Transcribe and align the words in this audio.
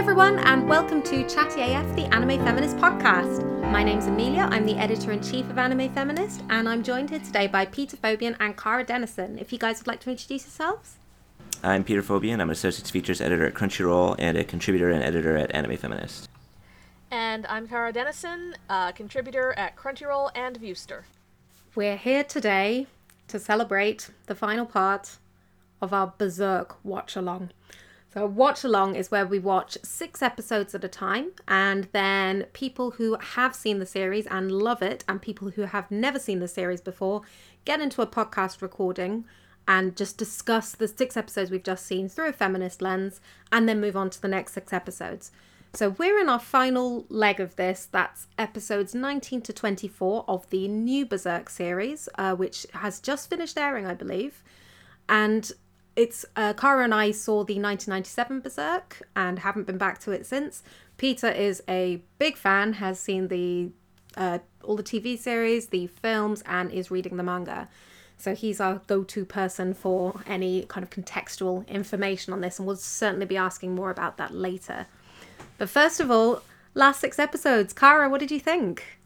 everyone, 0.00 0.38
and 0.38 0.66
welcome 0.66 1.02
to 1.02 1.28
Chatty 1.28 1.60
AF, 1.60 1.94
the 1.94 2.06
Anime 2.14 2.42
Feminist 2.42 2.78
podcast. 2.78 3.44
My 3.70 3.84
name's 3.84 4.06
Amelia, 4.06 4.48
I'm 4.50 4.64
the 4.64 4.78
editor 4.78 5.12
in 5.12 5.22
chief 5.22 5.44
of 5.50 5.58
Anime 5.58 5.92
Feminist, 5.92 6.40
and 6.48 6.66
I'm 6.66 6.82
joined 6.82 7.10
here 7.10 7.18
today 7.18 7.46
by 7.46 7.66
Peter 7.66 7.98
Fobian 7.98 8.34
and 8.40 8.56
Kara 8.56 8.82
Dennison. 8.82 9.38
If 9.38 9.52
you 9.52 9.58
guys 9.58 9.78
would 9.78 9.86
like 9.86 10.00
to 10.00 10.10
introduce 10.10 10.44
yourselves. 10.44 10.96
I'm 11.62 11.84
Peter 11.84 12.00
Fobian. 12.02 12.40
I'm 12.40 12.48
an 12.48 12.52
associate 12.52 12.88
features 12.88 13.20
editor 13.20 13.44
at 13.44 13.52
Crunchyroll 13.52 14.16
and 14.18 14.38
a 14.38 14.42
contributor 14.42 14.88
and 14.88 15.04
editor 15.04 15.36
at 15.36 15.54
Anime 15.54 15.76
Feminist. 15.76 16.30
And 17.10 17.44
I'm 17.44 17.68
Kara 17.68 17.92
Dennison, 17.92 18.54
a 18.70 18.94
contributor 18.96 19.52
at 19.58 19.76
Crunchyroll 19.76 20.30
and 20.34 20.58
Viewster. 20.58 21.02
We're 21.74 21.98
here 21.98 22.24
today 22.24 22.86
to 23.28 23.38
celebrate 23.38 24.08
the 24.28 24.34
final 24.34 24.64
part 24.64 25.18
of 25.82 25.92
our 25.92 26.14
Berserk 26.16 26.82
watch 26.82 27.16
along. 27.16 27.50
So, 28.12 28.26
watch 28.26 28.64
along 28.64 28.96
is 28.96 29.12
where 29.12 29.24
we 29.24 29.38
watch 29.38 29.78
six 29.84 30.20
episodes 30.20 30.74
at 30.74 30.82
a 30.82 30.88
time, 30.88 31.30
and 31.46 31.86
then 31.92 32.46
people 32.52 32.92
who 32.92 33.16
have 33.20 33.54
seen 33.54 33.78
the 33.78 33.86
series 33.86 34.26
and 34.26 34.50
love 34.50 34.82
it, 34.82 35.04
and 35.08 35.22
people 35.22 35.50
who 35.50 35.62
have 35.62 35.88
never 35.92 36.18
seen 36.18 36.40
the 36.40 36.48
series 36.48 36.80
before, 36.80 37.22
get 37.64 37.80
into 37.80 38.02
a 38.02 38.08
podcast 38.08 38.62
recording 38.62 39.26
and 39.68 39.96
just 39.96 40.18
discuss 40.18 40.72
the 40.72 40.88
six 40.88 41.16
episodes 41.16 41.52
we've 41.52 41.62
just 41.62 41.86
seen 41.86 42.08
through 42.08 42.28
a 42.28 42.32
feminist 42.32 42.82
lens, 42.82 43.20
and 43.52 43.68
then 43.68 43.80
move 43.80 43.96
on 43.96 44.10
to 44.10 44.20
the 44.20 44.26
next 44.26 44.54
six 44.54 44.72
episodes. 44.72 45.30
So, 45.72 45.90
we're 45.90 46.18
in 46.18 46.28
our 46.28 46.40
final 46.40 47.06
leg 47.08 47.38
of 47.38 47.54
this. 47.54 47.86
That's 47.92 48.26
episodes 48.36 48.92
19 48.92 49.42
to 49.42 49.52
24 49.52 50.24
of 50.26 50.50
the 50.50 50.66
new 50.66 51.06
Berserk 51.06 51.48
series, 51.48 52.08
uh, 52.18 52.34
which 52.34 52.66
has 52.74 52.98
just 52.98 53.30
finished 53.30 53.56
airing, 53.56 53.86
I 53.86 53.94
believe. 53.94 54.42
And 55.08 55.52
it's 56.00 56.24
uh, 56.34 56.54
Cara 56.54 56.82
and 56.82 56.94
I 56.94 57.10
saw 57.10 57.44
the 57.44 57.60
1997 57.60 58.40
Berserk 58.40 59.02
and 59.14 59.40
haven't 59.40 59.66
been 59.66 59.76
back 59.76 59.98
to 60.00 60.12
it 60.12 60.24
since. 60.24 60.62
Peter 60.96 61.28
is 61.28 61.62
a 61.68 62.00
big 62.18 62.38
fan, 62.38 62.74
has 62.74 62.98
seen 62.98 63.28
the 63.28 63.68
uh, 64.16 64.38
all 64.64 64.76
the 64.76 64.82
TV 64.82 65.18
series, 65.18 65.66
the 65.66 65.88
films, 65.88 66.42
and 66.46 66.72
is 66.72 66.90
reading 66.90 67.18
the 67.18 67.22
manga. 67.22 67.68
So 68.16 68.34
he's 68.34 68.62
our 68.62 68.80
go-to 68.86 69.26
person 69.26 69.74
for 69.74 70.22
any 70.26 70.62
kind 70.62 70.82
of 70.82 70.88
contextual 70.88 71.68
information 71.68 72.32
on 72.32 72.40
this, 72.40 72.58
and 72.58 72.66
we'll 72.66 72.76
certainly 72.76 73.26
be 73.26 73.36
asking 73.36 73.74
more 73.74 73.90
about 73.90 74.16
that 74.16 74.32
later. 74.32 74.86
But 75.58 75.68
first 75.68 76.00
of 76.00 76.10
all, 76.10 76.42
last 76.72 77.00
six 77.00 77.18
episodes, 77.18 77.74
Kara, 77.74 78.08
what 78.08 78.20
did 78.20 78.30
you 78.30 78.40
think? 78.40 78.98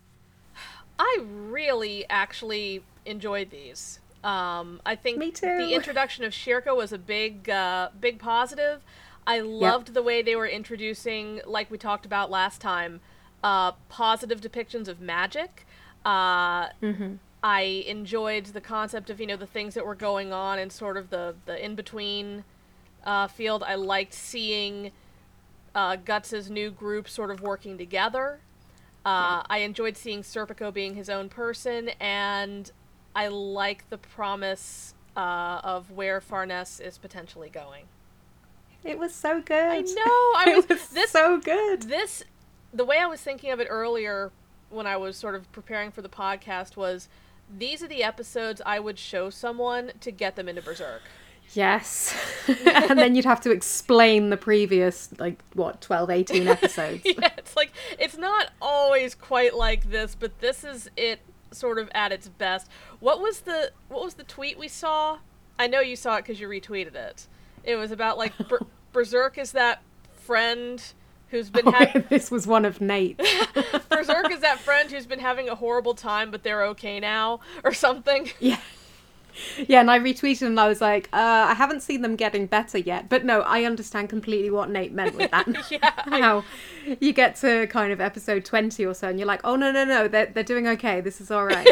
I 0.98 1.18
really 1.24 2.08
actually 2.08 2.84
enjoyed 3.04 3.50
these. 3.50 3.98
Um, 4.24 4.80
I 4.86 4.96
think 4.96 5.18
Me 5.18 5.30
too. 5.30 5.58
the 5.58 5.74
introduction 5.74 6.24
of 6.24 6.32
Schierke 6.32 6.74
was 6.74 6.92
a 6.92 6.98
big, 6.98 7.50
uh, 7.50 7.90
big 8.00 8.18
positive. 8.18 8.82
I 9.26 9.40
loved 9.40 9.94
the 9.94 10.02
way 10.02 10.22
they 10.22 10.34
were 10.36 10.46
introducing, 10.48 11.40
like 11.46 11.70
we 11.70 11.78
talked 11.78 12.04
about 12.06 12.30
last 12.30 12.60
time, 12.60 13.00
uh, 13.42 13.72
positive 13.88 14.40
depictions 14.40 14.88
of 14.88 15.00
magic. 15.00 15.66
Uh, 16.04 16.68
Mm-hmm. 16.82 17.14
I 17.42 17.84
enjoyed 17.86 18.46
the 18.46 18.60
concept 18.62 19.10
of 19.10 19.20
you 19.20 19.26
know 19.26 19.36
the 19.36 19.46
things 19.46 19.74
that 19.74 19.84
were 19.84 19.94
going 19.94 20.32
on 20.32 20.58
and 20.58 20.72
sort 20.72 20.96
of 20.96 21.10
the 21.10 21.34
the 21.44 21.62
in 21.62 21.74
between 21.74 22.44
uh, 23.04 23.26
field. 23.28 23.62
I 23.62 23.74
liked 23.74 24.14
seeing 24.14 24.92
uh, 25.74 25.96
Guts's 25.96 26.48
new 26.48 26.70
group 26.70 27.06
sort 27.06 27.30
of 27.30 27.42
working 27.42 27.76
together. 27.76 28.40
Uh, 29.04 29.42
I 29.50 29.58
enjoyed 29.58 29.98
seeing 29.98 30.22
Serpico 30.22 30.72
being 30.72 30.94
his 30.94 31.10
own 31.10 31.28
person, 31.28 31.90
and 32.00 32.72
I 33.14 33.28
like 33.28 33.88
the 33.90 33.98
promise 33.98 34.94
uh, 35.16 35.60
of 35.62 35.90
where 35.90 36.20
Farnese 36.20 36.80
is 36.80 36.98
potentially 36.98 37.48
going. 37.48 37.84
It 38.82 38.98
was 38.98 39.14
so 39.14 39.40
good. 39.40 39.54
I 39.54 39.80
know. 39.80 40.02
I 40.04 40.52
was, 40.56 40.68
was 40.68 40.88
this 40.88 41.10
so 41.10 41.38
good. 41.38 41.82
this 41.82 42.24
the 42.72 42.84
way 42.84 42.98
I 42.98 43.06
was 43.06 43.20
thinking 43.20 43.50
of 43.50 43.60
it 43.60 43.68
earlier 43.70 44.32
when 44.68 44.86
I 44.86 44.96
was 44.96 45.16
sort 45.16 45.34
of 45.34 45.50
preparing 45.52 45.90
for 45.90 46.02
the 46.02 46.08
podcast 46.08 46.76
was 46.76 47.08
these 47.56 47.82
are 47.82 47.88
the 47.88 48.02
episodes 48.02 48.60
I 48.66 48.80
would 48.80 48.98
show 48.98 49.30
someone 49.30 49.92
to 50.00 50.10
get 50.10 50.36
them 50.36 50.48
into 50.48 50.60
Berserk. 50.60 51.02
Yes. 51.52 52.14
and 52.66 52.98
then 52.98 53.14
you'd 53.14 53.24
have 53.24 53.40
to 53.42 53.50
explain 53.50 54.30
the 54.30 54.36
previous, 54.36 55.10
like, 55.18 55.38
what, 55.52 55.80
12, 55.80 56.10
18 56.10 56.48
episodes. 56.48 57.02
yeah, 57.04 57.30
it's 57.38 57.54
like 57.56 57.70
it's 57.98 58.16
not 58.16 58.50
always 58.60 59.14
quite 59.14 59.54
like 59.54 59.90
this, 59.90 60.16
but 60.18 60.40
this 60.40 60.64
is 60.64 60.90
it 60.96 61.20
sort 61.54 61.78
of 61.78 61.88
at 61.94 62.12
its 62.12 62.28
best. 62.28 62.68
What 63.00 63.20
was 63.20 63.40
the 63.40 63.72
what 63.88 64.02
was 64.02 64.14
the 64.14 64.24
tweet 64.24 64.58
we 64.58 64.68
saw? 64.68 65.18
I 65.58 65.66
know 65.66 65.80
you 65.80 65.96
saw 65.96 66.16
it 66.16 66.22
because 66.22 66.40
you 66.40 66.48
retweeted 66.48 66.94
it. 66.94 67.26
It 67.62 67.76
was 67.76 67.90
about 67.90 68.18
like 68.18 68.36
Ber- 68.48 68.66
Berserk 68.92 69.38
is 69.38 69.52
that 69.52 69.82
friend 70.14 70.82
who's 71.28 71.50
been 71.50 71.68
oh, 71.68 71.72
having 71.72 72.04
this 72.10 72.30
was 72.30 72.46
one 72.46 72.64
of 72.64 72.80
Nate. 72.80 73.18
Berserk 73.88 74.30
is 74.30 74.40
that 74.40 74.58
friend 74.60 74.90
who's 74.90 75.06
been 75.06 75.18
having 75.18 75.48
a 75.48 75.54
horrible 75.54 75.94
time, 75.94 76.30
but 76.30 76.42
they're 76.42 76.64
okay 76.66 77.00
now, 77.00 77.40
or 77.62 77.72
something. 77.72 78.30
Yeah. 78.38 78.58
Yeah, 79.68 79.80
and 79.80 79.90
I 79.90 79.98
retweeted 79.98 80.46
and 80.46 80.58
I 80.60 80.68
was 80.68 80.80
like, 80.80 81.08
uh, 81.12 81.46
I 81.50 81.54
haven't 81.54 81.80
seen 81.82 82.02
them 82.02 82.16
getting 82.16 82.46
better 82.46 82.78
yet. 82.78 83.08
But 83.08 83.24
no, 83.24 83.40
I 83.42 83.64
understand 83.64 84.08
completely 84.08 84.50
what 84.50 84.70
Nate 84.70 84.92
meant 84.92 85.14
with 85.16 85.30
that. 85.30 85.46
Yeah, 85.70 85.90
I- 86.06 86.20
How 86.20 86.44
you 87.00 87.12
get 87.12 87.36
to 87.36 87.66
kind 87.68 87.92
of 87.92 88.00
episode 88.00 88.44
20 88.44 88.84
or 88.84 88.94
so 88.94 89.08
and 89.08 89.18
you're 89.18 89.26
like, 89.28 89.40
oh, 89.44 89.56
no, 89.56 89.72
no, 89.72 89.84
no, 89.84 90.06
they're, 90.08 90.26
they're 90.26 90.42
doing 90.44 90.68
okay. 90.68 91.00
This 91.00 91.20
is 91.20 91.30
all 91.30 91.44
right. 91.56 91.66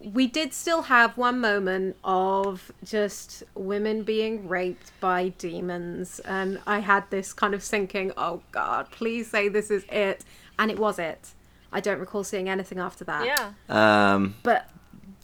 We 0.00 0.28
did 0.28 0.54
still 0.54 0.82
have 0.82 1.16
one 1.18 1.40
moment 1.40 1.96
of 2.04 2.70
just 2.84 3.42
women 3.56 4.04
being 4.04 4.48
raped 4.48 4.92
by 5.00 5.30
demons. 5.30 6.20
And 6.20 6.60
I 6.66 6.78
had 6.78 7.10
this 7.10 7.32
kind 7.32 7.54
of 7.54 7.62
sinking, 7.62 8.12
oh, 8.16 8.42
God, 8.52 8.88
please 8.92 9.28
say 9.28 9.48
this 9.48 9.68
is 9.70 9.84
it. 9.90 10.24
And 10.60 10.70
it 10.70 10.78
was 10.78 11.00
it. 11.00 11.30
I 11.72 11.80
don't 11.80 11.98
recall 11.98 12.22
seeing 12.22 12.48
anything 12.48 12.78
after 12.78 13.04
that. 13.04 13.26
Yeah. 13.26 14.14
Um, 14.14 14.36
But 14.44 14.70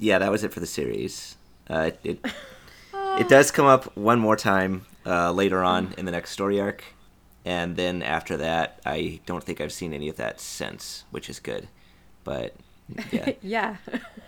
yeah, 0.02 0.18
that 0.18 0.30
was 0.30 0.42
it 0.42 0.52
for 0.52 0.60
the 0.60 0.66
series. 0.66 1.36
Uh, 1.70 1.92
it 2.02 2.18
it 3.18 3.28
does 3.28 3.50
come 3.50 3.66
up 3.66 3.96
one 3.96 4.18
more 4.18 4.36
time 4.36 4.84
uh, 5.06 5.30
later 5.30 5.62
on 5.62 5.94
in 5.96 6.04
the 6.04 6.12
next 6.12 6.32
story 6.32 6.60
arc, 6.60 6.82
and 7.44 7.76
then 7.76 8.02
after 8.02 8.36
that, 8.38 8.80
I 8.84 9.20
don't 9.26 9.44
think 9.44 9.60
I've 9.60 9.72
seen 9.72 9.94
any 9.94 10.08
of 10.08 10.16
that 10.16 10.40
since, 10.40 11.04
which 11.10 11.30
is 11.30 11.38
good. 11.38 11.68
But 12.24 12.54
yeah, 13.12 13.32
yeah. 13.42 13.76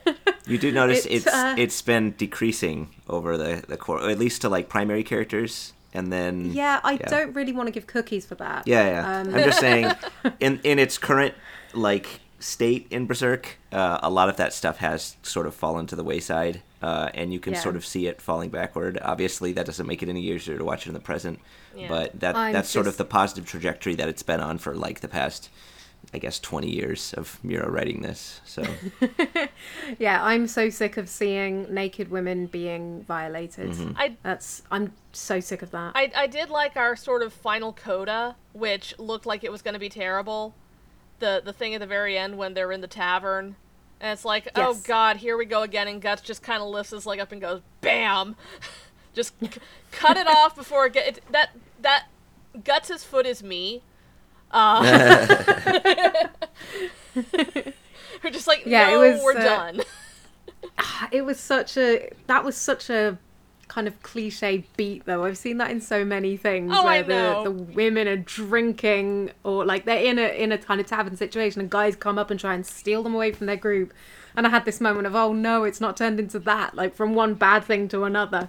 you 0.47 0.59
do 0.59 0.71
notice 0.71 1.07
It's, 1.07 1.27
it's 1.27 1.35
uh, 1.35 1.57
it's 1.59 1.83
been 1.83 2.13
decreasing 2.13 2.91
over 3.09 3.37
the 3.37 3.65
the 3.67 3.77
core, 3.77 4.09
at 4.09 4.19
least 4.19 4.43
to 4.43 4.49
like 4.49 4.69
primary 4.69 5.03
characters, 5.03 5.73
and 5.93 6.13
then 6.13 6.53
Yeah, 6.53 6.81
I 6.85 6.97
don't 6.97 7.35
really 7.35 7.53
want 7.53 7.67
to 7.67 7.73
give 7.73 7.89
cookies 7.89 8.25
for 8.25 8.37
that. 8.37 8.69
Yeah, 8.69 8.87
yeah. 8.87 9.21
Um, 9.21 9.35
I'm 9.35 9.43
just 9.43 9.59
saying, 9.59 9.91
in 10.39 10.61
in 10.63 10.79
its 10.79 10.99
current 10.99 11.35
like 11.73 12.21
state 12.45 12.87
in 12.91 13.07
Berserk, 13.07 13.57
uh, 13.73 13.99
a 14.03 14.11
lot 14.11 14.29
of 14.29 14.37
that 14.37 14.53
stuff 14.53 14.77
has 14.77 15.17
sort 15.23 15.47
of 15.47 15.55
fallen 15.55 15.87
to 15.87 15.97
the 15.97 16.05
wayside, 16.05 16.61
uh, 16.83 17.09
and 17.15 17.33
you 17.33 17.41
can 17.41 17.55
Yeah. 17.55 17.61
sort 17.61 17.75
of 17.75 17.87
see 17.87 18.07
it 18.07 18.21
falling 18.21 18.51
backward. 18.51 18.99
Obviously, 19.01 19.53
that 19.55 19.65
doesn't 19.65 19.87
make 19.87 20.03
it 20.03 20.11
any 20.11 20.21
easier 20.23 20.59
to 20.59 20.65
watch 20.65 20.85
it 20.87 20.89
in 20.91 20.95
the 20.95 21.01
present, 21.01 21.39
Yeah. 21.75 21.89
but 21.89 22.21
that 22.21 22.37
I'm 22.37 22.53
that's 22.53 22.69
sort 22.69 22.87
of 22.87 22.99
the 22.99 23.05
positive 23.07 23.47
trajectory 23.47 23.95
that 23.95 24.09
it's 24.09 24.23
been 24.23 24.41
on 24.41 24.59
for 24.59 24.75
like 24.75 25.01
the 25.01 25.09
past, 25.09 25.49
I 26.13 26.19
guess, 26.19 26.39
20 26.39 26.71
years 26.71 27.15
of 27.15 27.39
Miura 27.43 27.71
writing 27.71 28.03
this. 28.03 28.43
So 28.45 28.63
Yeah, 29.99 30.23
I'm 30.23 30.47
so 30.47 30.69
sick 30.69 30.97
of 30.99 31.09
seeing 31.09 31.73
naked 31.73 32.11
women 32.11 32.47
being 32.47 33.05
violated. 33.05 33.71
Mm-hmm. 33.71 33.93
I 33.97 34.17
That's 34.23 34.63
I'm 34.71 34.93
so 35.13 35.41
sick 35.41 35.63
of 35.63 35.71
that. 35.71 35.93
I, 35.95 36.13
I 36.15 36.27
did 36.27 36.51
like 36.51 36.77
our 36.77 36.95
sort 36.95 37.23
of 37.23 37.33
final 37.33 37.73
coda, 37.73 38.37
which 38.53 38.95
looked 38.99 39.25
like 39.25 39.45
it 39.45 39.51
was 39.53 39.63
going 39.63 39.75
to 39.75 39.81
be 39.81 39.89
terrible. 39.89 40.55
The 41.25 41.41
the 41.43 41.55
thing 41.55 41.73
at 41.73 41.81
the 41.81 41.87
very 41.87 42.19
end 42.19 42.37
when 42.37 42.53
they're 42.53 42.71
in 42.71 42.83
the 42.83 42.87
tavern, 42.87 43.57
and 43.99 44.13
it's 44.13 44.27
like, 44.27 44.49
oh 44.57 44.79
god, 44.85 45.17
here 45.17 45.39
we 45.39 45.47
go 45.47 45.63
again, 45.63 45.89
and 45.89 46.03
Guts 46.03 46.21
just 46.21 46.43
kind 46.43 46.63
of 46.63 46.69
lifts 46.69 46.91
his 46.91 47.07
leg 47.07 47.19
up 47.19 47.33
and 47.33 47.41
goes, 47.41 47.63
bam, 47.81 48.37
just 49.15 49.33
c- 49.41 49.49
cut 49.91 50.19
it 50.19 50.27
off 50.27 50.55
before 50.55 50.85
it 50.85 50.93
get 50.93 51.17
it, 51.17 51.25
that 51.33 51.57
that 51.81 52.09
Guts's 52.63 53.05
foot 53.05 53.25
is 53.25 53.43
me. 53.43 53.81
Uh, 54.51 54.83
we're 58.23 58.31
just 58.31 58.47
like, 58.47 58.67
Yeah, 58.67 58.93
it 58.93 58.99
was, 58.99 59.23
we're 59.23 59.39
uh, 59.39 59.43
done. 59.45 59.81
it 61.11 61.23
was 61.23 61.41
such 61.41 61.79
a 61.79 62.11
that 62.27 62.45
was 62.45 62.55
such 62.55 62.91
a 62.91 63.17
kind 63.69 63.87
of 63.87 64.03
cliche 64.03 64.65
beat 64.77 65.05
though. 65.07 65.25
I've 65.25 65.39
seen 65.39 65.59
that 65.59 65.71
in 65.71 65.81
so 65.81 66.05
many 66.05 66.37
things 66.37 66.73
Oh, 66.75 66.85
where 66.85 67.03
the 67.03 67.43
the 67.45 67.51
women 67.51 68.07
are 68.09 68.17
drinking 68.17 69.31
or 69.43 69.65
like 69.65 69.85
they're 69.85 70.03
in 70.05 70.19
a 70.19 70.29
in 70.43 70.53
a 70.53 70.59
kind 70.59 70.81
of 70.81 70.87
tavern 70.87 71.17
situation 71.17 71.61
and 71.61 71.71
guys 71.71 71.97
come 71.97 72.19
up 72.19 72.31
and 72.31 72.39
try 72.39 72.55
and 72.55 72.65
steal 72.67 73.03
them 73.03 73.15
away 73.15 73.33
from 73.33 73.47
their 73.47 73.57
group. 73.57 73.93
And 74.37 74.47
I 74.47 74.51
had 74.51 74.65
this 74.65 74.81
moment 74.81 75.07
of 75.07 75.15
oh 75.15 75.33
no, 75.33 75.65
it's 75.65 75.81
not 75.81 75.97
turned 75.97 76.19
into 76.19 76.39
that 76.41 76.75
like 76.75 76.95
from 76.95 77.15
one 77.15 77.35
bad 77.35 77.65
thing 77.65 77.89
to 77.89 78.05
another. 78.05 78.49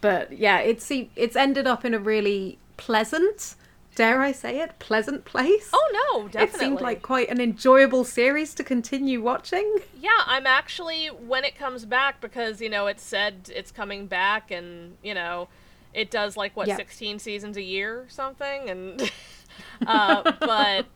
But 0.00 0.36
yeah, 0.38 0.58
it's 0.60 0.90
it's 0.90 1.36
ended 1.36 1.66
up 1.66 1.84
in 1.84 1.94
a 1.94 1.98
really 1.98 2.58
pleasant, 2.76 3.54
dare 3.98 4.22
I 4.22 4.30
say 4.30 4.60
it, 4.60 4.78
pleasant 4.78 5.24
place. 5.24 5.70
oh 5.72 6.12
no, 6.12 6.28
definitely. 6.28 6.56
It 6.56 6.60
seemed 6.60 6.80
like 6.80 7.02
quite 7.02 7.28
an 7.30 7.40
enjoyable 7.40 8.04
series 8.04 8.54
to 8.54 8.62
continue 8.62 9.20
watching. 9.20 9.78
Yeah, 10.00 10.22
I'm 10.24 10.46
actually 10.46 11.06
when 11.08 11.44
it 11.44 11.56
comes 11.56 11.84
back 11.84 12.20
because 12.20 12.60
you 12.60 12.70
know 12.70 12.86
it 12.86 13.00
said 13.00 13.50
it's 13.52 13.72
coming 13.72 14.06
back 14.06 14.52
and 14.52 14.96
you 15.02 15.14
know 15.14 15.48
it 15.92 16.12
does 16.12 16.36
like 16.36 16.56
what 16.56 16.68
Yeah. 16.68 16.76
16 16.76 17.18
seasons 17.18 17.56
a 17.56 17.62
year 17.62 18.02
or 18.02 18.08
something 18.08 18.70
and 18.70 19.10
uh, 19.86 20.32
but 20.38 20.86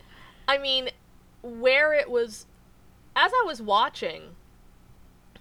I 0.47 0.59
mean, 0.59 0.91
where 1.43 1.93
it 1.93 2.09
was, 2.09 2.47
as 3.17 3.33
I 3.35 3.45
was 3.45 3.61
watching 3.61 4.37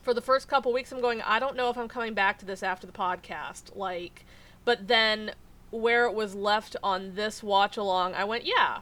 for 0.01 0.15
the 0.15 0.21
first 0.21 0.47
couple 0.47 0.73
weeks, 0.73 0.91
I'm 0.91 0.99
going, 0.99 1.21
I 1.21 1.37
don't 1.37 1.55
know 1.55 1.69
if 1.69 1.77
I'm 1.77 1.87
coming 1.87 2.15
back 2.15 2.39
to 2.39 2.45
this 2.45 2.63
after 2.63 2.87
the 2.87 2.93
podcast. 2.93 3.75
Like, 3.75 4.25
but 4.65 4.87
then 4.87 5.33
where 5.71 6.05
it 6.05 6.13
was 6.13 6.35
left 6.35 6.75
on 6.83 7.15
this 7.15 7.41
watch 7.41 7.77
along, 7.77 8.13
I 8.13 8.23
went, 8.23 8.45
yeah, 8.45 8.79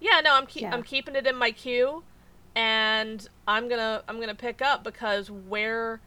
yeah, 0.00 0.20
no, 0.20 0.34
I'm 0.34 0.46
keep, 0.46 0.62
Yeah. 0.62 0.74
I'm 0.74 0.82
keeping 0.82 1.16
it 1.16 1.26
in 1.26 1.36
my 1.36 1.52
queue, 1.52 2.02
and 2.54 3.26
I'm 3.48 3.68
gonna 3.68 4.02
I'm 4.08 4.20
gonna 4.20 4.34
pick 4.34 4.60
up 4.60 4.84
because 4.84 5.30
where 5.30 6.00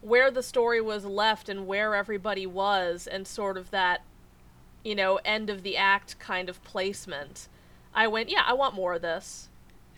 where 0.00 0.30
the 0.30 0.42
story 0.42 0.80
was 0.80 1.04
left 1.04 1.48
and 1.48 1.66
where 1.66 1.94
everybody 1.94 2.46
was 2.46 3.06
and 3.06 3.26
sort 3.26 3.56
of 3.56 3.70
that 3.70 4.02
you 4.84 4.94
know 4.94 5.18
end 5.24 5.48
of 5.48 5.62
the 5.62 5.76
act 5.76 6.18
kind 6.18 6.48
of 6.48 6.62
placement 6.64 7.48
i 7.94 8.06
went 8.06 8.28
yeah 8.28 8.42
i 8.46 8.52
want 8.52 8.74
more 8.74 8.94
of 8.94 9.02
this 9.02 9.48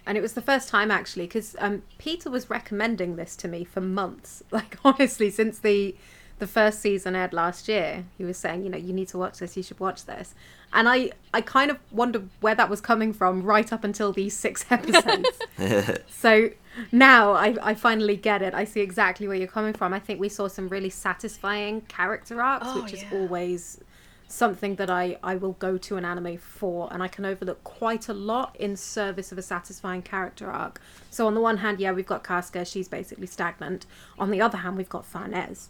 And 0.06 0.18
it 0.18 0.20
was 0.20 0.34
the 0.34 0.42
first 0.42 0.68
time 0.68 0.90
actually, 0.90 1.24
because 1.24 1.56
um, 1.58 1.82
Peter 1.96 2.28
was 2.30 2.50
recommending 2.50 3.16
this 3.16 3.34
to 3.36 3.48
me 3.48 3.64
for 3.64 3.80
months. 3.80 4.42
Like 4.52 4.76
honestly, 4.84 5.30
since 5.30 5.58
the 5.58 5.96
the 6.38 6.46
first 6.46 6.80
season 6.80 7.14
aired 7.14 7.32
last 7.32 7.68
year, 7.68 8.04
he 8.18 8.24
was 8.24 8.36
saying, 8.36 8.64
you 8.64 8.70
know, 8.70 8.78
you 8.78 8.92
need 8.92 9.08
to 9.08 9.18
watch 9.18 9.38
this. 9.38 9.56
You 9.56 9.62
should 9.62 9.80
watch 9.80 10.04
this. 10.04 10.34
And 10.72 10.88
I 10.88 11.12
I 11.32 11.40
kind 11.40 11.70
of 11.70 11.78
wonder 11.92 12.24
where 12.40 12.54
that 12.54 12.68
was 12.68 12.80
coming 12.80 13.12
from 13.12 13.42
right 13.42 13.72
up 13.72 13.84
until 13.84 14.12
these 14.12 14.36
six 14.36 14.64
episodes. 14.70 15.28
so 16.08 16.50
now 16.90 17.32
I 17.32 17.56
I 17.62 17.74
finally 17.74 18.16
get 18.16 18.42
it. 18.42 18.54
I 18.54 18.64
see 18.64 18.80
exactly 18.80 19.28
where 19.28 19.36
you're 19.36 19.46
coming 19.46 19.74
from. 19.74 19.92
I 19.92 20.00
think 20.00 20.20
we 20.20 20.28
saw 20.28 20.48
some 20.48 20.68
really 20.68 20.90
satisfying 20.90 21.82
character 21.82 22.42
arcs, 22.42 22.66
Oh, 22.68 22.82
which 22.82 22.92
is 22.92 23.04
always 23.12 23.80
something 24.26 24.74
that 24.76 24.90
I, 24.90 25.16
I 25.22 25.36
will 25.36 25.52
go 25.52 25.78
to 25.78 25.96
an 25.96 26.04
anime 26.04 26.38
for 26.38 26.88
and 26.92 27.02
I 27.02 27.08
can 27.08 27.24
overlook 27.24 27.62
quite 27.62 28.08
a 28.08 28.14
lot 28.14 28.56
in 28.58 28.74
service 28.74 29.30
of 29.30 29.38
a 29.38 29.42
satisfying 29.42 30.02
character 30.02 30.50
arc. 30.50 30.80
So 31.10 31.26
on 31.28 31.34
the 31.34 31.40
one 31.40 31.58
hand, 31.58 31.78
yeah, 31.78 31.92
we've 31.92 32.06
got 32.06 32.24
Casca, 32.24 32.64
she's 32.64 32.88
basically 32.88 33.28
stagnant. 33.28 33.86
On 34.18 34.30
the 34.30 34.40
other 34.40 34.58
hand, 34.58 34.76
we've 34.76 34.88
got 34.88 35.06
Farnese. 35.06 35.68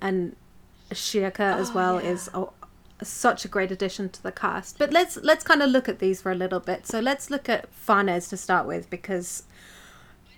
And 0.00 0.36
Schierke 0.90 1.40
as 1.40 1.70
Oh, 1.70 1.74
well 1.74 2.02
yeah. 2.02 2.10
is 2.10 2.30
a, 2.34 2.46
such 3.02 3.44
a 3.44 3.48
great 3.48 3.70
addition 3.70 4.08
to 4.10 4.22
the 4.22 4.32
cast. 4.32 4.78
But 4.78 4.92
let's 4.92 5.16
let's 5.18 5.44
kind 5.44 5.62
of 5.62 5.70
look 5.70 5.88
at 5.88 5.98
these 5.98 6.22
for 6.22 6.30
a 6.30 6.34
little 6.34 6.60
bit. 6.60 6.86
So 6.86 7.00
let's 7.00 7.30
look 7.30 7.48
at 7.48 7.72
Farnese 7.72 8.28
to 8.28 8.36
start 8.36 8.66
with 8.66 8.88
because 8.90 9.44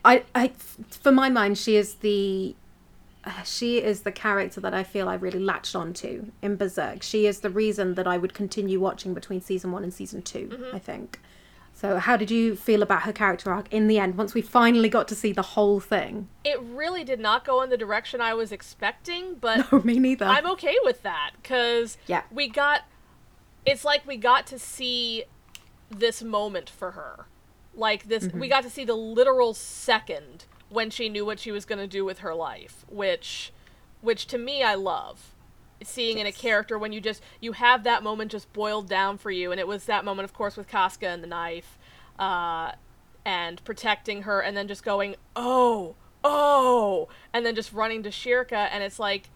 I, 0.04 0.24
I 0.34 0.52
for 0.90 1.12
my 1.12 1.28
mind 1.28 1.58
she 1.58 1.76
is 1.76 1.96
the 1.96 2.54
she 3.44 3.78
is 3.82 4.02
the 4.02 4.12
character 4.12 4.60
that 4.60 4.72
I 4.72 4.82
feel 4.84 5.08
I 5.08 5.14
really 5.14 5.40
latched 5.40 5.76
onto 5.76 6.30
in 6.40 6.56
Berserk. 6.56 7.02
She 7.02 7.26
is 7.26 7.40
the 7.40 7.50
reason 7.50 7.94
that 7.94 8.06
I 8.06 8.16
would 8.16 8.32
continue 8.32 8.80
watching 8.80 9.12
between 9.12 9.40
season 9.40 9.70
one 9.72 9.82
and 9.82 9.92
season 9.92 10.22
2 10.22 10.38
mm-hmm. 10.48 10.74
I 10.76 10.78
think. 10.78 11.20
So, 11.80 11.98
how 11.98 12.16
did 12.16 12.28
you 12.28 12.56
feel 12.56 12.82
about 12.82 13.02
her 13.02 13.12
character 13.12 13.52
arc 13.52 13.72
in 13.72 13.86
the 13.86 14.00
end 14.00 14.16
once 14.16 14.34
we 14.34 14.42
finally 14.42 14.88
got 14.88 15.06
to 15.08 15.14
see 15.14 15.32
the 15.32 15.42
whole 15.42 15.78
thing? 15.78 16.28
it 16.42 16.60
really 16.60 17.04
did 17.04 17.20
not 17.20 17.44
go 17.44 17.62
in 17.62 17.70
the 17.70 17.76
direction 17.76 18.20
i 18.20 18.34
was 18.34 18.50
expecting 18.50 19.36
but 19.36 19.70
No, 19.72 19.80
me 19.82 19.98
neither. 20.00 20.24
i'm 20.24 20.46
okay 20.54 20.76
with 20.82 21.02
that 21.04 21.32
because 21.40 21.96
Yeah. 22.08 22.22
we 22.32 22.48
got 22.48 22.82
it's 23.64 23.84
like 23.84 24.04
we 24.08 24.16
got 24.16 24.44
to 24.48 24.58
see 24.58 25.24
this 25.88 26.20
moment 26.22 26.68
for 26.68 26.92
her 26.92 27.26
like 27.74 28.08
this 28.08 28.24
we 28.24 28.30
mm-hmm. 28.30 28.48
got 28.48 28.64
to 28.64 28.70
see 28.70 28.84
the 28.84 28.96
literal 28.96 29.54
second 29.54 30.46
when 30.70 30.90
she 30.90 31.08
knew 31.08 31.24
what 31.24 31.38
she 31.38 31.52
was 31.52 31.64
going 31.64 31.78
to 31.78 31.86
do 31.86 32.04
with 32.04 32.18
her 32.18 32.34
life 32.34 32.84
which 32.88 33.52
which 34.00 34.26
to 34.26 34.36
me 34.38 34.64
i 34.64 34.74
love 34.74 35.34
seeing 35.82 36.18
in 36.18 36.26
a 36.26 36.32
character 36.32 36.78
when 36.78 36.92
you 36.92 37.00
just 37.00 37.22
you 37.40 37.52
have 37.52 37.84
that 37.84 38.02
moment 38.02 38.30
just 38.30 38.52
boiled 38.52 38.88
down 38.88 39.16
for 39.16 39.30
you 39.30 39.52
and 39.52 39.60
it 39.60 39.66
was 39.66 39.84
that 39.84 40.04
moment 40.04 40.24
of 40.24 40.32
course 40.32 40.56
with 40.56 40.68
casca 40.68 41.06
and 41.06 41.22
the 41.22 41.26
knife 41.26 41.78
uh, 42.18 42.72
and 43.24 43.62
protecting 43.64 44.22
her 44.22 44.40
and 44.40 44.56
then 44.56 44.66
just 44.66 44.84
going 44.84 45.14
oh 45.36 45.94
oh 46.24 47.08
and 47.32 47.46
then 47.46 47.54
just 47.54 47.72
running 47.72 48.02
to 48.02 48.08
Schierke 48.08 48.52
and 48.52 48.82
it's 48.82 48.98
like 48.98 49.30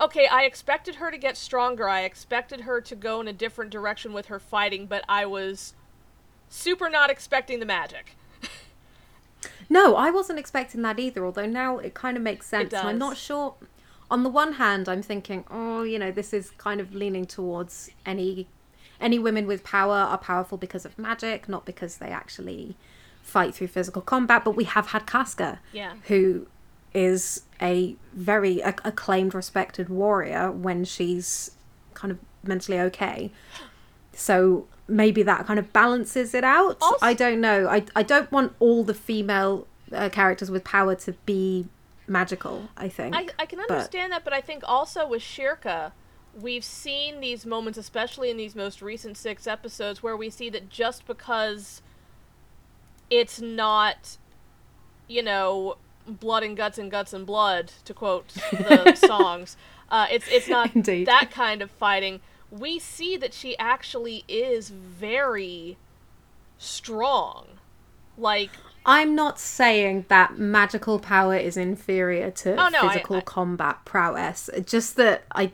okay 0.00 0.26
i 0.26 0.42
expected 0.42 0.96
her 0.96 1.10
to 1.10 1.18
get 1.18 1.36
stronger 1.36 1.88
i 1.88 2.02
expected 2.02 2.62
her 2.62 2.80
to 2.80 2.96
go 2.96 3.20
in 3.20 3.28
a 3.28 3.32
different 3.32 3.70
direction 3.70 4.12
with 4.12 4.26
her 4.26 4.40
fighting 4.40 4.86
but 4.86 5.04
i 5.08 5.24
was 5.24 5.74
super 6.48 6.90
not 6.90 7.10
expecting 7.10 7.60
the 7.60 7.66
magic 7.66 8.16
No, 9.72 9.94
I 9.94 10.10
wasn't 10.10 10.40
expecting 10.40 10.82
that 10.82 10.98
either, 10.98 11.24
although 11.24 11.46
now 11.46 11.78
it 11.78 11.94
kind 11.94 12.16
of 12.16 12.24
makes 12.24 12.46
sense. 12.46 12.74
I'm 12.74 12.98
not 12.98 13.16
sure. 13.16 13.54
On 14.10 14.22
the 14.22 14.28
one 14.28 14.54
hand, 14.54 14.88
I'm 14.88 15.02
thinking, 15.02 15.44
oh, 15.50 15.82
you 15.82 15.98
know, 15.98 16.10
this 16.10 16.32
is 16.32 16.50
kind 16.58 16.80
of 16.80 16.94
leaning 16.94 17.26
towards 17.26 17.90
any 18.04 18.46
any 19.00 19.18
women 19.18 19.46
with 19.46 19.64
power 19.64 19.94
are 19.94 20.18
powerful 20.18 20.58
because 20.58 20.84
of 20.84 20.98
magic, 20.98 21.48
not 21.48 21.64
because 21.64 21.96
they 21.98 22.08
actually 22.10 22.76
fight 23.22 23.54
through 23.54 23.68
physical 23.68 24.02
combat. 24.02 24.44
But 24.44 24.56
we 24.56 24.64
have 24.64 24.88
had 24.88 25.06
Casca, 25.06 25.60
Yeah. 25.72 25.94
who 26.08 26.46
is 26.92 27.44
a 27.62 27.96
very 28.12 28.60
ac- 28.60 28.76
acclaimed, 28.84 29.32
respected 29.34 29.88
warrior 29.88 30.50
when 30.50 30.84
she's 30.84 31.52
kind 31.94 32.10
of 32.10 32.18
mentally 32.44 32.78
okay. 32.80 33.30
So 34.12 34.66
maybe 34.88 35.22
that 35.22 35.46
kind 35.46 35.58
of 35.58 35.72
balances 35.72 36.34
it 36.34 36.44
out. 36.44 36.76
Also- 36.82 36.96
I 37.00 37.14
don't 37.14 37.40
know. 37.40 37.68
I 37.68 37.84
I 37.96 38.02
don't 38.02 38.30
want 38.32 38.54
all 38.58 38.84
the 38.84 38.94
female 38.94 39.66
uh, 39.92 40.08
characters 40.10 40.50
with 40.50 40.64
power 40.64 40.94
to 40.96 41.12
be 41.24 41.66
magical. 42.10 42.68
I 42.76 42.88
think. 42.88 43.14
I, 43.16 43.28
I 43.38 43.46
can 43.46 43.58
but- 43.60 43.70
understand 43.70 44.12
that, 44.12 44.24
but 44.24 44.32
I 44.32 44.40
think 44.40 44.62
also 44.66 45.06
with 45.06 45.22
Schierke, 45.22 45.92
we've 46.38 46.64
seen 46.64 47.20
these 47.20 47.46
moments, 47.46 47.78
especially 47.78 48.30
in 48.30 48.36
these 48.36 48.54
most 48.54 48.82
recent 48.82 49.16
six 49.16 49.46
episodes, 49.46 50.02
where 50.02 50.16
we 50.16 50.28
see 50.28 50.50
that 50.50 50.68
just 50.68 51.06
because 51.06 51.80
it's 53.08 53.40
not, 53.40 54.18
you 55.08 55.22
know, 55.22 55.76
blood 56.06 56.42
and 56.42 56.56
guts 56.56 56.78
and 56.78 56.90
guts 56.90 57.12
and 57.12 57.24
blood, 57.26 57.72
to 57.84 57.94
quote 57.94 58.28
the 58.52 58.94
songs, 58.94 59.56
uh, 59.90 60.06
it's 60.10 60.28
it's 60.28 60.48
not 60.48 60.74
Indeed. 60.74 61.06
that 61.06 61.30
kind 61.30 61.62
of 61.62 61.70
fighting. 61.70 62.20
We 62.50 62.78
see 62.80 63.16
that 63.16 63.32
she 63.32 63.56
actually 63.58 64.24
is 64.28 64.70
very 64.70 65.76
strong. 66.58 67.46
Like 68.18 68.50
I'm 68.86 69.14
not 69.14 69.38
saying 69.38 70.06
that 70.08 70.38
magical 70.38 70.98
power 70.98 71.36
is 71.36 71.56
inferior 71.56 72.30
to 72.30 72.52
Oh, 72.52 72.68
no, 72.68 72.80
I- 72.80 72.88
physical 72.88 73.16
I- 73.16 73.20
combat 73.22 73.84
prowess. 73.84 74.48
Just 74.64 74.96
that 74.96 75.24
I, 75.32 75.52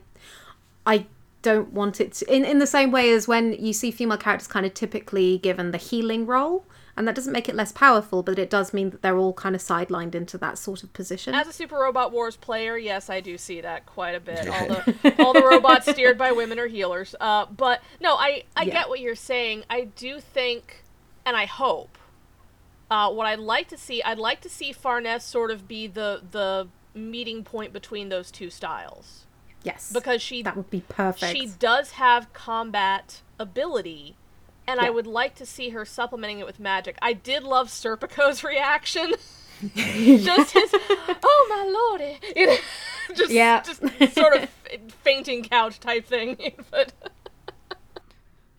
I 0.86 1.06
don't 1.42 1.72
want 1.72 2.00
it 2.00 2.12
to. 2.14 2.34
In 2.34 2.44
in 2.44 2.58
the 2.58 2.66
same 2.66 2.90
way 2.90 3.10
as 3.12 3.26
when 3.28 3.52
you 3.52 3.72
see 3.72 3.90
female 3.90 4.18
characters 4.18 4.48
kind 4.48 4.66
of 4.66 4.74
typically 4.74 5.38
given 5.38 5.70
the 5.70 5.78
healing 5.78 6.26
role, 6.26 6.64
and 6.96 7.06
that 7.06 7.14
doesn't 7.14 7.32
make 7.32 7.48
it 7.48 7.54
less 7.54 7.72
powerful, 7.72 8.22
but 8.22 8.38
it 8.38 8.48
does 8.48 8.72
mean 8.72 8.88
that 8.90 9.02
they're 9.02 9.18
all 9.18 9.34
kind 9.34 9.54
of 9.54 9.60
sidelined 9.60 10.14
into 10.14 10.38
that 10.38 10.56
sort 10.56 10.82
of 10.82 10.92
position. 10.94 11.34
As 11.34 11.46
a 11.46 11.52
Super 11.52 11.76
Robot 11.76 12.10
Wars 12.10 12.36
player, 12.36 12.76
yes, 12.78 13.10
I 13.10 13.20
do 13.20 13.36
see 13.36 13.60
that 13.60 13.84
quite 13.86 14.14
a 14.14 14.20
bit. 14.20 14.48
All 14.48 14.66
the 14.68 15.14
all 15.22 15.32
the 15.34 15.42
robots 15.50 15.90
steered 15.90 16.16
by 16.16 16.32
women 16.32 16.58
are 16.58 16.68
healers. 16.68 17.14
Uh, 17.20 17.46
but 17.46 17.82
no, 18.00 18.14
I 18.14 18.44
I 18.56 18.62
Yeah. 18.62 18.72
get 18.72 18.88
what 18.88 19.00
you're 19.00 19.14
saying. 19.14 19.64
I 19.68 19.82
do 19.96 20.20
think, 20.20 20.82
and 21.26 21.36
I 21.36 21.44
hope, 21.44 21.98
uh, 22.90 23.10
what 23.10 23.26
I'd 23.26 23.38
like 23.40 23.68
to 23.68 23.76
see, 23.76 24.02
I'd 24.02 24.18
like 24.18 24.40
to 24.42 24.48
see 24.48 24.72
Farnese 24.72 25.22
sort 25.22 25.50
of 25.50 25.66
be 25.68 25.86
the 25.86 26.22
the 26.30 26.68
meeting 26.94 27.44
point 27.44 27.72
between 27.72 28.08
those 28.08 28.30
two 28.30 28.48
styles 28.48 29.26
yes, 29.62 29.92
because 29.92 30.22
she 30.22 30.42
that 30.42 30.56
would 30.56 30.70
be 30.70 30.80
perfect. 30.88 31.36
she 31.36 31.46
does 31.58 31.92
have 31.92 32.32
combat 32.32 33.22
ability. 33.38 34.16
And 34.68 34.80
I 34.80 34.90
would 34.90 35.06
like 35.06 35.36
to 35.36 35.46
see 35.46 35.68
her 35.68 35.84
supplementing 35.84 36.40
it 36.40 36.46
with 36.46 36.58
magic. 36.58 36.98
I 37.00 37.12
did 37.12 37.44
love 37.44 37.68
Serpico's 37.68 38.42
reaction. 38.52 39.12
just 39.74 40.52
his 40.52 40.70
oh 40.74 41.46
my 41.48 41.64
lordy 41.98 42.18
you 42.36 42.46
know, 42.46 42.56
just 43.16 43.30
Yeah. 43.32 43.62
just 43.62 43.80
sort 44.14 44.36
of 44.36 44.50
fainting 45.02 45.44
couch 45.44 45.80
type 45.80 46.04
thing 46.06 46.36
but 46.70 46.92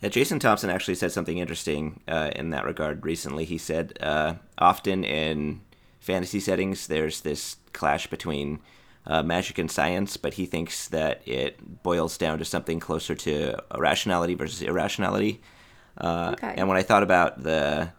Yeah, 0.01 0.09
Jason 0.09 0.39
Thompson 0.39 0.69
actually 0.69 0.95
said 0.95 1.11
something 1.11 1.39
interesting 1.39 2.01
uh, 2.07 2.31
in 2.35 2.51
that 2.51 2.65
regard 2.65 3.03
recently. 3.03 3.45
He 3.45 3.57
said 3.57 3.97
uh, 3.99 4.35
often 4.57 5.03
in 5.03 5.61
fantasy 5.99 6.39
settings, 6.39 6.87
there's 6.87 7.21
this 7.21 7.57
clash 7.73 8.07
between 8.07 8.59
uh, 9.07 9.23
magic 9.23 9.57
and 9.57 9.71
science, 9.71 10.15
but 10.17 10.35
he 10.35 10.45
thinks 10.45 10.87
that 10.89 11.21
it 11.25 11.81
boils 11.83 12.17
down 12.17 12.37
to 12.37 12.45
something 12.45 12.79
closer 12.79 13.15
to 13.15 13.55
rationality 13.77 14.35
versus 14.35 14.61
irrationality. 14.61 15.41
Uh, 15.97 16.33
Okay. 16.33 16.53
And 16.57 16.67
when 16.67 16.77
I 16.77 16.83
thought 16.83 17.03
about 17.03 17.41
the 17.41 17.89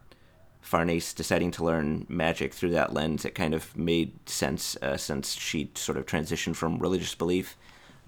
Farnese 0.61 1.13
deciding 1.15 1.51
to 1.53 1.65
learn 1.65 2.07
magic 2.09 2.55
through 2.55 2.71
that 2.71 2.93
lens, 2.93 3.25
it 3.25 3.35
kind 3.35 3.55
of 3.55 3.77
made 3.77 4.29
sense 4.29 4.77
uh, 4.83 4.97
since 4.97 5.35
she 5.35 5.71
sort 5.75 5.99
of 5.99 6.07
transitioned 6.07 6.55
from 6.55 6.79
religious 6.79 7.15
belief 7.17 7.57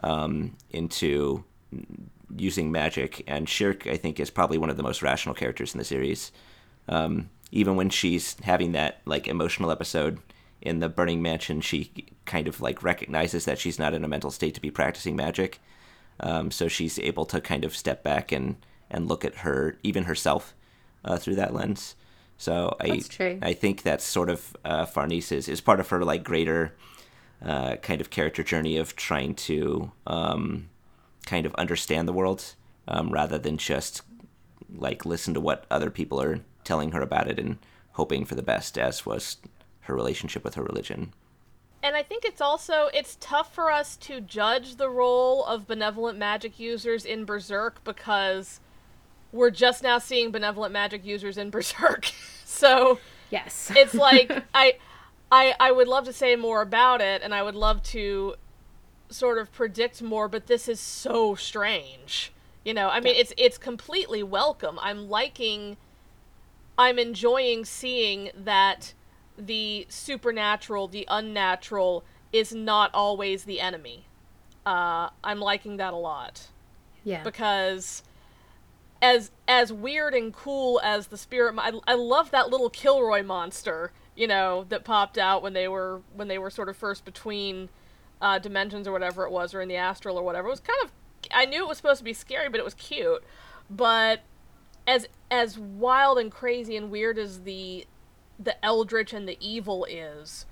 um, 0.05 0.57
into 0.71 1.43
using 2.37 2.71
magic. 2.71 3.25
And 3.27 3.47
Schierke, 3.47 3.91
I 3.91 3.97
think, 3.97 4.21
is 4.21 4.31
probably 4.31 4.59
one 4.59 4.71
of 4.71 4.77
the 4.77 4.83
most 4.83 5.03
rational 5.03 5.35
characters 5.35 5.75
in 5.75 5.79
the 5.79 5.85
series. 5.85 6.33
Um, 6.89 7.31
even 7.53 7.77
when 7.77 7.91
she's 7.91 8.37
having 8.43 8.73
that 8.73 9.01
like 9.05 9.29
emotional 9.29 9.71
episode 9.71 10.19
in 10.61 10.81
the 10.81 10.89
Burning 10.89 11.23
Mansion, 11.23 11.61
she 11.61 11.93
kind 12.25 12.49
of 12.49 12.61
like 12.61 12.83
recognizes 12.83 13.45
that 13.45 13.59
she's 13.59 13.79
not 13.79 13.95
in 13.95 14.05
a 14.05 14.09
mental 14.09 14.31
state 14.31 14.55
to 14.55 14.61
be 14.61 14.71
practicing 14.71 15.17
magic. 15.17 15.61
Um, 16.21 16.51
so 16.51 16.69
she's 16.69 16.99
able 16.99 17.25
to 17.27 17.41
kind 17.41 17.65
of 17.65 17.77
step 17.77 18.03
back 18.03 18.33
and 18.33 18.57
and 18.91 19.09
look 19.09 19.25
at 19.25 19.37
her, 19.37 19.79
even 19.83 20.05
herself, 20.05 20.55
uh, 21.05 21.17
through 21.17 21.37
that 21.37 21.55
lens. 21.55 21.95
So 22.37 22.77
I 22.81 23.03
I 23.43 23.53
think 23.53 23.83
that's 23.83 24.05
sort 24.05 24.31
of 24.31 24.57
uh, 24.65 24.87
Farnese's 24.87 25.49
is 25.49 25.61
part 25.61 25.81
of 25.81 25.89
her 25.91 26.05
like 26.05 26.25
greater 26.25 26.75
uh, 27.45 27.77
kind 27.77 28.01
of 28.01 28.11
character 28.11 28.43
journey 28.43 28.77
of 28.77 28.97
trying 28.97 29.35
to 29.35 29.93
um, 30.07 30.69
kind 31.27 31.47
of 31.47 31.55
understand 31.55 32.09
the 32.09 32.13
world 32.13 32.55
um, 32.89 33.11
rather 33.11 33.39
than 33.39 33.57
just 33.57 34.03
like 34.73 35.05
listen 35.05 35.35
to 35.35 35.41
what 35.41 35.65
other 35.71 35.91
people 35.91 36.21
are 36.21 36.41
telling 36.65 36.93
her 36.93 37.03
about 37.03 37.29
it 37.29 37.39
and 37.39 37.59
hoping 37.93 38.25
for 38.25 38.35
the 38.35 38.43
best, 38.43 38.79
as 38.79 39.05
was 39.05 39.39
her 39.81 39.95
relationship 39.95 40.45
with 40.45 40.55
her 40.55 40.63
religion. 40.63 41.13
And 41.83 41.97
I 41.97 42.03
think 42.03 42.25
it's 42.25 42.41
also 42.41 42.89
it's 42.93 43.17
tough 43.21 43.55
for 43.55 43.71
us 43.71 43.97
to 43.99 44.21
judge 44.21 44.77
the 44.77 44.91
role 44.91 45.45
of 45.45 45.67
benevolent 45.67 46.19
magic 46.19 46.59
users 46.61 47.05
in 47.05 47.25
Berserk 47.25 47.83
because 47.85 48.61
we're 49.33 49.51
just 49.51 49.83
now 49.83 49.99
seeing 49.99 50.31
benevolent 50.31 50.73
magic 50.73 51.05
users 51.05 51.39
in 51.39 51.51
Berserk. 51.51 52.11
so 52.45 52.99
Yes. 53.31 53.73
it's 53.75 53.95
like 53.95 54.31
I 54.55 54.75
I 55.33 55.55
I 55.59 55.73
would 55.73 55.89
love 55.89 56.05
to 56.05 56.13
say 56.13 56.37
more 56.37 56.61
about 56.61 57.01
it 57.01 57.23
and 57.23 57.35
I 57.35 57.43
would 57.43 57.55
love 57.55 57.83
to 57.85 58.35
sort 59.11 59.39
of 59.39 59.53
predict 59.53 60.03
more, 60.03 60.29
but 60.29 60.47
this 60.47 60.69
is 60.69 60.81
so 60.81 61.35
strange. 61.35 62.33
You 62.65 62.75
know, 62.75 62.89
I 62.89 63.01
mean 63.01 63.15
it's 63.17 63.33
it's 63.37 63.59
completely 63.59 64.23
welcome. 64.23 64.79
I'm 64.81 65.09
liking 65.09 65.77
I'm 66.79 66.99
enjoying 66.99 67.65
seeing 67.65 68.31
that 68.35 68.95
the 69.37 69.87
supernatural, 69.89 70.89
the 70.89 71.07
unnatural 71.09 72.05
is 72.33 72.55
not 72.55 72.91
always 72.95 73.45
the 73.45 73.61
enemy. 73.61 74.05
Uh, 74.65 75.09
I'm 75.25 75.41
liking 75.41 75.79
that 75.79 75.93
a 75.93 75.97
lot 75.97 76.49
yeah. 77.05 77.23
because 77.23 78.03
as 79.03 79.31
as 79.49 79.73
weird 79.73 80.15
and 80.15 80.33
cool 80.33 80.81
as 80.85 81.07
the 81.09 81.17
spirit 81.17 81.55
I, 81.59 81.73
I 81.87 81.95
love 81.95 82.31
that 82.31 82.51
little 82.51 82.71
Kilroy 82.71 83.23
monster 83.23 83.93
you 84.15 84.27
know 84.27 84.67
that 84.69 84.85
popped 84.85 85.17
out 85.17 85.43
when 85.43 85.55
they 85.55 85.69
were 85.69 86.03
when 86.15 86.29
they 86.29 86.39
were 86.39 86.51
sort 86.51 86.69
of 86.69 86.77
first 86.77 87.05
between 87.05 87.71
uh, 88.21 88.39
dimensions 88.39 88.87
or 88.87 88.93
whatever 88.93 89.25
it 89.25 89.31
was 89.31 89.55
or 89.55 89.61
in 89.61 89.69
the 89.69 89.77
astral 89.77 90.19
or 90.19 90.23
whatever. 90.23 90.49
It 90.49 90.53
was 90.53 90.61
kind 90.61 90.79
of 90.85 90.91
I 91.33 91.45
knew 91.45 91.65
it 91.65 91.69
was 91.69 91.77
supposed 91.77 91.99
to 91.99 92.05
be 92.05 92.13
scary 92.13 92.49
but 92.49 92.61
it 92.61 92.65
was 92.65 92.75
cute. 92.75 93.23
But 93.69 94.21
as 94.87 95.07
as 95.31 95.59
wild 95.59 96.19
and 96.19 96.31
crazy 96.31 96.77
and 96.77 96.91
weird 96.91 97.19
as 97.19 97.43
the 97.43 97.87
the 98.39 98.63
eldritch 98.65 99.13
and 99.13 99.29
the 99.29 99.37
evil 99.41 99.85
is 99.85 100.47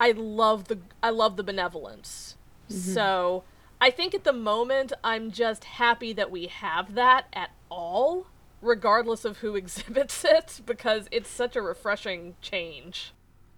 I 0.00 0.12
love 0.12 0.64
the 0.64 0.78
I 1.02 1.10
love 1.10 1.36
the 1.36 1.42
benevolence. 1.42 2.36
So 2.70 3.44
I 3.80 3.90
think 3.90 4.14
at 4.14 4.24
the 4.24 4.32
moment 4.32 4.92
I'm 5.02 5.30
just 5.30 5.64
happy 5.64 6.12
that 6.12 6.30
we 6.30 6.46
have 6.46 6.94
that 6.94 7.26
at 7.32 7.50
all, 7.70 8.26
regardless 8.60 9.24
of 9.24 9.38
who 9.38 9.56
exhibits 9.56 10.24
it, 10.24 10.60
because 10.66 11.08
it's 11.10 11.30
such 11.30 11.56
a 11.56 11.62
refreshing 11.62 12.36
change. 12.42 13.12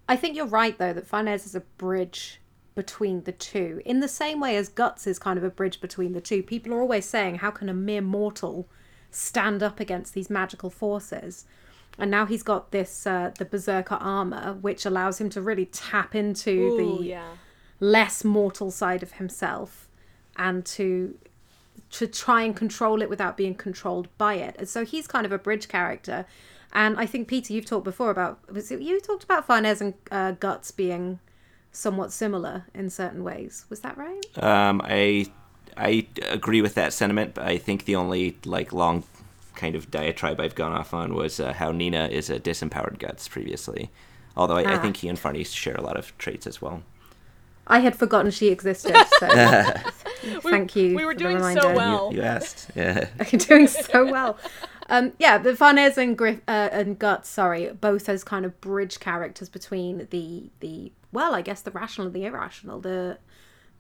I 0.09 0.17
think 0.17 0.37
you're 0.37 0.47
right 0.47 0.77
though 0.79 0.93
that 0.93 1.07
Farnese 1.07 1.47
is 1.47 1.55
a 1.55 1.61
bridge 1.61 2.41
between 2.75 3.25
the 3.25 3.33
two. 3.33 3.81
In 3.85 4.01
the 4.01 4.09
same 4.09 4.41
way 4.41 4.57
as 4.57 4.69
Guts 4.69 5.07
is 5.07 5.19
kind 5.19 5.39
of 5.39 5.45
a 5.45 5.51
bridge 5.51 5.81
between 5.81 6.13
the 6.13 6.21
two. 6.21 6.43
People 6.43 6.73
are 6.75 6.81
always 6.81 7.05
saying, 7.05 7.37
how 7.37 7.51
can 7.51 7.69
a 7.69 7.75
mere 7.75 8.01
mortal 8.01 8.69
stand 9.11 9.63
up 9.63 9.81
against 9.81 10.15
these 10.15 10.31
magical 10.31 10.71
forces? 10.71 11.45
And 11.99 12.11
now 12.11 12.27
he's 12.27 12.43
got 12.43 12.71
this 12.71 13.07
uh, 13.07 13.33
the 13.37 13.45
berserker 13.45 13.97
armor, 13.97 14.55
which 14.61 14.87
allows 14.87 15.21
him 15.21 15.29
to 15.31 15.43
really 15.43 15.67
tap 15.67 16.15
into 16.15 16.51
Ooh, 16.51 16.99
the 16.99 17.05
yeah. 17.05 17.29
less 17.81 18.25
mortal 18.25 18.71
side 18.71 19.03
of 19.03 19.13
himself 19.13 19.89
and 20.37 20.65
to 20.65 21.19
to 21.91 22.07
try 22.07 22.43
and 22.43 22.55
control 22.55 23.03
it 23.03 23.11
without 23.11 23.37
being 23.37 23.55
controlled 23.55 24.09
by 24.17 24.35
it. 24.35 24.55
And 24.59 24.69
so 24.69 24.85
he's 24.85 25.07
kind 25.07 25.27
of 25.27 25.33
a 25.33 25.39
bridge 25.39 25.69
character. 25.69 26.25
And 26.73 26.97
I 26.99 27.07
think 27.07 27.27
Peter, 27.27 27.53
you've 27.53 27.67
talked 27.67 27.85
before 27.85 28.11
about 28.11 28.39
was 28.51 28.71
it 28.71 28.81
you 28.81 29.01
talked 29.01 29.25
about 29.25 29.47
Farnese 29.47 29.81
and 29.81 29.95
uh, 30.11 30.33
Guts 30.33 30.71
being 30.71 31.19
somewhat 31.73 32.13
similar 32.13 32.65
in 32.75 32.91
certain 32.91 33.23
ways. 33.25 33.65
Was 33.69 33.81
that 33.81 33.97
right? 33.97 34.21
Um, 34.43 34.81
I 34.85 35.27
I 35.77 36.07
agree 36.29 36.63
with 36.63 36.75
that 36.75 36.93
sentiment, 36.93 37.35
but 37.35 37.45
I 37.47 37.59
think 37.59 37.85
the 37.85 37.97
only 37.97 38.37
like 38.45 38.73
long 38.73 39.05
kind 39.55 39.75
of 39.75 39.91
diatribe 39.91 40.41
I've 40.41 40.55
gone 40.55 40.73
off 40.73 40.95
on 40.95 41.15
was 41.15 41.39
uh, 41.41 41.53
how 41.53 41.71
Nina 41.71 42.09
is 42.09 42.31
a 42.31 42.41
disempowered 42.41 42.99
guts 42.99 43.29
previously. 43.29 43.91
Although 44.37 44.57
I, 44.57 44.63
I 44.63 44.75
Ah. 44.77 44.79
think 44.83 44.97
he 44.99 45.09
and 45.09 45.19
Farnese 45.19 45.53
share 45.53 45.75
a 45.75 45.83
lot 45.83 45.97
of 45.99 46.17
traits 46.19 46.47
as 46.47 46.63
well. 46.63 46.83
I 47.67 47.81
had 47.81 47.95
forgotten 47.95 48.31
she 48.33 48.49
existed. 48.49 48.97
So 49.21 49.29
thank 50.43 50.75
you. 50.77 50.97
we 50.97 51.05
were 51.05 51.13
for 51.13 51.19
the 51.19 51.25
doing 51.25 51.57
so 51.57 51.75
well. 51.75 52.13
You 52.13 52.23
asked, 52.23 52.71
yeah. 52.75 53.09
You're 53.31 53.39
doing 53.49 53.67
so 53.69 54.11
well. 54.11 54.39
Um, 54.89 55.13
yeah, 55.21 55.39
but 55.39 55.57
Farnese 55.57 55.97
and 55.99 56.19
Griff 56.19 56.41
uh, 56.49 56.69
and 56.73 56.99
Guts, 56.99 57.29
sorry, 57.29 57.71
both 57.73 58.09
as 58.09 58.25
kind 58.25 58.45
of 58.45 58.61
bridge 58.61 58.99
characters 58.99 59.49
between 59.49 60.09
the 60.11 60.51
the 60.59 60.91
well, 61.13 61.35
I 61.35 61.43
guess 61.43 61.61
the 61.61 61.71
rational 61.71 62.07
and 62.07 62.17
the 62.17 62.25
irrational, 62.25 62.81
the 62.81 63.19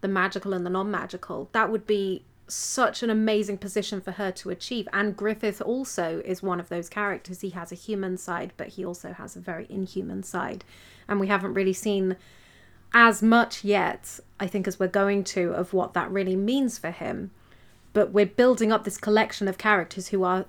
the 0.00 0.08
magical 0.08 0.54
and 0.54 0.64
the 0.64 0.70
non-magical. 0.70 1.50
That 1.52 1.70
would 1.70 1.86
be 1.86 2.24
such 2.48 3.02
an 3.02 3.10
amazing 3.10 3.58
position 3.58 4.00
for 4.00 4.12
her 4.12 4.32
to 4.32 4.48
achieve. 4.48 4.88
And 4.94 5.14
Griffith 5.14 5.60
also 5.60 6.22
is 6.24 6.42
one 6.42 6.58
of 6.58 6.70
those 6.70 6.88
characters. 6.88 7.42
He 7.42 7.50
has 7.50 7.70
a 7.70 7.74
human 7.74 8.16
side, 8.16 8.52
but 8.56 8.68
he 8.68 8.84
also 8.84 9.12
has 9.12 9.36
a 9.36 9.40
very 9.40 9.66
inhuman 9.68 10.22
side, 10.22 10.64
and 11.06 11.20
we 11.20 11.26
haven't 11.26 11.54
really 11.54 11.74
seen 11.74 12.16
as 12.94 13.22
much 13.22 13.62
yet, 13.62 14.18
I 14.40 14.46
think, 14.46 14.66
as 14.66 14.80
we're 14.80 14.88
going 14.88 15.22
to 15.24 15.52
of 15.52 15.72
what 15.72 15.92
that 15.94 16.10
really 16.10 16.34
means 16.34 16.78
for 16.78 16.90
him 16.90 17.30
but 17.92 18.12
we're 18.12 18.26
building 18.26 18.72
up 18.72 18.84
this 18.84 18.96
collection 18.96 19.48
of 19.48 19.58
characters 19.58 20.08
who 20.08 20.22
are 20.22 20.46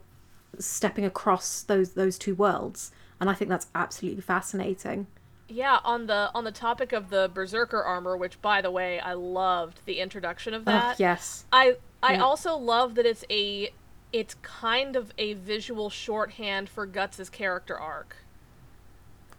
stepping 0.59 1.05
across 1.05 1.61
those 1.63 1.91
those 1.93 2.17
two 2.17 2.35
worlds 2.35 2.91
and 3.19 3.29
i 3.29 3.33
think 3.33 3.49
that's 3.49 3.67
absolutely 3.73 4.21
fascinating 4.21 5.07
Yeah, 5.51 5.79
on 5.83 6.07
the 6.07 6.31
on 6.33 6.43
the 6.43 6.51
topic 6.51 6.93
of 6.93 7.09
the 7.09 7.29
berserker 7.33 7.81
armor, 7.83 8.15
which 8.15 8.41
by 8.41 8.61
the 8.61 8.71
way, 8.71 8.99
I 8.99 9.13
loved 9.13 9.81
the 9.85 9.99
introduction 9.99 10.53
of 10.53 10.63
oh 10.65 10.71
that. 10.71 10.99
yes 10.99 11.45
I 11.51 11.75
I 12.01 12.13
Yeah. 12.13 12.23
also 12.23 12.55
love 12.55 12.95
that 12.95 13.05
it's 13.05 13.25
a 13.29 13.71
it's 14.13 14.35
kind 14.41 14.95
of 14.95 15.13
a 15.17 15.33
visual 15.33 15.89
shorthand 15.89 16.69
for 16.69 16.85
Guts's 16.85 17.29
character 17.29 17.77
arc. 17.77 18.17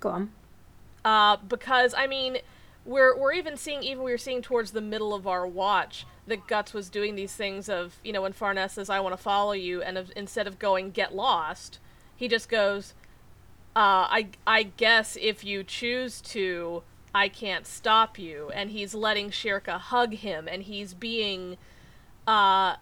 go 0.00 0.10
on 0.10 0.30
uh, 1.04 1.36
because 1.48 1.94
I 1.96 2.06
mean, 2.06 2.38
we're 2.84 3.16
we're 3.18 3.32
even 3.32 3.56
seeing 3.56 3.82
even 3.82 4.02
we 4.04 4.10
were 4.12 4.18
seeing 4.18 4.42
towards 4.42 4.72
the 4.72 4.80
middle 4.80 5.14
of 5.14 5.26
our 5.26 5.46
watch 5.46 6.06
that 6.26 6.46
Guts 6.46 6.72
was 6.72 6.88
doing 6.88 7.14
these 7.16 7.34
things 7.34 7.68
of 7.68 7.96
you 8.04 8.12
know 8.12 8.22
when 8.22 8.32
Farnese 8.32 8.72
says 8.72 8.88
I 8.90 9.00
want 9.00 9.12
to 9.16 9.22
follow 9.22 9.52
you 9.52 9.82
and 9.82 9.98
of, 9.98 10.12
instead 10.14 10.46
of 10.46 10.58
going 10.58 10.90
get 10.92 11.14
lost, 11.14 11.78
he 12.16 12.28
just 12.28 12.48
goes, 12.48 12.94
uh, 13.74 14.06
I 14.10 14.28
I 14.46 14.64
guess 14.64 15.16
if 15.20 15.44
you 15.44 15.64
choose 15.64 16.20
to, 16.22 16.82
I 17.14 17.28
can't 17.28 17.66
stop 17.66 18.18
you, 18.18 18.50
and 18.54 18.70
he's 18.70 18.94
letting 18.94 19.30
Schierke 19.30 19.68
hug 19.68 20.14
him, 20.14 20.46
and 20.48 20.62
he's 20.62 20.94
being, 20.94 21.56
uh, 22.26 22.76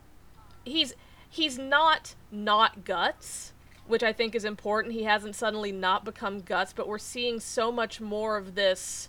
he's 0.64 0.94
he's 1.28 1.59
not 1.59 2.16
not 2.32 2.85
guts 2.85 3.52
which 3.87 4.02
i 4.04 4.12
think 4.12 4.35
is 4.35 4.44
important. 4.44 4.94
He 4.94 5.02
hasn't 5.02 5.35
suddenly 5.35 5.73
not 5.73 6.04
become 6.04 6.40
guts 6.40 6.73
but 6.73 6.87
we're 6.87 6.99
seeing 6.99 7.40
so 7.40 7.73
much 7.73 8.00
more 8.00 8.37
of 8.37 8.54
this. 8.54 9.09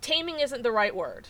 Taming 0.00 0.38
isn't 0.38 0.62
the 0.62 0.70
right 0.70 0.94
word. 0.94 1.28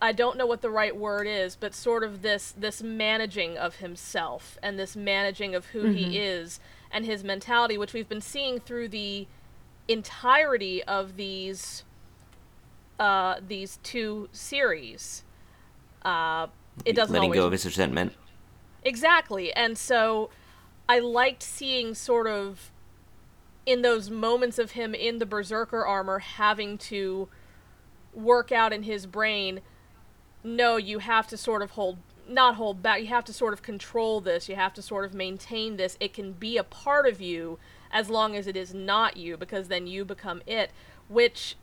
I 0.00 0.12
don't 0.12 0.36
know 0.36 0.46
what 0.46 0.62
the 0.62 0.70
right 0.70 0.94
word 0.94 1.26
is 1.26 1.56
but 1.56 1.74
sort 1.74 2.04
of 2.04 2.22
this 2.22 2.52
this 2.52 2.82
managing 2.82 3.56
of 3.56 3.76
himself 3.76 4.58
and 4.62 4.78
this 4.78 4.94
managing 4.94 5.54
of 5.54 5.66
who 5.66 5.86
he 5.86 6.18
is 6.18 6.60
and 6.94 7.04
his 7.04 7.22
mentality 7.22 7.76
which 7.76 7.92
we've 7.92 8.08
been 8.08 8.22
seeing 8.22 8.58
through 8.58 8.88
the 8.88 9.26
entirety 9.88 10.82
of 10.84 11.16
these 11.16 11.84
uh 12.98 13.36
these 13.46 13.78
two 13.82 14.28
series 14.32 15.24
uh 16.04 16.46
it 16.84 16.96
doesn't 16.96 17.12
letting 17.12 17.28
always 17.28 17.40
go 17.40 17.46
of 17.46 17.52
his 17.52 17.64
resentment. 17.64 18.14
Exactly. 18.82 19.52
And 19.52 19.78
so 19.78 20.30
I 20.88 20.98
liked 20.98 21.42
seeing 21.42 21.94
sort 21.94 22.26
of 22.26 22.70
in 23.64 23.82
those 23.82 24.10
moments 24.10 24.58
of 24.58 24.72
him 24.72 24.94
in 24.94 25.18
the 25.18 25.26
berserker 25.26 25.84
armor 25.84 26.18
having 26.18 26.76
to 26.76 27.28
work 28.12 28.52
out 28.52 28.72
in 28.72 28.82
his 28.82 29.06
brain 29.06 29.60
no 30.44 30.76
you 30.76 30.98
have 30.98 31.26
to 31.26 31.36
sort 31.36 31.62
of 31.62 31.72
hold 31.72 31.96
not 32.28 32.54
hold 32.56 32.82
back 32.82 33.00
you 33.00 33.06
have 33.06 33.24
to 33.24 33.32
sort 33.32 33.52
of 33.52 33.62
control 33.62 34.20
this 34.20 34.48
you 34.48 34.56
have 34.56 34.74
to 34.74 34.82
sort 34.82 35.04
of 35.04 35.14
maintain 35.14 35.76
this 35.76 35.96
it 36.00 36.12
can 36.12 36.32
be 36.32 36.56
a 36.56 36.64
part 36.64 37.06
of 37.06 37.20
you 37.20 37.58
as 37.90 38.10
long 38.10 38.34
as 38.34 38.46
it 38.46 38.56
is 38.56 38.74
not 38.74 39.16
you 39.16 39.36
because 39.36 39.68
then 39.68 39.86
you 39.86 40.04
become 40.04 40.42
it 40.46 40.70
which 41.08 41.56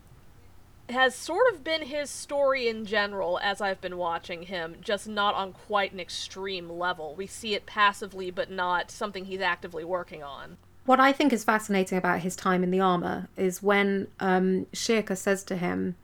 has 0.88 1.14
sort 1.14 1.52
of 1.52 1.64
been 1.64 1.82
his 1.82 2.10
story 2.10 2.68
in 2.68 2.84
general 2.84 3.38
as 3.42 3.60
I've 3.60 3.80
been 3.80 3.96
watching 3.96 4.42
him, 4.42 4.76
just 4.80 5.08
not 5.08 5.34
on 5.34 5.52
quite 5.52 5.92
an 5.92 6.00
extreme 6.00 6.68
level. 6.68 7.14
We 7.14 7.26
see 7.26 7.54
it 7.54 7.66
passively, 7.66 8.30
but 8.30 8.50
not 8.50 8.90
something 8.90 9.24
he's 9.24 9.40
actively 9.40 9.84
working 9.84 10.22
on. 10.22 10.58
what 10.84 10.98
i 11.00 11.12
think 11.12 11.32
is 11.32 11.44
fascinating 11.44 11.96
about 11.96 12.20
his 12.20 12.34
time 12.34 12.62
in 12.64 12.70
the 12.72 12.80
armor 12.80 13.28
is 13.36 13.62
when 13.62 14.08
um 14.18 14.66
Schierke 14.72 15.16
says 15.16 15.44
to 15.44 15.56
him 15.56 15.94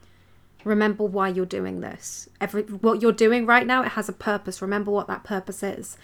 remember 0.69 1.05
why 1.05 1.29
you're 1.29 1.47
doing 1.47 1.81
this 1.81 2.29
every 2.41 2.63
what 2.63 3.03
you're 3.03 3.13
doing 3.13 3.47
right 3.47 3.67
now 3.67 3.83
it 3.83 3.89
has 3.93 4.09
a 4.09 4.13
purpose 4.13 4.63
remember 4.63 4.91
what 4.91 5.07
that 5.07 5.25
purpose 5.25 5.63
is 5.63 5.97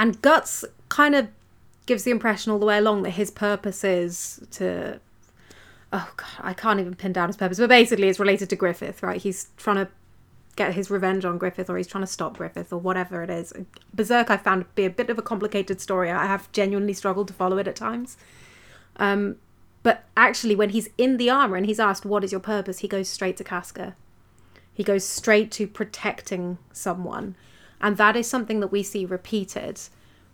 and 0.00 0.22
Guts 0.22 0.64
kind 0.88 1.14
of 1.14 1.28
gives 1.84 2.04
the 2.04 2.10
impression 2.10 2.50
all 2.50 2.58
the 2.58 2.64
way 2.64 2.78
along 2.78 3.02
that 3.02 3.10
his 3.10 3.30
purpose 3.30 3.84
is 3.84 4.40
to. 4.52 4.98
Oh 5.92 6.10
god, 6.16 6.28
I 6.38 6.54
can't 6.54 6.80
even 6.80 6.94
pin 6.94 7.12
down 7.12 7.28
his 7.28 7.36
purpose, 7.36 7.58
but 7.58 7.68
basically 7.68 8.08
it's 8.08 8.18
related 8.18 8.48
to 8.50 8.56
Griffith, 8.56 9.02
right? 9.02 9.20
He's 9.20 9.48
trying 9.58 9.76
to 9.76 9.88
get 10.56 10.72
his 10.72 10.90
revenge 10.90 11.24
on 11.24 11.36
Griffith, 11.36 11.68
or 11.68 11.76
he's 11.76 11.86
trying 11.86 12.04
to 12.04 12.10
stop 12.10 12.38
Griffith, 12.38 12.72
or 12.72 12.78
whatever 12.78 13.22
it 13.22 13.28
is. 13.28 13.52
Berserk, 13.92 14.30
I 14.30 14.38
found 14.38 14.62
to 14.62 14.68
be 14.74 14.86
a 14.86 14.90
bit 14.90 15.10
of 15.10 15.18
a 15.18 15.22
complicated 15.22 15.80
story. 15.80 16.10
I 16.10 16.26
have 16.26 16.50
genuinely 16.52 16.94
struggled 16.94 17.28
to 17.28 17.34
follow 17.34 17.58
it 17.58 17.68
at 17.68 17.76
times. 17.76 18.16
Um, 18.96 19.36
but 19.82 20.04
actually, 20.16 20.54
when 20.54 20.70
he's 20.70 20.88
in 20.98 21.16
the 21.16 21.30
armor 21.30 21.56
and 21.56 21.66
he's 21.66 21.80
asked, 21.80 22.04
"What 22.04 22.24
is 22.24 22.32
your 22.32 22.40
purpose?" 22.40 22.78
he 22.80 22.88
goes 22.88 23.08
straight 23.08 23.36
to 23.38 23.44
Casca. 23.44 23.96
He 24.72 24.84
goes 24.84 25.04
straight 25.04 25.50
to 25.52 25.66
protecting 25.66 26.58
someone, 26.72 27.36
and 27.80 27.96
that 27.96 28.16
is 28.16 28.28
something 28.28 28.60
that 28.60 28.72
we 28.72 28.82
see 28.82 29.04
repeated 29.04 29.80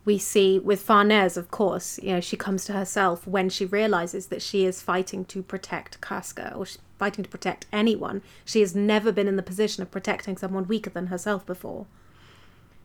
we 0.07 0.19
see 0.19 0.59
with 0.61 0.81
Farnese, 0.81 1.37
of 1.37 1.51
course, 1.51 1.99
you 2.01 2.11
know, 2.11 2.21
she 2.21 2.37
comes 2.37 2.65
to 2.65 2.73
herself 2.73 3.27
when 3.27 3.51
she 3.51 3.67
realizes 3.67 4.29
that 4.29 4.41
she 4.41 4.65
is 4.65 4.81
fighting 4.81 5.25
to 5.27 5.43
protect 5.43 6.01
Casca 6.01 6.55
or 6.55 6.65
fighting 6.97 7.25
to 7.25 7.29
protect 7.29 7.67
anyone. 7.73 8.23
She 8.45 8.61
has 8.61 8.75
never 8.75 9.11
been 9.11 9.27
in 9.27 9.35
the 9.35 9.43
position 9.43 9.83
of 9.83 9.91
protecting 9.91 10.37
someone 10.37 10.69
weaker 10.69 10.91
than 10.91 11.09
herself 11.09 11.45
before. 11.45 11.87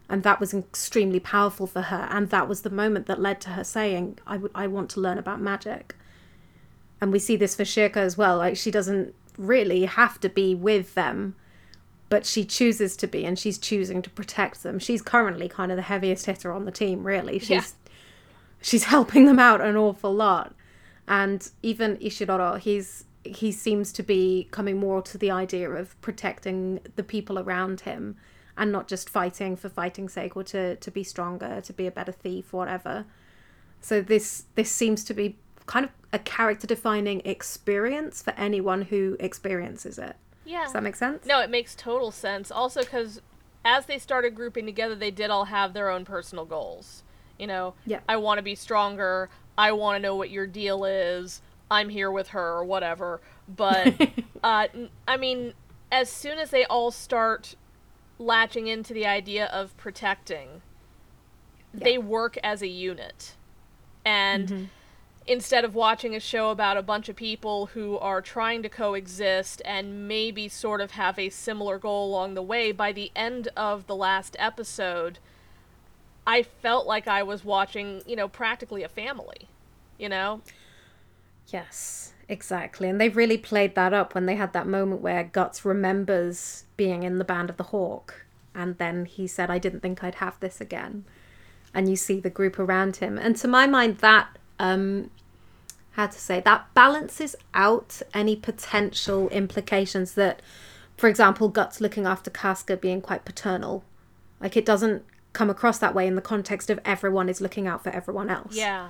And 0.09 0.23
that 0.23 0.39
was 0.39 0.51
extremely 0.51 1.19
powerful 1.19 1.67
for 1.67 1.83
her. 1.83 2.07
And 2.09 2.31
that 2.31 2.49
was 2.49 2.63
the 2.63 2.71
moment 2.71 3.05
that 3.05 3.21
led 3.21 3.39
to 3.41 3.51
her 3.51 3.63
saying, 3.63 4.17
I, 4.25 4.33
w- 4.33 4.51
I 4.55 4.65
want 4.65 4.89
to 4.91 4.99
learn 4.99 5.19
about 5.19 5.39
magic. 5.39 5.95
And 7.01 7.11
we 7.11 7.19
see 7.19 7.35
this 7.35 7.55
for 7.55 7.63
Schierke 7.63 7.97
as 7.97 8.17
well. 8.17 8.37
Like, 8.37 8.55
she 8.55 8.71
doesn't 8.71 9.13
really 9.37 9.85
have 9.85 10.19
to 10.19 10.29
be 10.29 10.53
with 10.55 10.93
them 10.93 11.35
but 12.11 12.25
she 12.25 12.43
chooses 12.43 12.97
to 12.97 13.07
be 13.07 13.25
and 13.25 13.39
she's 13.39 13.57
choosing 13.57 14.01
to 14.01 14.09
protect 14.09 14.63
them. 14.63 14.77
She's 14.79 15.01
currently 15.01 15.47
kind 15.47 15.71
of 15.71 15.77
the 15.77 15.83
heaviest 15.83 16.25
hitter 16.25 16.51
on 16.51 16.65
the 16.65 16.71
team, 16.71 17.07
really. 17.07 17.39
She's 17.39 17.49
Yeah. 17.49 17.63
she's 18.61 18.83
helping 18.83 19.25
them 19.25 19.39
out 19.39 19.61
an 19.61 19.77
awful 19.77 20.13
lot. 20.13 20.53
And 21.07 21.49
even 21.63 21.95
Ishidoro, 21.97 22.59
he's 22.59 23.05
he 23.23 23.53
seems 23.53 23.93
to 23.93 24.03
be 24.03 24.49
coming 24.51 24.77
more 24.77 25.01
to 25.03 25.17
the 25.17 25.31
idea 25.31 25.69
of 25.69 25.99
protecting 26.01 26.81
the 26.97 27.03
people 27.03 27.39
around 27.39 27.81
him 27.81 28.17
and 28.57 28.73
not 28.73 28.89
just 28.89 29.09
fighting 29.09 29.55
for 29.55 29.69
fighting's 29.69 30.11
sake 30.11 30.35
or 30.35 30.43
to, 30.43 30.75
to 30.75 30.91
be 30.91 31.05
stronger, 31.05 31.61
to 31.61 31.71
be 31.71 31.87
a 31.87 31.91
better 31.91 32.11
thief, 32.11 32.51
whatever. 32.51 33.05
So 33.79 34.01
this 34.01 34.43
this 34.55 34.69
seems 34.69 35.05
to 35.05 35.13
be 35.13 35.37
kind 35.65 35.85
of 35.85 35.91
a 36.13 36.19
character 36.19 36.67
defining 36.67 37.21
experience 37.25 38.21
for 38.21 38.33
anyone 38.37 38.83
who 38.83 39.15
experiences 39.19 39.97
it. 39.97 40.15
Yeah. 40.45 40.63
Does 40.63 40.73
that 40.73 40.83
make 40.83 40.95
sense? 40.95 41.25
No, 41.25 41.39
it 41.41 41.49
makes 41.49 41.75
total 41.75 42.11
sense. 42.11 42.51
Also, 42.51 42.81
because 42.81 43.21
as 43.63 43.85
they 43.85 43.97
started 43.97 44.35
grouping 44.35 44.65
together, 44.65 44.95
they 44.95 45.11
did 45.11 45.29
all 45.29 45.45
have 45.45 45.73
their 45.73 45.89
own 45.89 46.03
personal 46.05 46.45
goals. 46.45 47.03
You 47.37 47.47
know, 47.47 47.73
Yeah. 47.85 47.99
I 48.09 48.17
want 48.17 48.37
to 48.39 48.43
be 48.43 48.55
stronger. 48.55 49.29
I 49.57 49.71
want 49.71 49.95
to 49.97 50.01
know 50.01 50.15
what 50.15 50.29
your 50.29 50.47
deal 50.47 50.85
is. 50.85 51.41
I'm 51.69 51.89
here 51.89 52.11
with 52.11 52.29
her 52.29 52.53
or 52.53 52.65
whatever. 52.65 53.21
But, 53.47 53.93
uh, 54.43 54.67
I 55.07 55.17
mean, 55.17 55.53
as 55.91 56.09
soon 56.09 56.37
as 56.37 56.49
they 56.49 56.65
all 56.65 56.91
start 56.91 57.55
latching 58.19 58.67
into 58.67 58.93
the 58.93 59.05
idea 59.05 59.45
of 59.47 59.75
protecting, 59.77 60.61
they 61.73 61.97
work 61.97 62.37
as 62.43 62.61
a 62.61 62.67
unit. 62.67 63.35
And 64.03 64.69
instead 65.27 65.63
of 65.63 65.75
watching 65.75 66.15
a 66.15 66.19
show 66.19 66.49
about 66.49 66.77
a 66.77 66.81
bunch 66.81 67.09
of 67.09 67.15
people 67.15 67.67
who 67.67 67.97
are 67.99 68.21
trying 68.21 68.63
to 68.63 68.69
coexist 68.69 69.61
and 69.65 70.07
maybe 70.07 70.47
sort 70.47 70.81
of 70.81 70.91
have 70.91 71.19
a 71.19 71.29
similar 71.29 71.77
goal 71.77 72.09
along 72.09 72.33
the 72.33 72.41
way, 72.41 72.71
by 72.71 72.91
the 72.91 73.11
end 73.15 73.47
of 73.55 73.87
the 73.87 73.95
last 73.95 74.35
episode, 74.39 75.19
I 76.25 76.43
felt 76.43 76.87
like 76.87 77.07
I 77.07 77.23
was 77.23 77.45
watching, 77.45 78.01
you 78.05 78.15
know, 78.15 78.27
practically 78.27 78.83
a 78.83 78.89
family. 78.89 79.47
You 79.97 80.09
know? 80.09 80.41
Yes, 81.47 82.13
exactly. 82.27 82.89
And 82.89 82.99
they've 82.99 83.15
really 83.15 83.37
played 83.37 83.75
that 83.75 83.93
up 83.93 84.15
when 84.15 84.25
they 84.25 84.35
had 84.35 84.53
that 84.53 84.65
moment 84.65 85.01
where 85.01 85.23
Guts 85.23 85.63
remembers 85.63 86.63
being 86.75 87.03
in 87.03 87.19
the 87.19 87.23
band 87.23 87.51
of 87.51 87.57
the 87.57 87.63
Hawk. 87.65 88.25
And 88.55 88.77
then 88.79 89.05
he 89.05 89.27
said, 89.27 89.51
I 89.51 89.59
didn't 89.59 89.81
think 89.81 90.03
I'd 90.03 90.15
have 90.15 90.39
this 90.39 90.59
again. 90.59 91.05
And 91.73 91.87
you 91.87 91.95
see 91.95 92.19
the 92.19 92.31
group 92.31 92.57
around 92.57 92.97
him. 92.97 93.17
And 93.17 93.35
to 93.37 93.47
my 93.47 93.67
mind, 93.67 93.99
that, 93.99 94.37
um, 94.61 95.09
how 95.91 96.07
to 96.07 96.17
say, 96.19 96.39
that 96.41 96.73
balances 96.73 97.35
out 97.53 98.01
any 98.13 98.35
potential 98.35 99.27
implications 99.29 100.13
that, 100.13 100.41
for 100.95 101.07
example, 101.09 101.49
Guts 101.49 101.81
looking 101.81 102.05
after 102.05 102.29
Casca 102.29 102.77
being 102.77 103.01
quite 103.01 103.25
paternal. 103.25 103.83
Like 104.39 104.55
it 104.55 104.65
doesn't 104.65 105.03
come 105.33 105.49
across 105.49 105.79
that 105.79 105.93
way 105.95 106.07
in 106.07 106.15
the 106.15 106.21
context 106.21 106.69
of 106.69 106.79
everyone 106.85 107.27
is 107.29 107.41
looking 107.41 107.67
out 107.67 107.83
for 107.83 107.89
everyone 107.89 108.29
else 108.29 108.55
Yeah. 108.55 108.89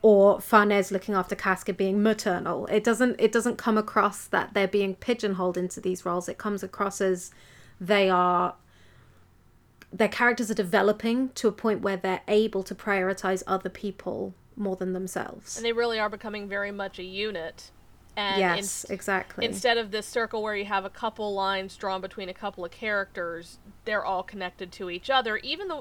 or 0.00 0.40
Farnese 0.40 0.90
looking 0.90 1.14
after 1.14 1.34
Casca 1.36 1.72
being 1.74 2.02
maternal. 2.02 2.66
It 2.66 2.82
doesn't 2.82 3.16
it 3.20 3.30
doesn't 3.30 3.56
come 3.58 3.76
across 3.76 4.26
that 4.28 4.54
they're 4.54 4.66
being 4.68 4.94
pigeonholed 4.94 5.56
into 5.58 5.80
these 5.80 6.04
roles. 6.06 6.28
It 6.28 6.38
comes 6.38 6.62
across 6.62 7.00
as 7.00 7.30
they 7.80 8.08
are 8.08 8.54
their 9.92 10.08
characters 10.08 10.50
are 10.50 10.54
developing 10.54 11.28
to 11.34 11.46
a 11.48 11.52
point 11.52 11.82
where 11.82 11.98
they're 11.98 12.22
able 12.26 12.62
to 12.62 12.74
prioritize 12.74 13.42
other 13.46 13.68
people 13.68 14.34
more 14.56 14.76
than 14.76 14.92
themselves. 14.92 15.56
And 15.56 15.64
they 15.64 15.72
really 15.72 15.98
are 15.98 16.08
becoming 16.08 16.48
very 16.48 16.70
much 16.70 16.98
a 16.98 17.04
unit. 17.04 17.70
And 18.16 18.38
yes, 18.38 18.84
in- 18.84 18.94
exactly. 18.94 19.44
instead 19.46 19.78
of 19.78 19.90
this 19.90 20.06
circle 20.06 20.42
where 20.42 20.54
you 20.54 20.66
have 20.66 20.84
a 20.84 20.90
couple 20.90 21.32
lines 21.32 21.76
drawn 21.76 22.00
between 22.02 22.28
a 22.28 22.34
couple 22.34 22.64
of 22.64 22.70
characters, 22.70 23.58
they're 23.84 24.04
all 24.04 24.22
connected 24.22 24.70
to 24.72 24.90
each 24.90 25.08
other. 25.08 25.38
Even 25.38 25.68
the, 25.68 25.80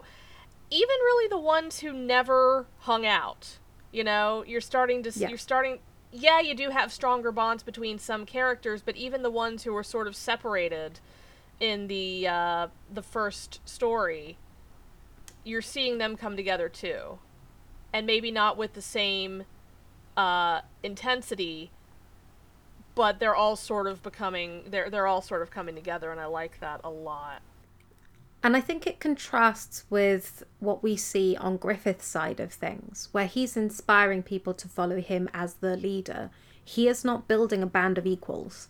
even 0.69 0.95
really 1.01 1.27
the 1.27 1.37
ones 1.39 1.79
who 1.81 1.91
never 1.91 2.67
hung 2.79 3.05
out. 3.05 3.57
You 3.91 4.05
know, 4.05 4.45
you're 4.47 4.61
starting 4.61 5.03
to 5.03 5.11
Yeah. 5.13 5.27
you're 5.27 5.37
starting. 5.37 5.79
Yeah, 6.13 6.39
you 6.39 6.55
do 6.55 6.69
have 6.69 6.93
stronger 6.93 7.31
bonds 7.31 7.63
between 7.63 7.99
some 7.99 8.25
characters, 8.25 8.81
but 8.81 8.95
even 8.95 9.21
the 9.23 9.29
ones 9.29 9.63
who 9.63 9.73
were 9.73 9.83
sort 9.83 10.07
of 10.07 10.15
separated 10.15 10.99
in 11.59 11.87
the 11.87 12.27
uh, 12.27 12.67
the 12.89 13.01
first 13.01 13.59
story, 13.67 14.37
you're 15.43 15.61
seeing 15.61 15.97
them 15.97 16.15
come 16.15 16.37
together 16.37 16.69
too, 16.69 17.19
and 17.93 18.05
maybe 18.05 18.31
not 18.31 18.57
with 18.57 18.73
the 18.73 18.81
same 18.81 19.43
uh, 20.17 20.61
intensity, 20.83 21.71
but 22.95 23.19
they're 23.19 23.35
all 23.35 23.55
sort 23.55 23.87
of 23.87 24.03
becoming 24.03 24.63
they're 24.67 24.89
they're 24.89 25.07
all 25.07 25.21
sort 25.21 25.41
of 25.41 25.51
coming 25.51 25.75
together, 25.75 26.11
and 26.11 26.19
I 26.19 26.25
like 26.25 26.59
that 26.59 26.81
a 26.83 26.89
lot. 26.89 27.41
And 28.43 28.57
I 28.57 28.61
think 28.61 28.87
it 28.87 28.99
contrasts 28.99 29.83
with 29.89 30.43
what 30.59 30.81
we 30.81 30.95
see 30.97 31.37
on 31.37 31.57
Griffith's 31.57 32.07
side 32.07 32.39
of 32.39 32.51
things, 32.51 33.07
where 33.11 33.27
he's 33.27 33.55
inspiring 33.55 34.23
people 34.23 34.55
to 34.55 34.67
follow 34.67 34.99
him 34.99 35.29
as 35.33 35.55
the 35.55 35.77
leader. 35.77 36.31
He 36.63 36.87
is 36.87 37.05
not 37.05 37.27
building 37.27 37.61
a 37.61 37.67
band 37.67 37.99
of 37.99 38.07
equals. 38.07 38.67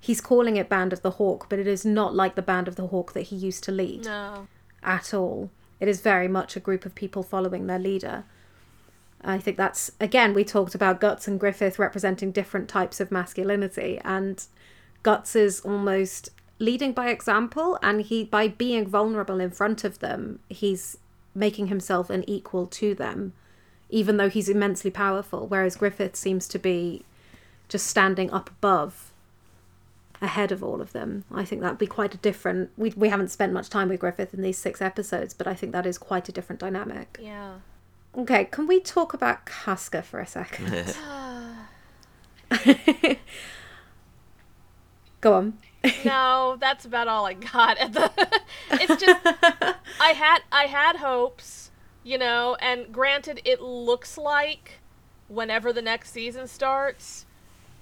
He's 0.00 0.20
calling 0.20 0.56
it 0.56 0.68
Band 0.68 0.92
of 0.92 1.02
the 1.02 1.12
Hawk, 1.12 1.46
but 1.48 1.60
it 1.60 1.68
is 1.68 1.84
not 1.84 2.12
like 2.14 2.34
the 2.34 2.42
Band 2.42 2.66
of 2.66 2.74
the 2.74 2.88
Hawk 2.88 3.12
that 3.12 3.22
he 3.22 3.36
used 3.36 3.62
to 3.64 3.70
lead 3.72 4.06
No. 4.06 4.48
at 4.82 5.14
all. 5.14 5.50
It 5.78 5.86
is 5.86 6.00
very 6.00 6.26
much 6.26 6.56
a 6.56 6.60
group 6.60 6.84
of 6.84 6.96
people 6.96 7.22
following 7.22 7.68
their 7.68 7.78
leader. 7.78 8.24
I 9.24 9.38
think 9.38 9.56
that's, 9.56 9.92
again, 10.00 10.34
we 10.34 10.44
talked 10.44 10.74
about 10.74 11.00
Guts 11.00 11.28
and 11.28 11.38
Griffith 11.38 11.78
representing 11.78 12.32
different 12.32 12.68
types 12.68 13.00
of 13.00 13.12
masculinity, 13.12 14.00
and 14.04 14.44
Guts 15.02 15.36
is 15.36 15.60
almost 15.60 16.30
leading 16.58 16.92
by 16.92 17.08
example, 17.08 17.78
and 17.82 18.02
he, 18.02 18.24
by 18.24 18.48
being 18.48 18.86
vulnerable 18.86 19.40
in 19.40 19.50
front 19.50 19.84
of 19.84 20.00
them, 20.00 20.40
he's 20.48 20.96
making 21.34 21.68
himself 21.68 22.10
an 22.10 22.28
equal 22.28 22.66
to 22.66 22.94
them, 22.94 23.32
even 23.90 24.16
though 24.16 24.28
he's 24.28 24.48
immensely 24.48 24.90
powerful, 24.90 25.46
whereas 25.46 25.76
Griffith 25.76 26.16
seems 26.16 26.48
to 26.48 26.58
be 26.58 27.04
just 27.68 27.86
standing 27.86 28.30
up 28.32 28.50
above 28.50 29.12
ahead 30.20 30.52
of 30.52 30.62
all 30.62 30.80
of 30.80 30.92
them. 30.92 31.24
I 31.32 31.44
think 31.44 31.62
that'd 31.62 31.78
be 31.78 31.86
quite 31.86 32.14
a 32.14 32.18
different. 32.18 32.70
We 32.76 32.90
we 32.96 33.08
haven't 33.08 33.30
spent 33.30 33.52
much 33.52 33.68
time 33.68 33.88
with 33.88 34.00
Griffith 34.00 34.32
in 34.32 34.42
these 34.42 34.58
six 34.58 34.80
episodes, 34.80 35.34
but 35.34 35.46
I 35.46 35.54
think 35.54 35.72
that 35.72 35.86
is 35.86 35.98
quite 35.98 36.28
a 36.28 36.32
different 36.32 36.60
dynamic. 36.60 37.18
Yeah. 37.20 37.56
Okay, 38.16 38.44
can 38.44 38.66
we 38.66 38.78
talk 38.78 39.14
about 39.14 39.46
Casca 39.46 40.02
for 40.02 40.20
a 40.20 40.26
second? 40.26 40.94
Go 45.20 45.34
on. 45.34 45.58
no, 46.04 46.56
that's 46.60 46.84
about 46.84 47.08
all 47.08 47.24
I 47.26 47.32
got 47.34 47.78
at 47.78 47.92
the 47.92 48.10
It's 48.72 49.02
just 49.02 49.26
I 50.00 50.10
had 50.10 50.40
I 50.52 50.64
had 50.64 50.96
hopes, 50.96 51.70
you 52.04 52.18
know, 52.18 52.56
and 52.60 52.92
granted 52.92 53.40
it 53.44 53.62
looks 53.62 54.18
like 54.18 54.80
whenever 55.28 55.72
the 55.72 55.82
next 55.82 56.12
season 56.12 56.46
starts, 56.46 57.24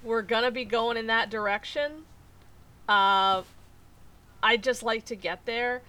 we're 0.02 0.22
going 0.22 0.44
to 0.44 0.50
be 0.50 0.64
going 0.64 0.96
in 0.96 1.08
that 1.08 1.28
direction. 1.30 2.04
Uh 2.88 3.42
I'd 4.42 4.62
just 4.62 4.82
like 4.82 5.04
to 5.06 5.16
get 5.16 5.44
there. 5.44 5.82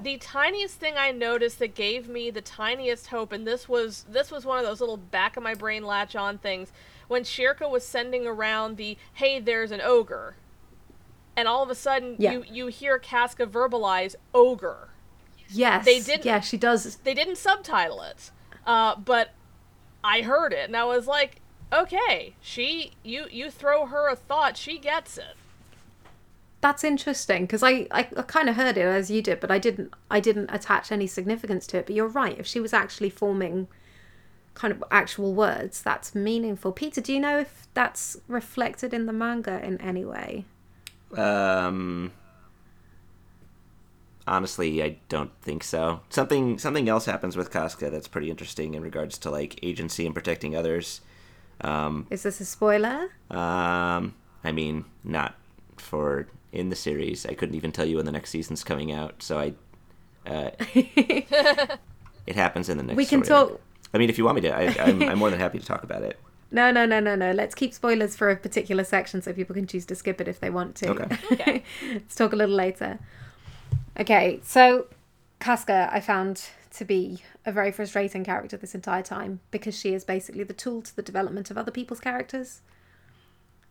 The 0.00 0.16
tiniest 0.18 0.76
thing 0.76 0.94
I 0.96 1.10
noticed 1.10 1.58
that 1.58 1.74
gave 1.74 2.08
me 2.08 2.30
the 2.30 2.40
tiniest 2.40 3.08
hope, 3.08 3.32
and 3.32 3.46
this 3.46 3.68
was 3.68 4.04
this 4.08 4.30
was 4.30 4.44
one 4.44 4.58
of 4.58 4.64
those 4.64 4.80
little 4.80 4.96
back 4.96 5.36
of 5.36 5.42
my 5.42 5.54
brain 5.54 5.84
latch 5.84 6.14
on 6.16 6.38
things, 6.38 6.72
when 7.08 7.22
Schierke 7.24 7.68
was 7.68 7.86
sending 7.86 8.26
around 8.26 8.76
the 8.76 8.96
"Hey, 9.14 9.40
there's 9.40 9.70
an 9.72 9.80
ogre," 9.80 10.36
and 11.36 11.48
all 11.48 11.62
of 11.62 11.70
a 11.70 11.74
sudden 11.74 12.16
Yeah. 12.18 12.32
you 12.32 12.44
you 12.48 12.66
hear 12.68 12.98
Casca 12.98 13.46
verbalize 13.46 14.14
ogre, 14.34 14.90
Yes. 15.48 15.84
They 15.84 16.00
didn't- 16.00 16.24
Yeah, 16.26 16.40
she 16.40 16.56
does. 16.58 16.96
they 16.96 17.14
didn't 17.14 17.36
subtitle 17.36 18.02
it, 18.02 18.30
uh, 18.66 18.96
but 18.96 19.30
I 20.04 20.20
heard 20.22 20.52
it 20.52 20.66
and 20.68 20.76
I 20.76 20.84
was 20.84 21.06
like, 21.06 21.40
okay, 21.72 22.34
she 22.40 22.92
you 23.02 23.26
you 23.30 23.50
throw 23.50 23.86
her 23.86 24.08
a 24.08 24.16
thought, 24.16 24.56
she 24.56 24.78
gets 24.78 25.18
it. 25.18 25.36
That's 26.60 26.82
interesting 26.82 27.42
because 27.42 27.62
I, 27.62 27.86
I, 27.90 28.08
I 28.16 28.22
kind 28.22 28.48
of 28.48 28.56
heard 28.56 28.76
it 28.76 28.82
as 28.82 29.10
you 29.10 29.22
did, 29.22 29.38
but 29.38 29.50
I 29.50 29.58
didn't 29.58 29.92
I 30.10 30.18
didn't 30.18 30.50
attach 30.52 30.90
any 30.90 31.06
significance 31.06 31.66
to 31.68 31.78
it. 31.78 31.86
But 31.86 31.94
you're 31.94 32.08
right. 32.08 32.38
If 32.38 32.46
she 32.46 32.58
was 32.58 32.72
actually 32.72 33.10
forming 33.10 33.68
kind 34.54 34.72
of 34.72 34.82
actual 34.90 35.34
words, 35.34 35.80
that's 35.80 36.16
meaningful. 36.16 36.72
Peter, 36.72 37.00
do 37.00 37.12
you 37.12 37.20
know 37.20 37.38
if 37.38 37.68
that's 37.74 38.16
reflected 38.26 38.92
in 38.92 39.06
the 39.06 39.12
manga 39.12 39.64
in 39.64 39.80
any 39.80 40.04
way? 40.04 40.44
Um, 41.16 42.10
honestly, 44.26 44.82
I 44.82 44.98
don't 45.08 45.30
think 45.42 45.62
so. 45.62 46.00
Something 46.10 46.58
something 46.58 46.88
else 46.88 47.06
happens 47.06 47.36
with 47.36 47.52
Casca 47.52 47.88
that's 47.90 48.08
pretty 48.08 48.30
interesting 48.30 48.74
in 48.74 48.82
regards 48.82 49.16
to 49.18 49.30
like 49.30 49.58
agency 49.62 50.06
and 50.06 50.14
protecting 50.14 50.56
others. 50.56 51.00
Um, 51.60 52.06
Is 52.10 52.22
this 52.24 52.40
a 52.40 52.44
spoiler? 52.44 53.10
um, 53.30 54.14
I 54.44 54.52
mean, 54.52 54.84
not 55.04 55.34
for 55.76 56.28
in 56.52 56.70
the 56.70 56.76
series. 56.76 57.26
I 57.26 57.34
couldn't 57.34 57.54
even 57.54 57.72
tell 57.72 57.86
you 57.86 57.96
when 57.96 58.06
the 58.06 58.12
next 58.12 58.30
season's 58.30 58.64
coming 58.64 58.92
out. 58.92 59.22
So 59.22 59.38
I, 59.38 59.54
uh, 60.26 60.50
it 62.26 62.34
happens 62.34 62.68
in 62.68 62.76
the 62.76 62.82
next. 62.82 62.96
We 62.96 63.06
can 63.06 63.24
story 63.24 63.40
arc. 63.40 63.48
talk. 63.50 63.60
I 63.94 63.98
mean, 63.98 64.10
if 64.10 64.18
you 64.18 64.24
want 64.24 64.36
me 64.36 64.42
to, 64.42 64.54
I, 64.54 64.84
I'm, 64.84 65.02
I'm 65.02 65.18
more 65.18 65.30
than 65.30 65.40
happy 65.40 65.58
to 65.58 65.64
talk 65.64 65.82
about 65.82 66.02
it. 66.02 66.18
No, 66.50 66.70
no, 66.70 66.86
no, 66.86 67.00
no, 67.00 67.14
no. 67.14 67.32
Let's 67.32 67.54
keep 67.54 67.74
spoilers 67.74 68.16
for 68.16 68.30
a 68.30 68.36
particular 68.36 68.84
section 68.84 69.20
so 69.20 69.32
people 69.32 69.54
can 69.54 69.66
choose 69.66 69.84
to 69.86 69.94
skip 69.94 70.20
it 70.20 70.28
if 70.28 70.40
they 70.40 70.50
want 70.50 70.76
to. 70.76 70.90
Okay. 70.90 71.18
Okay. 71.32 71.62
Let's 71.92 72.14
talk 72.14 72.32
a 72.32 72.36
little 72.36 72.54
later. 72.54 72.98
Okay, 73.98 74.40
so 74.42 74.86
Casca 75.40 75.90
I 75.92 76.00
found 76.00 76.48
to 76.74 76.84
be 76.84 77.22
a 77.44 77.52
very 77.52 77.72
frustrating 77.72 78.24
character 78.24 78.56
this 78.56 78.74
entire 78.74 79.02
time 79.02 79.40
because 79.50 79.78
she 79.78 79.94
is 79.94 80.04
basically 80.04 80.44
the 80.44 80.52
tool 80.52 80.82
to 80.82 80.94
the 80.94 81.02
development 81.02 81.50
of 81.50 81.58
other 81.58 81.70
people's 81.70 82.00
characters. 82.00 82.60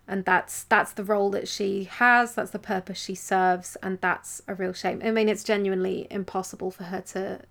And 0.08 0.24
that's 0.24 0.64
that's 0.64 0.94
the 0.94 1.04
role 1.04 1.30
that 1.32 1.48
she 1.48 1.84
has, 1.86 2.36
that's 2.36 2.52
the 2.52 2.60
purpose 2.60 2.98
she 2.98 3.16
serves, 3.16 3.76
and 3.84 4.00
that's 4.00 4.42
a 4.48 4.56
real 4.56 4.72
shame. 4.72 5.02
I 5.04 5.12
mean, 5.12 5.28
it's 5.28 5.44
genuinely 5.44 6.08
impossible 6.10 6.72
for 6.72 6.86
her 6.86 7.02
to 7.02 7.42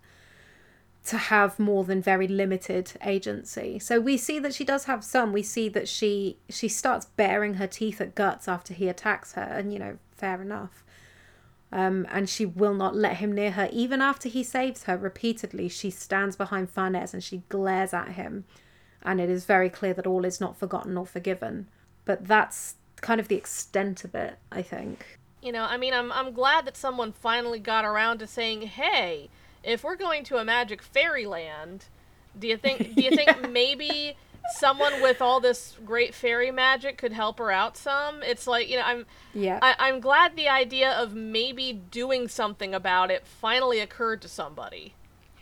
to 1.07 1.17
have 1.19 1.59
more 1.59 1.85
than 1.85 2.03
very 2.03 2.27
limited 2.27 2.93
agency. 3.05 3.79
So 3.79 4.01
we 4.01 4.17
see 4.17 4.41
that 4.41 4.55
she 4.55 4.65
does 4.65 4.85
have 4.85 5.05
some. 5.05 5.33
We 5.33 5.43
see 5.43 5.69
that 5.69 5.87
she 5.87 6.39
she 6.49 6.69
starts 6.69 7.07
baring 7.07 7.55
her 7.55 7.67
teeth 7.67 8.01
at 8.01 8.15
Guts 8.15 8.49
after 8.49 8.75
he 8.75 8.89
attacks 8.89 9.35
her, 9.35 9.43
and 9.43 9.73
you 9.73 9.79
know, 9.79 9.99
fair 10.17 10.41
enough. 10.41 10.83
Um, 11.73 12.07
and 12.11 12.29
she 12.29 12.47
will 12.47 12.75
not 12.75 12.95
let 12.97 13.17
him 13.17 13.33
near 13.33 13.51
her. 13.51 13.69
Even 13.73 14.01
after 14.01 14.29
he 14.29 14.43
saves 14.43 14.85
her 14.85 14.97
repeatedly, 14.97 15.69
she 15.69 15.91
stands 15.91 16.37
behind 16.37 16.71
Farnese 16.71 17.13
and 17.13 17.23
she 17.23 17.43
glares 17.49 17.93
at 17.93 18.11
him. 18.11 18.45
And 19.03 19.21
it 19.21 19.29
is 19.29 19.45
very 19.45 19.69
clear 19.69 19.93
that 19.95 20.07
all 20.07 20.25
is 20.25 20.41
not 20.41 20.57
forgotten 20.57 20.97
or 20.97 21.07
forgiven. 21.07 21.69
But 22.07 22.27
that's 22.27 22.77
kind 23.03 23.21
of 23.21 23.29
the 23.29 23.37
extent 23.37 24.05
of 24.05 24.15
it, 24.15 24.39
I 24.51 24.63
think. 24.63 25.05
You 25.43 25.53
know, 25.53 25.65
I 25.65 25.77
mean, 25.77 25.93
I'm 25.93 26.11
I'm 26.11 26.33
glad 26.33 26.65
that 26.65 26.77
someone 26.77 27.13
finally 27.13 27.61
got 27.61 27.85
around 27.85 28.19
to 28.19 28.27
saying, 28.27 28.63
"Hey, 28.63 29.29
if 29.63 29.85
we're 29.85 29.97
going 29.97 30.25
to 30.25 30.39
a 30.39 30.45
magic 30.45 30.81
fairyland, 30.83 31.85
do 32.39 32.49
you 32.49 32.57
think 32.57 32.95
do 32.95 33.03
you 33.03 33.11
think 33.15 33.49
maybe 33.51 34.17
someone 34.55 35.03
with 35.03 35.21
all 35.21 35.41
this 35.41 35.77
great 35.85 36.15
fairy 36.15 36.51
magic 36.53 36.97
could 36.97 37.13
help 37.13 37.39
her 37.39 37.51
out 37.53 37.77
some?" 37.77 38.23
It's 38.23 38.47
like, 38.47 38.69
you 38.69 38.77
know, 38.77 38.85
I'm 38.85 39.07
Yeah. 39.35 39.59
I, 39.63 39.75
I'm 39.79 40.01
glad 40.01 40.37
the 40.37 40.49
idea 40.49 40.91
of 40.93 41.15
maybe 41.15 41.73
doing 41.73 42.29
something 42.29 42.75
about 42.75 43.11
it 43.11 43.27
finally 43.27 43.79
occurred 43.81 44.23
to 44.23 44.29
somebody. 44.29 44.95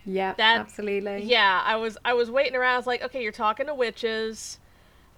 yeah, 0.05 0.35
that- 0.35 0.61
absolutely. 0.61 1.23
Yeah, 1.25 1.63
I 1.65 1.77
was 1.77 1.97
I 2.05 2.13
was 2.15 2.31
waiting 2.31 2.57
around. 2.57 2.75
I 2.75 2.77
was 2.79 2.87
like, 2.87 3.03
okay, 3.03 3.23
you're 3.23 3.33
talking 3.33 3.67
to 3.67 3.75
witches, 3.75 4.59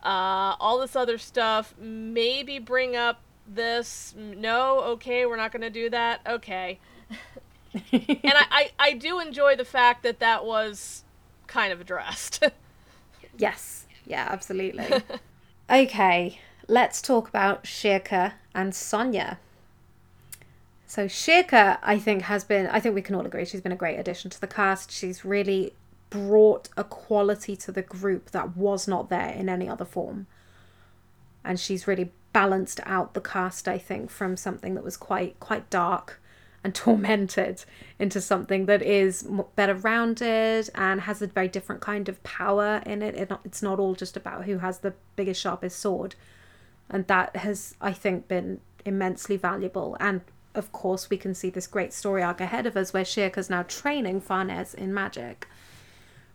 uh, 0.07 0.55
all 0.61 0.79
this 0.81 0.95
other 0.95 1.19
stuff. 1.19 1.75
Maybe 1.79 2.61
bring 2.61 2.95
up 2.95 3.21
this. 3.47 4.15
No, 4.17 4.81
okay, 4.81 5.27
we're 5.27 5.37
not 5.37 5.51
going 5.51 5.63
to 5.63 5.71
do 5.71 5.91
that. 5.91 6.21
Okay. 6.27 6.79
and 7.93 8.21
I, 8.25 8.47
I 8.51 8.71
I 8.79 8.93
do 8.93 9.19
enjoy 9.19 9.57
the 9.57 9.65
fact 9.65 10.05
that 10.05 10.21
that 10.21 10.45
was 10.47 11.03
kind 11.47 11.73
of 11.73 11.81
addressed. 11.81 12.43
Yes. 13.39 13.85
Yeah, 14.07 14.29
absolutely. 14.31 14.87
okay, 15.71 16.41
let's 16.69 17.03
talk 17.03 17.29
about 17.29 17.65
Schierke 17.65 18.33
and 18.55 18.75
Sonia. 18.75 19.39
So 20.87 21.05
Schierke, 21.05 21.79
I 21.83 21.99
think, 21.99 22.23
has 22.23 22.45
been 22.45 22.67
I 22.69 22.81
think 22.81 22.95
we 22.95 23.03
can 23.03 23.15
all 23.15 23.27
agree 23.27 23.45
she's 23.45 23.61
been 23.61 23.73
a 23.73 23.77
great 23.77 23.99
addition 23.99 24.31
to 24.31 24.41
the 24.41 24.47
cast. 24.47 24.91
She's 24.91 25.23
really 25.23 25.75
brought 26.11 26.69
a 26.77 26.85
quality 26.85 27.57
to 27.57 27.73
the 27.73 27.83
group 27.83 28.31
that 28.31 28.57
was 28.57 28.87
not 28.87 29.09
there 29.09 29.31
in 29.31 29.49
any 29.49 29.69
other 29.69 29.85
form. 29.85 30.27
And 31.45 31.59
she's 31.59 31.87
really 31.87 32.13
balanced 32.33 32.81
out 32.85 33.15
the 33.15 33.21
cast, 33.21 33.67
I 33.67 33.79
think, 33.79 34.11
from 34.11 34.37
something 34.37 34.75
that 34.75 34.85
was 34.85 34.97
quite 34.97 35.39
quite 35.41 35.71
dark 35.71 36.21
and 36.63 36.75
tormented 36.85 37.65
into 37.99 38.21
something 38.21 38.67
that 38.67 38.83
is 38.83 39.27
better 39.55 39.75
rounded 39.75 40.69
and 40.75 41.03
has 41.03 41.23
a 41.23 41.27
very 41.27 41.49
different 41.49 41.81
kind 41.81 42.09
of 42.09 42.23
power 42.23 42.83
in 42.85 43.03
it. 43.03 43.15
it. 43.15 43.31
It's 43.45 43.63
not 43.63 43.79
all 43.79 43.95
just 43.95 44.17
about 44.17 44.45
who 44.45 44.59
has 44.59 44.81
the 44.81 44.95
biggest, 45.15 45.41
sharpest 45.41 45.79
sword. 45.79 46.15
And 46.91 47.07
that 47.07 47.37
has, 47.37 47.75
I 47.81 47.93
think, 47.93 48.29
been 48.29 48.61
immensely 48.85 49.37
valuable. 49.37 49.97
And 50.01 50.21
of 50.55 50.73
course, 50.73 51.11
we 51.11 51.17
can 51.17 51.35
see 51.35 51.51
this 51.51 51.67
great 51.67 51.93
story 51.93 52.23
arc 52.23 52.41
ahead 52.41 52.67
of 52.67 52.77
us 52.77 52.93
where 52.93 53.05
Schierke's 53.05 53.51
now 53.51 53.63
training 53.63 54.21
Farnese 54.21 54.75
in 54.75 54.93
magic. 54.93 55.47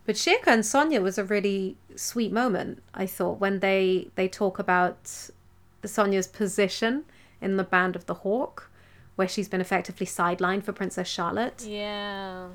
But 0.06 0.16
Schierke 0.16 0.48
and 0.48 0.66
Sonia 0.66 1.02
was 1.02 1.18
a 1.18 1.24
really 1.24 1.78
sweet 1.96 2.32
moment, 2.32 2.82
I 2.94 3.06
thought, 3.06 3.40
when 3.40 3.60
they, 3.60 4.10
they 4.16 4.28
talk 4.28 4.58
about 4.58 5.30
Sonia's 5.86 6.28
position 6.28 7.06
in 7.40 7.58
the 7.58 7.64
Band 7.64 7.96
of 7.96 8.06
the 8.08 8.16
Hawk, 8.16 8.70
where 9.16 9.28
she's 9.28 9.50
been 9.50 9.62
effectively 9.62 10.08
sidelined 10.08 10.64
for 10.64 10.72
Princess 10.72 11.08
Charlotte, 11.08 11.64
yeah. 11.68 12.48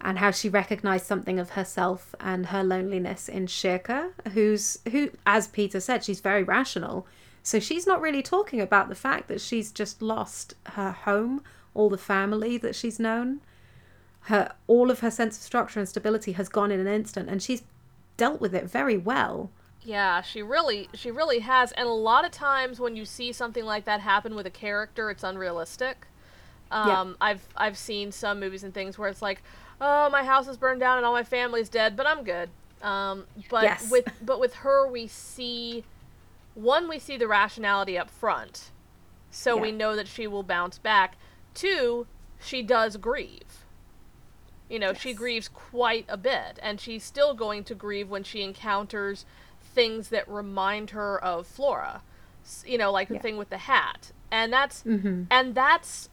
and 0.00 0.18
how 0.18 0.30
she 0.30 0.48
recognized 0.48 1.06
something 1.06 1.38
of 1.38 1.50
herself 1.50 2.14
and 2.20 2.46
her 2.46 2.62
loneliness 2.62 3.28
in 3.28 3.46
Schierke, 3.46 4.10
who's 4.32 4.78
who, 4.90 5.10
as 5.24 5.48
Peter 5.48 5.80
said, 5.80 6.04
she's 6.04 6.20
very 6.20 6.42
rational. 6.42 7.06
So 7.42 7.58
she's 7.58 7.86
not 7.86 8.02
really 8.02 8.22
talking 8.22 8.60
about 8.60 8.90
the 8.90 8.94
fact 8.94 9.28
that 9.28 9.40
she's 9.40 9.72
just 9.72 10.02
lost 10.02 10.54
her 10.66 10.90
home, 10.90 11.42
all 11.72 11.88
the 11.88 11.96
family 11.96 12.58
that 12.58 12.74
she's 12.74 13.00
known. 13.00 13.40
Her 14.22 14.54
all 14.66 14.90
of 14.90 15.00
her 15.00 15.10
sense 15.10 15.36
of 15.36 15.42
structure 15.42 15.78
and 15.80 15.88
stability 15.88 16.32
has 16.32 16.48
gone 16.48 16.70
in 16.70 16.80
an 16.80 16.86
instant, 16.86 17.28
and 17.28 17.42
she's 17.42 17.62
dealt 18.16 18.40
with 18.40 18.54
it 18.54 18.64
very 18.70 18.96
well. 18.96 19.50
Yeah, 19.82 20.20
she 20.22 20.42
really 20.42 20.90
she 20.94 21.10
really 21.10 21.38
has 21.40 21.72
and 21.72 21.88
a 21.88 21.92
lot 21.92 22.24
of 22.24 22.30
times 22.30 22.78
when 22.78 22.96
you 22.96 23.04
see 23.06 23.32
something 23.32 23.64
like 23.64 23.84
that 23.86 24.00
happen 24.00 24.34
with 24.34 24.46
a 24.46 24.50
character, 24.50 25.10
it's 25.10 25.22
unrealistic. 25.24 26.06
Yeah. 26.82 26.98
Um 26.98 27.16
I've 27.20 27.48
I've 27.56 27.78
seen 27.78 28.12
some 28.12 28.40
movies 28.40 28.64
and 28.64 28.74
things 28.74 28.98
where 28.98 29.08
it's 29.10 29.22
like, 29.22 29.42
"Oh, 29.80 30.10
my 30.10 30.24
house 30.24 30.48
is 30.48 30.56
burned 30.58 30.80
down 30.80 30.98
and 30.98 31.06
all 31.06 31.12
my 31.12 31.24
family's 31.24 31.68
dead, 31.70 31.96
but 31.96 32.06
I'm 32.06 32.24
good." 32.24 32.50
Um 32.82 33.26
but 33.48 33.72
Yes. 33.72 33.82
with 33.82 34.06
but 34.20 34.40
with 34.40 34.54
her 34.56 34.86
we 34.90 35.06
see 35.08 35.84
one 36.54 36.88
we 36.88 36.98
see 36.98 37.16
the 37.16 37.28
rationality 37.28 37.98
up 37.98 38.10
front. 38.10 38.72
So 39.30 39.56
we 39.56 39.72
know 39.72 39.96
that 39.96 40.08
she 40.08 40.26
will 40.26 40.42
bounce 40.44 40.78
back. 40.78 41.18
Two, 41.54 42.06
she 42.38 42.62
does 42.62 42.96
grieve. 42.96 43.49
You 44.70 44.78
know, 44.78 44.94
she 44.94 45.12
grieves 45.12 45.48
quite 45.48 46.06
a 46.08 46.16
bit, 46.16 46.58
and 46.62 46.80
she's 46.80 47.02
still 47.04 47.34
going 47.34 47.64
to 47.64 47.74
grieve 47.74 48.08
when 48.08 48.22
she 48.22 48.42
encounters 48.42 49.26
things 49.62 50.08
that 50.08 50.26
remind 50.28 50.90
her 50.90 51.22
of 51.22 51.46
Flora. 51.46 52.02
You 52.64 52.78
know, 52.78 52.90
like 52.92 53.08
the 53.08 53.14
Yeah. 53.14 53.20
thing 53.20 53.36
with 53.36 53.50
the 53.50 53.58
hat. 53.58 54.12
And 54.30 54.52
that's 54.52 54.82
Mm-hmm. 54.84 55.24
and 55.30 55.54
that's 55.54 56.08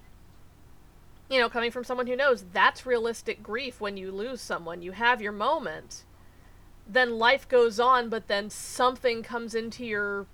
you 1.30 1.40
know, 1.42 1.50
coming 1.50 1.72
from 1.72 1.84
someone 1.84 2.08
who 2.08 2.16
knows 2.16 2.46
that's 2.54 2.86
realistic 2.86 3.44
grief 3.44 3.82
when 3.82 3.98
you 3.98 4.12
lose 4.12 4.40
someone. 4.42 4.82
You 4.82 4.94
have 4.94 5.22
your 5.22 5.34
moment. 5.34 6.04
Then 6.88 7.18
life 7.20 7.50
goes 7.50 7.82
on, 7.82 8.08
but 8.10 8.28
then 8.28 8.50
something 8.50 9.24
comes 9.24 9.54
into 9.54 9.86
your 9.86 10.26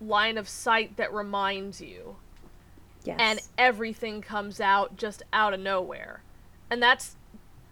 line 0.00 0.36
of 0.36 0.48
sight 0.48 0.96
that 0.96 1.12
reminds 1.12 1.80
you 1.80 2.16
Yes. 3.04 3.16
and 3.20 3.40
everything 3.56 4.20
comes 4.20 4.60
out 4.60 4.96
just 4.96 5.22
out 5.32 5.54
of 5.54 5.60
nowhere. 5.60 6.22
And 6.68 6.82
that's 6.82 7.14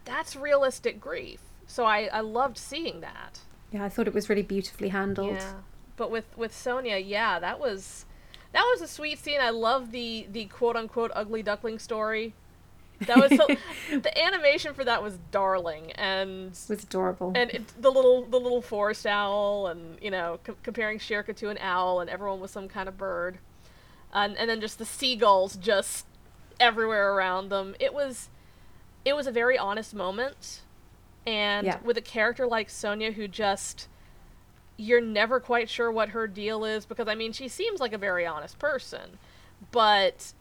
that's 0.04 0.36
realistic 0.36 1.00
grief. 1.00 1.40
So 1.66 1.84
I, 1.84 2.08
I 2.12 2.20
loved 2.20 2.58
seeing 2.58 3.00
that. 3.00 3.40
yeah, 3.70 3.84
I 3.84 3.88
thought 3.88 4.08
it 4.08 4.14
was 4.14 4.28
really 4.28 4.42
beautifully 4.42 4.88
handled. 4.88 5.34
Yeah. 5.36 5.52
But 5.96 6.10
with 6.10 6.24
with 6.36 6.54
Sonia, 6.54 6.96
yeah, 6.98 7.38
that 7.38 7.60
was 7.60 8.06
that 8.52 8.62
was 8.72 8.80
a 8.82 8.88
sweet 8.88 9.18
scene. 9.18 9.40
I 9.40 9.50
love 9.50 9.92
the 9.92 10.26
the 10.30 10.46
quote 10.46 10.74
unquote 10.76 11.10
ugly 11.14 11.42
duckling 11.42 11.78
story. 11.78 12.34
That 13.06 13.16
was 13.16 13.30
so, 13.38 13.46
the 13.98 14.22
animation 14.22 14.74
for 14.74 14.84
that 14.84 15.02
was 15.02 15.18
darling 15.30 15.92
and 15.92 16.48
It 16.52 16.68
was 16.68 16.84
adorable. 16.84 17.32
and 17.34 17.50
it, 17.50 17.62
the 17.80 17.90
little 17.90 18.24
the 18.24 18.38
little 18.38 18.60
forest 18.60 19.06
owl 19.06 19.68
and 19.68 19.96
you 20.02 20.10
know 20.10 20.38
c- 20.46 20.52
comparing 20.62 20.98
Schierke 20.98 21.34
to 21.36 21.48
an 21.48 21.56
owl 21.60 22.00
and 22.00 22.10
everyone 22.10 22.40
was 22.40 22.50
some 22.50 22.68
kind 22.68 22.88
of 22.88 22.98
bird. 22.98 23.38
And 24.12 24.36
and 24.36 24.50
then 24.50 24.60
just 24.60 24.78
the 24.78 24.84
seagulls 24.84 25.56
just 25.56 26.06
everywhere 26.58 27.14
around 27.14 27.48
them. 27.50 27.74
It 27.78 27.94
was 27.94 28.28
it 29.04 29.14
was 29.14 29.26
a 29.26 29.32
very 29.32 29.56
honest 29.58 29.94
moment. 29.94 30.62
And 31.26 31.66
Yeah. 31.66 31.78
with 31.84 31.96
a 31.96 32.02
character 32.02 32.46
like 32.46 32.70
Sonia 32.70 33.12
who 33.12 33.28
just 33.28 33.88
you're 34.76 35.00
never 35.02 35.38
quite 35.40 35.68
sure 35.68 35.92
what 35.92 36.08
her 36.10 36.26
deal 36.26 36.64
is 36.64 36.86
because 36.86 37.06
I 37.06 37.14
mean 37.14 37.32
she 37.32 37.48
seems 37.48 37.80
like 37.80 37.92
a 37.92 37.98
very 37.98 38.24
honest 38.26 38.58
person, 38.58 39.18
but 39.70 40.32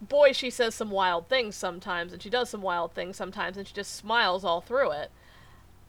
boy 0.00 0.32
she 0.32 0.48
says 0.50 0.74
some 0.74 0.90
wild 0.90 1.28
things 1.28 1.54
sometimes 1.56 2.12
and 2.12 2.22
she 2.22 2.30
does 2.30 2.48
some 2.50 2.62
wild 2.62 2.92
things 2.94 3.16
sometimes 3.16 3.56
and 3.56 3.66
she 3.68 3.74
just 3.74 3.94
smiles 3.94 4.44
all 4.44 4.60
through 4.62 4.92
it. 4.92 5.10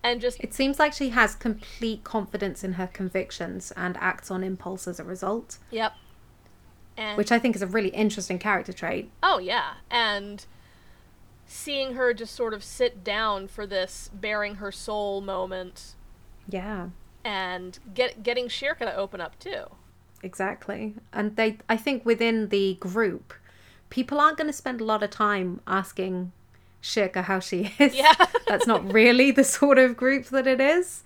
And 0.03 0.19
just 0.21 0.39
It 0.41 0.53
seems 0.53 0.79
like 0.79 0.93
she 0.93 1.09
has 1.09 1.33
complete 1.35 2.03
confidence 2.03 2.63
in 2.63 2.73
her 2.73 2.87
convictions 2.87 3.71
and 3.75 3.97
acts 3.97 4.29
on 4.29 4.43
impulse 4.43 4.87
as 4.87 4.99
a 4.99 5.03
result, 5.03 5.57
yep. 5.71 5.93
And 6.97 7.17
which 7.17 7.31
I 7.31 7.39
think 7.39 7.55
is 7.55 7.61
a 7.61 7.67
really 7.67 7.89
interesting 7.89 8.37
character 8.39 8.73
trait. 8.73 9.09
Oh 9.23 9.39
yeah, 9.39 9.75
and 9.89 10.45
seeing 11.47 11.93
her 11.93 12.13
just 12.13 12.35
sort 12.35 12.53
of 12.53 12.63
sit 12.63 13.03
down 13.03 13.47
for 13.47 13.65
this 13.65 14.09
bearing 14.13 14.55
her 14.55 14.71
soul 14.71 15.21
moment 15.21 15.95
Yeah. 16.47 16.89
and 17.23 17.79
get 17.93 18.21
getting 18.23 18.47
Schierke 18.47 18.79
to 18.79 18.95
open 18.95 19.21
up 19.21 19.39
too. 19.39 19.63
Exactly. 20.23 20.95
And 21.13 21.35
they 21.35 21.57
I 21.69 21.77
think 21.77 22.05
within 22.05 22.49
the 22.49 22.75
group, 22.79 23.33
people 23.89 24.19
aren't 24.19 24.37
going 24.37 24.47
to 24.47 24.53
spend 24.53 24.81
a 24.81 24.83
lot 24.85 25.03
of 25.03 25.09
time 25.09 25.61
asking 25.67 26.31
Schierke 26.81 27.23
how 27.23 27.39
she 27.39 27.73
is. 27.79 27.95
Yeah. 28.03 28.13
That's 28.47 28.67
not 28.67 28.91
really 28.93 29.31
the 29.31 29.43
sort 29.43 29.77
of 29.77 29.95
group 29.97 30.25
that 30.27 30.47
it 30.47 30.59
is. 30.61 31.03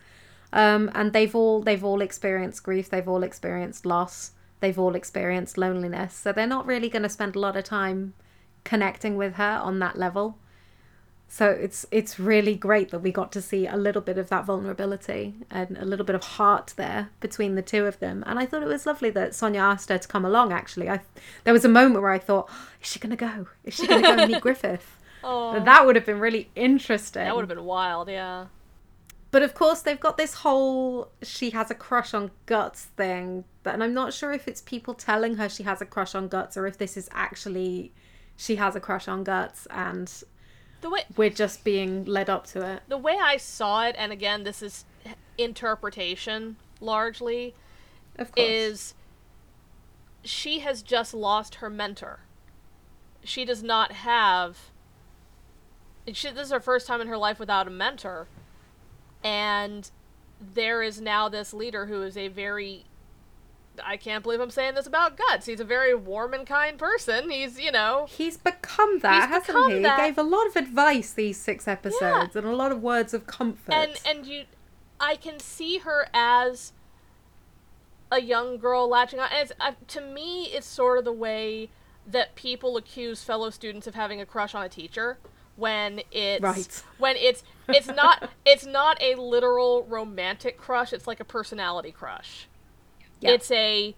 Um, 0.54 0.92
and 0.94 1.14
they've 1.14 1.34
all 1.36 1.62
they've 1.62 1.84
all 1.84 2.02
experienced 2.02 2.64
grief, 2.64 2.90
they've 2.90 3.08
all 3.08 3.24
experienced 3.24 3.86
loss, 3.86 4.32
they've 4.60 4.78
all 4.80 4.96
experienced 4.96 5.58
loneliness. 5.58 6.14
So 6.14 6.32
they're 6.34 6.48
not 6.48 6.66
really 6.66 6.90
going 6.90 7.04
to 7.04 7.10
spend 7.10 7.36
a 7.36 7.40
lot 7.40 7.56
of 7.56 7.64
time 7.64 8.14
connecting 8.64 9.18
with 9.18 9.36
her 9.36 9.60
on 9.64 9.80
that 9.80 9.98
level. 9.98 10.38
So 11.28 11.48
it's 11.50 11.86
it's 11.92 12.20
really 12.20 12.56
great 12.56 12.90
that 12.90 13.00
we 13.00 13.12
got 13.14 13.32
to 13.32 13.42
see 13.42 13.66
a 13.66 13.78
little 13.78 14.02
bit 14.02 14.18
of 14.18 14.28
that 14.30 14.44
vulnerability 14.44 15.36
and 15.50 15.78
a 15.78 15.86
little 15.86 16.06
bit 16.06 16.14
of 16.16 16.24
heart 16.24 16.74
there 16.76 17.10
between 17.22 17.56
the 17.56 17.62
two 17.62 17.86
of 17.86 18.00
them. 18.00 18.22
And 18.28 18.38
I 18.38 18.46
thought 18.46 18.64
it 18.64 18.68
was 18.68 18.86
lovely 18.86 19.10
that 19.12 19.34
Sonia 19.34 19.62
asked 19.62 19.88
her 19.88 19.98
to 19.98 20.08
come 20.10 20.26
along. 20.26 20.52
Actually, 20.52 20.90
I 20.90 21.00
there 21.46 21.54
was 21.54 21.64
a 21.64 21.70
moment 21.70 22.02
where 22.02 22.12
I 22.12 22.20
thought, 22.20 22.50
is 22.82 22.90
she 22.90 23.00
gonna 23.00 23.16
go? 23.16 23.48
Is 23.64 23.76
she 23.76 23.88
gonna 23.88 24.02
go 24.02 24.18
and 24.22 24.30
meet 24.32 24.42
Griffith? 24.48 24.98
Oh, 25.24 25.58
That 25.64 25.86
would 25.86 25.96
have 25.96 26.06
been 26.06 26.20
really 26.20 26.50
interesting. 26.56 27.24
that 27.24 27.34
would 27.34 27.44
have 27.44 27.56
been 27.58 27.64
wild, 27.64 28.10
yeah. 28.10 28.48
But 29.30 29.44
of 29.44 29.54
course, 29.54 29.82
they've 29.82 30.00
got 30.00 30.18
this 30.18 30.34
whole 30.34 31.12
she 31.22 31.52
has 31.52 31.72
a 31.72 31.76
crush 31.76 32.14
on 32.14 32.32
Guts 32.46 32.86
thing. 32.98 33.46
But, 33.64 33.76
and 33.76 33.84
I'm 33.84 33.94
not 33.94 34.14
sure 34.14 34.34
if 34.34 34.50
it's 34.50 34.60
people 34.60 34.94
telling 34.96 35.36
her 35.38 35.48
she 35.48 35.64
has 35.64 35.82
a 35.82 35.86
crush 35.86 36.14
on 36.14 36.28
Guts 36.28 36.58
or 36.58 36.68
if 36.68 36.78
this 36.78 36.98
is 36.98 37.08
actually 37.14 37.94
she 38.38 38.56
has 38.58 38.76
a 38.76 38.80
crush 38.80 39.08
on 39.08 39.24
Guts 39.24 39.68
and 39.70 40.12
The 40.82 40.90
way 40.90 41.04
we're 41.16 41.30
just 41.30 41.64
being 41.64 42.06
led 42.06 42.30
up 42.30 42.46
to 42.48 42.66
it. 42.68 42.84
the 42.88 42.98
way 42.98 43.18
I 43.22 43.38
saw 43.38 43.86
it, 43.86 43.96
and 43.98 44.12
again, 44.12 44.44
this 44.44 44.62
is 44.62 44.86
interpretation 45.38 46.58
largely, 46.80 47.54
Of 48.18 48.32
course. 48.32 48.48
is 48.48 48.94
she 50.24 50.60
has 50.60 50.82
just 50.82 51.14
lost 51.14 51.56
her 51.56 51.70
mentor. 51.70 52.20
She 53.24 53.46
does 53.46 53.62
not 53.64 53.92
have. 53.92 54.58
She, 56.14 56.30
this 56.32 56.48
is 56.48 56.52
her 56.52 56.60
first 56.60 56.88
time 56.88 57.02
in 57.02 57.08
her 57.08 57.18
life 57.18 57.40
without 57.40 57.68
a 57.68 57.72
mentor, 57.72 58.28
and 59.24 59.90
there 60.40 60.82
is 60.82 61.00
now 61.00 61.30
this 61.30 61.54
leader 61.54 61.86
who 61.86 62.02
is 62.02 62.18
a 62.18 62.28
very. 62.28 62.86
I 63.84 63.98
can't 63.98 64.22
believe 64.24 64.40
I'm 64.42 64.50
saying 64.52 64.76
this 64.76 64.86
about 64.88 65.18
Guts. 65.18 65.46
He's 65.46 65.60
a 65.60 65.64
very 65.64 65.96
warm 65.96 66.34
and 66.34 66.46
kind 66.46 66.78
person. 66.78 67.30
He's, 67.30 67.60
you 67.60 67.72
know, 67.72 68.06
He's 68.10 68.38
become 68.38 69.00
that, 69.00 69.24
He's 69.30 69.30
hasn't 69.30 69.48
become 69.48 69.72
he? 69.72 69.80
that. 69.84 70.00
He 70.02 70.08
gave 70.08 70.18
a 70.18 70.24
lot 70.24 70.46
of 70.48 70.56
advice 70.56 71.14
these 71.14 71.38
six 71.38 71.68
episodes 71.68 72.36
and 72.36 72.46
a 72.46 72.56
lot 72.56 72.72
of 72.72 72.82
words 72.82 73.14
of 73.14 73.26
comfort. 73.28 73.74
and 73.74 74.00
and 74.06 74.26
you 74.26 74.44
i 75.00 75.16
can 75.16 75.40
see 75.40 75.80
her 75.80 76.08
as 76.14 76.74
a 78.12 78.22
young 78.22 78.58
girl 78.58 78.88
latching 78.90 79.20
on 79.20 79.30
and 79.32 79.50
it's, 79.50 79.54
uh, 79.60 79.72
to 79.88 80.02
me 80.02 80.44
it's 80.46 80.68
sort 80.68 80.98
of 81.00 81.06
the 81.06 81.12
way 81.14 81.70
that 82.06 82.36
people 82.36 82.78
accuse 82.78 83.24
fellow 83.24 83.50
students 83.50 83.88
of 83.88 83.96
having 83.96 84.20
a 84.22 84.26
crush 84.26 84.54
on 84.54 84.64
a 84.64 84.70
teacher 84.70 85.18
when 85.56 86.02
it's 86.12 86.44
Right. 86.44 86.84
when 86.98 87.16
it's 87.16 87.44
it's 87.70 87.88
not 87.88 88.30
it's 88.46 88.66
not 88.66 89.02
a 89.02 89.16
literal 89.16 89.84
romantic 89.86 90.58
crush 90.58 90.92
it's 90.94 91.08
like 91.08 91.20
a 91.20 91.26
personality 91.26 91.92
crush 91.92 92.48
Yeah. 93.22 93.32
it's 93.32 93.52
a 93.52 93.96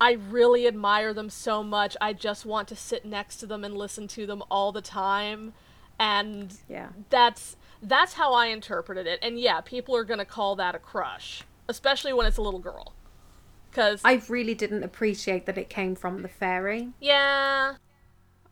I 0.00 0.12
really 0.12 0.66
admire 0.66 1.14
them 1.14 1.30
so 1.30 1.62
much. 1.62 1.96
I 2.00 2.12
just 2.12 2.44
want 2.44 2.68
to 2.68 2.76
sit 2.76 3.04
next 3.04 3.38
to 3.38 3.46
them 3.46 3.64
and 3.64 3.76
listen 3.76 4.08
to 4.08 4.26
them 4.26 4.42
all 4.50 4.70
the 4.70 4.82
time. 4.82 5.54
And 5.98 6.54
yeah. 6.68 6.88
that's 7.08 7.56
that's 7.82 8.14
how 8.14 8.34
I 8.34 8.46
interpreted 8.46 9.06
it. 9.06 9.18
And 9.22 9.40
yeah, 9.40 9.60
people 9.62 9.96
are 9.96 10.04
going 10.04 10.18
to 10.18 10.26
call 10.26 10.56
that 10.56 10.74
a 10.74 10.78
crush, 10.78 11.44
especially 11.68 12.12
when 12.12 12.26
it's 12.26 12.36
a 12.36 12.42
little 12.42 12.60
girl. 12.60 12.92
Cuz 13.72 14.00
I 14.04 14.22
really 14.28 14.54
didn't 14.54 14.82
appreciate 14.82 15.46
that 15.46 15.56
it 15.56 15.70
came 15.70 15.94
from 15.94 16.22
the 16.22 16.28
fairy. 16.28 16.92
yeah, 17.00 17.76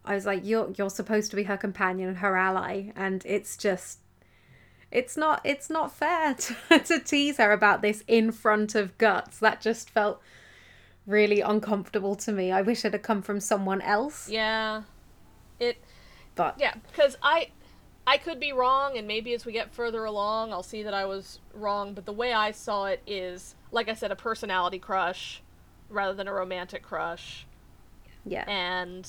I 0.04 0.14
was 0.14 0.26
like, 0.26 0.44
you're 0.44 0.70
you're 0.76 0.90
supposed 0.90 1.30
to 1.30 1.36
be 1.36 1.44
her 1.44 1.56
companion 1.56 2.08
and 2.08 2.18
her 2.18 2.36
ally, 2.36 2.90
and 2.94 3.24
it's 3.24 3.56
just 3.56 4.00
it's 4.94 5.16
not 5.16 5.40
it's 5.44 5.68
not 5.68 5.92
fair 5.92 6.34
to, 6.70 6.78
to 6.78 7.00
tease 7.00 7.36
her 7.36 7.52
about 7.52 7.82
this 7.82 8.02
in 8.06 8.32
front 8.32 8.74
of 8.74 8.96
guts. 8.96 9.38
That 9.40 9.60
just 9.60 9.90
felt 9.90 10.22
really 11.06 11.40
uncomfortable 11.40 12.14
to 12.14 12.32
me. 12.32 12.50
I 12.50 12.62
wish 12.62 12.84
it 12.84 12.92
had 12.92 13.02
come 13.02 13.20
from 13.20 13.40
someone 13.40 13.82
else. 13.82 14.30
yeah. 14.30 14.84
It 15.60 15.78
But 16.34 16.56
yeah, 16.58 16.74
cuz 16.94 17.16
I 17.22 17.50
I 18.06 18.16
could 18.18 18.38
be 18.38 18.52
wrong 18.52 18.96
and 18.96 19.06
maybe 19.06 19.34
as 19.34 19.44
we 19.44 19.52
get 19.52 19.72
further 19.72 20.04
along 20.04 20.52
I'll 20.52 20.62
see 20.62 20.82
that 20.84 20.94
I 20.94 21.04
was 21.04 21.40
wrong, 21.52 21.92
but 21.94 22.06
the 22.06 22.12
way 22.12 22.32
I 22.32 22.52
saw 22.52 22.86
it 22.86 23.02
is 23.06 23.54
like 23.72 23.88
I 23.88 23.94
said 23.94 24.12
a 24.12 24.16
personality 24.16 24.78
crush 24.78 25.42
rather 25.90 26.14
than 26.14 26.28
a 26.28 26.32
romantic 26.32 26.82
crush. 26.82 27.46
yeah. 28.24 28.44
and 28.48 29.08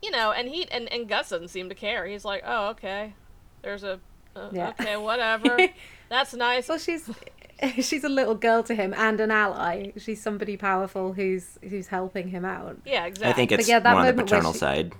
you 0.00 0.10
know 0.10 0.30
and 0.32 0.48
he 0.48 0.68
and, 0.70 0.90
and 0.92 1.08
Guts 1.08 1.30
doesn't 1.30 1.48
seem 1.48 1.68
to 1.68 1.74
care 1.74 2.06
he's 2.06 2.24
like 2.24 2.42
oh 2.46 2.68
okay 2.68 3.14
there's 3.62 3.82
a 3.84 3.98
uh, 4.36 4.48
Yeah. 4.52 4.70
okay 4.80 4.96
whatever 4.96 5.56
that's 6.08 6.34
nice 6.34 6.68
Well, 6.68 6.78
she's 6.78 7.10
she's 7.80 8.04
a 8.04 8.08
little 8.08 8.34
girl 8.34 8.62
to 8.62 8.74
him 8.74 8.94
and 8.96 9.20
an 9.20 9.30
ally. 9.30 9.92
She's 9.98 10.22
somebody 10.22 10.56
powerful 10.56 11.12
who's 11.12 11.58
who's 11.68 11.88
helping 11.88 12.28
him 12.28 12.44
out. 12.44 12.78
yeah 12.86 13.04
exactly 13.06 13.30
I 13.32 13.34
think 13.34 13.52
it's 13.52 13.68
yeah, 13.68 13.80
that 13.80 13.92
more 13.92 14.00
on 14.06 14.16
the 14.16 14.22
paternal 14.22 14.52
she- 14.54 14.58
side, 14.60 14.92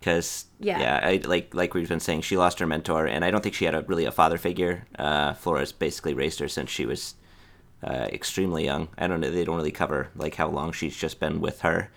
because 0.00 0.46
Yeah. 0.58 0.80
yeah, 0.80 1.00
I, 1.02 1.20
like 1.24 1.54
like 1.54 1.74
we've 1.74 1.88
been 1.88 2.00
saying, 2.00 2.22
she 2.22 2.36
lost 2.36 2.58
her 2.58 2.66
mentor, 2.66 3.06
and 3.06 3.24
I 3.24 3.30
don't 3.30 3.42
think 3.42 3.54
she 3.54 3.64
had 3.64 3.74
a 3.76 3.82
really 3.82 4.06
a 4.06 4.10
father 4.12 4.38
figure. 4.38 4.86
Uh, 4.98 5.34
Flora 5.34 5.64
basically 5.78 6.14
raised 6.14 6.40
her 6.40 6.48
since 6.48 6.68
she 6.70 6.84
was 6.86 7.14
uh, 7.84 8.08
extremely 8.10 8.64
young. 8.64 8.88
I 8.98 9.06
don't 9.06 9.20
know; 9.20 9.30
they 9.30 9.44
don't 9.44 9.56
really 9.56 9.70
cover 9.70 10.08
like 10.16 10.34
how 10.34 10.48
long 10.48 10.72
she's 10.72 10.96
just 10.96 11.20
been 11.20 11.40
with 11.40 11.60
her, 11.60 11.90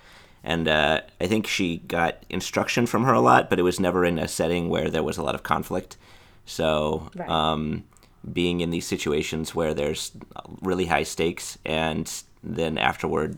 and 0.43 0.67
uh, 0.67 1.01
I 1.21 1.27
think 1.27 1.47
she 1.47 1.77
got 1.77 2.23
instruction 2.29 2.85
from 2.85 3.03
her 3.05 3.13
a 3.13 3.21
lot, 3.21 3.49
but 3.49 3.59
it 3.59 3.63
was 3.63 3.79
never 3.79 4.03
in 4.03 4.19
a 4.19 4.27
setting 4.27 4.69
where 4.69 4.89
there 4.89 5.03
was 5.03 5.17
a 5.17 5.23
lot 5.23 5.35
of 5.35 5.43
conflict. 5.43 5.97
So. 6.45 7.09
Right. 7.15 7.29
Um, 7.29 7.85
being 8.31 8.61
in 8.61 8.69
these 8.69 8.87
situations 8.87 9.53
where 9.53 9.73
there's 9.73 10.11
really 10.61 10.85
high 10.85 11.03
stakes 11.03 11.57
and 11.65 12.23
then 12.43 12.77
afterward 12.77 13.37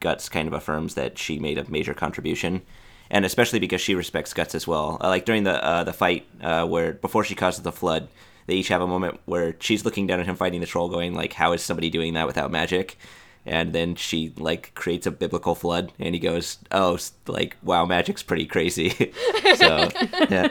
guts 0.00 0.28
kind 0.28 0.48
of 0.48 0.54
affirms 0.54 0.94
that 0.94 1.16
she 1.16 1.38
made 1.38 1.58
a 1.58 1.70
major 1.70 1.94
contribution 1.94 2.60
and 3.08 3.24
especially 3.24 3.58
because 3.58 3.80
she 3.80 3.94
respects 3.94 4.34
guts 4.34 4.54
as 4.54 4.66
well 4.66 4.98
uh, 5.00 5.08
like 5.08 5.24
during 5.24 5.44
the 5.44 5.64
uh, 5.64 5.84
the 5.84 5.92
fight 5.92 6.26
uh, 6.42 6.66
where 6.66 6.92
before 6.92 7.24
she 7.24 7.34
causes 7.34 7.62
the 7.62 7.72
flood 7.72 8.08
they 8.46 8.54
each 8.54 8.68
have 8.68 8.82
a 8.82 8.86
moment 8.86 9.18
where 9.24 9.56
she's 9.60 9.84
looking 9.84 10.06
down 10.06 10.20
at 10.20 10.26
him 10.26 10.36
fighting 10.36 10.60
the 10.60 10.66
troll 10.66 10.88
going 10.88 11.14
like 11.14 11.32
how 11.32 11.52
is 11.52 11.62
somebody 11.62 11.88
doing 11.88 12.14
that 12.14 12.26
without 12.26 12.50
magic 12.50 12.98
and 13.46 13.72
then 13.72 13.94
she 13.94 14.32
like 14.36 14.72
creates 14.74 15.06
a 15.06 15.10
biblical 15.10 15.54
flood 15.54 15.92
and 15.98 16.14
he 16.14 16.18
goes 16.20 16.58
oh 16.72 16.98
like 17.28 17.56
wow 17.62 17.86
magic's 17.86 18.22
pretty 18.22 18.44
crazy 18.44 18.90
so 19.56 19.88
yeah 20.30 20.48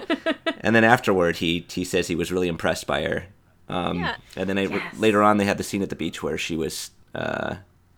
and 0.61 0.75
then 0.75 0.83
afterward 0.83 1.35
he 1.37 1.65
he 1.69 1.83
says 1.83 2.07
he 2.07 2.15
was 2.15 2.31
really 2.31 2.47
impressed 2.47 2.87
by 2.87 3.03
her 3.03 3.25
um, 3.67 3.99
Yeah. 3.99 4.15
and 4.37 4.47
then 4.49 4.57
I, 4.57 4.61
Yes. 4.63 4.97
later 4.99 5.21
on 5.23 5.37
they 5.37 5.45
had 5.45 5.57
the 5.57 5.63
scene 5.63 5.81
at 5.81 5.89
the 5.89 5.95
beach 5.95 6.23
where 6.23 6.37
she 6.37 6.55
was 6.55 6.91
uh, 7.13 7.55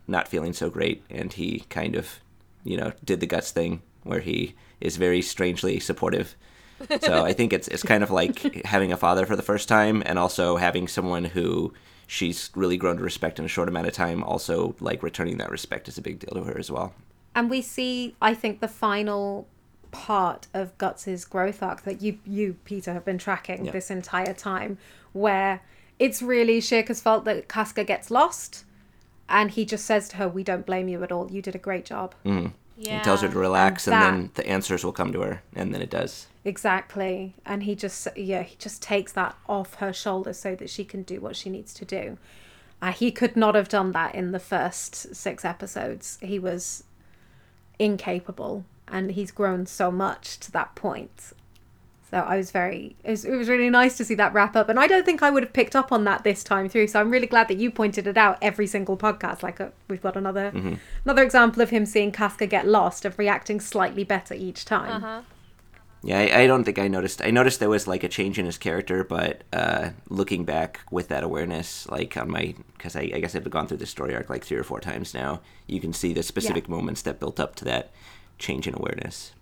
not 0.08 0.28
feeling 0.28 0.54
so 0.54 0.70
great 0.70 1.04
and 1.10 1.32
he 1.32 1.60
kind 1.70 1.96
of 1.96 2.20
you 2.64 2.76
know 2.78 2.92
did 3.04 3.20
the 3.20 3.28
guts 3.28 3.52
thing 3.52 3.82
where 4.04 4.20
he 4.22 4.56
is 4.82 4.98
very 4.98 5.22
strangely 5.22 5.80
supportive 5.80 6.36
so 7.02 7.24
i 7.26 7.34
think 7.34 7.52
it's 7.54 7.68
it's 7.70 7.84
kind 7.84 8.04
of 8.04 8.12
like 8.12 8.40
having 8.66 8.92
a 8.94 8.98
father 8.98 9.26
for 9.26 9.36
the 9.36 9.42
first 9.42 9.68
time 9.68 10.04
and 10.06 10.18
also 10.20 10.58
having 10.58 10.88
someone 10.88 11.26
who 11.26 11.74
she's 12.08 12.50
really 12.56 12.78
grown 12.78 12.98
to 12.98 13.04
respect 13.04 13.38
in 13.38 13.46
a 13.46 13.48
short 13.50 13.68
amount 13.70 13.86
of 13.86 13.94
time. 13.94 14.24
Also 14.24 14.76
like 14.80 15.04
returning 15.04 15.38
that 15.38 15.52
respect 15.52 15.88
is 15.88 15.98
a 15.98 16.02
big 16.02 16.20
deal 16.20 16.34
to 16.34 16.44
her 16.50 16.58
as 16.58 16.72
well. 16.72 16.94
And 17.36 17.50
we 17.52 17.62
see 17.62 18.16
i 18.22 18.34
think 18.34 18.62
the 18.62 18.68
final 18.68 19.48
part 19.92 20.48
of 20.54 20.76
guts's 20.78 21.24
growth 21.24 21.62
arc 21.64 21.84
that 21.84 22.02
you 22.02 22.18
you 22.26 22.56
peter 22.66 22.94
have 22.94 23.06
been 23.06 23.18
tracking 23.18 23.66
Yeah. 23.66 23.72
this 23.72 23.90
entire 23.92 24.34
time 24.34 24.78
where 25.14 25.62
it's 26.00 26.22
really 26.22 26.60
Schierke's 26.60 27.00
fault 27.00 27.26
that 27.26 27.48
casca 27.48 27.84
gets 27.84 28.10
lost 28.12 28.66
and 29.30 29.52
he 29.52 29.66
just 29.66 29.86
says 29.86 30.10
to 30.10 30.18
her 30.18 30.28
we 30.28 30.44
don't 30.44 30.66
blame 30.66 30.88
you 30.88 31.04
at 31.04 31.12
all. 31.12 31.32
You 31.32 31.42
did 31.42 31.56
a 31.56 31.60
great 31.60 31.86
job 31.86 32.16
mm-hmm. 32.26 32.48
Yeah. 32.78 33.00
He 33.00 33.04
tells 33.04 33.22
her 33.22 33.30
to 33.30 33.40
relax, 33.40 33.88
and, 33.88 33.94
that- 33.94 34.12
then 34.12 34.32
the 34.36 34.48
answers 34.48 34.86
will 34.86 34.92
come 34.94 35.12
to 35.14 35.22
her, 35.22 35.42
and 35.56 35.74
then 35.74 35.82
it 35.82 35.90
does. 35.90 36.28
Exactly. 36.46 37.34
And 37.46 37.64
he 37.64 37.76
just 37.76 38.08
yeah, 38.16 38.44
he 38.44 38.56
just 38.58 38.82
takes 38.82 39.12
that 39.14 39.36
off 39.50 39.76
her 39.76 39.92
shoulders 39.92 40.40
so 40.40 40.56
that 40.56 40.70
she 40.70 40.86
can 40.86 41.04
do 41.04 41.20
what 41.20 41.36
she 41.36 41.50
needs 41.50 41.74
to 41.74 41.84
do. 41.86 42.18
Uh, 42.82 42.92
he 42.92 43.12
could 43.12 43.36
not 43.36 43.56
have 43.56 43.68
done 43.68 43.92
that 43.94 44.14
in 44.16 44.32
the 44.32 44.40
first 44.40 45.16
six 45.16 45.44
episodes. 45.44 46.18
He 46.22 46.40
was 46.40 46.84
incapable 47.80 48.66
and 48.88 49.12
he's 49.12 49.32
grown 49.32 49.66
so 49.66 49.92
much 49.92 50.40
to 50.40 50.52
that 50.52 50.76
point. 50.76 51.34
So 52.10 52.20
I 52.20 52.38
was 52.38 52.52
very 52.52 52.96
it 53.04 53.12
was, 53.12 53.26
it 53.26 53.36
was 53.36 53.50
really 53.50 53.70
nice 53.70 53.98
to 53.98 54.06
see 54.06 54.16
that 54.16 54.34
wrap 54.34 54.56
up 54.56 54.70
and 54.70 54.80
I 54.80 54.88
don't 54.88 55.06
think 55.06 55.22
I 55.22 55.30
would 55.30 55.44
have 55.44 55.54
picked 55.54 55.76
up 55.76 55.92
on 55.92 56.04
that 56.06 56.24
this 56.24 56.44
time 56.44 56.70
through. 56.70 56.88
So 56.88 57.00
I'm 57.00 57.10
really 57.12 57.28
glad 57.28 57.48
that 57.50 57.58
you 57.58 57.70
pointed 57.70 58.08
it 58.08 58.18
out 58.18 58.38
every 58.42 58.68
single 58.68 58.98
podcast 58.98 59.44
like 59.44 59.60
uh 59.60 59.70
we've 59.90 60.02
got 60.02 60.16
another 60.16 60.54
another 61.06 61.24
example 61.24 61.62
of 61.62 61.70
him 61.70 61.86
seeing 61.86 62.12
Casca 62.12 62.48
get 62.48 62.66
lost 62.68 63.04
of 63.06 63.20
reacting 63.20 63.60
slightly 63.60 64.04
better 64.04 64.34
each 64.34 64.64
time. 64.66 65.04
Uh-huh. 65.04 65.22
Yeah, 66.04 66.20
I, 66.20 66.42
I 66.42 66.48
don't 66.48 66.64
think 66.64 66.78
I 66.78 66.88
noticed. 66.88 67.22
I 67.24 67.32
noticed 67.32 67.60
there 67.60 67.70
was 67.70 67.88
like 67.88 68.04
a 68.04 68.08
change 68.08 68.38
in 68.38 68.46
his 68.46 68.58
character, 68.58 69.04
but 69.04 69.44
uh, 69.52 69.90
looking 70.10 70.46
back 70.46 70.82
with 70.92 71.08
that 71.08 71.24
awareness, 71.24 71.90
like 71.90 72.16
on 72.16 72.30
my, 72.30 72.54
because 72.78 72.96
I, 72.96 73.02
I 73.16 73.20
guess 73.20 73.36
I've 73.36 73.50
gone 73.50 73.68
through 73.68 73.78
this 73.78 73.90
story 73.90 74.16
arc 74.16 74.30
like 74.30 74.46
three 74.46 74.58
or 74.58 74.64
four 74.64 74.80
times 74.80 75.14
now. 75.14 75.42
You 75.66 75.82
can 75.82 75.94
see 75.94 76.14
the 76.14 76.22
specific 76.24 76.70
moments 76.70 77.02
that 77.02 77.20
built 77.20 77.40
up 77.40 77.56
to 77.56 77.66
that 77.66 77.92
change 78.38 78.68
in 78.68 78.76
awareness. 78.76 79.34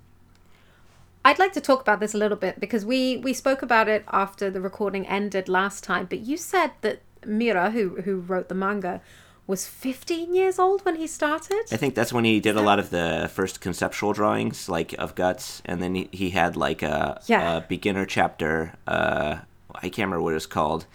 I'd 1.25 1.39
like 1.39 1.53
to 1.53 1.61
talk 1.61 1.81
about 1.81 1.99
this 1.99 2.13
a 2.13 2.17
little 2.17 2.37
bit 2.37 2.59
because 2.59 2.85
we 2.85 3.17
we 3.17 3.33
spoke 3.33 3.61
about 3.63 3.87
it 3.89 4.03
after 4.11 4.49
the 4.51 4.61
recording 4.61 5.05
ended 5.07 5.49
last 5.49 5.83
time. 5.83 6.05
But 6.09 6.19
you 6.19 6.37
said 6.37 6.71
that 6.81 7.01
Miura, 7.25 7.71
who 7.71 8.01
who 8.05 8.17
wrote 8.19 8.47
the 8.47 8.55
manga, 8.55 9.01
was 9.47 9.67
15 9.67 10.33
years 10.35 10.59
old 10.59 10.85
when 10.85 10.95
he 10.95 11.07
started. 11.07 11.63
I 11.71 11.77
think 11.77 11.95
that's 11.95 12.13
when 12.13 12.25
he 12.25 12.39
did 12.39 12.55
a 12.55 12.61
lot 12.61 12.79
of 12.79 12.89
the 12.89 13.29
first 13.33 13.59
conceptual 13.61 14.13
drawings, 14.13 14.69
like 14.69 14.93
of 14.99 15.15
guts, 15.15 15.61
and 15.65 15.81
then 15.81 15.95
he, 15.95 16.09
he 16.11 16.29
had 16.31 16.55
like 16.55 16.81
a, 16.83 17.19
Yeah. 17.27 17.57
a 17.57 17.61
beginner 17.61 18.05
chapter. 18.05 18.73
Uh, 18.87 19.37
I 19.75 19.81
can't 19.89 19.97
remember 20.07 20.21
what 20.21 20.31
it 20.31 20.35
was 20.35 20.47
called. 20.47 20.85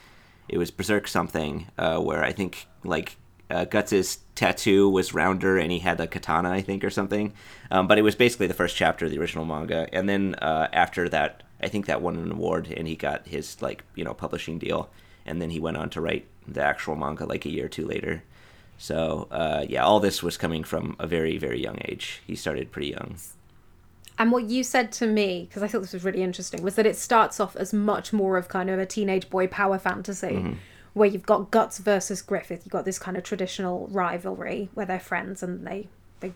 It 0.49 0.59
was 0.59 0.71
Berserk 0.73 1.07
something, 1.07 1.67
uh, 1.79 1.99
where 2.01 2.25
I 2.25 2.33
think 2.33 2.67
like 2.85 3.17
uh, 3.51 3.65
Guts's 3.65 4.19
tattoo 4.35 4.89
was 4.89 5.13
rounder 5.13 5.59
and 5.59 5.71
he 5.71 5.81
had 5.81 6.01
a 6.01 6.07
katana, 6.07 6.51
I 6.51 6.63
think, 6.63 6.85
or 6.85 6.91
something. 6.91 7.33
Um, 7.71 7.87
but 7.87 7.99
it 7.99 8.03
was 8.03 8.15
basically 8.15 8.47
the 8.47 8.55
first 8.55 8.77
chapter 8.77 9.05
of 9.05 9.11
the 9.11 9.19
original 9.19 9.45
manga, 9.45 9.89
and 9.93 10.09
then 10.09 10.35
uh, 10.37 10.69
after 10.73 11.09
that, 11.09 11.43
I 11.63 11.69
think 11.69 11.87
that 11.87 12.01
won 12.01 12.17
an 12.17 12.33
award 12.33 12.73
and 12.75 12.89
he 12.89 12.97
got 12.97 13.27
his 13.27 13.61
like 13.61 13.85
you 13.95 14.05
know 14.05 14.15
publishing 14.15 14.59
deal, 14.59 14.91
and 15.27 15.41
then 15.41 15.51
he 15.51 15.61
went 15.61 15.77
on 15.77 15.91
to 15.91 16.01
write 16.01 16.27
the 16.49 16.63
actual 16.63 16.97
manga 16.97 17.27
like 17.27 17.45
a 17.45 17.51
year 17.51 17.67
or 17.67 17.69
two 17.69 17.87
later. 17.87 18.23
So 18.79 19.29
uh, 19.31 19.67
yeah, 19.69 19.85
all 19.85 20.01
this 20.01 20.23
was 20.23 20.37
coming 20.37 20.65
from 20.65 20.97
a 20.99 21.07
very 21.07 21.39
very 21.39 21.63
young 21.63 21.79
age. 21.85 22.23
He 22.27 22.35
started 22.35 22.73
pretty 22.73 22.89
young. 22.89 23.17
And 24.19 24.33
what 24.33 24.51
you 24.51 24.63
said 24.63 24.93
to 24.93 25.07
me, 25.07 25.47
because 25.49 25.63
I 25.63 25.67
thought 25.69 25.81
this 25.81 25.95
was 25.95 26.05
really 26.05 26.23
interesting, 26.23 26.63
was 26.63 26.75
that 26.75 26.85
it 26.85 26.97
starts 26.97 27.41
off 27.41 27.57
as 27.57 27.73
much 27.73 28.13
more 28.13 28.37
of 28.37 28.49
kind 28.49 28.69
of 28.69 28.79
a 28.79 28.85
teenage 28.85 29.31
boy 29.31 29.47
power 29.47 29.79
fantasy, 29.79 30.59
where 30.93 31.09
you've 31.09 31.27
got 31.27 31.51
Guts 31.51 31.79
versus 31.79 32.23
Griffith. 32.23 32.63
You've 32.65 32.73
got 32.73 32.85
this 32.85 32.99
kind 32.99 33.17
of 33.17 33.23
traditional 33.23 33.89
rivalry 33.89 34.69
where 34.75 34.87
they're 34.87 35.01
friends 35.01 35.43
and 35.43 35.67
they, 35.67 35.89
they, 36.21 36.33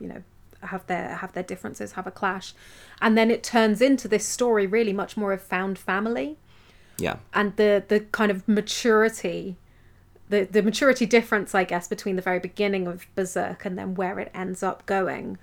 you 0.00 0.08
know, 0.08 0.22
have 0.62 0.86
their 0.86 1.16
have 1.16 1.32
their 1.32 1.42
differences, 1.42 1.92
have 1.92 2.06
a 2.06 2.10
clash, 2.10 2.54
and 3.00 3.18
then 3.18 3.30
it 3.30 3.42
turns 3.42 3.82
into 3.82 4.08
this 4.08 4.26
story 4.26 4.66
really 4.66 4.92
much 4.92 5.16
more 5.16 5.32
of 5.32 5.42
found 5.42 5.78
family. 5.78 6.38
Yeah, 6.96 7.16
and 7.34 7.54
the 7.56 7.84
the 7.86 8.00
kind 8.00 8.30
of 8.30 8.48
maturity 8.48 9.56
the 10.28 10.44
the 10.44 10.62
maturity 10.62 11.06
difference 11.06 11.54
i 11.54 11.64
guess 11.64 11.86
between 11.86 12.16
the 12.16 12.22
very 12.22 12.38
beginning 12.38 12.86
of 12.86 13.06
berserk 13.14 13.64
and 13.64 13.78
then 13.78 13.94
where 13.94 14.18
it 14.18 14.30
ends 14.34 14.62
up 14.62 14.84
going 14.86 15.38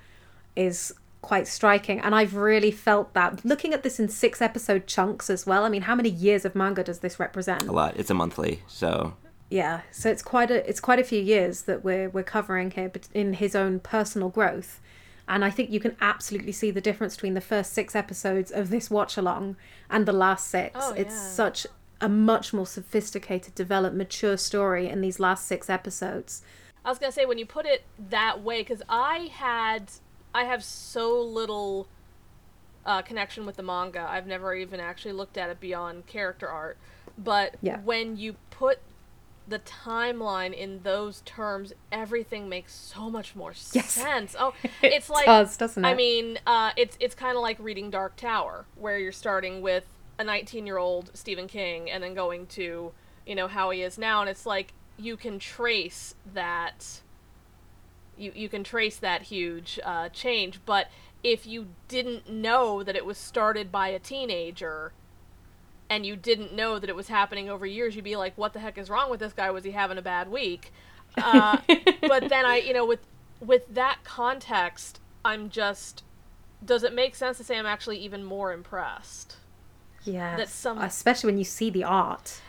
is 0.56 0.93
quite 1.21 1.47
striking 1.47 1.99
and 1.99 2.15
i've 2.15 2.36
really 2.36 2.71
felt 2.71 3.13
that. 3.13 3.45
Looking 3.45 3.73
at 3.73 3.84
this 3.84 3.99
in 3.99 4.10
six 4.10 4.41
episode 4.41 4.88
chunks 4.88 5.29
as 5.29 5.45
well 5.45 5.63
i 5.63 5.69
mean 5.69 5.84
how 5.84 5.95
many 5.95 6.10
years 6.10 6.45
of 6.45 6.55
manga 6.55 6.84
does 6.84 6.99
this 6.99 7.19
represent? 7.19 7.63
A 7.63 7.71
lot. 7.71 7.95
It's 7.97 8.10
a 8.10 8.13
monthly, 8.13 8.63
so. 8.67 9.15
Yeah 9.49 9.81
so 9.91 10.10
it's 10.10 10.23
quite 10.23 10.49
a 10.49 10.67
it's 10.67 10.79
quite 10.79 10.99
a 10.99 11.03
few 11.03 11.21
years 11.21 11.63
that 11.63 11.84
we're 11.84 12.10
we're 12.10 12.23
covering 12.23 12.71
here 12.71 12.89
but 12.89 13.07
in 13.13 13.34
his 13.34 13.55
own 13.55 13.79
personal 13.79 14.29
growth 14.29 14.79
and 15.27 15.43
i 15.43 15.49
think 15.49 15.69
you 15.69 15.79
can 15.79 15.95
absolutely 15.99 16.53
see 16.53 16.71
the 16.71 16.81
difference 16.81 17.15
between 17.15 17.34
the 17.34 17.41
first 17.41 17.73
six 17.73 17.95
episodes 17.95 18.49
of 18.51 18.69
this 18.69 18.89
watch 18.89 19.17
along 19.17 19.57
and 19.91 20.05
the 20.05 20.13
last 20.13 20.47
six. 20.47 20.71
Oh, 20.81 20.93
it's 20.93 21.13
yeah. 21.13 21.27
such 21.27 21.67
a 21.99 22.10
much 22.10 22.53
more 22.53 22.65
sophisticated 22.65 23.53
developed 23.53 23.95
mature 23.95 24.38
story 24.38 24.89
in 24.89 25.01
these 25.01 25.19
last 25.19 25.45
six 25.45 25.69
episodes. 25.69 26.41
I 26.84 26.89
was 26.89 26.97
gonna 26.97 27.12
say 27.12 27.25
when 27.25 27.38
you 27.38 27.45
put 27.45 27.67
it 27.67 27.84
that 28.10 28.41
way, 28.41 28.62
because 28.62 28.81
I 28.89 29.29
had, 29.31 29.91
I 30.34 30.46
have 30.46 30.63
so 30.63 31.22
little 31.22 31.88
uh, 32.86 33.02
connection 33.02 33.46
with 33.46 33.58
the 33.58 33.63
manga. 33.63 34.02
I've 34.10 34.28
never 34.28 34.54
even 34.56 34.80
actually 34.80 35.13
looked 35.13 35.38
at 35.38 35.50
it 35.50 35.60
beyond 35.60 36.08
character 36.08 36.48
art. 36.48 36.78
But 37.17 37.56
Yeah. 37.62 37.80
when 37.80 38.17
you 38.17 38.36
put 38.50 38.80
the 39.48 39.60
timeline 39.60 40.54
in 40.54 40.82
those 40.84 41.22
terms, 41.22 41.74
everything 41.91 42.48
makes 42.48 42.74
so 42.74 43.10
much 43.10 43.36
more 43.36 43.52
Yes. 43.74 43.91
sense. 43.91 44.36
Oh, 44.39 44.54
It 44.82 44.94
it's 44.94 45.10
like 45.10 45.26
does, 45.26 45.58
doesn't 45.58 45.84
I 45.84 45.94
mean, 45.94 46.39
uh, 46.48 46.72
it's 46.78 46.98
it's 47.00 47.15
kind 47.15 47.36
of 47.36 47.41
like 47.44 47.58
reading 47.60 47.89
Dark 47.89 48.15
Tower, 48.15 48.65
where 48.76 48.98
you're 48.98 49.12
starting 49.12 49.62
with 49.62 49.86
a 50.17 50.24
19 50.24 50.65
year 50.65 50.78
old 50.78 51.12
Stephen 51.13 51.48
King 51.48 51.89
and 51.89 52.02
then 52.04 52.13
going 52.13 52.46
to 52.48 52.91
you 53.26 53.36
know 53.36 53.48
how 53.48 53.70
he 53.72 53.82
is 53.82 53.98
now, 53.98 54.22
and 54.22 54.30
it's 54.30 54.46
like 54.46 54.74
you 54.98 55.17
can 55.17 55.38
trace 55.39 56.15
that. 56.34 57.02
You 58.17 58.32
you 58.36 58.50
can 58.50 58.63
trace 58.63 58.97
that 58.97 59.24
huge 59.24 59.80
uh, 59.84 60.10
change, 60.10 60.60
but 60.65 60.89
if 61.24 61.45
you 61.45 61.67
didn't 61.88 62.30
know 62.30 62.84
that 62.84 62.95
it 62.95 63.06
was 63.06 63.17
started 63.17 63.71
by 63.71 63.89
a 63.89 64.00
teenager, 64.00 64.91
and 65.89 66.06
you 66.06 66.15
didn't 66.15 66.54
know 66.54 66.80
that 66.80 66.89
it 66.89 66.95
was 66.95 67.08
happening 67.08 67.50
over 67.50 67.65
years, 67.65 67.95
you'd 67.95 68.04
be 68.06 68.15
like, 68.15 68.38
"What 68.38 68.54
the 68.54 68.60
heck 68.60 68.78
is 68.78 68.89
wrong 68.89 69.10
with 69.10 69.19
this 69.19 69.34
guy? 69.34 69.50
Was 69.52 69.63
he 69.63 69.71
having 69.71 69.97
a 69.97 70.02
bad 70.02 70.30
week?" 70.30 70.71
Uh, 71.17 71.58
but 72.02 72.30
then 72.30 72.45
I, 72.45 72.58
you 72.65 72.74
know, 72.74 72.86
with 72.86 73.02
with 73.39 73.74
that 73.74 74.00
context, 74.04 75.00
I'm 75.26 75.50
just. 75.50 76.04
Does 76.63 76.84
it 76.84 76.93
make 76.93 77.15
sense 77.15 77.38
to 77.38 77.43
say 77.43 77.58
I'm 77.58 77.65
actually 77.65 77.97
even 77.97 78.24
more 78.24 78.54
impressed? 78.54 79.38
yeah 80.04 80.36
That 80.38 80.50
some- 80.50 80.80
especially 80.80 81.28
when 81.28 81.38
you 81.38 81.43
see 81.43 81.69
the 81.69 81.84
art 81.84 82.41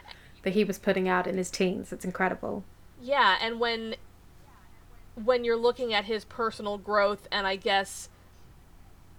that 0.43 0.55
he 0.55 0.65
was 0.65 0.79
putting 0.79 1.07
out 1.09 1.27
in 1.27 1.37
his 1.37 1.51
teens 1.51 1.93
it's 1.93 2.05
incredible 2.05 2.65
Yeah, 3.01 3.37
and 3.43 3.61
when 3.61 3.97
when 5.15 5.45
you're 5.45 5.57
looking 5.57 5.93
at 5.93 6.05
his 6.05 6.25
personal 6.25 6.79
growth 6.79 7.29
and 7.31 7.47
I 7.47 7.57
guess 7.57 8.09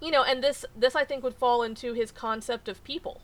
you 0.03 0.11
know, 0.11 0.23
and 0.23 0.43
this 0.43 0.65
this 0.75 0.95
I 0.97 1.05
think 1.05 1.23
would 1.23 1.33
fall 1.35 1.63
into 1.63 1.93
his 1.93 2.11
concept 2.11 2.67
of 2.67 2.83
people. 2.83 3.21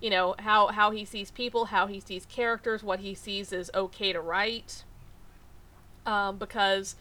You 0.00 0.10
know, 0.10 0.36
how 0.38 0.68
how 0.68 0.92
he 0.92 1.04
sees 1.04 1.32
people, 1.32 1.66
how 1.66 1.88
he 1.88 1.98
sees 1.98 2.26
characters, 2.26 2.84
what 2.84 3.00
he 3.00 3.12
sees 3.12 3.52
is 3.52 3.70
okay 3.74 4.12
to 4.12 4.20
write. 4.20 4.84
Um, 6.06 6.38
because 6.38 6.94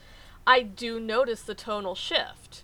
I 0.45 0.63
do 0.63 1.00
notice 1.00 1.43
the 1.43 1.54
tonal 1.54 1.95
shift 1.95 2.63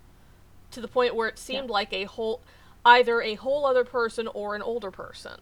to 0.72 0.82
the 0.82 0.88
point 0.88 1.16
where 1.16 1.28
it 1.28 1.38
seemed 1.38 1.70
like 1.70 1.94
a 1.94 2.06
whole 2.06 2.42
either 2.84 3.22
a 3.22 3.36
whole 3.36 3.66
other 3.66 3.84
person 3.84 4.28
or 4.28 4.56
an 4.56 4.64
older 4.64 4.90
person. 4.90 5.40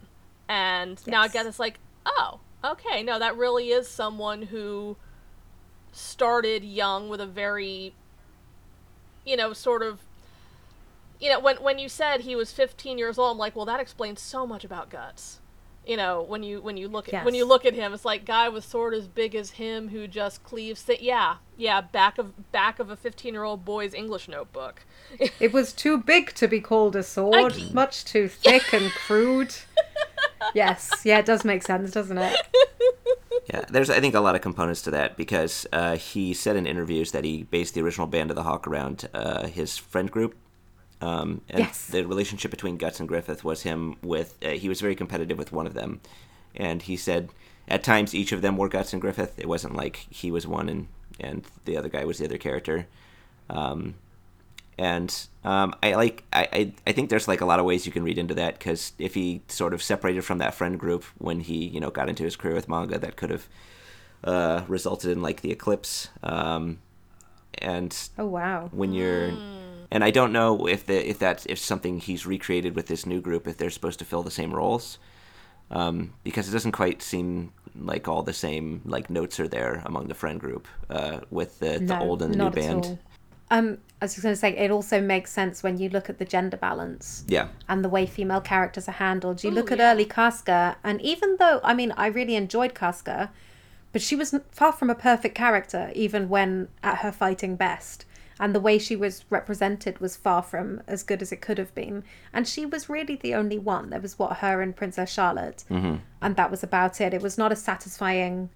And 0.50 1.02
now 1.08 1.24
again 1.24 1.48
it's 1.48 1.60
like, 1.60 1.80
oh, 2.06 2.40
okay, 2.64 3.04
no, 3.04 3.20
that 3.20 3.38
really 3.38 3.70
is 3.70 3.88
someone 3.88 4.44
who 4.44 4.98
started 5.96 6.64
young 6.64 7.10
with 7.10 7.22
a 7.22 7.26
very 7.26 7.94
you 9.26 9.36
know, 9.36 9.54
sort 9.54 9.82
of 9.82 10.00
you 11.20 11.30
know, 11.30 11.40
when 11.40 11.58
when 11.58 11.80
you 11.80 11.90
said 11.90 12.22
he 12.22 12.36
was 12.36 12.52
15 12.52 12.98
years 12.98 13.18
old, 13.18 13.32
I'm 13.32 13.38
like, 13.38 13.56
well, 13.56 13.66
that 13.66 13.80
explains 13.80 14.22
so 14.22 14.46
much 14.46 14.64
about 14.64 14.90
guts. 14.90 15.40
You 15.88 15.98
know, 15.98 16.22
when 16.24 16.44
you 16.44 16.62
when 16.62 16.78
you 16.78 16.88
look 16.88 17.14
at 17.14 17.24
when 17.24 17.36
you 17.36 17.46
look 17.46 17.64
at 17.66 17.74
him, 17.74 17.94
it's 17.94 18.06
like 18.06 18.26
guy 18.26 18.50
with 18.50 18.66
sword 18.66 18.94
as 18.94 19.08
big 19.08 19.36
as 19.36 19.52
him 19.52 19.90
who 19.90 20.08
just 20.08 20.44
cleaves. 20.44 20.84
Th- 20.84 21.00
yeah, 21.00 21.38
yeah, 21.58 21.80
back 21.80 22.18
of 22.18 22.52
back 22.52 22.80
of 22.80 22.90
a 22.90 22.96
15 22.96 23.34
year 23.34 23.44
old 23.44 23.64
boy's 23.64 23.94
English 23.94 24.28
notebook. 24.28 24.82
It 25.40 25.54
was 25.54 25.72
too 25.74 25.98
big 25.98 26.34
to 26.36 26.48
be 26.48 26.60
called 26.60 26.96
a 26.96 27.04
sword, 27.04 27.54
I- 27.54 27.72
much 27.72 28.04
too 28.04 28.28
thick 28.28 28.74
and 28.74 28.92
crude. 28.92 29.56
yes, 30.56 30.90
yeah, 31.04 31.20
it 31.20 31.26
does 31.26 31.46
make 31.46 31.64
sense, 31.64 31.92
doesn't 31.92 32.18
it? 32.18 32.36
Yeah, 33.48 33.66
there's 33.70 33.90
I 33.90 34.00
think 34.00 34.16
a 34.16 34.20
lot 34.20 34.36
of 34.36 34.42
components 34.42 34.82
to 34.84 34.92
that 34.92 35.18
because 35.18 35.68
uh, 35.72 35.98
he 35.98 36.34
said 36.34 36.56
in 36.56 36.66
interviews 36.66 37.12
that 37.12 37.24
he 37.24 37.44
based 37.44 37.74
the 37.74 37.82
original 37.82 38.08
Band 38.08 38.30
of 38.32 38.36
the 38.36 38.44
Hawk 38.44 38.68
around 38.68 39.08
uh, 39.14 39.48
his 39.48 39.78
friend 39.78 40.10
group. 40.10 40.36
Um, 41.02 41.42
and 41.50 41.60
Yes. 41.60 41.88
the 41.88 42.04
relationship 42.06 42.52
between 42.52 42.78
Guts 42.78 43.00
and 43.00 43.08
Griffith 43.08 43.44
was 43.44 43.64
him 43.64 43.98
with 44.02 44.38
uh, 44.44 44.50
he 44.52 44.70
was 44.70 44.82
very 44.82 44.96
competitive 44.96 45.38
with 45.38 45.52
one 45.52 45.68
of 45.68 45.74
them, 45.74 46.00
and 46.56 46.82
he 46.82 46.96
said 46.96 47.30
at 47.68 47.84
times 47.84 48.16
each 48.16 48.32
of 48.32 48.42
them 48.42 48.58
were 48.58 48.70
Guts 48.70 48.94
and 48.94 49.02
Griffith. 49.02 49.38
It 49.38 49.48
wasn't 49.48 49.76
like 49.76 50.08
he 50.10 50.32
was 50.32 50.48
one 50.48 50.70
and 50.70 50.88
and 51.20 51.46
the 51.66 51.78
other 51.78 51.90
guy 51.90 52.06
was 52.06 52.18
the 52.18 52.26
other 52.26 52.38
character. 52.38 52.88
Um, 53.50 53.96
and 54.78 55.28
um, 55.44 55.76
I 55.82 55.94
like 55.96 56.24
I, 56.34 56.48
I 56.52 56.74
I 56.88 56.92
think 56.92 57.10
there's 57.10 57.28
like 57.28 57.42
a 57.42 57.46
lot 57.46 57.60
of 57.60 57.66
ways 57.66 57.86
you 57.86 57.92
can 57.92 58.04
read 58.04 58.18
into 58.18 58.34
that 58.36 58.58
because 58.58 58.94
if 59.00 59.14
he 59.14 59.42
sort 59.48 59.74
of 59.74 59.82
separated 59.82 60.24
from 60.24 60.40
that 60.40 60.54
friend 60.54 60.80
group 60.80 61.04
when 61.18 61.40
he 61.40 61.66
you 61.68 61.80
know 61.80 61.90
got 61.90 62.10
into 62.10 62.24
his 62.24 62.36
career 62.36 62.56
with 62.56 62.68
manga, 62.68 62.98
that 62.98 63.16
could 63.16 63.30
have 63.30 63.48
uh, 64.24 64.64
resulted 64.68 65.12
in 65.12 65.22
like 65.22 65.42
the 65.42 65.52
eclipse. 65.52 66.10
Um, 66.24 66.80
and 67.60 68.10
Oh 68.18 68.26
wow. 68.26 68.70
when 68.72 68.92
you're 68.94 69.32
and 69.92 70.04
I 70.04 70.12
don't 70.12 70.34
know 70.34 70.68
if 70.68 70.86
the 70.86 71.10
if 71.10 71.20
that's 71.20 71.46
if 71.46 71.58
something 71.58 72.00
he's 72.00 72.26
recreated 72.26 72.76
with 72.76 72.88
this 72.88 73.06
new 73.06 73.22
group 73.22 73.48
if 73.48 73.56
they're 73.58 73.70
supposed 73.70 74.00
to 74.00 74.06
fill 74.06 74.24
the 74.24 74.32
same 74.32 74.54
roles 74.54 74.98
um, 75.72 76.14
because 76.24 76.50
it 76.50 76.52
doesn't 76.52 76.74
quite 76.74 77.02
seem 77.02 77.54
like 77.80 78.08
all 78.10 78.24
the 78.24 78.34
same 78.34 78.82
like 78.86 79.10
notes 79.10 79.40
are 79.40 79.48
there 79.48 79.82
among 79.86 80.08
the 80.08 80.14
friend 80.14 80.40
group 80.40 80.68
uh, 80.90 81.20
with 81.30 81.60
the, 81.60 81.80
the 81.80 81.98
old 82.00 82.22
and 82.22 82.34
the 82.34 82.38
new 82.38 82.50
band 82.50 82.86
all. 82.86 83.00
Um, 83.58 83.78
I 84.02 84.06
was 84.06 84.14
just 84.14 84.24
going 84.24 84.34
to 84.36 84.40
say, 84.40 84.56
it 84.58 84.72
also 84.72 85.00
makes 85.02 85.32
sense 85.32 85.64
when 85.64 85.78
you 85.78 85.90
look 85.90 86.10
at 86.10 86.20
the 86.20 86.26
gender 86.26 86.58
balance 86.58 87.24
yeah 87.28 87.48
and 87.70 87.84
the 87.84 87.90
way 87.90 88.06
female 88.06 88.42
characters 88.42 88.88
are 88.88 88.94
handled. 89.08 89.44
You 89.44 89.52
look 89.52 89.72
Ooh, 89.72 89.74
at 89.76 89.80
yeah. 89.80 89.92
early 89.92 90.06
Casca, 90.06 90.78
and 90.84 91.02
even 91.02 91.38
though, 91.38 91.60
I 91.64 91.74
mean, 91.74 91.94
I 91.96 92.08
really 92.08 92.36
enjoyed 92.36 92.74
Casca, 92.76 93.32
but 93.94 94.02
she 94.02 94.16
was 94.16 94.36
far 94.52 94.74
from 94.74 94.90
a 94.90 94.96
perfect 94.96 95.36
character, 95.36 95.92
even 95.96 96.28
when 96.30 96.68
at 96.84 96.98
her 97.00 97.12
fighting 97.12 97.56
best. 97.56 98.06
And 98.38 98.54
the 98.54 98.60
way 98.60 98.78
she 98.78 98.98
was 98.98 99.24
represented 99.30 100.00
was 100.00 100.18
far 100.18 100.42
from 100.42 100.82
as 100.88 101.04
good 101.04 101.22
as 101.22 101.32
it 101.32 101.40
could 101.40 101.58
have 101.58 101.74
been. 101.74 102.04
And 102.34 102.46
she 102.46 102.66
was 102.66 102.90
really 102.90 103.16
the 103.16 103.34
only 103.34 103.58
one. 103.58 103.92
There 103.92 104.02
was 104.02 104.20
what 104.20 104.38
her 104.38 104.62
and 104.62 104.76
Princess 104.76 105.10
Charlotte, 105.10 105.64
Mm-hmm. 105.70 105.96
and 106.22 106.36
that 106.36 106.52
was 106.52 106.62
about 106.62 107.00
it. 107.00 107.14
It 107.14 107.22
was 107.22 107.38
not 107.38 107.54
a 107.54 107.56
satisfying 107.56 108.50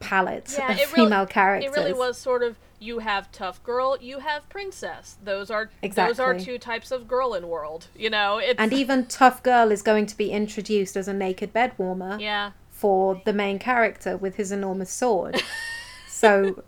palette 0.00 0.54
Yeah, 0.56 0.72
of 0.72 0.78
it 0.78 0.92
really, 0.92 1.06
female 1.06 1.26
characters. 1.26 1.72
It 1.72 1.78
really 1.78 1.92
was 1.92 2.18
sort 2.18 2.42
of 2.42 2.56
you 2.80 3.00
have 3.00 3.30
tough 3.32 3.62
girl, 3.62 3.96
you 4.00 4.20
have 4.20 4.48
princess. 4.48 5.16
Those 5.22 5.50
are 5.50 5.70
exactly. 5.82 6.12
those 6.12 6.20
are 6.20 6.38
two 6.38 6.58
types 6.58 6.90
of 6.90 7.08
girl 7.08 7.34
in 7.34 7.48
world. 7.48 7.88
You 7.96 8.10
know, 8.10 8.38
it's 8.38 8.58
And 8.58 8.72
even 8.72 9.06
Tough 9.06 9.42
Girl 9.42 9.72
is 9.72 9.82
going 9.82 10.06
to 10.06 10.16
be 10.16 10.30
introduced 10.30 10.96
as 10.96 11.08
a 11.08 11.14
naked 11.14 11.52
bed 11.52 11.72
warmer 11.76 12.18
yeah. 12.20 12.52
for 12.70 13.20
the 13.24 13.32
main 13.32 13.58
character 13.58 14.16
with 14.16 14.36
his 14.36 14.52
enormous 14.52 14.90
sword. 14.90 15.42
so 16.08 16.62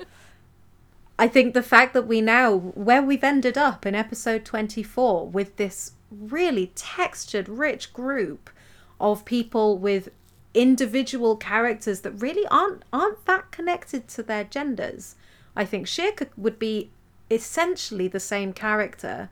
I 1.18 1.28
think 1.28 1.54
the 1.54 1.62
fact 1.62 1.94
that 1.94 2.06
we 2.06 2.20
now, 2.20 2.56
where 2.56 3.02
we've 3.02 3.24
ended 3.24 3.56
up 3.56 3.86
in 3.86 3.94
episode 3.94 4.44
24 4.44 5.28
with 5.28 5.56
this 5.56 5.92
really 6.10 6.72
textured, 6.74 7.48
rich 7.48 7.92
group 7.92 8.50
of 8.98 9.24
people 9.24 9.78
with 9.78 10.08
individual 10.54 11.36
characters 11.36 12.00
that 12.00 12.12
really 12.12 12.46
aren't 12.48 12.82
aren't 12.92 13.24
that 13.26 13.50
connected 13.50 14.08
to 14.08 14.22
their 14.22 14.44
genders. 14.44 15.14
I 15.54 15.64
think 15.64 15.86
Schierke 15.86 16.28
would 16.36 16.58
be 16.58 16.90
essentially 17.30 18.08
the 18.08 18.20
same 18.20 18.52
character 18.52 19.30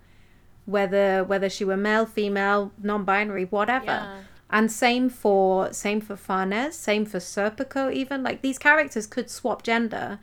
whether 0.69 1.25
whether 1.25 1.49
she 1.49 1.65
were 1.65 1.79
male, 1.79 2.05
female, 2.05 2.73
non-binary, 2.83 3.47
whatever. 3.47 3.87
Yeah. 3.87 4.21
And 4.51 4.71
same 4.71 5.11
for 5.11 5.73
same 5.73 6.01
for 6.01 6.17
Farnese, 6.17 6.75
same 6.75 7.05
for 7.05 7.19
Serpico 7.19 7.93
even. 7.93 8.23
Like 8.23 8.43
these 8.43 8.59
characters 8.59 9.07
could 9.07 9.31
swap 9.31 9.63
gender 9.63 10.19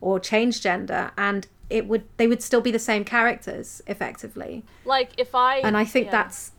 or 0.00 0.18
change 0.18 0.60
gender 0.60 1.12
and 1.16 1.46
it 1.70 1.86
would 1.86 2.04
they 2.16 2.26
would 2.26 2.42
still 2.42 2.60
be 2.60 2.70
the 2.70 2.78
same 2.78 3.04
characters 3.04 3.82
effectively. 3.86 4.64
Like 4.84 5.10
if 5.18 5.34
I 5.34 5.58
And 5.58 5.76
I 5.76 5.84
think 5.84 6.06
yeah. 6.06 6.12
that's 6.12 6.52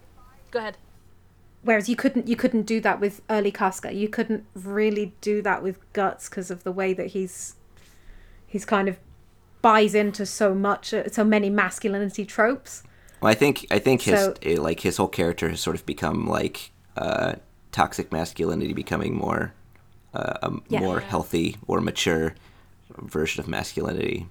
go 0.51 0.59
ahead. 0.59 0.77
Whereas 1.63 1.89
you 1.89 1.95
couldn't 1.95 2.27
you 2.27 2.35
couldn't 2.35 2.63
do 2.63 2.79
that 2.81 2.99
with 2.99 3.21
early 3.29 3.51
Casca. 3.51 3.93
You 3.93 4.07
couldn't 4.09 4.45
really 4.53 5.13
do 5.21 5.41
that 5.41 5.63
with 5.63 5.79
Guts 5.93 6.29
because 6.29 6.51
of 6.51 6.63
the 6.63 6.71
way 6.71 6.93
that 6.93 7.07
he's 7.07 7.55
he's 8.47 8.65
kind 8.65 8.87
of 8.87 8.97
buys 9.61 9.95
into 9.95 10.25
so 10.25 10.53
much 10.53 10.93
uh, 10.93 11.09
so 11.09 11.23
many 11.23 11.49
masculinity 11.49 12.25
tropes. 12.25 12.83
Well, 13.21 13.31
I 13.31 13.35
think 13.35 13.65
I 13.71 13.79
think 13.79 14.01
his 14.03 14.19
So- 14.19 14.33
eh, 14.43 14.57
like 14.59 14.81
his 14.81 14.97
whole 14.97 15.07
character 15.07 15.49
has 15.49 15.59
sort 15.61 15.75
of 15.75 15.85
become 15.85 16.27
like 16.27 16.71
uh, 16.97 17.33
toxic 17.71 18.11
masculinity 18.11 18.73
becoming 18.73 19.15
more 19.15 19.53
uh, 20.13 20.37
a 20.43 20.51
Yeah. 20.69 20.79
more 20.81 20.99
healthy 20.99 21.55
or 21.67 21.81
mature 21.81 22.35
version 22.99 23.41
of 23.41 23.47
masculinity. 23.47 24.27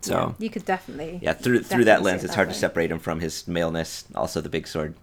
So 0.00 0.36
You 0.38 0.50
could 0.50 0.64
definitely 0.64 1.18
yeah, 1.20 1.32
through 1.32 1.64
through 1.64 1.84
that 1.84 2.02
lens, 2.02 2.20
see 2.20 2.26
it's 2.26 2.34
it 2.34 2.36
hard 2.36 2.48
that 2.48 2.52
to 2.54 2.58
separate 2.58 2.90
him 2.92 2.98
from 3.00 3.20
his 3.20 3.46
maleness. 3.48 4.04
Also, 4.14 4.40
the 4.40 4.48
big 4.48 4.68
sword. 4.68 4.94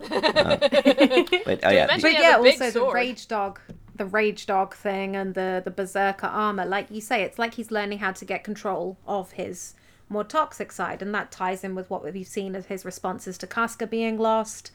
Uh, 0.00 0.56
but 0.56 1.60
oh 1.62 1.70
yeah, 1.70 1.86
but 2.00 2.12
yeah, 2.12 2.38
a 2.38 2.42
big 2.42 2.60
also 2.60 2.70
the 2.86 2.92
rage 2.92 3.28
dog, 3.28 3.60
the 3.94 4.06
rage 4.06 4.46
dog 4.46 4.74
thing, 4.74 5.16
and 5.16 5.34
the 5.34 5.62
the 5.64 5.70
berserker 5.70 6.26
armor. 6.26 6.64
Like 6.66 6.90
you 6.90 7.00
say, 7.00 7.22
it's 7.22 7.38
like 7.38 7.54
he's 7.54 7.70
learning 7.70 7.98
how 7.98 8.12
to 8.12 8.24
get 8.24 8.44
control 8.44 8.98
of 9.06 9.32
his 9.32 9.74
more 10.08 10.24
toxic 10.24 10.70
side, 10.72 11.02
and 11.02 11.14
that 11.14 11.30
ties 11.30 11.64
in 11.64 11.74
with 11.74 11.90
what 11.90 12.04
we've 12.04 12.26
seen 12.26 12.54
of 12.54 12.66
his 12.66 12.84
responses 12.84 13.36
to 13.38 13.46
Casca 13.46 13.86
being 13.86 14.18
lost. 14.18 14.70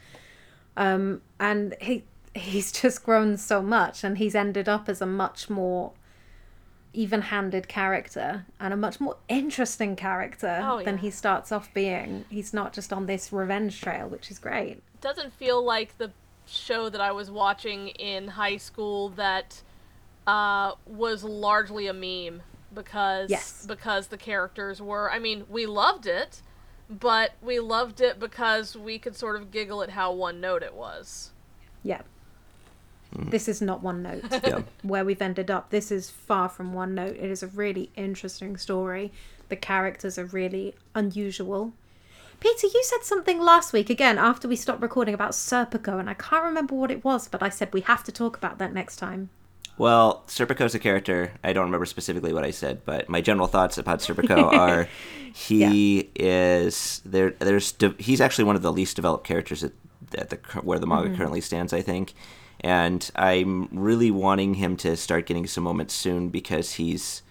Um, 0.77 1.21
and 1.39 1.75
he 1.81 2.03
he's 2.33 2.71
just 2.81 3.03
grown 3.03 3.37
so 3.37 3.61
much, 3.61 4.03
and 4.03 4.17
he's 4.17 4.35
ended 4.35 4.67
up 4.67 4.89
as 4.89 5.01
a 5.01 5.05
much 5.05 5.49
more 5.49 5.93
even-handed 6.93 7.69
character 7.69 8.45
and 8.59 8.73
a 8.73 8.77
much 8.77 8.99
more 8.99 9.15
interesting 9.29 9.95
character 9.95 10.59
Oh, 10.61 10.83
than 10.83 10.97
he 10.97 11.09
starts 11.09 11.49
off 11.51 11.73
being. 11.73 12.25
He's 12.29 12.53
not 12.53 12.73
just 12.73 12.91
on 12.91 13.05
this 13.05 13.31
revenge 13.31 13.79
trail, 13.79 14.09
which 14.09 14.29
is 14.29 14.39
great. 14.39 14.83
Doesn't 15.01 15.33
feel 15.33 15.63
like 15.63 15.97
the 15.97 16.11
show 16.45 16.89
that 16.89 17.01
I 17.01 17.11
was 17.11 17.29
watching 17.31 17.89
in 17.89 18.29
high 18.29 18.57
school 18.57 19.09
that 19.09 19.61
uh, 20.27 20.73
was 20.85 21.23
largely 21.23 21.87
a 21.87 21.93
meme 21.93 22.41
because 22.73 23.29
Yes. 23.29 23.65
because 23.67 24.07
the 24.07 24.17
characters 24.17 24.81
were 24.81 25.11
I 25.11 25.19
mean 25.19 25.45
we 25.49 25.65
loved 25.65 26.05
it 26.07 26.41
but 26.89 27.33
we 27.41 27.59
loved 27.59 28.01
it 28.01 28.19
because 28.19 28.75
we 28.75 28.99
could 28.99 29.15
sort 29.15 29.35
of 29.37 29.49
giggle 29.51 29.81
at 29.81 29.91
how 29.91 30.11
one 30.11 30.41
note 30.41 30.61
it 30.61 30.73
was. 30.73 31.31
Yeah. 31.83 32.01
This 33.13 33.47
is 33.47 33.61
not 33.61 33.81
one 33.81 34.03
note. 34.03 34.23
yeah. 34.43 34.61
Where 34.83 35.05
we've 35.05 35.21
ended 35.21 35.49
up, 35.49 35.69
this 35.69 35.89
is 35.91 36.09
far 36.09 36.49
from 36.49 36.73
one 36.73 36.93
note. 36.95 37.15
It 37.15 37.31
is 37.31 37.43
a 37.43 37.47
really 37.47 37.89
interesting 37.95 38.57
story. 38.57 39.11
The 39.49 39.55
characters 39.55 40.17
are 40.17 40.25
really 40.25 40.75
unusual. 40.93 41.73
Peter, 42.41 42.65
you 42.65 42.81
said 42.83 43.03
something 43.03 43.39
last 43.39 43.71
week 43.71 43.91
again 43.91 44.17
after 44.17 44.47
we 44.47 44.55
stopped 44.55 44.81
recording 44.81 45.13
about 45.13 45.31
Serpico, 45.31 45.99
and 45.99 46.09
I 46.09 46.15
can't 46.15 46.43
remember 46.43 46.73
what 46.73 46.89
it 46.89 47.03
was, 47.03 47.27
but 47.27 47.43
I 47.43 47.49
said 47.49 47.71
we 47.71 47.81
have 47.81 48.03
to 48.05 48.11
talk 48.11 48.35
about 48.35 48.57
that 48.57 48.73
next 48.73 48.95
time. 48.95 49.29
Well, 49.77 50.23
Serpico's 50.27 50.73
a 50.73 50.79
character. 50.79 51.33
I 51.43 51.53
don't 51.53 51.65
remember 51.65 51.85
specifically 51.85 52.33
what 52.33 52.43
I 52.43 52.49
said, 52.49 52.83
but 52.83 53.07
my 53.07 53.21
general 53.21 53.45
thoughts 53.45 53.77
about 53.77 53.99
Serpico 53.99 54.51
are 54.57 54.87
he 55.31 56.09
is 56.15 57.03
there. 57.05 57.29
There's 57.37 57.73
de- 57.73 57.95
he's 57.99 58.19
actually 58.19 58.45
one 58.45 58.55
of 58.55 58.63
the 58.63 58.73
least 58.73 58.95
developed 58.95 59.25
characters 59.25 59.63
at, 59.63 59.73
at 60.17 60.31
the 60.31 60.37
where 60.61 60.79
the 60.79 60.87
manga 60.87 61.09
mm-hmm. 61.09 61.17
currently 61.17 61.41
stands. 61.41 61.73
I 61.73 61.81
think, 61.81 62.13
and 62.61 63.07
I'm 63.15 63.69
really 63.71 64.09
wanting 64.09 64.55
him 64.55 64.77
to 64.77 64.97
start 64.97 65.27
getting 65.27 65.45
some 65.45 65.63
moments 65.63 65.93
soon 65.93 66.29
because 66.29 66.73
he's. 66.73 67.21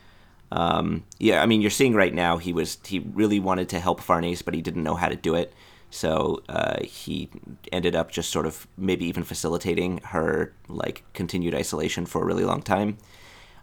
Um, 0.53 1.05
yeah, 1.19 1.43
I 1.43 1.47
mean, 1.47 1.61
you're 1.61 1.71
seeing 1.71 1.95
right 1.95 2.13
now 2.13 2.39
he 2.39 2.53
was 2.53 2.79
he 2.85 2.99
really 2.99 3.41
wanted 3.41 3.69
to 3.71 3.81
help 3.81 4.01
Farnese, 4.01 4.43
but 4.43 4.55
he 4.55 4.63
didn't 4.63 4.83
know 4.83 4.95
how 4.97 5.09
to 5.09 5.17
do 5.17 5.35
it. 5.35 5.53
So 5.91 6.43
uh, 6.49 6.83
he 6.83 7.29
ended 7.73 7.97
up 7.97 8.11
just 8.11 8.31
sort 8.31 8.47
of 8.47 8.67
maybe 8.77 9.05
even 9.07 9.25
facilitating 9.25 9.99
her 9.99 10.53
like 10.69 11.05
continued 11.15 11.55
isolation 11.55 12.07
for 12.07 12.23
a 12.23 12.25
really 12.25 12.45
long 12.45 12.63
time. 12.63 12.99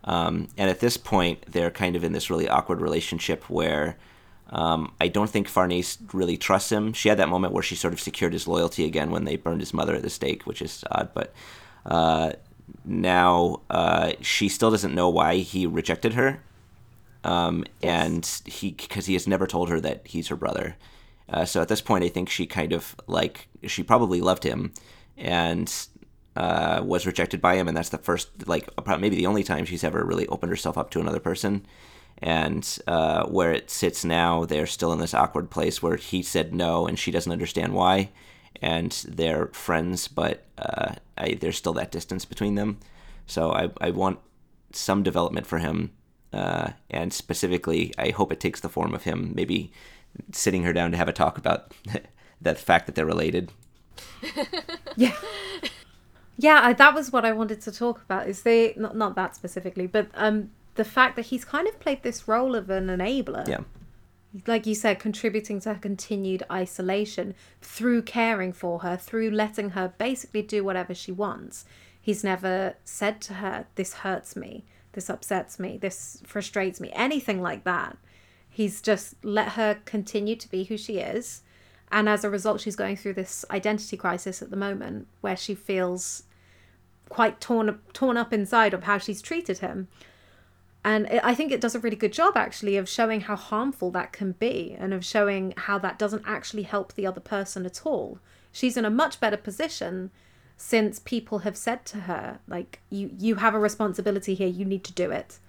Um, 0.03 0.47
and 0.57 0.69
at 0.69 0.79
this 0.79 0.97
point, 0.97 1.51
they're 1.51 1.71
kind 1.71 1.95
of 1.95 2.03
in 2.03 2.13
this 2.13 2.29
really 2.29 2.47
awkward 2.47 2.81
relationship 2.81 3.49
where 3.49 3.97
um, 4.49 4.93
I 5.01 5.07
don't 5.09 5.29
think 5.29 5.47
Farnese 5.47 5.97
really 6.13 6.37
trusts 6.37 6.71
him. 6.71 6.93
She 6.93 7.09
had 7.09 7.17
that 7.19 7.29
moment 7.29 7.53
where 7.53 7.63
she 7.63 7.75
sort 7.75 7.93
of 7.93 7.99
secured 7.99 8.33
his 8.33 8.47
loyalty 8.47 8.85
again 8.85 9.11
when 9.11 9.25
they 9.25 9.35
burned 9.35 9.59
his 9.59 9.73
mother 9.73 9.95
at 9.95 10.01
the 10.01 10.09
stake, 10.09 10.43
which 10.43 10.61
is 10.61 10.83
odd. 10.91 11.09
But 11.13 11.33
uh, 11.85 12.33
now 12.85 13.61
uh, 13.69 14.13
she 14.21 14.47
still 14.47 14.71
doesn't 14.71 14.95
know 14.95 15.09
why 15.09 15.37
he 15.37 15.65
rejected 15.65 16.13
her 16.13 16.41
um, 17.23 17.65
and 17.81 18.25
he 18.45 18.71
because 18.71 19.05
he 19.05 19.13
has 19.13 19.27
never 19.27 19.47
told 19.47 19.69
her 19.69 19.79
that 19.79 20.07
he's 20.07 20.27
her 20.27 20.35
brother. 20.35 20.75
Uh, 21.29 21.45
so 21.45 21.61
at 21.61 21.67
this 21.67 21.81
point, 21.81 22.03
I 22.03 22.09
think 22.09 22.29
she 22.29 22.45
kind 22.45 22.73
of 22.73 22.95
like 23.07 23.47
she 23.63 23.83
probably 23.83 24.21
loved 24.21 24.43
him, 24.43 24.73
and 25.17 25.71
uh, 26.35 26.81
was 26.83 27.05
rejected 27.05 27.41
by 27.41 27.55
him, 27.55 27.67
and 27.67 27.75
that's 27.75 27.89
the 27.89 27.97
first 27.97 28.47
like 28.47 28.69
maybe 28.99 29.15
the 29.15 29.27
only 29.27 29.43
time 29.43 29.65
she's 29.65 29.83
ever 29.83 30.05
really 30.05 30.27
opened 30.27 30.51
herself 30.51 30.77
up 30.77 30.89
to 30.91 30.99
another 30.99 31.19
person. 31.19 31.65
And 32.19 32.79
uh, 32.87 33.27
where 33.27 33.53
it 33.53 33.69
sits 33.69 34.03
now, 34.03 34.45
they're 34.45 34.65
still 34.65 34.91
in 34.91 34.99
this 34.99 35.13
awkward 35.13 35.51
place 35.51 35.83
where 35.83 35.97
he 35.97 36.23
said 36.23 36.53
no, 36.53 36.87
and 36.87 36.97
she 36.97 37.11
doesn't 37.11 37.31
understand 37.31 37.73
why, 37.73 38.09
and 38.59 38.91
they're 39.07 39.47
friends, 39.47 40.07
but 40.07 40.43
uh, 40.57 40.95
I, 41.15 41.35
there's 41.35 41.57
still 41.57 41.73
that 41.73 41.91
distance 41.91 42.25
between 42.25 42.55
them. 42.55 42.79
So 43.27 43.51
I, 43.51 43.69
I 43.79 43.91
want 43.91 44.19
some 44.71 45.03
development 45.03 45.45
for 45.45 45.59
him 45.59 45.91
uh, 46.33 46.71
and 46.89 47.13
specifically, 47.13 47.93
I 47.97 48.09
hope 48.09 48.31
it 48.31 48.39
takes 48.39 48.59
the 48.59 48.69
form 48.69 48.93
of 48.93 49.03
him 49.03 49.31
maybe 49.35 49.71
sitting 50.31 50.63
her 50.63 50.73
down 50.73 50.91
to 50.91 50.97
have 50.97 51.07
a 51.07 51.13
talk 51.13 51.37
about 51.37 51.73
the 52.41 52.55
fact 52.55 52.85
that 52.85 52.95
they're 52.95 53.05
related. 53.05 53.51
Yeah. 54.95 55.13
Yeah, 56.39 56.59
I, 56.63 56.73
that 56.73 56.95
was 56.95 57.11
what 57.11 57.23
I 57.23 57.33
wanted 57.33 57.61
to 57.61 57.71
talk 57.71 58.01
about. 58.01 58.27
Is 58.27 58.41
they 58.41 58.73
not 58.75 58.95
not 58.95 59.13
that 59.13 59.35
specifically, 59.35 59.85
but 59.85 60.07
um 60.15 60.49
the 60.73 60.83
fact 60.83 61.15
that 61.17 61.27
he's 61.27 61.45
kind 61.45 61.67
of 61.67 61.79
played 61.79 62.01
this 62.01 62.27
role 62.27 62.55
of 62.55 62.71
an 62.71 62.87
enabler. 62.87 63.47
Yeah, 63.47 63.59
like 64.45 64.65
you 64.65 64.75
said, 64.75 64.99
contributing 64.99 65.59
to 65.61 65.73
her 65.73 65.79
continued 65.79 66.43
isolation 66.51 67.33
through 67.61 68.03
caring 68.03 68.53
for 68.53 68.79
her, 68.79 68.97
through 68.97 69.31
letting 69.31 69.71
her 69.71 69.93
basically 69.97 70.41
do 70.41 70.63
whatever 70.63 70.93
she 70.93 71.11
wants. 71.11 71.65
He's 71.99 72.23
never 72.23 72.75
said 72.83 73.21
to 73.21 73.35
her, 73.35 73.65
This 73.75 73.93
hurts 73.95 74.35
me, 74.35 74.65
this 74.97 75.11
upsets 75.11 75.59
me, 75.59 75.77
this 75.77 76.23
frustrates 76.25 76.81
me, 76.81 76.89
anything 76.91 77.39
like 77.39 77.63
that. 77.65 77.95
He's 78.49 78.81
just 78.81 79.23
let 79.23 79.49
her 79.49 79.77
continue 79.85 80.35
to 80.35 80.49
be 80.49 80.63
who 80.63 80.75
she 80.75 80.97
is. 80.97 81.43
And 81.91 82.09
as 82.09 82.23
a 82.23 82.31
result, 82.31 82.61
she's 82.61 82.75
going 82.75 82.95
through 82.95 83.13
this 83.13 83.45
identity 83.51 83.95
crisis 83.95 84.41
at 84.41 84.49
the 84.49 84.57
moment 84.57 85.05
where 85.21 85.37
she 85.37 85.53
feels 85.53 86.23
quite 87.09 87.39
torn 87.39 87.79
torn 87.93 88.17
up 88.17 88.33
inside 88.33 88.73
of 88.73 88.85
how 88.85 88.97
she's 88.97 89.21
treated 89.21 89.59
him. 89.59 89.87
And 90.83 91.07
I 91.21 91.35
think 91.35 91.51
it 91.51 91.61
does 91.61 91.75
a 91.75 91.79
really 91.79 91.95
good 91.95 92.11
job 92.11 92.35
actually 92.35 92.75
of 92.75 92.89
showing 92.89 93.21
how 93.21 93.35
harmful 93.35 93.91
that 93.91 94.11
can 94.11 94.31
be 94.31 94.75
and 94.79 94.95
of 94.95 95.05
showing 95.05 95.53
how 95.57 95.77
that 95.77 95.99
doesn't 95.99 96.23
actually 96.25 96.63
help 96.63 96.93
the 96.93 97.05
other 97.05 97.21
person 97.21 97.67
at 97.67 97.85
all. 97.85 98.17
She's 98.51 98.77
in 98.77 98.85
a 98.85 98.89
much 98.89 99.19
better 99.19 99.37
position 99.37 100.09
since 100.57 100.99
people 100.99 101.39
have 101.39 101.55
said 101.55 101.85
to 101.85 102.01
her 102.01 102.39
like 102.47 102.81
you 102.89 103.11
you 103.17 103.35
have 103.35 103.53
a 103.53 103.59
responsibility 103.59 104.33
here, 104.33 104.47
you 104.47 104.65
need 104.65 104.83
to 104.83 104.93
do 104.93 105.11
it. 105.11 105.39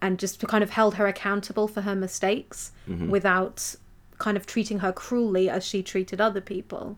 And 0.00 0.18
just 0.18 0.40
kind 0.46 0.62
of 0.62 0.70
held 0.70 0.94
her 0.94 1.06
accountable 1.06 1.66
for 1.68 1.82
her 1.82 1.96
mistakes 1.96 2.72
mm-hmm. 2.88 3.10
without 3.10 3.74
kind 4.18 4.36
of 4.36 4.46
treating 4.46 4.78
her 4.78 4.92
cruelly 4.92 5.50
as 5.50 5.64
she 5.64 5.82
treated 5.82 6.20
other 6.20 6.40
people. 6.40 6.96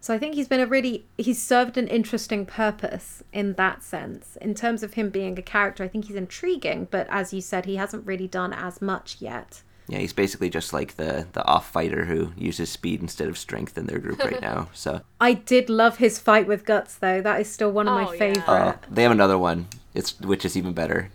So 0.00 0.14
I 0.14 0.18
think 0.18 0.36
he's 0.36 0.48
been 0.48 0.60
a 0.60 0.66
really 0.66 1.04
he's 1.18 1.42
served 1.42 1.76
an 1.76 1.88
interesting 1.88 2.46
purpose 2.46 3.22
in 3.32 3.54
that 3.54 3.82
sense. 3.82 4.36
In 4.40 4.54
terms 4.54 4.82
of 4.82 4.94
him 4.94 5.10
being 5.10 5.38
a 5.38 5.42
character, 5.42 5.84
I 5.84 5.88
think 5.88 6.06
he's 6.06 6.16
intriguing, 6.16 6.88
but 6.90 7.06
as 7.10 7.34
you 7.34 7.40
said, 7.40 7.66
he 7.66 7.76
hasn't 7.76 8.06
really 8.06 8.28
done 8.28 8.52
as 8.52 8.80
much 8.80 9.16
yet. 9.20 9.62
Yeah, 9.88 9.98
he's 9.98 10.12
basically 10.12 10.50
just 10.50 10.72
like 10.74 10.96
the 10.96 11.26
the 11.32 11.44
off 11.46 11.70
fighter 11.72 12.04
who 12.04 12.32
uses 12.36 12.68
speed 12.70 13.00
instead 13.00 13.28
of 13.28 13.38
strength 13.38 13.78
in 13.78 13.86
their 13.86 13.98
group 13.98 14.22
right 14.22 14.40
now. 14.40 14.68
So 14.74 15.00
I 15.20 15.32
did 15.32 15.70
love 15.70 15.96
his 15.98 16.18
fight 16.18 16.46
with 16.46 16.64
Guts 16.66 16.94
though. 16.96 17.20
That 17.22 17.40
is 17.40 17.48
still 17.50 17.72
one 17.72 17.88
of 17.88 17.94
Oh, 17.94 18.04
my 18.04 18.12
yeah. 18.12 18.18
favorite. 18.18 18.48
uh, 18.48 18.74
they 18.90 19.02
have 19.02 19.12
another 19.12 19.38
one. 19.38 19.66
It's 19.94 20.20
which 20.20 20.44
is 20.44 20.56
even 20.56 20.72
better. 20.74 21.10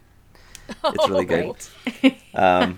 It's 0.86 1.08
really 1.10 1.26
good. 1.26 1.56
Um, 2.34 2.76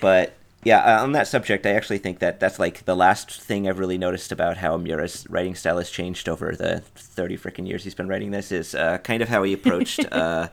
but 0.00 0.34
yeah, 0.64 0.80
uh, 0.98 1.02
on 1.02 1.12
that 1.12 1.26
subject, 1.28 1.64
I 1.64 1.70
actually 1.70 1.96
think 1.98 2.18
that 2.18 2.40
that's 2.40 2.58
like 2.58 2.84
the 2.84 2.94
last 2.96 3.30
thing 3.40 3.66
I've 3.68 3.78
really 3.78 3.96
noticed 3.96 4.32
about 4.32 4.58
how 4.58 4.76
Miura's 4.76 5.24
writing 5.30 5.54
style 5.54 5.78
has 5.78 5.88
changed 5.88 6.28
over 6.28 6.54
the 6.54 6.80
thirty 6.94 7.38
freaking 7.38 7.66
years 7.66 7.84
he's 7.84 7.94
been 7.94 8.08
writing 8.08 8.32
this 8.32 8.52
is 8.52 8.74
uh, 8.74 8.98
kind 8.98 9.22
of 9.22 9.28
how 9.30 9.44
he 9.44 9.54
approached. 9.54 10.00
uh, 10.12 10.48
i- 10.48 10.50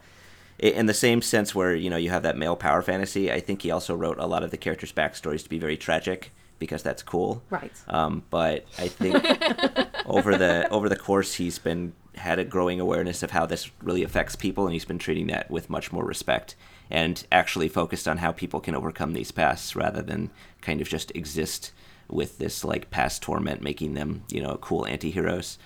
in 0.59 0.85
the 0.85 0.93
same 0.93 1.21
sense 1.21 1.53
where 1.53 1.75
you 1.75 1.89
know 1.89 1.97
you 1.97 2.09
have 2.09 2.23
that 2.23 2.37
male 2.37 2.55
power 2.55 2.81
fantasy, 2.81 3.31
I 3.31 3.39
think 3.39 3.61
he 3.61 3.71
also 3.71 3.95
wrote 3.95 4.17
a 4.19 4.25
lot 4.25 4.43
of 4.43 4.51
the 4.51 4.57
characters' 4.57 4.93
backstories 4.93 5.43
to 5.43 5.49
be 5.49 5.59
very 5.59 5.77
tragic 5.77 6.31
because 6.59 6.83
that's 6.83 7.03
cool. 7.03 7.43
Right. 7.49 7.71
Um, 7.87 8.23
but 8.29 8.65
I 8.77 8.87
think 8.87 9.15
over 10.05 10.37
the 10.37 10.69
over 10.69 10.89
the 10.89 10.95
course, 10.95 11.35
he's 11.35 11.59
been 11.59 11.93
had 12.15 12.39
a 12.39 12.45
growing 12.45 12.79
awareness 12.79 13.23
of 13.23 13.31
how 13.31 13.45
this 13.45 13.69
really 13.81 14.03
affects 14.03 14.35
people, 14.35 14.65
and 14.65 14.73
he's 14.73 14.85
been 14.85 14.99
treating 14.99 15.27
that 15.27 15.51
with 15.51 15.69
much 15.69 15.91
more 15.91 16.05
respect 16.05 16.55
and 16.89 17.25
actually 17.31 17.67
focused 17.67 18.07
on 18.07 18.17
how 18.17 18.31
people 18.31 18.59
can 18.59 18.75
overcome 18.75 19.13
these 19.13 19.31
pasts 19.31 19.75
rather 19.75 20.01
than 20.01 20.29
kind 20.61 20.81
of 20.81 20.87
just 20.87 21.11
exist 21.15 21.71
with 22.07 22.37
this 22.37 22.63
like 22.63 22.91
past 22.91 23.21
torment, 23.21 23.61
making 23.61 23.93
them 23.93 24.23
you 24.29 24.41
know 24.41 24.57
cool 24.61 24.85
anti-heroes. 24.85 25.57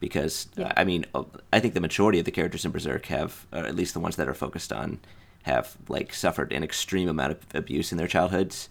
Because 0.00 0.48
Yeah. 0.56 0.72
I 0.76 0.84
mean, 0.84 1.06
uh, 1.14 1.24
I 1.52 1.60
think 1.60 1.74
the 1.74 1.80
majority 1.80 2.18
of 2.18 2.24
the 2.24 2.30
characters 2.30 2.64
in 2.64 2.70
Berserk 2.70 3.06
have, 3.06 3.46
or 3.52 3.60
at 3.60 3.74
least 3.74 3.94
the 3.94 4.00
ones 4.00 4.16
that 4.16 4.28
are 4.28 4.34
focused 4.34 4.72
on, 4.72 5.00
have 5.42 5.76
like 5.88 6.12
suffered 6.14 6.52
an 6.52 6.62
extreme 6.62 7.08
amount 7.08 7.32
of 7.32 7.38
abuse 7.54 7.90
in 7.92 7.98
their 7.98 8.08
childhoods, 8.08 8.68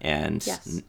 and 0.00 0.46
Yes. 0.46 0.82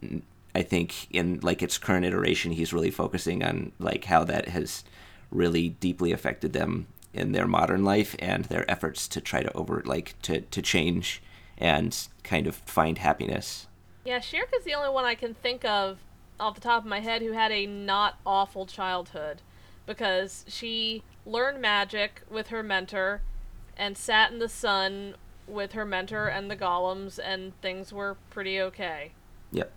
I 0.56 0.64
think 0.64 1.08
in 1.12 1.40
like 1.42 1.62
its 1.64 1.78
current 1.78 2.06
iteration, 2.06 2.52
he's 2.52 2.74
really 2.74 2.92
focusing 2.92 3.44
on 3.44 3.72
like 3.80 4.06
how 4.06 4.24
that 4.26 4.50
has 4.50 4.84
really 5.32 5.70
deeply 5.70 6.12
affected 6.12 6.54
them 6.54 6.88
in 7.14 7.32
their 7.32 7.48
modern 7.48 7.84
life 7.84 8.16
and 8.20 8.46
their 8.46 8.70
efforts 8.70 9.08
to 9.08 9.22
try 9.22 9.42
to 9.42 9.52
over 9.54 9.82
like 9.86 10.16
to 10.24 10.42
to 10.42 10.62
change 10.62 11.22
and 11.58 12.08
kind 12.24 12.48
of 12.48 12.56
find 12.56 12.98
happiness. 13.00 13.68
Yeah, 14.06 14.20
Schierke's 14.20 14.64
the 14.64 14.74
only 14.74 14.90
one 14.90 15.06
I 15.06 15.16
can 15.16 15.34
think 15.34 15.66
of 15.66 16.00
off 16.40 16.56
the 16.56 16.62
top 16.62 16.84
of 16.84 16.90
my 16.90 17.00
head 17.00 17.22
who 17.22 17.34
had 17.34 17.52
a 17.52 17.66
not 17.66 18.18
awful 18.26 18.66
childhood 18.66 19.42
because 19.86 20.46
she 20.48 21.04
learned 21.26 21.62
magic 21.62 22.22
with 22.30 22.48
her 22.48 22.64
mentor 22.64 23.22
and 23.78 23.98
sat 23.98 24.32
in 24.32 24.40
the 24.40 24.50
sun 24.50 25.16
with 25.48 25.72
her 25.74 25.86
mentor 25.86 26.28
and 26.28 26.50
the 26.52 26.56
golems 26.56 27.20
and 27.24 27.60
things 27.62 27.92
were 27.92 28.18
pretty 28.30 28.60
okay. 28.62 29.12
Yep. 29.52 29.72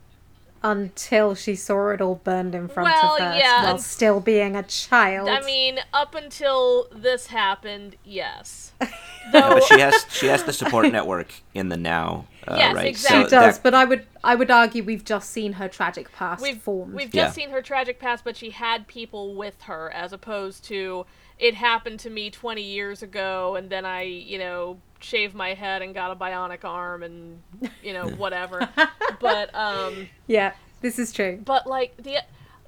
Until 0.64 1.34
she 1.34 1.56
saw 1.56 1.88
it 1.90 2.00
all 2.00 2.16
burned 2.16 2.54
in 2.54 2.68
front 2.68 2.88
Well, 2.90 3.14
of 3.16 3.20
her 3.20 3.34
yeah, 3.38 3.62
while 3.64 3.72
and- 3.74 3.80
still 3.82 4.20
being 4.20 4.54
a 4.54 4.62
child. 4.62 5.28
I 5.28 5.40
mean, 5.44 5.78
up 5.92 6.14
until 6.14 6.86
this 6.92 7.28
happened, 7.28 7.96
yes. 8.04 8.72
Yeah, 9.32 9.50
but 9.50 9.62
she 9.62 9.78
has 9.78 10.04
she 10.10 10.26
has 10.26 10.42
the 10.42 10.52
support 10.52 10.90
network 10.92 11.32
in 11.54 11.68
the 11.68 11.76
now, 11.76 12.26
uh, 12.48 12.54
Yes, 12.56 12.74
right? 12.74 12.86
exactly. 12.86 13.24
she 13.24 13.30
does, 13.30 13.56
that- 13.56 13.62
but 13.62 13.74
I 13.74 13.84
would 13.84 14.06
I 14.24 14.34
would 14.34 14.50
argue 14.50 14.82
we've 14.84 15.04
just 15.04 15.30
seen 15.30 15.54
her 15.54 15.68
tragic 15.68 16.12
past 16.12 16.42
we've 16.42 16.60
formed. 16.60 16.94
we've 16.94 17.10
just 17.10 17.14
Yeah. 17.14 17.30
seen 17.44 17.50
her 17.50 17.62
tragic 17.62 17.98
past, 17.98 18.24
but 18.24 18.36
she 18.36 18.50
had 18.50 18.86
people 18.86 19.34
with 19.34 19.62
her 19.62 19.90
as 19.92 20.12
opposed 20.12 20.64
to 20.64 21.06
it 21.38 21.54
happened 21.54 21.98
to 22.00 22.10
me 22.10 22.30
20 22.30 22.62
years 22.62 23.02
ago 23.02 23.56
and 23.56 23.68
then 23.70 23.84
I, 23.84 24.02
you 24.02 24.38
know, 24.38 24.78
shaved 25.00 25.34
my 25.34 25.54
head 25.54 25.82
and 25.82 25.92
got 25.94 26.10
a 26.12 26.16
bionic 26.16 26.64
arm 26.64 27.02
and 27.02 27.42
you 27.82 27.92
know 27.92 28.08
whatever. 28.10 28.68
but 29.20 29.54
um 29.54 30.08
Yeah, 30.26 30.52
this 30.80 30.98
is 30.98 31.12
true. 31.12 31.40
but 31.44 31.66
like 31.66 31.96
the 31.96 32.18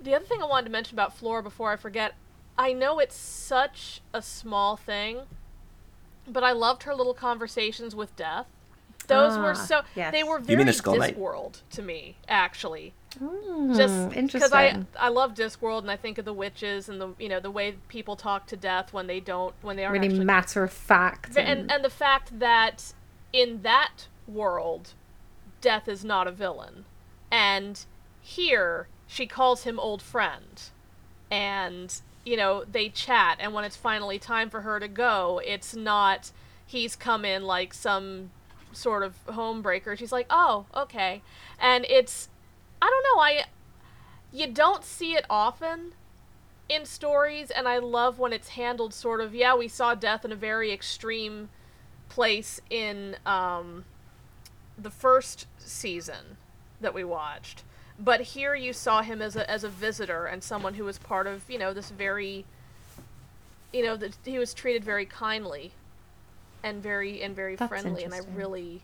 the 0.01 0.15
other 0.15 0.25
thing 0.25 0.43
I 0.43 0.47
wanted 0.47 0.67
to 0.67 0.73
mention 0.73 0.95
about 0.97 1.17
Flora 1.17 1.43
before 1.43 1.73
I 1.73 1.77
forget, 1.77 2.15
I 2.59 2.73
know 2.73 2.99
it's 2.99 3.17
such 3.17 4.03
a 4.13 4.21
small 4.21 4.77
thing, 4.77 5.21
but 6.29 6.43
I 6.45 6.53
loved 6.53 6.83
her 6.85 6.95
little 6.95 7.15
conversations 7.15 7.95
with 7.95 8.15
Death. 8.17 8.47
Those 9.09 9.39
were 9.39 9.51
Ah, 9.51 9.55
so 9.55 9.83
yes. 9.95 10.13
they 10.13 10.23
were 10.23 10.39
mean 10.39 10.47
very 10.47 10.65
the 10.65 10.73
Skull 10.73 10.97
Knight? 10.97 11.17
Discworld 11.17 11.61
to 11.73 11.83
me, 11.83 12.17
actually. 12.29 12.93
Hmm, 13.19 13.75
Just 13.75 14.09
because 14.09 14.17
interesting. 14.17 14.87
I 14.99 15.07
I 15.07 15.09
love 15.09 15.35
Discworld 15.35 15.83
and 15.83 15.91
I 15.91 15.97
think 15.97 16.19
of 16.19 16.25
the 16.25 16.33
witches 16.33 16.89
and 16.89 17.01
the 17.01 17.15
you 17.19 17.29
know 17.29 17.39
the 17.39 17.51
way 17.51 17.77
people 17.89 18.17
talk 18.17 18.47
to 18.49 18.57
Death 18.57 18.93
when 18.93 19.07
they 19.07 19.21
don't 19.21 19.55
when 19.63 19.77
they 19.77 19.85
aren't 19.85 20.01
really 20.01 20.09
actually 20.15 20.25
matter 20.25 20.65
of 20.65 20.73
fact. 20.73 21.37
and 21.37 21.71
and 21.71 21.85
the 21.85 21.91
fact 21.91 22.39
that 22.41 22.93
in 23.33 23.63
that 23.63 24.09
world, 24.27 24.95
Death 25.61 25.87
is 25.89 26.05
not 26.05 26.27
a 26.27 26.33
villain, 26.33 26.85
and 27.31 27.85
here 28.21 28.89
she 29.07 29.27
calls 29.27 29.63
him 29.63 29.79
old 29.79 30.03
friend, 30.03 30.63
and 31.31 32.01
you 32.25 32.37
know 32.37 32.65
they 32.65 32.89
chat, 32.89 33.37
and 33.41 33.53
when 33.55 33.65
it's 33.65 33.77
finally 33.77 34.19
time 34.19 34.51
for 34.51 34.63
her 34.63 34.81
to 34.81 34.89
go, 34.89 35.41
it's 35.45 35.77
not 35.77 36.33
he's 36.67 36.97
come 36.97 37.25
in 37.25 37.45
like 37.45 37.73
some 37.75 38.31
sort 38.77 39.03
of 39.03 39.15
homebreaker. 39.27 39.97
She's 39.97 40.13
like, 40.13 40.27
oh, 40.31 40.67
okay, 40.75 41.23
and 41.59 41.85
it's 41.89 42.29
I 42.81 42.87
don't 42.87 43.17
know, 43.17 43.23
I 43.23 43.45
you 44.33 44.47
don't 44.53 44.85
see 44.85 45.15
it 45.15 45.25
often 45.31 45.93
in 46.69 46.85
stories 46.85 47.51
and 47.51 47.69
I 47.69 47.79
love 47.79 48.19
when 48.19 48.33
it's 48.33 48.49
handled 48.49 48.95
sort 48.95 49.21
of 49.21 49.35
yeah, 49.35 49.55
we 49.55 49.69
saw 49.69 49.95
death 49.95 50.25
in 50.25 50.33
a 50.33 50.37
very 50.37 50.73
extreme 50.73 51.51
place 52.09 52.61
in 52.71 53.17
um 53.27 53.85
the 54.77 54.91
first 54.91 55.47
season 55.59 56.37
that 56.81 56.95
we 56.95 57.05
watched. 57.05 57.63
But 57.99 58.21
here 58.21 58.55
you 58.55 58.73
saw 58.73 59.03
him 59.03 59.23
as 59.23 59.37
a 59.37 59.49
as 59.49 59.65
a 59.65 59.69
visitor 59.69 60.27
and 60.27 60.43
someone 60.43 60.75
who 60.75 60.85
was 60.85 60.99
part 60.99 61.27
of, 61.27 61.49
you 61.49 61.59
know, 61.59 61.73
this 61.73 61.91
very 61.91 62.45
you 63.73 63.83
know, 63.85 63.97
that 63.97 64.17
he 64.25 64.39
was 64.39 64.55
treated 64.55 64.85
very 64.85 65.05
kindly 65.05 65.73
and 66.65 66.83
very 66.83 67.23
and 67.23 67.37
very 67.37 67.55
That's 67.55 67.69
friendly 67.69 68.03
and 68.03 68.13
I 68.15 68.21
really 68.35 68.83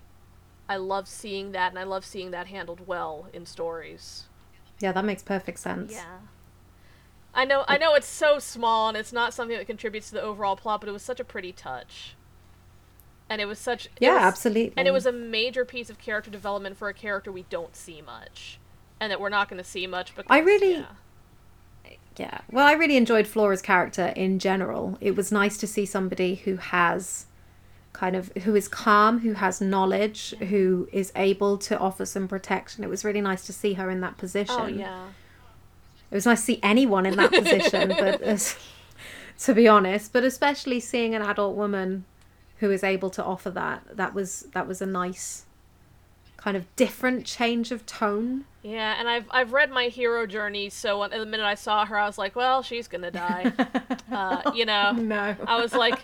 I 0.68 0.76
love 0.76 1.08
seeing 1.08 1.50
that 1.52 1.72
and 1.72 1.78
I 1.78 1.82
love 1.82 2.04
seeing 2.04 2.30
that 2.30 2.46
handled 2.46 2.86
well 2.86 3.26
in 3.32 3.44
stories. 3.46 4.26
yeah, 4.78 4.92
that 4.92 5.04
makes 5.04 5.22
perfect 5.22 5.58
sense. 5.58 5.92
Yeah. 5.92 6.18
I 7.34 7.44
know 7.44 7.64
I 7.66 7.78
know 7.78 7.94
it's 7.94 8.06
so 8.06 8.38
small 8.38 8.88
and 8.88 8.96
it's 8.96 9.12
not 9.12 9.34
something 9.34 9.56
that 9.56 9.66
contributes 9.66 10.08
to 10.10 10.14
the 10.14 10.22
overall 10.22 10.54
plot, 10.56 10.80
but 10.80 10.88
it 10.88 10.92
was 10.92 11.02
such 11.02 11.18
a 11.20 11.24
pretty 11.24 11.52
touch. 11.52 12.14
And 13.28 13.40
it 13.40 13.46
was 13.46 13.58
such 13.58 13.88
Yeah, 13.98 14.14
was- 14.14 14.22
absolutely. 14.24 14.74
And 14.76 14.86
it 14.86 14.92
was 14.92 15.06
a 15.06 15.12
major 15.12 15.64
piece 15.64 15.88
of 15.90 15.98
character 15.98 16.30
development 16.30 16.76
for 16.76 16.88
a 16.88 16.94
character 16.94 17.32
we 17.32 17.44
don't 17.48 17.74
see 17.74 18.02
much. 18.02 18.58
And 19.00 19.10
that 19.10 19.20
we're 19.20 19.28
not 19.30 19.48
going 19.48 19.62
to 19.62 19.68
see 19.68 19.86
much 19.86 20.14
because 20.14 20.28
I 20.28 20.38
really- 20.40 20.74
yeah. 20.74 20.86
Yeah. 22.16 22.40
Well, 22.50 22.66
I 22.66 22.72
really 22.72 22.96
enjoyed 22.98 23.26
Flora's 23.26 23.62
character 23.62 24.12
in 24.14 24.38
general. 24.38 24.98
It 25.00 25.16
was 25.16 25.32
nice 25.32 25.56
to 25.58 25.66
see 25.66 25.86
somebody 25.86 26.34
who 26.34 26.56
has 26.56 27.26
kind 27.93 28.16
of 28.16 28.32
who 28.45 28.55
is 28.55 28.68
calm, 28.68 29.20
who 29.20 29.34
has 29.34 29.61
knowledge, 29.61 30.34
who 30.38 30.88
is 30.93 31.12
able 31.16 31.59
to 31.59 31.78
offer 31.78 32.07
some 32.07 32.28
protection. 32.28 32.84
It 32.84 32.91
was 32.91 33.05
really 33.05 33.20
nice 33.20 33.47
to 33.47 33.53
see 33.53 33.74
her 33.74 33.91
in 33.91 34.01
that 34.01 34.16
position. 34.16 34.57
Oh 34.59 34.66
yeah. 34.66 35.09
It 36.11 36.14
was 36.14 36.26
nice 36.26 36.41
to 36.41 36.45
see 36.47 36.61
anyone 36.62 37.07
in 37.07 37.16
that 37.16 37.30
position, 37.30 37.88
but 37.99 38.20
as, 38.22 38.57
to 39.41 39.55
be 39.55 39.68
honest, 39.68 40.12
but 40.12 40.24
especially 40.24 40.80
seeing 40.80 41.14
an 41.14 41.22
adult 41.22 41.57
woman 41.57 42.05
who 42.59 42.70
is 42.70 42.82
able 42.84 43.11
to 43.11 43.24
offer 43.24 43.51
that, 43.51 43.82
that 43.97 44.14
was 44.14 44.47
that 44.53 44.66
was 44.66 44.82
a 44.82 44.86
nice 44.86 45.45
kind 46.36 46.57
of 46.57 46.64
different 46.76 47.26
change 47.26 47.70
of 47.70 47.84
tone. 47.86 48.45
Yeah, 48.62 48.97
and 48.99 49.09
I've 49.09 49.26
I've 49.30 49.53
read 49.53 49.70
my 49.70 49.86
hero 49.86 50.26
journey, 50.26 50.68
so 50.68 51.01
when, 51.01 51.11
the 51.11 51.24
minute 51.24 51.45
I 51.47 51.55
saw 51.55 51.84
her, 51.86 51.97
I 51.97 52.07
was 52.07 52.18
like, 52.18 52.34
well, 52.36 52.62
she's 52.62 52.88
gonna 52.88 53.11
die. 53.11 53.53
uh, 54.12 54.53
you 54.55 54.64
know, 54.64 54.93
No. 54.93 55.36
I 55.47 55.61
was 55.61 55.74
like, 55.74 55.99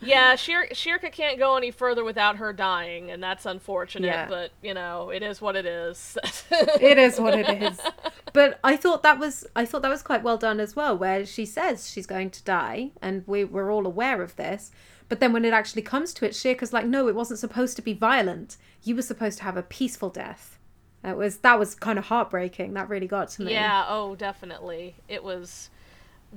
Yeah, 0.00 0.36
Shir- 0.36 0.68
Schierke 0.72 1.10
can't 1.10 1.38
go 1.38 1.56
any 1.56 1.70
further 1.70 2.04
without 2.04 2.36
her 2.36 2.52
dying, 2.52 3.10
and 3.10 3.22
that's 3.22 3.46
unfortunate. 3.46 4.08
Yeah. 4.08 4.28
But 4.28 4.50
you 4.62 4.74
know, 4.74 5.10
it 5.10 5.22
is 5.22 5.40
what 5.40 5.56
it 5.56 5.66
is. 5.66 6.18
it 6.50 6.98
is 6.98 7.18
what 7.18 7.34
it 7.38 7.48
is. 7.62 7.80
But 8.32 8.60
I 8.62 8.76
thought 8.76 9.02
that 9.02 9.18
was 9.18 9.46
I 9.56 9.64
thought 9.64 9.80
that 9.80 9.88
was 9.88 10.02
quite 10.02 10.22
well 10.22 10.36
done 10.36 10.60
as 10.60 10.76
well, 10.76 10.94
where 10.98 11.24
she 11.24 11.46
says 11.46 11.88
she's 11.88 12.04
going 12.04 12.28
to 12.32 12.44
die, 12.44 12.90
and 13.00 13.24
we 13.26 13.44
we're 13.44 13.72
all 13.72 13.86
aware 13.86 14.20
of 14.20 14.36
this. 14.36 14.70
But 15.08 15.20
then 15.20 15.32
when 15.32 15.46
it 15.46 15.54
actually 15.54 15.80
comes 15.80 16.12
to 16.14 16.26
it, 16.26 16.32
Schierke's 16.32 16.72
like, 16.72 16.84
no, 16.84 17.08
it 17.08 17.14
wasn't 17.14 17.38
supposed 17.38 17.76
to 17.76 17.82
be 17.82 17.94
violent. 17.94 18.58
You 18.82 18.94
were 18.94 19.02
supposed 19.02 19.38
to 19.38 19.44
have 19.44 19.56
a 19.56 19.62
peaceful 19.62 20.10
death. 20.10 20.58
That 21.02 21.16
was 21.16 21.38
that 21.38 21.58
was 21.58 21.74
kind 21.74 21.98
of 21.98 22.06
heartbreaking. 22.06 22.74
That 22.74 22.90
really 22.90 23.06
got 23.06 23.30
to 23.30 23.42
me. 23.42 23.52
Yeah, 23.52 23.86
oh, 23.88 24.16
definitely. 24.16 24.96
It 25.08 25.24
was 25.24 25.70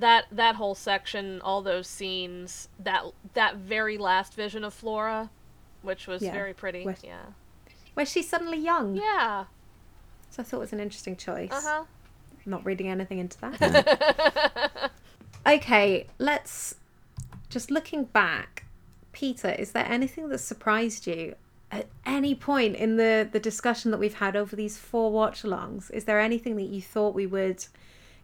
that 0.00 0.24
that 0.32 0.56
whole 0.56 0.74
section, 0.74 1.40
all 1.42 1.62
those 1.62 1.86
scenes, 1.86 2.68
that 2.78 3.04
that 3.34 3.56
very 3.56 3.96
last 3.96 4.34
vision 4.34 4.64
of 4.64 4.74
Flora, 4.74 5.30
which 5.82 6.06
was 6.06 6.22
Yeah, 6.22 6.32
very 6.32 6.52
pretty. 6.54 6.84
with- 6.84 7.04
Yeah. 7.04 7.26
Where 7.94 8.06
she's 8.06 8.28
suddenly 8.28 8.58
young. 8.58 8.96
Yeah. 8.96 9.44
So 10.30 10.42
I 10.42 10.44
thought 10.44 10.58
it 10.58 10.60
was 10.60 10.72
an 10.72 10.80
interesting 10.80 11.16
choice. 11.16 11.50
Uh-huh. 11.52 11.84
Not 12.46 12.64
reading 12.64 12.88
anything 12.88 13.18
into 13.18 13.38
that. 13.40 14.90
okay, 15.46 16.06
let's 16.18 16.76
just 17.48 17.70
looking 17.70 18.04
back. 18.04 18.64
Peter, 19.12 19.50
is 19.50 19.72
there 19.72 19.86
anything 19.86 20.28
that 20.28 20.38
surprised 20.38 21.06
you 21.06 21.34
at 21.72 21.86
any 22.06 22.34
point 22.34 22.76
in 22.76 22.96
the 22.96 23.28
the 23.30 23.40
discussion 23.40 23.90
that 23.90 23.98
we've 23.98 24.14
had 24.14 24.36
over 24.36 24.54
these 24.56 24.78
four 24.78 25.10
watch 25.10 25.42
alongs? 25.42 25.90
Is 25.90 26.04
there 26.04 26.20
anything 26.20 26.56
that 26.56 26.68
you 26.68 26.80
thought 26.80 27.14
we 27.14 27.26
would 27.26 27.64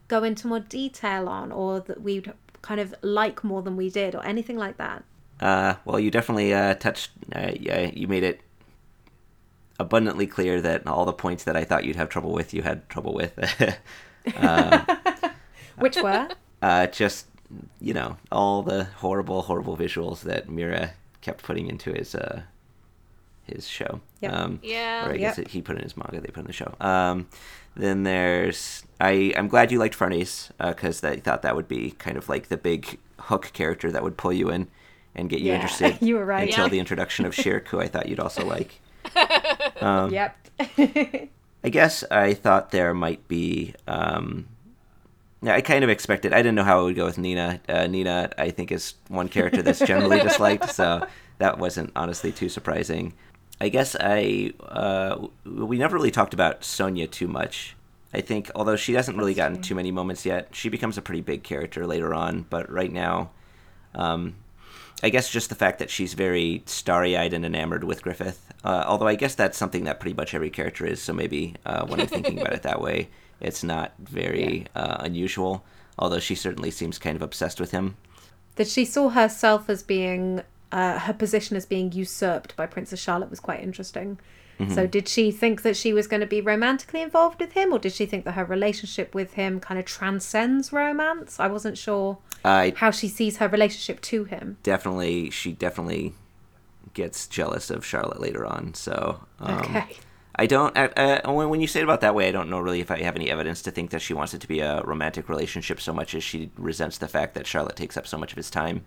go 0.08 0.22
into 0.24 0.46
more 0.46 0.60
detail 0.60 1.28
on 1.28 1.50
or 1.52 1.80
that 1.80 2.02
we'd 2.02 2.32
kind 2.62 2.80
of 2.80 2.94
like 3.02 3.42
more 3.44 3.62
than 3.62 3.76
we 3.76 3.90
did 3.90 4.14
or 4.14 4.24
anything 4.24 4.56
like 4.56 4.76
that? 4.78 5.04
Uh, 5.40 5.74
well, 5.84 6.00
you 6.00 6.10
definitely 6.10 6.54
uh, 6.54 6.74
touched. 6.74 7.10
Uh, 7.34 7.50
yeah, 7.58 7.90
you 7.92 8.08
made 8.08 8.22
it 8.22 8.40
abundantly 9.78 10.26
clear 10.26 10.60
that 10.62 10.86
all 10.86 11.04
the 11.04 11.12
points 11.12 11.44
that 11.44 11.56
I 11.56 11.64
thought 11.64 11.84
you'd 11.84 11.96
have 11.96 12.08
trouble 12.08 12.32
with, 12.32 12.54
you 12.54 12.62
had 12.62 12.88
trouble 12.88 13.12
with. 13.12 13.32
Which 15.78 15.96
were? 15.96 16.28
uh, 16.62 16.86
just 16.86 17.26
you 17.80 17.92
know 17.94 18.16
all 18.32 18.62
the 18.62 18.84
horrible, 18.84 19.42
horrible 19.42 19.76
visuals 19.76 20.22
that 20.22 20.48
Miura 20.48 20.92
kept 21.20 21.44
putting 21.44 21.66
into 21.68 21.92
his 21.92 22.14
uh, 22.14 22.42
his 23.44 23.68
show. 23.68 24.00
Yep. 24.20 24.32
Um, 24.32 24.60
Yeah. 24.62 25.06
Or 25.06 25.12
I 25.12 25.16
guess 25.18 25.38
Yep. 25.38 25.46
it, 25.46 25.52
he 25.52 25.60
put 25.62 25.76
in 25.76 25.82
his 25.82 25.96
manga, 25.96 26.20
they 26.20 26.28
put 26.28 26.40
in 26.40 26.46
the 26.46 26.52
show. 26.52 26.74
Um, 26.80 27.28
then 27.76 28.02
there's 28.04 28.84
I 29.00 29.32
I'm 29.36 29.48
glad 29.48 29.70
you 29.70 29.78
liked 29.78 29.94
Farnese 29.94 30.50
because 30.58 31.02
I 31.04 31.16
thought 31.16 31.42
that 31.42 31.54
would 31.54 31.68
be 31.68 31.92
kind 31.92 32.16
of 32.16 32.28
like 32.28 32.48
the 32.48 32.56
big 32.56 32.98
hook 33.18 33.50
character 33.52 33.90
that 33.92 34.02
would 34.02 34.16
pull 34.16 34.32
you 34.32 34.50
in 34.50 34.68
and 35.14 35.28
get 35.30 35.40
you 35.40 35.48
Yeah, 35.48 35.54
interested. 35.56 35.98
you 36.00 36.16
were 36.16 36.24
right. 36.24 36.48
Until 36.48 36.64
Yeah. 36.64 36.70
the 36.70 36.78
introduction 36.78 37.24
of 37.26 37.34
Schierke, 37.34 37.68
who 37.68 37.80
I 37.80 37.88
thought 37.88 38.08
you'd 38.08 38.20
also 38.20 38.44
like. 38.56 38.80
Um, 39.80 40.10
yep. 40.12 40.36
I 40.78 41.68
guess 41.70 42.04
I 42.10 42.34
thought 42.34 42.70
there 42.70 42.94
might 42.94 43.26
be. 43.28 43.74
Um, 43.86 44.46
yeah, 45.42 45.54
I 45.54 45.60
kind 45.60 45.84
of 45.84 45.90
expected. 45.90 46.32
I 46.32 46.38
didn't 46.38 46.54
know 46.54 46.64
how 46.64 46.80
it 46.80 46.84
would 46.84 46.96
go 46.96 47.04
with 47.06 47.18
Nina. 47.18 47.60
Uh, 47.68 47.86
Nina, 47.86 48.30
I 48.38 48.50
think, 48.50 48.72
is 48.72 48.94
one 49.08 49.28
character 49.28 49.62
that's 49.62 49.80
generally 49.80 50.18
disliked, 50.20 50.70
so 50.70 51.06
that 51.38 51.58
wasn't 51.58 51.92
honestly 51.94 52.32
too 52.32 52.48
surprising. 52.48 53.12
I 53.60 53.68
guess 53.68 53.96
I 53.98 54.52
uh, 54.60 55.28
we 55.44 55.78
never 55.78 55.96
really 55.96 56.10
talked 56.10 56.34
about 56.34 56.64
Sonya 56.64 57.06
too 57.06 57.28
much. 57.28 57.74
I 58.12 58.20
think, 58.20 58.50
although 58.54 58.76
she 58.76 58.94
hasn't 58.94 59.18
really 59.18 59.34
gotten 59.34 59.60
too 59.60 59.74
many 59.74 59.90
moments 59.90 60.24
yet, 60.24 60.48
she 60.52 60.68
becomes 60.68 60.96
a 60.96 61.02
pretty 61.02 61.20
big 61.20 61.42
character 61.42 61.86
later 61.86 62.14
on. 62.14 62.46
But 62.48 62.70
right 62.70 62.92
now, 62.92 63.30
um, 63.94 64.36
I 65.02 65.10
guess 65.10 65.28
just 65.28 65.48
the 65.48 65.54
fact 65.54 65.78
that 65.80 65.90
she's 65.90 66.14
very 66.14 66.62
starry-eyed 66.66 67.32
and 67.34 67.44
enamored 67.44 67.84
with 67.84 68.02
Griffith. 68.02 68.52
Uh, 68.64 68.84
although 68.86 69.08
I 69.08 69.16
guess 69.16 69.34
that's 69.34 69.58
something 69.58 69.84
that 69.84 70.00
pretty 70.00 70.16
much 70.16 70.34
every 70.34 70.50
character 70.50 70.86
is. 70.86 71.02
So 71.02 71.12
maybe 71.12 71.56
uh, 71.66 71.86
when 71.86 72.00
I'm 72.00 72.06
thinking 72.06 72.40
about 72.40 72.54
it 72.54 72.62
that 72.62 72.80
way, 72.80 73.08
it's 73.40 73.62
not 73.62 73.92
very 73.98 74.66
uh, 74.74 74.96
unusual. 75.00 75.64
Although 75.98 76.20
she 76.20 76.34
certainly 76.34 76.70
seems 76.70 76.98
kind 76.98 77.16
of 77.16 77.22
obsessed 77.22 77.60
with 77.60 77.72
him. 77.72 77.96
that 78.56 78.68
she 78.68 78.84
saw 78.84 79.10
herself 79.10 79.68
as 79.70 79.82
being 79.82 80.42
uh, 80.72 80.98
her 81.00 81.12
position 81.12 81.56
as 81.56 81.66
being 81.66 81.92
usurped 81.92 82.56
by 82.56 82.66
Princess 82.66 83.00
Charlotte 83.00 83.30
was 83.30 83.40
quite 83.40 83.60
interesting. 83.60 84.18
So 84.72 84.86
did 84.86 85.06
she 85.06 85.30
think 85.32 85.60
that 85.60 85.76
she 85.76 85.92
was 85.92 86.06
going 86.06 86.22
to 86.22 86.26
be 86.26 86.40
romantically 86.40 87.02
involved 87.02 87.40
with 87.40 87.52
him, 87.52 87.74
or 87.74 87.78
did 87.78 87.92
she 87.92 88.06
think 88.06 88.24
that 88.24 88.32
her 88.32 88.44
relationship 88.46 89.14
with 89.14 89.34
him 89.34 89.60
kind 89.60 89.78
of 89.78 89.84
transcends 89.84 90.72
romance? 90.72 91.38
I 91.38 91.48
wasn't 91.48 91.76
sure 91.76 92.16
I 92.42 92.72
how 92.74 92.90
she 92.90 93.06
sees 93.08 93.36
her 93.36 93.48
relationship 93.48 94.00
to 94.00 94.24
him. 94.24 94.56
definitely, 94.62 95.28
she 95.28 95.52
definitely 95.52 96.14
gets 96.94 97.26
jealous 97.28 97.68
of 97.68 97.84
Charlotte 97.84 98.18
later 98.18 98.46
on. 98.46 98.72
So 98.72 99.20
um, 99.40 99.58
Okay. 99.58 99.96
I 100.36 100.46
don't. 100.46 100.74
Uh, 100.74 101.20
when 101.30 101.50
when 101.50 101.60
you 101.60 101.66
say 101.66 101.80
it 101.80 101.84
about 101.84 102.00
that 102.00 102.14
way, 102.14 102.26
I 102.26 102.32
don't 102.32 102.48
know 102.48 102.58
really 102.60 102.80
if 102.80 102.90
I 102.90 103.02
have 103.02 103.14
any 103.14 103.30
evidence 103.30 103.60
to 103.62 103.70
think 103.70 103.90
that 103.90 104.00
she 104.00 104.14
wants 104.14 104.32
it 104.32 104.40
to 104.40 104.48
be 104.48 104.60
a 104.60 104.80
romantic 104.84 105.28
relationship 105.28 105.82
so 105.82 105.92
much 105.92 106.14
as 106.14 106.24
she 106.24 106.50
resents 106.56 106.96
the 106.96 107.08
fact 107.08 107.34
that 107.34 107.46
Charlotte 107.46 107.76
takes 107.76 107.98
up 107.98 108.06
so 108.06 108.16
much 108.16 108.32
of 108.32 108.36
his 108.38 108.48
time. 108.50 108.86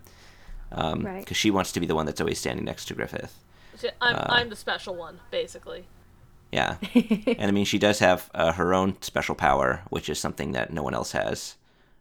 Because 0.70 1.02
Right. 1.04 1.36
she 1.36 1.50
wants 1.50 1.72
to 1.72 1.80
be 1.80 1.86
the 1.86 1.94
one 1.94 2.06
that's 2.06 2.20
always 2.20 2.38
standing 2.38 2.64
next 2.64 2.86
to 2.86 2.94
Griffith. 2.94 3.36
I'm, 4.00 4.14
Uh, 4.16 4.26
I'm 4.28 4.48
the 4.50 4.56
special 4.56 4.94
one, 4.94 5.20
basically. 5.30 5.84
Yeah, 6.52 6.76
and 6.94 7.42
I 7.42 7.50
mean 7.52 7.64
she 7.64 7.78
does 7.78 8.00
have 8.00 8.28
uh, 8.34 8.52
her 8.52 8.74
own 8.74 9.00
special 9.02 9.34
power, 9.34 9.82
which 9.90 10.08
is 10.08 10.18
something 10.18 10.52
that 10.52 10.72
no 10.72 10.82
one 10.82 10.94
else 10.94 11.12
has, 11.12 11.56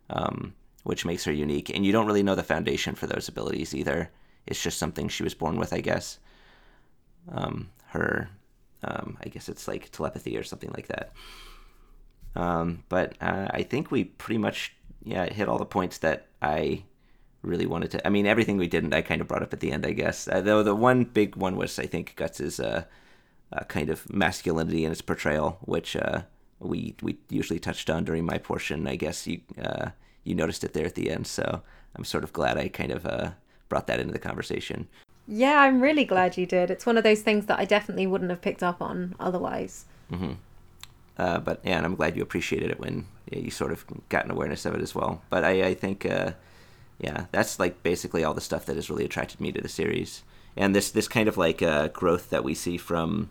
um, 0.10 0.56
which 0.84 1.06
makes 1.06 1.24
her 1.26 1.32
unique. 1.32 1.70
And 1.70 1.86
you 1.86 1.92
don't 1.92 2.08
really 2.08 2.24
know 2.24 2.36
the 2.36 2.44
foundation 2.44 2.96
for 2.96 3.06
those 3.08 3.28
abilities 3.28 3.76
either. 3.76 4.10
It's 4.48 4.62
just 4.62 4.80
something 4.80 5.08
she 5.08 5.24
was 5.24 5.36
born 5.36 5.58
with, 5.58 5.72
I 5.72 5.82
guess. 5.82 6.18
Um, 7.32 7.70
her, 7.90 8.30
um, 8.84 9.18
I 9.24 9.30
guess 9.30 9.50
it's 9.50 9.68
like 9.68 9.92
telepathy 9.92 10.36
or 10.36 10.44
something 10.44 10.72
like 10.76 10.88
that. 10.88 11.14
Um, 12.36 12.84
but 12.90 13.16
uh, 13.22 13.48
I 13.52 13.64
think 13.64 13.92
we 13.92 14.04
pretty 14.06 14.38
much 14.40 14.74
yeah 15.04 15.32
hit 15.32 15.48
all 15.48 15.58
the 15.60 15.66
points 15.66 16.00
that 16.00 16.26
I 16.42 16.84
really 17.42 17.66
wanted 17.66 17.92
to. 17.92 18.06
I 18.06 18.10
mean, 18.10 18.26
everything 18.26 18.58
we 18.58 18.68
didn't, 18.68 18.94
I 18.94 19.02
kind 19.02 19.22
of 19.22 19.28
brought 19.28 19.44
up 19.44 19.54
at 19.54 19.60
the 19.60 19.72
end, 19.72 19.86
I 19.86 19.92
guess. 19.92 20.28
Uh, 20.28 20.42
though 20.42 20.64
the 20.64 20.76
one 20.76 21.06
big 21.06 21.36
one 21.36 21.56
was, 21.56 21.80
I 21.80 21.86
think, 21.86 22.16
Guts's 22.16 22.60
uh, 22.60 22.84
uh, 23.54 23.64
kind 23.66 23.90
of 23.90 24.12
masculinity 24.14 24.86
in 24.86 24.92
its 24.92 25.02
portrayal, 25.02 25.58
which 25.62 25.96
uh, 25.96 26.24
we 26.60 26.96
we 27.02 27.18
usually 27.30 27.60
touched 27.60 27.90
on 27.90 28.04
during 28.04 28.26
my 28.26 28.38
portion. 28.38 28.88
I 28.88 28.96
guess 28.96 29.28
you 29.28 29.42
uh, 29.62 29.90
you 30.24 30.36
noticed 30.36 30.64
it 30.64 30.74
there 30.74 30.86
at 30.86 30.96
the 30.96 31.10
end, 31.10 31.28
so 31.28 31.62
I'm 31.96 32.06
sort 32.06 32.24
of 32.24 32.34
glad 32.34 32.58
I 32.58 32.68
kind 32.68 32.92
of 32.92 33.06
uh, 33.06 33.32
brought 33.70 33.88
that 33.88 34.00
into 34.00 34.14
the 34.14 34.20
conversation. 34.20 34.88
Yeah, 35.28 35.62
I'm 35.62 35.80
really 35.80 36.06
glad 36.06 36.38
you 36.38 36.46
did. 36.46 36.72
It's 36.72 36.86
one 36.88 36.98
of 36.98 37.04
those 37.04 37.22
things 37.22 37.46
that 37.46 37.60
I 37.60 37.66
definitely 37.66 38.08
wouldn't 38.08 38.32
have 38.32 38.42
picked 38.42 38.64
up 38.64 38.82
on 38.82 39.16
otherwise. 39.20 39.86
Uh, 41.18 41.40
but 41.40 41.60
yeah, 41.64 41.78
and 41.78 41.86
I'm 41.86 41.96
glad 41.96 42.16
you 42.16 42.24
appreciated 42.24 42.72
it 42.72 42.80
when 42.80 43.06
yeah, 43.30 43.40
you 43.40 43.52
sort 43.52 43.72
of 43.72 43.86
got 44.10 44.26
an 44.26 44.32
awareness 44.32 44.66
of 44.66 44.74
it 44.74 44.82
as 44.82 44.96
well. 44.96 45.22
But 45.30 45.44
I, 45.44 45.68
I 45.68 45.74
think, 45.76 46.06
uh, 46.06 46.32
yeah, 47.00 47.26
that's 47.32 47.60
like 47.60 47.82
basically 47.84 48.24
all 48.24 48.34
the 48.34 48.42
stuff 48.42 48.66
that 48.66 48.76
has 48.76 48.90
really 48.90 49.06
attracted 49.06 49.40
me 49.40 49.52
to 49.52 49.62
the 49.62 49.70
series, 49.70 50.24
and 50.56 50.76
this 50.76 50.92
this 50.92 51.08
kind 51.08 51.28
of 51.28 51.38
like 51.38 51.62
uh, 51.62 51.88
growth 51.90 52.30
that 52.30 52.44
we 52.44 52.54
see 52.54 52.78
from 52.78 53.30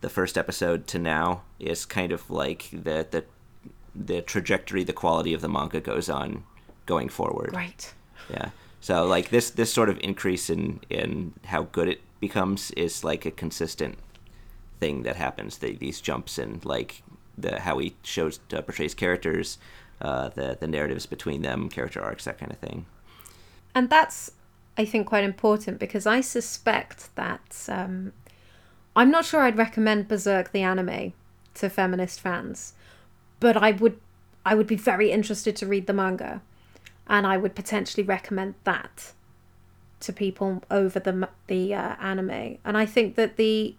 the 0.00 0.10
first 0.10 0.36
episode 0.36 0.86
to 0.88 0.98
now 0.98 1.42
is 1.58 1.86
kind 1.86 2.12
of 2.12 2.28
like 2.30 2.68
the 2.72 3.06
the 3.10 3.24
the 3.94 4.22
trajectory, 4.22 4.84
the 4.84 4.92
quality 4.92 5.34
of 5.34 5.40
the 5.40 5.48
manga 5.48 5.80
goes 5.80 6.08
on 6.08 6.44
going 6.86 7.08
forward. 7.08 7.54
Right. 7.54 7.92
Yeah. 8.30 8.50
So 8.80 9.06
like 9.06 9.30
this 9.30 9.50
this 9.50 9.72
sort 9.72 9.88
of 9.88 9.98
increase 10.00 10.50
in 10.50 10.80
in 10.90 11.34
how 11.44 11.64
good 11.64 11.88
it 11.88 12.00
becomes 12.20 12.70
is 12.72 13.04
like 13.04 13.24
a 13.24 13.30
consistent 13.30 13.98
thing 14.80 15.04
that 15.04 15.16
happens. 15.16 15.58
The, 15.58 15.76
these 15.76 16.00
jumps 16.00 16.38
and 16.38 16.64
like 16.64 17.02
the 17.38 17.60
how 17.60 17.78
he 17.78 17.94
shows 18.02 18.40
uh, 18.52 18.60
portrays 18.62 18.94
characters, 18.94 19.58
uh, 20.02 20.28
the 20.28 20.56
the 20.60 20.66
narratives 20.66 21.06
between 21.06 21.42
them, 21.42 21.68
character 21.68 22.02
arcs, 22.02 22.24
that 22.24 22.38
kind 22.38 22.52
of 22.52 22.58
thing. 22.58 22.84
And 23.74 23.88
that's, 23.88 24.32
I 24.76 24.84
think, 24.84 25.06
quite 25.06 25.24
important 25.24 25.78
because 25.78 26.06
I 26.06 26.20
suspect 26.20 27.14
that 27.16 27.66
um, 27.68 28.12
I'm 28.94 29.10
not 29.10 29.24
sure 29.24 29.40
I'd 29.40 29.56
recommend 29.56 30.08
Berserk 30.08 30.52
the 30.52 30.62
anime 30.62 31.14
to 31.54 31.70
feminist 31.70 32.20
fans, 32.20 32.74
but 33.40 33.56
I 33.56 33.70
would, 33.70 33.98
I 34.44 34.54
would 34.54 34.66
be 34.66 34.76
very 34.76 35.10
interested 35.10 35.56
to 35.56 35.66
read 35.66 35.86
the 35.86 35.92
manga, 35.92 36.42
and 37.06 37.26
I 37.26 37.36
would 37.36 37.54
potentially 37.54 38.02
recommend 38.02 38.54
that 38.64 39.12
to 40.00 40.12
people 40.12 40.62
over 40.70 40.98
the 40.98 41.28
the 41.46 41.74
uh, 41.74 41.94
anime. 42.00 42.58
And 42.64 42.76
I 42.76 42.86
think 42.86 43.14
that 43.14 43.36
the 43.36 43.76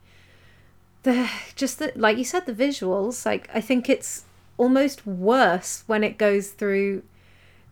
the 1.04 1.30
just 1.56 1.80
the 1.80 1.92
like 1.96 2.18
you 2.18 2.24
said 2.24 2.46
the 2.46 2.54
visuals 2.54 3.26
like 3.26 3.50
I 3.54 3.60
think 3.60 3.90
it's 3.90 4.24
almost 4.58 5.06
worse 5.06 5.84
when 5.88 6.04
it 6.04 6.18
goes 6.18 6.50
through 6.50 7.04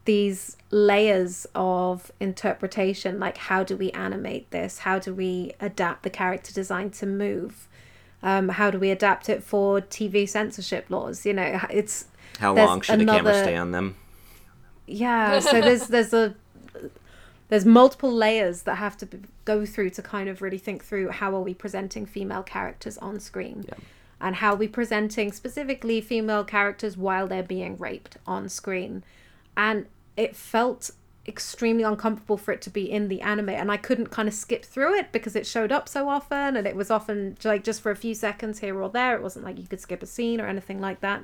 these 0.05 0.57
layers 0.71 1.45
of 1.53 2.11
interpretation 2.19 3.19
like 3.19 3.37
how 3.37 3.63
do 3.63 3.77
we 3.77 3.91
animate 3.91 4.49
this 4.51 4.79
how 4.79 4.97
do 4.97 5.13
we 5.13 5.53
adapt 5.59 6.01
the 6.03 6.09
character 6.09 6.51
design 6.51 6.89
to 6.89 7.05
move 7.05 7.67
um, 8.23 8.49
how 8.49 8.71
do 8.71 8.79
we 8.79 8.89
adapt 8.89 9.29
it 9.29 9.43
for 9.43 9.79
tv 9.79 10.27
censorship 10.27 10.85
laws 10.89 11.25
you 11.25 11.33
know 11.33 11.59
it's 11.69 12.05
How 12.39 12.55
long 12.55 12.81
should 12.81 12.99
the 12.99 13.05
camera 13.05 13.33
stay 13.33 13.55
on 13.55 13.71
them? 13.71 13.95
yeah 14.87 15.39
so 15.51 15.61
there's 15.61 15.87
there's 15.87 16.13
a 16.13 16.33
there's 17.49 17.65
multiple 17.65 18.11
layers 18.11 18.61
that 18.61 18.75
have 18.75 18.95
to 18.97 19.05
be, 19.05 19.19
go 19.43 19.65
through 19.65 19.89
to 19.91 20.01
kind 20.01 20.29
of 20.29 20.41
really 20.41 20.57
think 20.57 20.83
through 20.83 21.09
how 21.09 21.35
are 21.35 21.41
we 21.41 21.53
presenting 21.53 22.05
female 22.05 22.43
characters 22.43 22.97
on 22.97 23.19
screen 23.19 23.65
Yeah. 23.67 23.75
And 24.21 24.35
how 24.35 24.53
are 24.53 24.57
we 24.57 24.67
presenting 24.67 25.31
specifically 25.31 25.99
female 25.99 26.43
characters 26.43 26.95
while 26.95 27.27
they're 27.27 27.43
being 27.43 27.77
raped 27.77 28.17
on 28.27 28.47
screen. 28.47 29.03
And 29.57 29.87
it 30.15 30.35
felt 30.35 30.91
extremely 31.27 31.83
uncomfortable 31.83 32.37
for 32.37 32.51
it 32.51 32.61
to 32.63 32.69
be 32.69 32.89
in 32.89 33.07
the 33.07 33.21
anime 33.21 33.49
and 33.49 33.71
I 33.71 33.77
couldn't 33.77 34.07
kind 34.07 34.27
of 34.27 34.33
skip 34.33 34.65
through 34.65 34.95
it 34.95 35.11
because 35.11 35.35
it 35.35 35.45
showed 35.45 35.71
up 35.71 35.87
so 35.87 36.09
often 36.09 36.55
and 36.55 36.65
it 36.65 36.75
was 36.75 36.89
often 36.89 37.37
like 37.43 37.63
just 37.63 37.81
for 37.81 37.91
a 37.91 37.95
few 37.95 38.15
seconds 38.15 38.59
here 38.59 38.79
or 38.81 38.89
there. 38.89 39.15
It 39.15 39.21
wasn't 39.21 39.45
like 39.45 39.59
you 39.59 39.67
could 39.67 39.79
skip 39.79 40.01
a 40.01 40.07
scene 40.07 40.41
or 40.41 40.47
anything 40.47 40.81
like 40.81 41.01
that. 41.01 41.23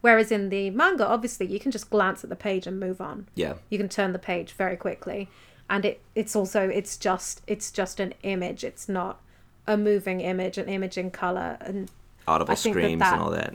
Whereas 0.00 0.32
in 0.32 0.48
the 0.48 0.70
manga 0.70 1.06
obviously 1.06 1.46
you 1.46 1.60
can 1.60 1.70
just 1.70 1.90
glance 1.90 2.24
at 2.24 2.30
the 2.30 2.36
page 2.36 2.66
and 2.66 2.80
move 2.80 3.00
on. 3.00 3.28
Yeah. 3.34 3.54
you 3.70 3.78
can 3.78 3.88
turn 3.88 4.12
the 4.12 4.18
page 4.18 4.52
very 4.52 4.76
quickly. 4.76 5.28
And 5.70 5.84
it 5.84 6.00
it's 6.14 6.34
also 6.34 6.68
it's 6.68 6.96
just 6.96 7.42
it's 7.46 7.70
just 7.70 8.00
an 8.00 8.14
image. 8.22 8.64
It's 8.64 8.88
not 8.88 9.20
a 9.66 9.76
moving 9.76 10.20
image 10.20 10.58
an 10.58 10.68
image 10.68 10.96
in 10.96 11.10
color 11.10 11.56
and 11.60 11.90
Audible 12.28 12.52
I 12.52 12.54
think 12.56 12.74
that 12.74 12.80
screams 12.82 13.00
that- 13.00 13.12
and 13.14 13.22
all 13.22 13.30
that. 13.30 13.54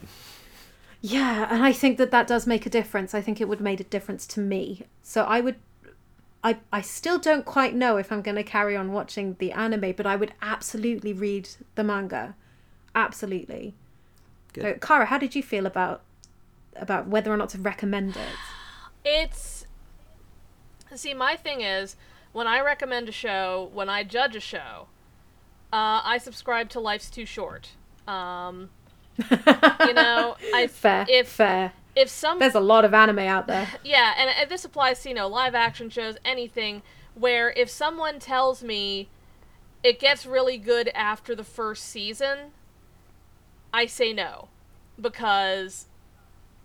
yeah, 1.02 1.48
and 1.52 1.64
I 1.64 1.74
think 1.74 1.98
that 1.98 2.12
that 2.12 2.28
does 2.28 2.46
make 2.48 2.66
a 2.66 2.70
difference. 2.70 3.14
I 3.14 3.22
think 3.22 3.42
it 3.42 3.48
would 3.48 3.58
have 3.60 3.64
made 3.64 3.82
a 3.82 3.86
difference 3.86 4.26
to 4.28 4.40
me. 4.40 4.86
So 5.04 5.24
I 5.24 5.42
would, 5.42 5.56
I 6.44 6.58
I 6.72 6.82
still 6.82 7.20
don't 7.20 7.46
quite 7.46 7.76
know 7.76 7.98
if 7.98 8.12
I'm 8.12 8.22
going 8.22 8.36
to 8.36 8.44
carry 8.44 8.76
on 8.76 8.92
watching 8.94 9.36
the 9.40 9.52
anime, 9.52 9.94
but 9.94 10.06
I 10.06 10.16
would 10.16 10.34
absolutely 10.42 11.14
read 11.14 11.50
the 11.76 11.84
manga, 11.84 12.36
absolutely. 12.96 13.74
Good. 14.54 14.64
So, 14.64 14.74
Kara, 14.88 15.06
how 15.06 15.18
did 15.18 15.36
you 15.36 15.44
feel 15.44 15.66
about 15.66 16.02
about 16.76 17.08
whether 17.08 17.32
or 17.32 17.38
not 17.38 17.50
to 17.50 17.58
recommend 17.58 18.16
it? 18.16 18.36
It's 19.04 19.66
see, 20.96 21.14
my 21.14 21.36
thing 21.36 21.62
is 21.62 21.96
when 22.34 22.48
I 22.48 22.62
recommend 22.62 23.10
a 23.10 23.12
show, 23.12 23.70
when 23.74 23.90
I 23.90 24.04
judge 24.04 24.36
a 24.36 24.40
show, 24.40 24.88
uh, 25.74 26.02
I 26.04 26.18
subscribe 26.18 26.70
to 26.70 26.80
Life's 26.80 27.10
Too 27.10 27.26
Short. 27.26 27.70
Um, 28.08 28.70
you 29.18 29.94
know, 29.94 30.36
I 30.54 30.68
Fair, 30.68 31.06
if 31.10 31.28
fair. 31.28 31.74
if 31.96 32.10
some 32.10 32.40
There's 32.40 32.56
a 32.56 32.60
lot 32.60 32.86
of 32.86 32.94
anime 32.94 33.20
out 33.20 33.48
there. 33.48 33.68
yeah, 33.84 34.14
and, 34.18 34.30
and 34.30 34.50
this 34.50 34.66
applies 34.66 35.02
to 35.04 35.10
you 35.10 35.16
know 35.16 35.28
live 35.28 35.56
action 35.56 35.90
shows, 35.90 36.18
anything 36.26 36.82
where 37.14 37.52
if 37.52 37.70
someone 37.70 38.20
tells 38.20 38.64
me 38.64 39.10
it 39.84 40.00
gets 40.00 40.26
really 40.26 40.58
good 40.58 40.90
after 40.90 41.36
the 41.36 41.44
first 41.44 41.86
season, 41.86 42.52
I 43.74 43.86
say 43.86 44.14
no 44.14 44.48
because 45.00 45.88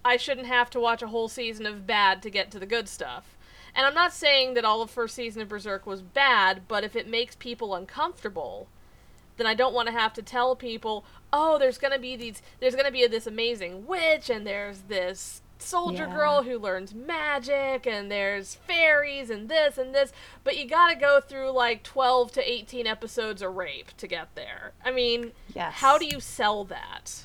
I 0.05 0.17
shouldn't 0.17 0.47
have 0.47 0.71
to 0.71 0.81
watch 0.81 1.03
a 1.03 1.09
whole 1.09 1.29
season 1.29 1.67
of 1.67 1.87
bad 1.87 2.23
to 2.23 2.31
get 2.31 2.51
to 2.53 2.59
the 2.59 2.67
good 2.67 2.89
stuff. 2.89 3.37
And 3.75 3.85
I'm 3.85 3.95
not 3.95 4.13
saying 4.13 4.55
that 4.55 4.65
all 4.65 4.81
of 4.83 4.91
first 4.91 5.15
season 5.15 5.43
of 5.43 5.49
Berserk 5.49 5.87
was 5.87 6.01
bad, 6.01 6.63
but 6.69 6.85
if 6.85 6.97
it 6.97 7.09
makes 7.09 7.35
people 7.35 7.75
uncomfortable, 7.75 8.69
then 9.37 9.47
I 9.47 9.55
don't 9.55 9.75
want 9.75 9.89
to 9.89 9.93
have 9.93 10.15
to 10.15 10.23
tell 10.23 10.57
people, 10.57 11.05
"Oh, 11.33 11.59
there's 11.59 11.79
going 11.79 11.93
to 11.93 11.99
be 11.99 12.17
these 12.17 12.43
there's 12.61 12.75
going 12.75 12.87
to 12.87 12.93
be 12.93 13.07
this 13.07 13.27
amazing 13.27 13.87
witch 13.87 14.31
and 14.31 14.47
there's 14.47 14.81
this 14.89 15.43
soldier 15.59 16.05
Yeah. 16.07 16.15
girl 16.15 16.43
who 16.43 16.59
learns 16.59 16.95
magic 16.95 17.87
and 17.87 18.11
there's 18.11 18.55
fairies 18.57 19.31
and 19.31 19.49
this 19.49 19.79
and 19.79 19.95
this, 19.95 20.13
but 20.45 20.57
you 20.59 20.67
got 20.69 20.91
to 20.91 20.95
go 20.97 21.21
through 21.21 21.51
like 21.51 21.83
12 21.83 22.33
to 22.33 22.51
18 22.51 22.87
episodes 22.87 23.41
of 23.43 23.55
rape 23.57 23.97
to 23.97 24.07
get 24.07 24.35
there." 24.35 24.73
I 24.85 24.91
mean, 24.91 25.33
Yes. 25.55 25.75
how 25.77 25.97
do 25.99 26.07
you 26.07 26.21
sell 26.21 26.65
that? 26.65 27.25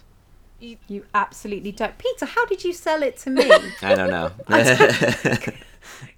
You, 0.59 0.77
You 0.87 1.05
absolutely 1.13 1.71
don't. 1.71 1.97
Peter, 1.97 2.25
how 2.25 2.45
did 2.45 2.63
you 2.63 2.71
sell 2.71 3.01
it 3.03 3.17
to 3.19 3.29
me? 3.31 3.51
I 3.81 3.95
don't 3.95 4.09
know. 4.11 4.31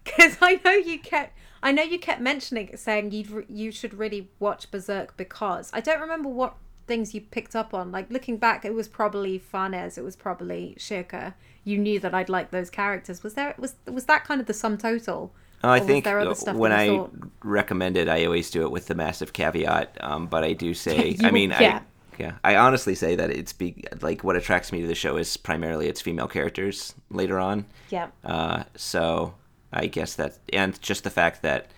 because 0.04 0.38
I 0.42 0.60
know 0.64 0.72
you 0.74 1.00
kept 1.00 1.38
I 1.66 1.72
know 1.72 1.84
you 1.84 1.98
kept 1.98 2.20
mentioning 2.20 2.68
it, 2.68 2.80
saying 2.80 3.12
you 3.12 3.24
would 3.34 3.46
you 3.50 3.72
should 3.72 3.94
really 3.94 4.28
watch 4.40 4.70
Berserk 4.70 5.16
because 5.16 5.70
I 5.74 5.80
don't 5.80 6.02
remember 6.02 6.28
what 6.28 6.56
things 6.88 7.14
you 7.14 7.22
picked 7.22 7.56
up 7.56 7.74
on. 7.74 7.92
Like 7.92 8.10
looking 8.12 8.38
back, 8.38 8.66
it 8.66 8.74
was 8.74 8.88
probably 8.88 9.38
Farnese, 9.38 9.98
it 9.98 10.04
was 10.04 10.16
probably 10.16 10.76
Schierke. 10.78 11.34
You 11.64 11.78
knew 11.78 12.00
that 12.00 12.14
I'd 12.14 12.30
like 12.30 12.52
those 12.52 12.70
characters. 12.70 13.24
Was 13.24 13.36
there 13.36 13.56
was 13.58 13.76
was 13.92 14.06
that 14.06 14.26
kind 14.26 14.42
of 14.42 14.48
the 14.48 14.54
sum 14.54 14.78
total? 14.78 15.34
Oh, 15.64 15.70
I 15.70 15.80
think 15.80 16.04
there 16.04 16.20
other 16.20 16.36
stuff 16.36 16.58
when 16.58 16.74
I 16.74 16.88
thought- 16.88 17.14
recommend 17.42 17.96
it, 17.96 18.10
I 18.10 18.26
always 18.26 18.50
do 18.52 18.64
it 18.64 18.72
with 18.72 18.88
the 18.88 18.96
massive 18.96 19.32
caveat. 19.32 19.98
Um, 20.02 20.28
but 20.28 20.44
I 20.44 20.52
do 20.54 20.74
say, 20.88 21.16
I 21.24 21.32
mean, 21.32 21.52
yeah. 21.52 21.80
I 21.80 21.82
yeah, 22.20 22.34
I 22.44 22.58
honestly 22.58 22.96
say 22.96 23.16
that 23.16 23.32
it's 23.32 23.54
be 23.54 23.84
like 24.02 24.24
what 24.24 24.36
attracts 24.36 24.72
me 24.72 24.82
to 24.82 24.88
the 24.88 24.96
show 24.96 25.18
is 25.18 25.36
primarily 25.38 25.88
its 25.88 26.02
female 26.02 26.28
characters 26.28 26.94
later 27.10 27.40
on. 27.40 27.66
Yeah. 27.90 28.08
Uh, 28.24 28.64
so 28.76 29.34
I 29.72 29.88
guess 29.88 30.16
that, 30.16 30.38
and 30.52 30.80
just 30.82 31.04
the 31.04 31.10
fact 31.10 31.42
that, 31.42 31.72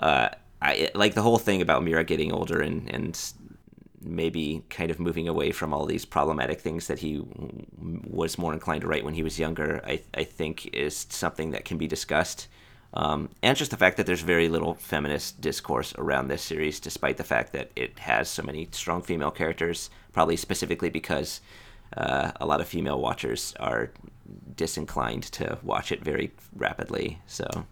uh, 0.00 0.30
I 0.60 0.90
like 0.94 1.14
the 1.14 1.22
whole 1.22 1.38
thing 1.38 1.60
about 1.60 1.82
Miura 1.84 2.04
getting 2.04 2.32
older 2.32 2.60
and 2.60 2.88
and 2.92 3.32
maybe 4.04 4.62
kind 4.70 4.90
of 4.90 4.98
moving 5.00 5.28
away 5.28 5.52
from 5.52 5.72
all 5.72 5.86
these 5.86 6.04
problematic 6.04 6.60
things 6.60 6.86
that 6.88 6.98
he 7.00 7.22
was 8.06 8.38
more 8.38 8.52
inclined 8.52 8.82
to 8.82 8.86
write 8.88 9.04
when 9.04 9.14
he 9.14 9.22
was 9.22 9.38
younger. 9.38 9.80
I 9.86 10.02
I 10.14 10.24
think 10.24 10.66
is 10.74 11.06
something 11.10 11.50
that 11.52 11.64
can 11.64 11.78
be 11.78 11.86
discussed. 11.86 12.48
Um, 12.94 13.30
and 13.42 13.56
just 13.56 13.70
the 13.70 13.76
fact 13.78 13.96
that 13.96 14.04
there's 14.06 14.20
very 14.20 14.48
little 14.50 14.74
feminist 14.74 15.40
discourse 15.40 15.94
around 15.96 16.28
this 16.28 16.42
series, 16.42 16.78
despite 16.78 17.16
the 17.16 17.24
fact 17.24 17.52
that 17.54 17.70
it 17.74 17.98
has 18.00 18.28
so 18.28 18.42
many 18.42 18.68
strong 18.72 19.00
female 19.00 19.30
characters, 19.30 19.88
probably 20.12 20.36
specifically 20.36 20.90
because 20.90 21.40
uh, 21.96 22.32
a 22.38 22.44
lot 22.44 22.60
of 22.60 22.68
female 22.68 23.00
watchers 23.00 23.54
are 23.58 23.90
disinclined 24.56 25.22
to 25.24 25.58
watch 25.62 25.90
it 25.92 26.04
very 26.04 26.32
rapidly. 26.54 27.18
So, 27.26 27.64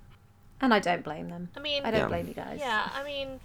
And 0.62 0.72
I 0.72 0.78
don't 0.78 1.04
blame 1.04 1.28
them. 1.28 1.50
I 1.56 1.60
mean, 1.60 1.84
I 1.84 1.90
don't 1.90 2.00
Yeah. 2.00 2.08
blame 2.08 2.28
you 2.28 2.34
guys. 2.34 2.58
Yeah, 2.58 2.88
I 2.94 3.04
mean, 3.04 3.40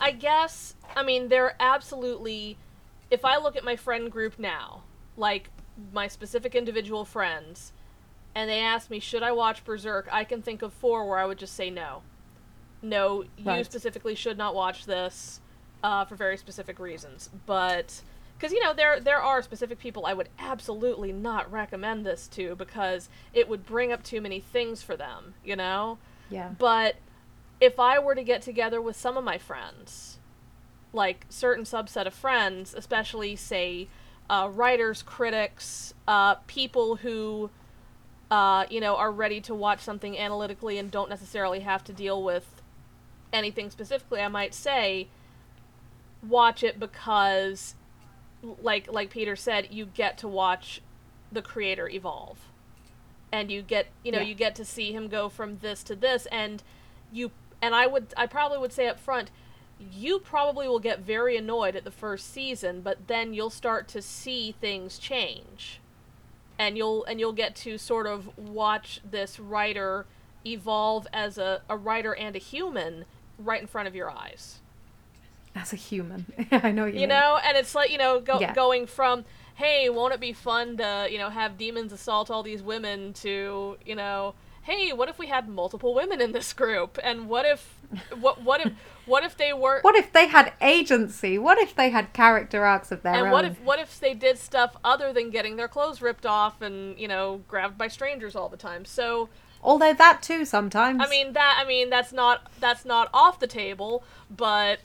I 0.00 0.12
guess, 0.12 0.74
I 0.96 1.02
mean, 1.02 1.28
they're 1.28 1.54
absolutely, 1.60 2.56
if 3.10 3.24
I 3.24 3.38
look 3.38 3.56
at 3.56 3.64
my 3.64 3.76
friend 3.76 4.10
group 4.10 4.38
now, 4.38 4.82
like 5.16 5.50
my 5.92 6.08
specific 6.08 6.54
individual 6.54 7.04
friends, 7.04 7.72
and 8.34 8.48
they 8.48 8.60
ask 8.60 8.90
me, 8.90 9.00
should 9.00 9.22
I 9.22 9.32
watch 9.32 9.64
Berserk, 9.64 10.08
I 10.12 10.24
can 10.24 10.42
think 10.42 10.62
of 10.62 10.72
four 10.72 11.08
where 11.08 11.18
I 11.18 11.26
would 11.26 11.38
just 11.38 11.54
say 11.54 11.70
no. 11.70 12.02
No, 12.82 13.22
you 13.22 13.44
Right. 13.44 13.64
specifically 13.64 14.14
should 14.14 14.38
not 14.38 14.54
watch 14.54 14.86
this 14.86 15.40
uh, 15.82 16.04
for 16.04 16.14
very 16.14 16.36
specific 16.36 16.78
reasons. 16.78 17.30
But, 17.46 18.02
because, 18.36 18.52
you 18.52 18.62
know, 18.62 18.72
there, 18.72 19.00
there 19.00 19.20
are 19.20 19.42
specific 19.42 19.80
people 19.80 20.06
I 20.06 20.12
would 20.12 20.28
absolutely 20.38 21.12
not 21.12 21.50
recommend 21.50 22.06
this 22.06 22.28
to 22.28 22.54
because 22.54 23.08
it 23.32 23.48
would 23.48 23.66
bring 23.66 23.92
up 23.92 24.04
too 24.04 24.20
many 24.20 24.38
things 24.38 24.82
for 24.82 24.96
them, 24.96 25.34
you 25.44 25.56
know? 25.56 25.98
Yeah. 26.30 26.50
But 26.56 26.96
if 27.60 27.78
I 27.80 27.98
were 27.98 28.14
to 28.14 28.22
get 28.22 28.42
together 28.42 28.80
with 28.80 28.96
some 28.96 29.16
of 29.16 29.24
my 29.24 29.38
friends, 29.38 30.18
like 30.92 31.26
certain 31.28 31.64
subset 31.64 32.06
of 32.06 32.14
friends, 32.14 32.74
especially 32.74 33.36
say 33.36 33.88
uh, 34.30 34.48
writers, 34.52 35.02
critics, 35.02 35.94
uh, 36.06 36.36
people 36.46 36.96
who 36.96 37.50
uh, 38.30 38.66
you 38.70 38.80
know 38.80 38.96
are 38.96 39.10
ready 39.10 39.40
to 39.40 39.54
watch 39.54 39.80
something 39.80 40.18
analytically 40.18 40.78
and 40.78 40.90
don't 40.90 41.08
necessarily 41.08 41.60
have 41.60 41.82
to 41.84 41.92
deal 41.92 42.22
with 42.22 42.62
anything 43.32 43.70
specifically, 43.70 44.20
I 44.20 44.28
might 44.28 44.54
say 44.54 45.08
watch 46.26 46.62
it 46.62 46.78
because 46.78 47.74
like 48.62 48.90
like 48.92 49.10
Peter 49.10 49.36
said, 49.36 49.68
you 49.70 49.86
get 49.86 50.18
to 50.18 50.28
watch 50.28 50.80
the 51.32 51.42
creator 51.42 51.88
evolve. 51.88 52.38
And 53.30 53.50
you 53.50 53.60
get 53.60 53.88
you 54.02 54.12
know, 54.12 54.20
Yeah. 54.20 54.24
you 54.24 54.34
get 54.34 54.54
to 54.56 54.64
see 54.64 54.92
him 54.92 55.08
go 55.08 55.28
from 55.28 55.58
this 55.58 55.82
to 55.84 55.94
this 55.96 56.26
and 56.26 56.62
you 57.12 57.30
and 57.62 57.74
I 57.74 57.86
would 57.86 58.12
I 58.16 58.26
probably 58.26 58.58
would 58.58 58.72
say 58.72 58.86
up 58.88 58.98
front 59.00 59.30
you 59.92 60.18
probably 60.18 60.66
will 60.68 60.80
get 60.80 60.98
very 61.00 61.36
annoyed 61.36 61.76
at 61.76 61.84
the 61.84 61.90
first 61.92 62.32
season, 62.32 62.80
but 62.80 63.06
then 63.06 63.32
you'll 63.32 63.48
start 63.50 63.86
to 63.88 64.02
see 64.02 64.50
things 64.60 64.98
change. 64.98 65.80
And 66.58 66.76
you'll 66.76 67.04
and 67.04 67.20
you'll 67.20 67.32
get 67.32 67.54
to 67.56 67.78
sort 67.78 68.06
of 68.08 68.36
watch 68.36 69.00
this 69.08 69.38
writer 69.38 70.06
evolve 70.44 71.06
as 71.12 71.38
a, 71.38 71.62
a 71.68 71.76
writer 71.76 72.12
and 72.14 72.34
a 72.34 72.38
human 72.40 73.04
right 73.38 73.60
in 73.60 73.66
front 73.68 73.86
of 73.86 73.94
your 73.94 74.10
eyes 74.10 74.58
As 75.54 75.72
a 75.72 75.76
human. 75.76 76.26
I 76.50 76.72
know 76.72 76.86
you, 76.86 76.94
you 76.94 76.98
mean. 77.00 77.10
know 77.10 77.38
and 77.44 77.56
it's 77.56 77.74
like 77.74 77.90
you 77.90 77.98
know 77.98 78.20
go, 78.20 78.40
Yeah. 78.40 78.54
going 78.54 78.86
from 78.86 79.24
hey 79.56 79.88
won't 79.88 80.14
it 80.14 80.20
be 80.20 80.32
fun 80.32 80.76
to 80.78 81.06
you 81.10 81.18
know 81.18 81.28
have 81.30 81.56
demons 81.58 81.92
assault 81.92 82.30
all 82.30 82.42
these 82.42 82.62
women 82.62 83.12
to 83.14 83.76
you 83.84 83.94
know 83.94 84.34
hey 84.68 84.92
what 84.92 85.08
if 85.08 85.18
we 85.18 85.26
had 85.26 85.48
multiple 85.48 85.94
women 85.94 86.20
in 86.20 86.32
this 86.32 86.52
group 86.52 86.98
and 87.02 87.28
what 87.28 87.46
if 87.46 87.74
what 88.20 88.42
what 88.42 88.60
if 88.60 88.72
what 89.06 89.24
if 89.24 89.36
they 89.36 89.52
were 89.52 89.80
What 89.80 89.94
if 89.94 90.12
they 90.12 90.26
had 90.26 90.52
agency? 90.60 91.38
What 91.38 91.56
if 91.56 91.74
they 91.74 91.88
had 91.88 92.12
character 92.12 92.66
arcs 92.66 92.92
of 92.92 93.02
their 93.02 93.14
and 93.14 93.26
own? 93.26 93.32
what 93.32 93.44
if 93.46 93.60
what 93.62 93.78
if 93.78 93.98
they 93.98 94.12
did 94.12 94.36
stuff 94.36 94.76
other 94.84 95.12
than 95.12 95.30
getting 95.30 95.56
their 95.56 95.68
clothes 95.68 96.02
ripped 96.02 96.26
off 96.26 96.60
and 96.60 96.98
you 96.98 97.08
know 97.08 97.40
grabbed 97.48 97.78
by 97.78 97.88
strangers 97.88 98.36
all 98.36 98.50
the 98.50 98.58
time 98.58 98.84
so 98.84 99.30
Although 99.62 99.94
that 99.94 100.22
too 100.22 100.44
sometimes. 100.44 101.02
I 101.04 101.08
mean 101.08 101.32
that 101.32 101.58
I 101.60 101.66
mean 101.66 101.90
that's 101.90 102.12
not 102.12 102.50
that's 102.60 102.84
not 102.84 103.10
off 103.12 103.40
the 103.40 103.46
table, 103.46 104.04
but 104.30 104.78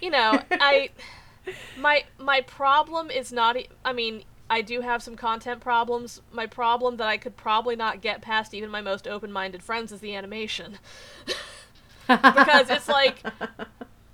you 0.00 0.10
know, 0.10 0.40
I 0.50 0.90
my 1.78 2.04
my 2.18 2.40
problem 2.40 3.10
is 3.10 3.32
not 3.32 3.56
I 3.84 3.92
mean, 3.92 4.24
I 4.52 4.60
do 4.60 4.82
have 4.82 5.02
some 5.02 5.16
content 5.16 5.62
problems. 5.62 6.20
My 6.30 6.44
problem 6.44 6.98
that 6.98 7.08
I 7.08 7.16
could 7.16 7.38
probably 7.38 7.74
not 7.74 8.02
get 8.02 8.20
past 8.20 8.52
even 8.52 8.68
my 8.68 8.82
most 8.82 9.08
open-minded 9.08 9.62
friends 9.62 9.92
is 9.92 10.00
the 10.00 10.14
animation. 10.14 10.78
because 12.06 12.68
it's 12.68 12.86
like 12.86 13.22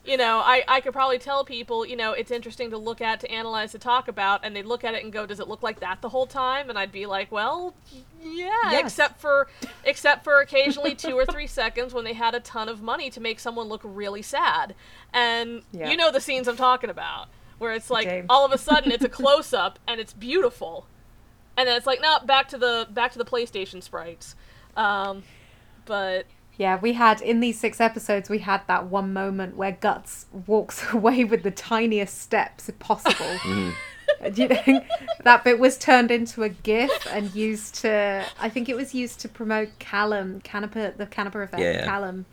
you 0.04 0.16
know, 0.16 0.38
I, 0.38 0.62
I 0.68 0.80
could 0.80 0.92
probably 0.92 1.18
tell 1.18 1.44
people, 1.44 1.84
you 1.84 1.96
know, 1.96 2.12
it's 2.12 2.30
interesting 2.30 2.70
to 2.70 2.78
look 2.78 3.00
at, 3.00 3.18
to 3.20 3.30
analyze, 3.30 3.72
to 3.72 3.78
talk 3.78 4.06
about, 4.06 4.40
and 4.44 4.54
they'd 4.54 4.64
look 4.64 4.84
at 4.84 4.94
it 4.94 5.02
and 5.02 5.12
go, 5.12 5.26
"Does 5.26 5.40
it 5.40 5.48
look 5.48 5.62
like 5.62 5.80
that 5.80 6.00
the 6.02 6.08
whole 6.08 6.26
time?" 6.26 6.70
And 6.70 6.78
I'd 6.78 6.92
be 6.92 7.04
like, 7.04 7.32
"Well, 7.32 7.74
yeah, 8.22 8.70
Yes. 8.70 8.92
except 8.92 9.20
for 9.20 9.48
except 9.84 10.22
for 10.22 10.40
occasionally 10.40 10.94
two 10.94 11.18
or 11.18 11.26
three 11.26 11.46
seconds 11.60 11.92
when 11.92 12.04
they 12.04 12.14
had 12.14 12.34
a 12.36 12.40
ton 12.40 12.68
of 12.68 12.80
money 12.80 13.10
to 13.10 13.20
make 13.20 13.40
someone 13.40 13.66
look 13.66 13.82
really 13.84 14.22
sad." 14.22 14.76
And 15.12 15.62
Yeah. 15.72 15.90
you 15.90 15.96
know 15.96 16.12
the 16.12 16.20
scenes 16.20 16.46
I'm 16.46 16.56
talking 16.56 16.90
about, 16.90 17.28
where 17.58 17.72
it's 17.72 17.90
like 17.90 18.08
do. 18.08 18.24
all 18.28 18.44
of 18.44 18.52
a 18.52 18.58
sudden 18.58 18.92
it's 18.92 19.04
a 19.04 19.08
close 19.20 19.52
up 19.52 19.78
and 19.86 20.00
it's 20.00 20.12
beautiful, 20.12 20.86
and 21.56 21.68
then 21.68 21.76
it's 21.76 21.86
like, 21.86 22.00
"No, 22.00 22.18
back 22.24 22.48
to 22.48 22.58
the 22.58 22.86
back 22.90 23.12
to 23.12 23.18
the 23.18 23.24
PlayStation 23.24 23.82
sprites." 23.82 24.34
Um, 24.76 25.22
but 25.84 26.26
Yeah, 26.56 26.78
we 26.80 26.92
had 26.94 27.20
in 27.20 27.40
these 27.40 27.58
six 27.58 27.80
episodes, 27.80 28.28
we 28.28 28.38
had 28.38 28.62
that 28.66 28.86
one 28.86 29.12
moment 29.12 29.56
where 29.56 29.72
Guts 29.72 30.26
walks 30.46 30.84
away 30.92 31.24
with 31.24 31.42
the 31.42 31.50
tiniest 31.50 32.18
steps 32.18 32.70
possible. 32.78 33.38
And 34.22 34.36
you 34.36 34.48
know, 34.48 34.80
that 35.22 35.44
bit 35.44 35.60
was 35.60 35.78
turned 35.78 36.10
into 36.10 36.42
a 36.42 36.48
GIF 36.48 37.06
and 37.12 37.32
used 37.34 37.76
to. 37.76 38.24
I 38.40 38.48
think 38.48 38.68
it 38.68 38.74
was 38.74 38.92
used 38.92 39.20
to 39.20 39.28
promote 39.28 39.78
Callum, 39.78 40.40
Canoper, 40.40 40.96
the 40.96 41.06
Canoper 41.06 41.44
effect. 41.44 41.62
Yeah, 41.62 41.72
yeah. 41.72 41.84
Callum, 41.84 42.26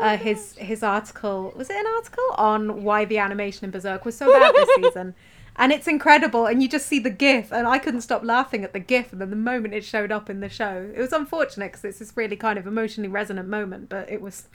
uh, 0.00 0.16
his 0.16 0.54
his 0.56 0.84
article 0.84 1.52
was 1.56 1.68
it 1.68 1.76
an 1.76 1.86
article 1.96 2.24
on 2.36 2.84
why 2.84 3.04
the 3.04 3.18
animation 3.18 3.64
in 3.64 3.72
Berserk 3.72 4.04
was 4.04 4.16
so 4.16 4.32
bad 4.32 4.54
this 4.54 4.68
season, 4.76 5.14
and 5.56 5.72
it's 5.72 5.88
incredible. 5.88 6.46
And 6.46 6.62
you 6.62 6.68
just 6.68 6.86
see 6.86 7.00
the 7.00 7.10
GIF, 7.10 7.52
and 7.52 7.66
I 7.66 7.78
couldn't 7.78 8.02
stop 8.02 8.22
laughing 8.22 8.62
at 8.62 8.72
the 8.72 8.80
GIF. 8.80 9.12
And 9.12 9.20
then 9.20 9.30
the 9.30 9.36
moment 9.36 9.74
it 9.74 9.84
showed 9.84 10.12
up 10.12 10.30
in 10.30 10.38
the 10.38 10.48
show, 10.48 10.90
it 10.94 11.00
was 11.00 11.12
unfortunate 11.12 11.72
because 11.72 11.84
it's 11.84 11.98
this 11.98 12.16
really 12.16 12.36
kind 12.36 12.58
of 12.58 12.68
emotionally 12.68 13.08
resonant 13.08 13.48
moment, 13.48 13.88
but 13.88 14.08
it 14.08 14.20
was. 14.20 14.46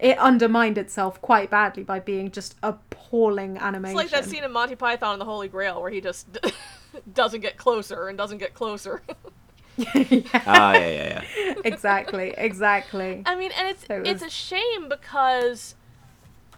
It 0.00 0.16
undermined 0.18 0.78
itself 0.78 1.20
quite 1.20 1.50
badly 1.50 1.82
by 1.82 1.98
being 2.00 2.30
just 2.30 2.54
appalling 2.62 3.58
animation. 3.58 3.98
It's 3.98 4.12
like 4.12 4.22
that 4.22 4.30
scene 4.30 4.44
in 4.44 4.52
Monty 4.52 4.76
Python 4.76 5.12
and 5.14 5.20
the 5.20 5.24
Holy 5.24 5.48
Grail 5.48 5.80
where 5.82 5.90
he 5.90 6.00
just 6.00 6.38
doesn't 7.14 7.40
get 7.40 7.56
closer 7.56 8.08
and 8.08 8.16
doesn't 8.16 8.38
get 8.38 8.54
closer. 8.54 9.02
yeah. 9.08 9.14
Ah, 10.34 10.72
yeah, 10.74 10.78
yeah, 10.78 11.22
yeah. 11.38 11.54
exactly, 11.64 12.34
exactly. 12.36 13.22
I 13.26 13.34
mean, 13.36 13.50
and 13.58 13.68
it's 13.68 13.86
So 13.86 13.94
it 14.00 14.06
it's 14.08 14.22
a 14.22 14.30
shame 14.30 14.88
because 14.88 15.74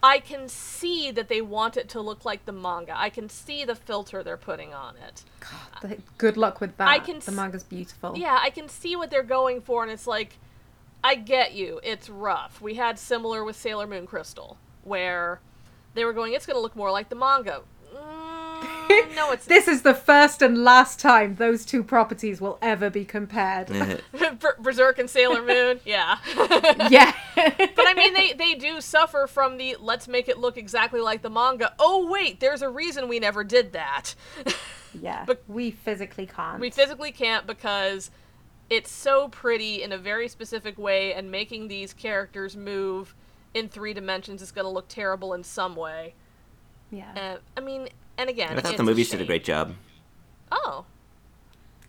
I 0.02 0.18
can 0.18 0.48
see 0.48 1.10
that 1.10 1.28
they 1.28 1.42
want 1.42 1.76
it 1.76 1.88
to 1.90 2.00
look 2.00 2.24
like 2.24 2.46
the 2.46 2.52
manga. 2.52 2.98
I 2.98 3.10
can 3.10 3.28
see 3.28 3.64
the 3.66 3.74
filter 3.74 4.22
they're 4.22 4.38
putting 4.38 4.72
on 4.72 4.96
it. 4.96 5.24
The- 5.82 5.98
Good 6.18 6.36
luck 6.38 6.60
with 6.60 6.76
that. 6.78 6.88
I 6.88 6.98
can 6.98 7.18
the 7.20 7.26
s- 7.30 7.34
manga's 7.34 7.62
beautiful. 7.64 8.16
Yeah, 8.16 8.38
I 8.40 8.50
can 8.50 8.68
see 8.68 8.96
what 8.96 9.10
they're 9.10 9.22
going 9.22 9.60
for, 9.60 9.82
and 9.82 9.92
it's 9.92 10.06
like, 10.06 10.38
I 11.02 11.14
get 11.14 11.54
you. 11.54 11.80
It's 11.82 12.08
rough. 12.10 12.60
We 12.60 12.74
had 12.74 12.98
similar 12.98 13.44
with 13.44 13.56
Sailor 13.56 13.86
Moon 13.86 14.06
Crystal, 14.06 14.58
where 14.84 15.40
they 15.94 16.04
were 16.04 16.12
going, 16.12 16.34
it's 16.34 16.46
going 16.46 16.56
to 16.56 16.60
look 16.60 16.76
more 16.76 16.90
like 16.90 17.08
the 17.08 17.16
manga. 17.16 17.62
Mm, 17.94 19.14
no, 19.16 19.32
it's 19.32 19.44
This 19.46 19.66
is 19.68 19.82
the 19.82 19.94
first 19.94 20.42
and 20.42 20.62
last 20.64 21.00
time 21.00 21.36
those 21.36 21.64
two 21.64 21.82
properties 21.82 22.40
will 22.40 22.58
ever 22.60 22.90
be 22.90 23.04
compared. 23.04 23.68
Berserk 24.60 24.98
and 24.98 25.08
Sailor 25.08 25.42
Moon. 25.42 25.80
Yeah. 25.84 26.18
yeah. 26.90 27.12
But 27.36 27.86
I 27.86 27.94
mean, 27.96 28.14
they 28.14 28.32
they 28.32 28.54
do 28.54 28.80
suffer 28.80 29.26
from 29.26 29.56
the 29.56 29.76
let's 29.80 30.06
make 30.08 30.28
it 30.28 30.38
look 30.38 30.56
exactly 30.56 31.00
like 31.00 31.22
the 31.22 31.30
manga. 31.30 31.74
Oh 31.78 32.10
wait, 32.10 32.40
there's 32.40 32.62
a 32.62 32.68
reason 32.68 33.08
we 33.08 33.18
never 33.18 33.42
did 33.44 33.72
that. 33.72 34.14
yeah. 35.00 35.24
But- 35.26 35.42
we 35.48 35.70
physically 35.70 36.26
can't. 36.26 36.60
we 36.60 36.70
physically 36.70 37.12
can't 37.12 37.46
because 37.46 38.10
it's 38.70 38.90
so 38.90 39.28
pretty 39.28 39.82
in 39.82 39.92
a 39.92 39.98
very 39.98 40.28
specific 40.28 40.78
way, 40.78 41.12
and 41.12 41.30
making 41.30 41.68
these 41.68 41.92
characters 41.92 42.56
move 42.56 43.14
in 43.52 43.68
three 43.68 43.92
dimensions 43.92 44.40
is 44.40 44.52
going 44.52 44.64
to 44.64 44.70
look 44.70 44.86
terrible 44.88 45.34
in 45.34 45.42
some 45.44 45.74
way. 45.76 46.14
yeah. 46.90 47.12
And 47.16 47.40
I 47.56 47.60
mean, 47.60 47.88
and 48.16 48.30
again, 48.30 48.52
I 48.56 48.60
thought 48.60 48.70
it's 48.72 48.76
the 48.78 48.82
movies 48.84 49.10
did 49.10 49.20
a 49.20 49.24
great 49.24 49.44
job. 49.44 49.74
Oh, 50.52 50.84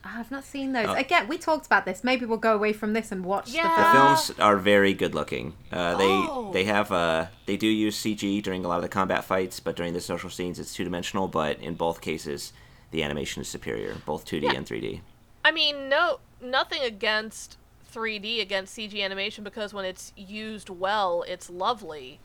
I've 0.04 0.32
not 0.32 0.44
seen 0.44 0.72
those. 0.74 0.88
Oh. 0.88 0.94
Again, 0.94 1.28
we 1.28 1.38
talked 1.38 1.68
about 1.68 1.86
this. 1.86 2.04
Maybe 2.04 2.26
we'll 2.26 2.40
go 2.40 2.56
away 2.56 2.74
from 2.74 2.94
this 2.94 3.12
and 3.12 3.24
watch 3.24 3.52
Yeah. 3.52 3.64
the 3.76 3.84
The 3.84 3.92
films 3.92 4.40
are 4.40 4.58
very 4.58 4.96
good 4.96 5.14
looking. 5.14 5.54
Uh, 5.72 5.96
they 5.98 6.06
Oh. 6.08 6.50
they 6.52 6.64
have 6.64 6.92
uh, 6.92 7.28
they 7.46 7.58
do 7.58 7.68
use 7.68 7.96
CG 7.98 8.42
during 8.42 8.66
a 8.66 8.68
lot 8.68 8.78
of 8.78 8.82
the 8.82 8.90
combat 8.90 9.24
fights, 9.24 9.60
but 9.60 9.76
during 9.76 9.94
the 9.94 10.02
social 10.02 10.32
scenes 10.32 10.58
it's 10.60 10.74
two 10.74 10.84
dimensional. 10.84 11.28
But 11.28 11.60
in 11.60 11.76
both 11.76 12.02
cases, 12.02 12.52
the 12.90 13.04
animation 13.04 13.42
is 13.44 13.48
superior, 13.48 13.96
both 14.08 14.26
2D 14.26 14.44
Yeah. 14.46 14.54
and 14.54 14.66
3D. 14.66 15.02
I 15.44 15.52
mean, 15.52 15.90
no, 15.90 16.20
nothing 16.42 16.82
against 16.84 17.58
3D 17.94 18.42
against 18.42 18.78
CG 18.78 19.02
animation 19.04 19.44
because 19.44 19.74
when 19.74 19.86
it's 19.86 20.14
used 20.16 20.70
well, 20.70 21.24
it's 21.28 21.50
lovely. 21.50 22.20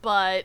But 0.00 0.44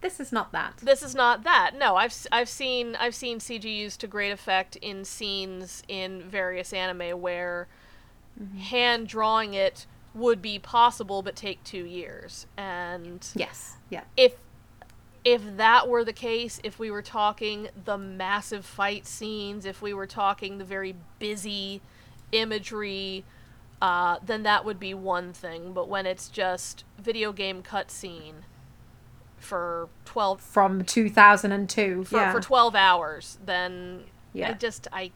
This 0.00 0.20
is 0.20 0.32
not 0.32 0.52
that. 0.52 0.78
this 0.82 1.02
is 1.02 1.14
not 1.14 1.44
that. 1.44 1.72
No, 1.78 1.96
I've 1.96 2.14
I've 2.32 2.48
seen 2.48 2.96
I've 2.96 3.14
seen 3.14 3.38
CG 3.38 3.64
used 3.64 4.00
to 4.00 4.06
great 4.06 4.30
effect 4.32 4.76
in 4.76 5.04
scenes 5.04 5.82
in 5.88 6.22
various 6.22 6.72
anime 6.72 7.20
where 7.20 7.68
mm-hmm. 8.40 8.58
hand 8.58 9.06
drawing 9.08 9.54
it 9.54 9.86
would 10.14 10.40
be 10.40 10.58
possible 10.58 11.22
but 11.22 11.34
take 11.36 11.62
2 11.64 11.84
years. 11.84 12.46
And 12.56 13.26
Yes. 13.34 13.76
Yeah. 13.90 14.02
if 14.16 14.34
if 15.24 15.56
that 15.56 15.88
were 15.88 16.04
the 16.04 16.12
case, 16.12 16.60
if 16.62 16.78
we 16.78 16.90
were 16.90 17.02
talking 17.02 17.68
the 17.84 17.96
massive 17.96 18.64
fight 18.64 19.06
scenes, 19.06 19.64
if 19.64 19.80
we 19.80 19.94
were 19.94 20.06
talking 20.06 20.58
the 20.58 20.64
very 20.64 20.94
busy 21.18 21.80
imagery, 22.32 23.24
uh, 23.80 24.18
then 24.24 24.42
that 24.42 24.64
would 24.64 24.78
be 24.78 24.92
one 24.92 25.32
thing. 25.32 25.72
But 25.72 25.88
when 25.88 26.04
it's 26.04 26.28
just 26.28 26.84
video 26.98 27.32
game 27.32 27.62
cutscene 27.62 28.42
for 29.38 29.88
twelve 30.04 30.40
From 30.40 30.84
2002. 30.84 32.04
for, 32.04 32.16
yeah. 32.16 32.32
for 32.32 32.40
twelve 32.40 32.74
hours, 32.74 33.38
then 33.44 34.04
I 34.34 34.52
just 34.52 34.88
I 34.92 35.10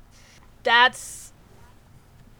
that's 0.63 1.33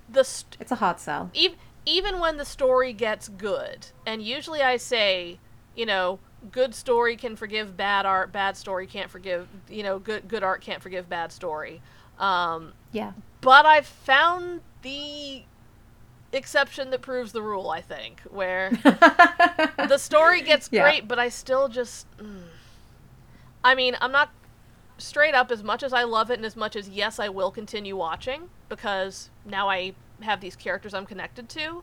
the 0.09 0.25
st- 0.25 0.57
it's 0.61 0.73
a 0.73 0.77
hard 0.77 1.01
sell. 1.01 1.31
even 1.35 1.59
even 1.85 2.19
when 2.19 2.37
the 2.37 2.45
story 2.45 2.93
gets 2.93 3.29
good, 3.29 3.89
and 4.07 4.23
usually 4.23 4.63
I 4.63 4.77
say, 4.77 5.39
you 5.75 5.87
know, 5.87 6.19
good 6.53 6.75
story 6.75 7.17
can 7.17 7.37
forgive 7.37 7.77
bad 7.77 8.07
art, 8.07 8.33
bad 8.33 8.57
story 8.57 8.87
can't 8.87 9.11
forgive, 9.11 9.49
you 9.69 9.83
know, 9.83 9.99
good 9.99 10.29
good 10.29 10.43
art 10.43 10.61
can't 10.61 10.83
forgive 10.83 11.09
bad 11.09 11.33
story. 11.33 11.81
Um, 12.19 12.73
Yeah. 12.93 13.13
but 13.41 13.67
I've 13.67 13.87
found 13.87 14.61
the 14.83 15.43
exception 16.33 16.91
that 16.91 17.01
proves 17.03 17.33
the 17.33 17.43
rule. 17.43 17.71
I 17.71 17.81
think 17.81 18.21
where 18.31 18.71
the 18.83 19.99
story 19.99 20.43
gets 20.43 20.69
Yeah. 20.71 20.83
great, 20.83 21.09
but 21.09 21.19
I 21.19 21.29
still 21.29 21.69
just. 21.69 22.07
mm. 22.19 22.43
I 23.65 23.75
mean, 23.75 23.97
I'm 24.01 24.13
not 24.13 24.31
straight 24.99 25.35
up 25.35 25.51
as 25.51 25.63
much 25.63 25.83
as 25.83 25.93
I 25.93 26.05
love 26.05 26.31
it, 26.31 26.35
and 26.35 26.47
as 26.47 26.57
much 26.57 26.77
as 26.77 26.89
yes, 26.89 27.19
I 27.19 27.29
will 27.29 27.51
continue 27.51 27.97
watching 27.97 28.49
because 28.69 29.31
now 29.45 29.69
I 29.69 29.95
have 30.23 30.41
these 30.41 30.57
characters 30.57 30.95
I'm 30.95 31.07
connected 31.07 31.49
to. 31.51 31.83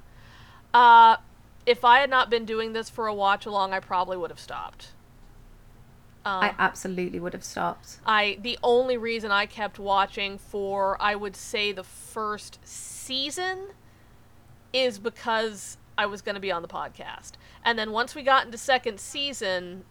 Uh, 0.73 1.17
if 1.66 1.84
I 1.84 1.99
had 1.99 2.09
not 2.09 2.30
been 2.30 2.45
doing 2.45 2.74
this 2.74 2.89
for 2.89 3.07
a 3.07 3.13
watch 3.13 3.45
along, 3.45 3.74
I 3.74 3.80
probably 3.80 4.18
would 4.18 4.30
have 4.30 4.39
stopped. 4.39 4.89
Um, 6.24 6.43
I 6.43 6.55
absolutely 6.57 7.20
would 7.20 7.34
have 7.34 7.43
stopped. 7.43 7.99
I 8.05 8.39
the 8.41 8.57
only 8.63 8.97
reason 8.97 9.32
I 9.32 9.45
kept 9.45 9.78
watching 9.78 10.39
for 10.39 10.97
I 10.99 11.16
would 11.16 11.36
say 11.36 11.72
the 11.72 11.84
first 11.84 12.59
season 12.63 13.70
is 14.74 14.97
because 14.97 15.78
I 15.97 16.07
was 16.07 16.24
going 16.24 16.34
to 16.34 16.41
be 16.41 16.51
on 16.51 16.63
the 16.63 16.68
podcast. 16.68 17.34
And 17.63 17.78
then 17.78 17.91
once 17.91 18.16
we 18.16 18.24
got 18.24 18.45
into 18.45 18.57
second 18.57 18.99
season 18.99 19.84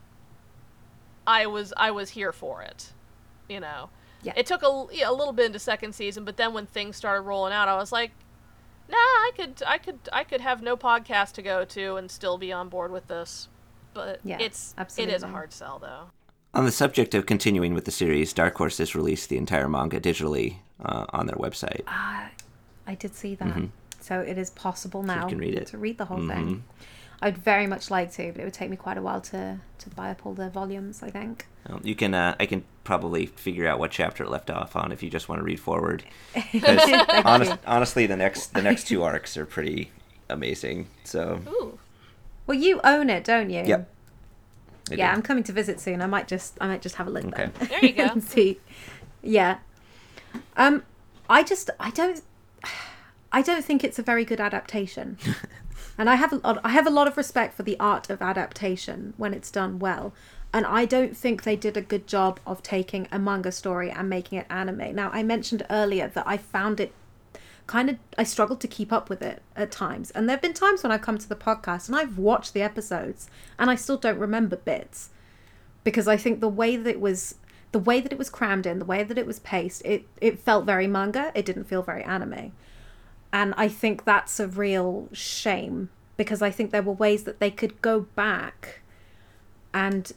I 1.24 1.46
was 1.46 1.72
I 1.76 1.92
was 1.92 2.10
here 2.10 2.32
for 2.32 2.62
it. 2.62 2.92
You 3.48 3.60
know. 3.60 3.90
Yeah. 4.22 4.32
It 4.36 4.46
took 4.46 4.62
a, 4.62 4.86
yeah, 4.90 5.10
a 5.10 5.12
little 5.12 5.34
bit 5.34 5.46
into 5.46 5.58
second 5.58 5.94
season, 5.94 6.24
but 6.24 6.38
then 6.38 6.54
when 6.54 6.64
things 6.64 6.96
started 6.96 7.22
rolling 7.22 7.52
out, 7.52 7.68
I 7.68 7.76
was 7.76 7.92
like, 7.92 8.10
"Nah, 8.88 8.96
I 8.96 9.30
could 9.36 9.62
I 9.66 9.78
could 9.78 9.98
I 10.12 10.24
could 10.24 10.40
have 10.40 10.62
no 10.62 10.76
podcast 10.76 11.32
to 11.32 11.42
go 11.42 11.64
to 11.64 11.96
and 11.96 12.10
still 12.10 12.38
be 12.38 12.52
on 12.52 12.68
board 12.68 12.90
with 12.92 13.08
this." 13.08 13.48
But 13.94 14.20
Yeah, 14.24 14.38
it's 14.40 14.74
it 14.96 15.08
is 15.08 15.22
a 15.22 15.28
hard 15.28 15.52
sell 15.52 15.78
though. 15.78 16.10
On 16.52 16.64
the 16.64 16.72
subject 16.72 17.14
of 17.14 17.26
continuing 17.26 17.74
with 17.74 17.84
the 17.84 17.90
series, 17.90 18.32
Dark 18.32 18.56
Horse 18.56 18.78
has 18.78 18.94
released 18.94 19.28
the 19.28 19.36
entire 19.36 19.68
manga 19.68 20.00
digitally 20.00 20.56
uh, 20.84 21.06
on 21.12 21.26
their 21.26 21.36
website. 21.36 21.82
Ah, 21.88 22.28
I 22.86 22.94
did 22.94 23.14
see 23.14 23.34
that. 23.36 23.62
So 24.00 24.20
it 24.20 24.36
is 24.38 24.50
possible 24.50 25.02
now 25.02 25.22
you 25.22 25.28
can 25.30 25.38
read 25.38 25.54
it. 25.54 25.66
to 25.68 25.78
read 25.78 25.96
the 25.98 26.04
whole 26.04 26.18
Mhm. 26.18 26.28
thing. 26.34 26.64
I'd 27.22 27.38
very 27.38 27.66
much 27.66 27.90
like 27.90 28.12
to, 28.12 28.32
but 28.32 28.40
it 28.40 28.44
would 28.44 28.54
take 28.54 28.70
me 28.70 28.76
quite 28.76 28.98
a 28.98 29.02
while 29.02 29.20
to, 29.22 29.58
to 29.78 29.90
buy 29.90 30.10
up 30.10 30.26
all 30.26 30.34
the 30.34 30.50
volumes, 30.50 31.02
I 31.02 31.10
think. 31.10 31.46
Um, 31.66 31.80
you 31.82 31.94
can 31.94 32.12
uh, 32.14 32.34
I 32.38 32.46
can 32.46 32.64
probably 32.84 33.26
figure 33.26 33.66
out 33.66 33.78
what 33.78 33.90
chapter 33.90 34.24
it 34.24 34.30
left 34.30 34.50
off 34.50 34.76
on 34.76 34.92
if 34.92 35.02
you 35.02 35.08
just 35.08 35.28
want 35.28 35.38
to 35.40 35.44
read 35.44 35.58
forward. 35.60 36.04
Honest, 37.24 37.56
honestly, 37.66 38.06
the 38.06 38.16
next 38.16 38.52
the 38.52 38.60
next 38.62 38.86
two 38.88 39.02
arcs 39.02 39.36
are 39.38 39.46
pretty 39.46 39.90
amazing. 40.28 40.88
So 41.04 41.40
Ooh. 41.48 41.78
Well, 42.46 42.58
you 42.58 42.80
own 42.84 43.08
it, 43.08 43.24
don't 43.24 43.48
you? 43.48 43.62
Yep. 43.64 43.88
I 44.90 44.94
Yeah, 44.96 45.10
do. 45.10 45.16
I'm 45.16 45.22
coming 45.22 45.44
to 45.44 45.52
visit 45.52 45.80
soon. 45.80 46.02
I 46.02 46.06
might 46.06 46.28
just 46.28 46.58
I 46.60 46.66
might 46.66 46.82
just 46.82 46.96
have 46.96 47.06
a 47.06 47.10
look 47.10 47.24
Okay. 47.24 47.48
then. 47.58 47.68
There 47.68 47.84
you 47.84 47.92
go. 47.92 48.04
and 48.12 48.22
see. 48.22 48.60
Yeah. 49.22 49.58
Um 50.58 50.82
I 51.30 51.42
just 51.42 51.70
I 51.80 51.90
don't 51.90 52.20
I 53.32 53.40
don't 53.40 53.64
think 53.64 53.82
it's 53.82 53.98
a 53.98 54.02
very 54.02 54.26
good 54.26 54.40
adaptation. 54.40 55.16
And 55.96 56.10
I 56.10 56.16
have 56.16 56.32
a 56.32 56.36
lot, 56.36 56.60
I 56.64 56.70
have 56.70 56.86
a 56.86 56.90
lot 56.90 57.08
of 57.08 57.16
respect 57.16 57.54
for 57.54 57.62
the 57.62 57.78
art 57.78 58.10
of 58.10 58.20
adaptation 58.20 59.14
when 59.16 59.32
it's 59.32 59.50
done 59.50 59.78
well. 59.78 60.12
And 60.52 60.66
I 60.66 60.84
don't 60.84 61.16
think 61.16 61.42
they 61.42 61.56
did 61.56 61.76
a 61.76 61.82
good 61.82 62.06
job 62.06 62.38
of 62.46 62.62
taking 62.62 63.08
a 63.10 63.18
manga 63.18 63.50
story 63.50 63.90
and 63.90 64.08
making 64.08 64.38
it 64.38 64.46
anime. 64.48 64.94
Now, 64.94 65.10
I 65.12 65.22
mentioned 65.22 65.66
earlier 65.68 66.08
that 66.08 66.26
I 66.26 66.36
found 66.36 66.78
it 66.80 66.92
kind 67.66 67.88
of 67.90 67.96
I 68.18 68.24
struggled 68.24 68.60
to 68.60 68.68
keep 68.68 68.92
up 68.92 69.08
with 69.08 69.22
it 69.22 69.42
at 69.56 69.70
times. 69.70 70.10
And 70.10 70.28
there've 70.28 70.42
been 70.42 70.52
times 70.52 70.82
when 70.82 70.92
I've 70.92 71.02
come 71.02 71.18
to 71.18 71.28
the 71.28 71.36
podcast 71.36 71.88
and 71.88 71.96
I've 71.96 72.18
watched 72.18 72.52
the 72.52 72.62
episodes 72.62 73.28
and 73.58 73.70
I 73.70 73.74
still 73.74 73.96
don't 73.96 74.18
remember 74.18 74.56
bits 74.56 75.10
because 75.82 76.08
I 76.08 76.16
think 76.16 76.40
the 76.40 76.48
way 76.48 76.76
that 76.76 76.88
it 76.88 77.00
was 77.00 77.36
the 77.72 77.78
way 77.78 78.00
that 78.00 78.12
it 78.12 78.18
was 78.18 78.30
crammed 78.30 78.66
in, 78.66 78.78
the 78.78 78.84
way 78.84 79.02
that 79.02 79.18
it 79.18 79.26
was 79.26 79.40
paced, 79.40 79.82
it 79.84 80.06
it 80.20 80.38
felt 80.38 80.64
very 80.64 80.86
manga. 80.86 81.32
It 81.34 81.44
didn't 81.44 81.64
feel 81.64 81.82
very 81.82 82.02
anime. 82.04 82.52
And 83.34 83.52
I 83.56 83.66
think 83.66 84.04
that's 84.04 84.38
a 84.38 84.46
real 84.46 85.08
shame 85.12 85.90
because 86.16 86.40
I 86.40 86.52
think 86.52 86.70
there 86.70 86.84
were 86.84 86.92
ways 86.92 87.24
that 87.24 87.40
they 87.40 87.50
could 87.50 87.82
go 87.82 88.02
back 88.14 88.80
and 89.74 90.12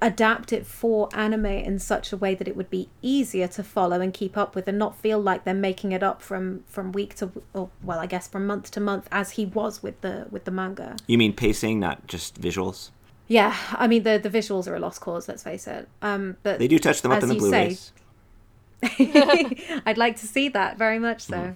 adapt 0.00 0.50
it 0.50 0.64
for 0.64 1.10
anime 1.12 1.44
in 1.44 1.78
such 1.78 2.10
a 2.10 2.16
way 2.16 2.34
that 2.34 2.48
it 2.48 2.56
would 2.56 2.70
be 2.70 2.88
easier 3.02 3.48
to 3.48 3.62
follow 3.62 4.00
and 4.00 4.14
keep 4.14 4.34
up 4.38 4.54
with 4.54 4.66
and 4.66 4.78
not 4.78 4.96
feel 4.96 5.20
like 5.20 5.44
they're 5.44 5.52
making 5.52 5.92
it 5.92 6.02
up 6.02 6.22
from 6.22 6.64
from 6.66 6.90
week 6.92 7.14
to 7.16 7.30
or 7.52 7.68
well 7.82 7.98
I 7.98 8.06
guess 8.06 8.26
from 8.28 8.46
month 8.46 8.70
to 8.70 8.80
month 8.80 9.08
as 9.12 9.32
he 9.32 9.44
was 9.44 9.82
with 9.82 10.00
the 10.00 10.26
with 10.30 10.46
the 10.46 10.50
manga. 10.50 10.96
You 11.06 11.18
mean 11.18 11.34
pacing, 11.34 11.78
not 11.78 12.06
just 12.06 12.40
visuals? 12.40 12.88
Yeah, 13.26 13.54
I 13.72 13.86
mean 13.88 14.04
the 14.04 14.16
the 14.16 14.30
visuals 14.30 14.66
are 14.66 14.74
a 14.74 14.80
lost 14.80 15.02
cause. 15.02 15.28
Let's 15.28 15.42
face 15.42 15.66
it. 15.66 15.86
Um, 16.00 16.38
but 16.42 16.58
They 16.58 16.68
do 16.68 16.78
touch 16.78 17.02
them 17.02 17.12
up 17.12 17.22
in 17.22 17.28
the 17.28 17.34
Blu-rays. 17.34 17.92
I'd 18.82 19.98
like 19.98 20.16
to 20.16 20.26
see 20.26 20.48
that 20.48 20.78
very 20.78 20.98
much 20.98 21.20
so. 21.22 21.54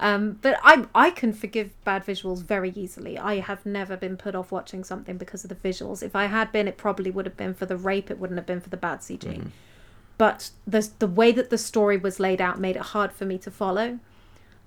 Um, 0.00 0.38
but 0.42 0.58
I 0.62 0.86
I 0.94 1.10
can 1.10 1.32
forgive 1.32 1.70
bad 1.84 2.04
visuals 2.04 2.42
very 2.42 2.70
easily. 2.74 3.16
I 3.16 3.38
have 3.38 3.64
never 3.64 3.96
been 3.96 4.16
put 4.16 4.34
off 4.34 4.50
watching 4.50 4.82
something 4.82 5.16
because 5.16 5.44
of 5.44 5.50
the 5.50 5.54
visuals. 5.68 6.02
If 6.02 6.16
I 6.16 6.26
had 6.26 6.50
been, 6.50 6.66
it 6.66 6.76
probably 6.76 7.10
would 7.10 7.26
have 7.26 7.36
been 7.36 7.54
for 7.54 7.66
the 7.66 7.76
rape. 7.76 8.10
It 8.10 8.18
wouldn't 8.18 8.38
have 8.38 8.46
been 8.46 8.60
for 8.60 8.70
the 8.70 8.76
bad 8.76 9.00
CG. 9.00 9.50
But 10.18 10.50
the 10.66 10.88
the 10.98 11.06
way 11.06 11.30
that 11.32 11.50
the 11.50 11.58
story 11.58 11.96
was 11.96 12.18
laid 12.18 12.40
out 12.40 12.58
made 12.58 12.76
it 12.76 12.82
hard 12.82 13.12
for 13.12 13.24
me 13.24 13.38
to 13.38 13.50
follow, 13.50 14.00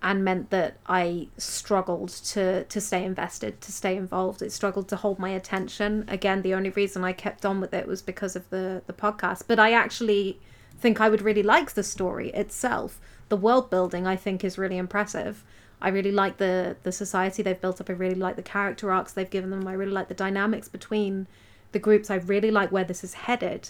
and 0.01 0.23
meant 0.23 0.49
that 0.51 0.77
I 0.87 1.27
struggled 1.37 2.09
to 2.09 2.63
to 2.63 2.81
stay 2.81 3.03
invested, 3.03 3.59
to 3.61 3.71
stay 3.71 3.97
involved. 3.97 4.41
It 4.41 4.53
struggled 4.53 4.87
to 4.89 4.95
hold 4.95 5.19
my 5.19 5.29
attention. 5.29 6.05
Again, 6.07 6.41
the 6.41 6.53
only 6.53 6.69
reason 6.69 7.03
I 7.03 7.11
kept 7.11 7.45
on 7.45 7.59
with 7.59 7.73
it 7.73 7.85
was 7.85 8.01
because 8.01 8.37
of 8.37 8.49
the 8.49 8.81
the 8.87 8.93
podcast. 8.93 9.43
But 9.47 9.59
I 9.59 9.73
actually 9.73 10.39
think 10.79 11.01
I 11.01 11.09
would 11.09 11.21
really 11.21 11.43
like 11.43 11.73
the 11.73 11.83
story 11.83 12.29
itself. 12.29 12.99
The 13.29 13.37
world 13.37 13.69
building 13.69 14.07
I 14.07 14.15
think 14.15 14.43
is 14.43 14.57
really 14.57 14.77
impressive. 14.77 15.43
I 15.81 15.89
really 15.89 16.11
like 16.11 16.37
the 16.37 16.75
the 16.83 16.91
society 16.91 17.43
they've 17.43 17.59
built 17.59 17.81
up. 17.81 17.89
I 17.89 17.93
really 17.93 18.15
like 18.15 18.35
the 18.35 18.41
character 18.43 18.91
arcs 18.91 19.13
they've 19.13 19.29
given 19.29 19.49
them. 19.49 19.67
I 19.67 19.73
really 19.73 19.91
like 19.91 20.07
the 20.07 20.13
dynamics 20.13 20.67
between 20.67 21.27
the 21.71 21.79
groups. 21.79 22.09
I 22.09 22.15
really 22.15 22.51
like 22.51 22.71
where 22.71 22.83
this 22.83 23.03
is 23.03 23.13
headed. 23.13 23.69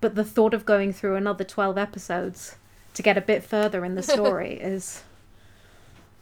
But 0.00 0.14
the 0.14 0.24
thought 0.24 0.54
of 0.54 0.66
going 0.66 0.92
through 0.92 1.16
another 1.16 1.44
12 1.44 1.78
episodes 1.78 2.56
to 2.92 3.02
get 3.02 3.16
a 3.16 3.22
bit 3.22 3.42
further 3.42 3.84
in 3.84 3.94
the 3.94 4.02
story 4.14 4.54
is 4.54 5.02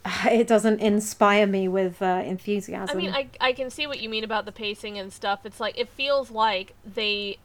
it 0.25 0.47
doesn't 0.47 0.79
inspire 0.79 1.47
me 1.47 1.67
with 1.67 2.01
uh, 2.01 2.21
enthusiasm. 2.25 2.97
I 2.97 2.99
mean, 2.99 3.11
I, 3.11 3.27
I 3.39 3.53
can 3.53 3.69
see 3.69 3.87
what 3.87 3.99
you 3.99 4.09
mean 4.09 4.23
about 4.23 4.45
the 4.45 4.51
pacing 4.51 4.97
and 4.97 5.11
stuff. 5.11 5.45
It's 5.45 5.59
like, 5.59 5.77
it 5.77 5.89
feels 5.89 6.31
like 6.31 6.73
they. 6.85 7.37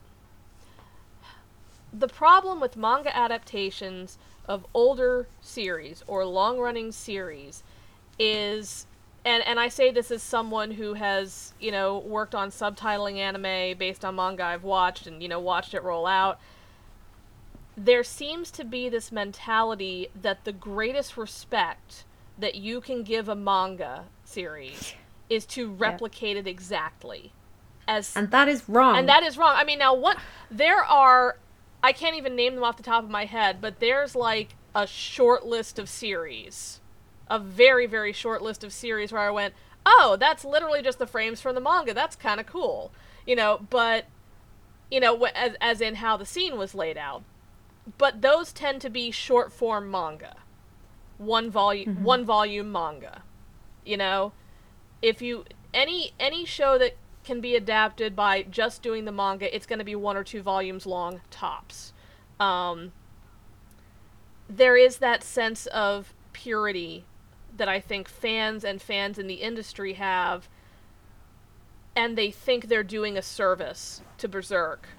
The 1.91 2.07
problem 2.07 2.59
with 2.59 2.77
manga 2.77 3.15
adaptations 3.15 4.17
of 4.47 4.65
older 4.73 5.27
series 5.41 6.03
or 6.07 6.25
long 6.25 6.59
running 6.59 6.91
series 6.91 7.63
is. 8.17 8.85
And, 9.25 9.45
and 9.45 9.59
I 9.59 9.67
say 9.67 9.91
this 9.91 10.11
as 10.11 10.23
someone 10.23 10.71
who 10.71 10.93
has, 10.93 11.53
you 11.59 11.71
know, 11.71 11.99
worked 11.99 12.33
on 12.33 12.51
subtitling 12.51 13.17
anime 13.17 13.77
based 13.77 14.05
on 14.05 14.15
manga 14.15 14.43
I've 14.43 14.63
watched 14.63 15.07
and, 15.07 15.21
you 15.21 15.27
know, 15.27 15.41
watched 15.41 15.73
it 15.73 15.83
roll 15.83 16.07
out. 16.07 16.39
There 17.75 18.03
seems 18.03 18.49
to 18.51 18.63
be 18.63 18.87
this 18.87 19.11
mentality 19.11 20.07
that 20.19 20.45
the 20.45 20.53
greatest 20.53 21.17
respect 21.17 22.05
that 22.37 22.55
you 22.55 22.79
can 22.79 23.03
give 23.03 23.27
a 23.27 23.35
manga 23.35 24.05
series 24.23 24.93
is 25.29 25.45
to 25.47 25.69
replicate 25.69 26.37
it 26.37 26.47
exactly 26.47 27.33
as 27.87 28.15
and 28.15 28.31
that 28.31 28.47
is 28.47 28.67
wrong. 28.69 28.97
and 28.97 29.09
that 29.09 29.23
is 29.23 29.37
wrong. 29.37 29.53
I 29.55 29.63
mean, 29.63 29.79
now 29.79 29.93
what 29.93 30.17
there 30.49 30.83
are 30.83 31.37
I 31.81 31.93
can't 31.93 32.15
even 32.15 32.35
name 32.35 32.55
them 32.55 32.63
off 32.63 32.77
the 32.77 32.83
top 32.83 33.03
of 33.03 33.09
my 33.09 33.25
head, 33.25 33.61
but 33.61 33.79
there's 33.79 34.15
like 34.15 34.55
a 34.75 34.85
short 34.85 35.45
list 35.45 35.79
of 35.79 35.89
series, 35.89 36.79
a 37.29 37.39
very 37.39 37.85
very 37.85 38.13
short 38.13 38.41
list 38.41 38.63
of 38.63 38.73
series 38.73 39.11
where 39.11 39.21
I 39.21 39.31
went, 39.31 39.53
"Oh, 39.85 40.17
that's 40.19 40.43
literally 40.43 40.81
just 40.81 40.99
the 40.99 41.07
frames 41.07 41.41
from 41.41 41.55
the 41.55 41.61
manga. 41.61 41.93
That's 41.93 42.15
kind 42.15 42.39
of 42.39 42.45
cool." 42.45 42.91
You 43.25 43.35
know, 43.35 43.65
but 43.69 44.05
you 44.91 44.99
know, 44.99 45.23
as 45.23 45.55
as 45.61 45.81
in 45.81 45.95
how 45.95 46.17
the 46.17 46.25
scene 46.25 46.57
was 46.57 46.75
laid 46.75 46.97
out. 46.97 47.23
But 47.97 48.21
those 48.21 48.51
tend 48.51 48.81
to 48.81 48.89
be 48.89 49.11
short 49.11 49.51
form 49.51 49.89
manga. 49.89 50.35
One 51.17 51.49
volume 51.49 51.95
mm-hmm. 51.95 52.03
one 52.03 52.25
volume 52.25 52.71
manga. 52.71 53.23
You 53.85 53.97
know, 53.97 54.33
if 55.01 55.21
you 55.21 55.45
any 55.73 56.11
any 56.19 56.45
show 56.45 56.77
that 56.77 56.95
can 57.29 57.41
be 57.41 57.55
adapted 57.55 58.15
by 58.15 58.41
just 58.41 58.81
doing 58.81 59.05
the 59.05 59.11
manga, 59.11 59.55
it's 59.55 59.67
going 59.67 59.77
to 59.77 59.85
be 59.85 59.95
one 59.95 60.17
or 60.17 60.23
two 60.23 60.41
volumes 60.41 60.87
long 60.87 61.21
tops. 61.29 61.93
Um, 62.39 62.91
there 64.49 64.75
is 64.75 64.97
that 64.97 65.21
sense 65.23 65.67
of 65.67 66.15
purity 66.33 67.05
that 67.55 67.69
I 67.69 67.81
think 67.81 68.09
fans 68.09 68.63
and 68.63 68.81
fans 68.81 69.19
in 69.19 69.27
the 69.27 69.35
industry 69.35 69.93
have, 69.93 70.49
and 71.95 72.17
they 72.17 72.31
think 72.31 72.67
they're 72.67 72.81
doing 72.81 73.15
a 73.15 73.21
service 73.21 74.01
to 74.17 74.27
Berserk 74.27 74.89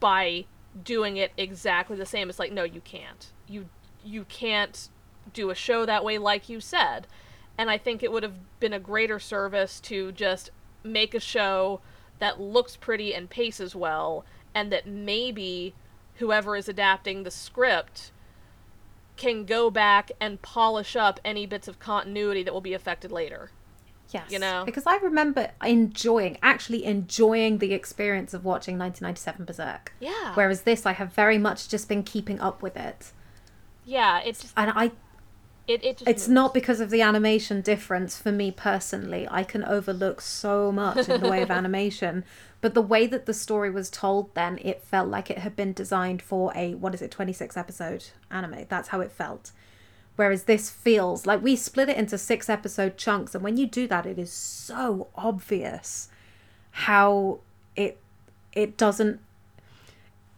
by 0.00 0.44
doing 0.84 1.16
it 1.16 1.32
exactly 1.38 1.96
the 1.96 2.04
same. 2.04 2.28
It's 2.28 2.38
like, 2.38 2.52
no, 2.52 2.64
you 2.64 2.82
can't. 2.82 3.32
You 3.48 3.70
you 4.04 4.24
can't 4.24 4.90
do 5.32 5.48
a 5.48 5.54
show 5.54 5.86
that 5.86 6.04
way, 6.04 6.18
like 6.18 6.50
you 6.50 6.60
said. 6.60 7.06
And 7.56 7.70
I 7.70 7.78
think 7.78 8.02
it 8.02 8.12
would 8.12 8.24
have 8.24 8.60
been 8.60 8.74
a 8.74 8.78
greater 8.78 9.18
service 9.18 9.80
to 9.80 10.12
just 10.12 10.50
make 10.84 11.14
a 11.14 11.20
show 11.20 11.80
that 12.18 12.40
looks 12.40 12.76
pretty 12.76 13.14
and 13.14 13.28
paces 13.28 13.74
well, 13.74 14.24
and 14.54 14.70
that 14.72 14.86
maybe 14.86 15.74
whoever 16.16 16.56
is 16.56 16.68
adapting 16.68 17.22
the 17.22 17.30
script 17.30 18.12
can 19.16 19.44
go 19.44 19.70
back 19.70 20.10
and 20.20 20.42
polish 20.42 20.96
up 20.96 21.20
any 21.24 21.46
bits 21.46 21.68
of 21.68 21.78
continuity 21.78 22.42
that 22.42 22.52
will 22.52 22.60
be 22.60 22.74
affected 22.74 23.10
later. 23.10 23.50
yes, 24.10 24.30
you 24.30 24.38
know? 24.38 24.64
because 24.64 24.86
I 24.86 24.96
remember 24.96 25.50
enjoying, 25.62 26.38
actually 26.42 26.84
enjoying 26.84 27.58
the 27.58 27.72
experience 27.72 28.34
of 28.34 28.44
watching 28.44 28.78
1997 28.78 29.44
Berserk. 29.44 29.92
Yeah. 30.00 30.34
Whereas 30.34 30.62
this, 30.62 30.86
I 30.86 30.92
have 30.92 31.12
very 31.12 31.38
much 31.38 31.68
just 31.68 31.88
been 31.88 32.02
keeping 32.02 32.40
up 32.40 32.62
with 32.62 32.76
it, 32.76 33.12
yeah, 33.84 34.20
it's 34.20 34.40
just 34.40 34.54
and 34.56 34.72
I 34.74 34.92
it, 35.66 35.84
it 35.84 35.98
just 35.98 36.08
it's 36.08 36.28
not 36.28 36.52
because 36.52 36.80
of 36.80 36.90
the 36.90 37.00
animation 37.00 37.60
difference 37.60 38.20
for 38.20 38.30
me 38.30 38.50
personally. 38.50 39.26
I 39.30 39.44
can 39.44 39.64
overlook 39.64 40.20
so 40.20 40.70
much 40.70 41.08
in 41.08 41.20
the 41.20 41.28
way 41.28 41.42
of 41.42 41.50
animation, 41.50 42.24
but 42.60 42.74
the 42.74 42.82
way 42.82 43.06
that 43.06 43.26
the 43.26 43.34
story 43.34 43.70
was 43.70 43.90
told 43.90 44.34
then, 44.34 44.58
it 44.62 44.82
felt 44.82 45.08
like 45.08 45.30
it 45.30 45.38
had 45.38 45.56
been 45.56 45.72
designed 45.72 46.20
for 46.20 46.52
a 46.54 46.74
what 46.74 46.94
is 46.94 47.02
it, 47.02 47.10
26 47.10 47.56
episode 47.56 48.06
anime. 48.30 48.66
That's 48.68 48.88
how 48.88 49.00
it 49.00 49.12
felt. 49.12 49.52
Whereas 50.16 50.44
this 50.44 50.70
feels 50.70 51.26
like 51.26 51.42
we 51.42 51.56
split 51.56 51.88
it 51.88 51.96
into 51.96 52.18
six 52.18 52.48
episode 52.48 52.96
chunks, 52.96 53.34
and 53.34 53.42
when 53.42 53.56
you 53.56 53.66
do 53.66 53.88
that, 53.88 54.06
it 54.06 54.18
is 54.18 54.32
so 54.32 55.08
obvious 55.14 56.08
how 56.70 57.40
it 57.74 57.98
it 58.52 58.76
doesn't 58.76 59.20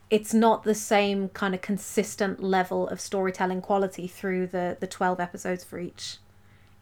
it's 0.08 0.32
not 0.32 0.62
the 0.62 0.74
same 0.74 1.28
kind 1.30 1.54
of 1.54 1.60
consistent 1.60 2.42
level 2.42 2.88
of 2.88 3.00
storytelling 3.00 3.60
quality 3.60 4.06
through 4.06 4.46
the 4.46 4.76
the 4.80 4.86
12 4.86 5.20
episodes 5.20 5.64
for 5.64 5.78
each 5.78 6.18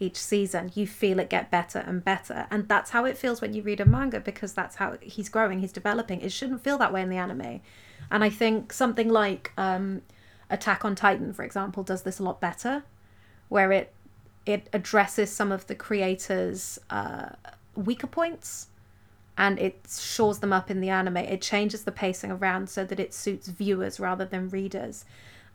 each 0.01 0.16
season. 0.16 0.72
You 0.75 0.87
feel 0.87 1.18
it 1.20 1.31
get 1.31 1.51
better 1.51 1.79
and 1.79 2.05
better. 2.05 2.47
And 2.51 2.68
that's 2.68 2.91
how 2.91 3.05
it 3.05 3.16
feels 3.16 3.41
when 3.41 3.55
you 3.55 3.62
read 3.62 3.81
a 3.81 3.85
manga 3.85 4.20
because 4.20 4.53
that's 4.53 4.77
how 4.77 4.99
he's 5.01 5.29
growing 5.29 5.61
he's 5.61 5.72
developing. 5.72 6.20
It 6.20 6.33
shouldn't 6.33 6.64
feel 6.64 6.79
that 6.79 6.93
way 6.93 7.01
in 7.01 7.11
the 7.11 7.16
anime. 7.16 7.61
And 8.11 8.22
i 8.22 8.31
think 8.31 8.72
something 8.72 9.09
like 9.09 9.53
um 9.57 10.03
attack 10.51 10.85
on 10.85 10.95
titan 10.95 11.33
for 11.33 11.43
example 11.43 11.83
does 11.83 12.03
this 12.03 12.18
a 12.18 12.22
lot 12.22 12.41
better 12.41 12.85
where 13.49 13.72
it 13.72 13.93
it 14.47 14.68
addresses 14.72 15.31
some 15.31 15.51
of 15.51 15.66
the 15.66 15.75
creators 15.75 16.79
uh 16.91 17.31
weaker 17.75 18.07
points 18.07 18.68
and 19.37 19.59
it 19.59 19.87
shores 19.89 20.39
them 20.39 20.53
up 20.53 20.70
in 20.70 20.80
the 20.80 20.91
anime. 20.91 21.16
It 21.16 21.43
changes 21.43 21.85
the 21.85 21.93
pacing 21.93 22.30
around 22.30 22.68
so 22.68 22.85
that 22.85 23.01
it 23.01 23.12
suits 23.12 23.49
viewers 23.49 23.99
rather 23.99 24.24
than 24.24 24.49
readers. 24.49 25.05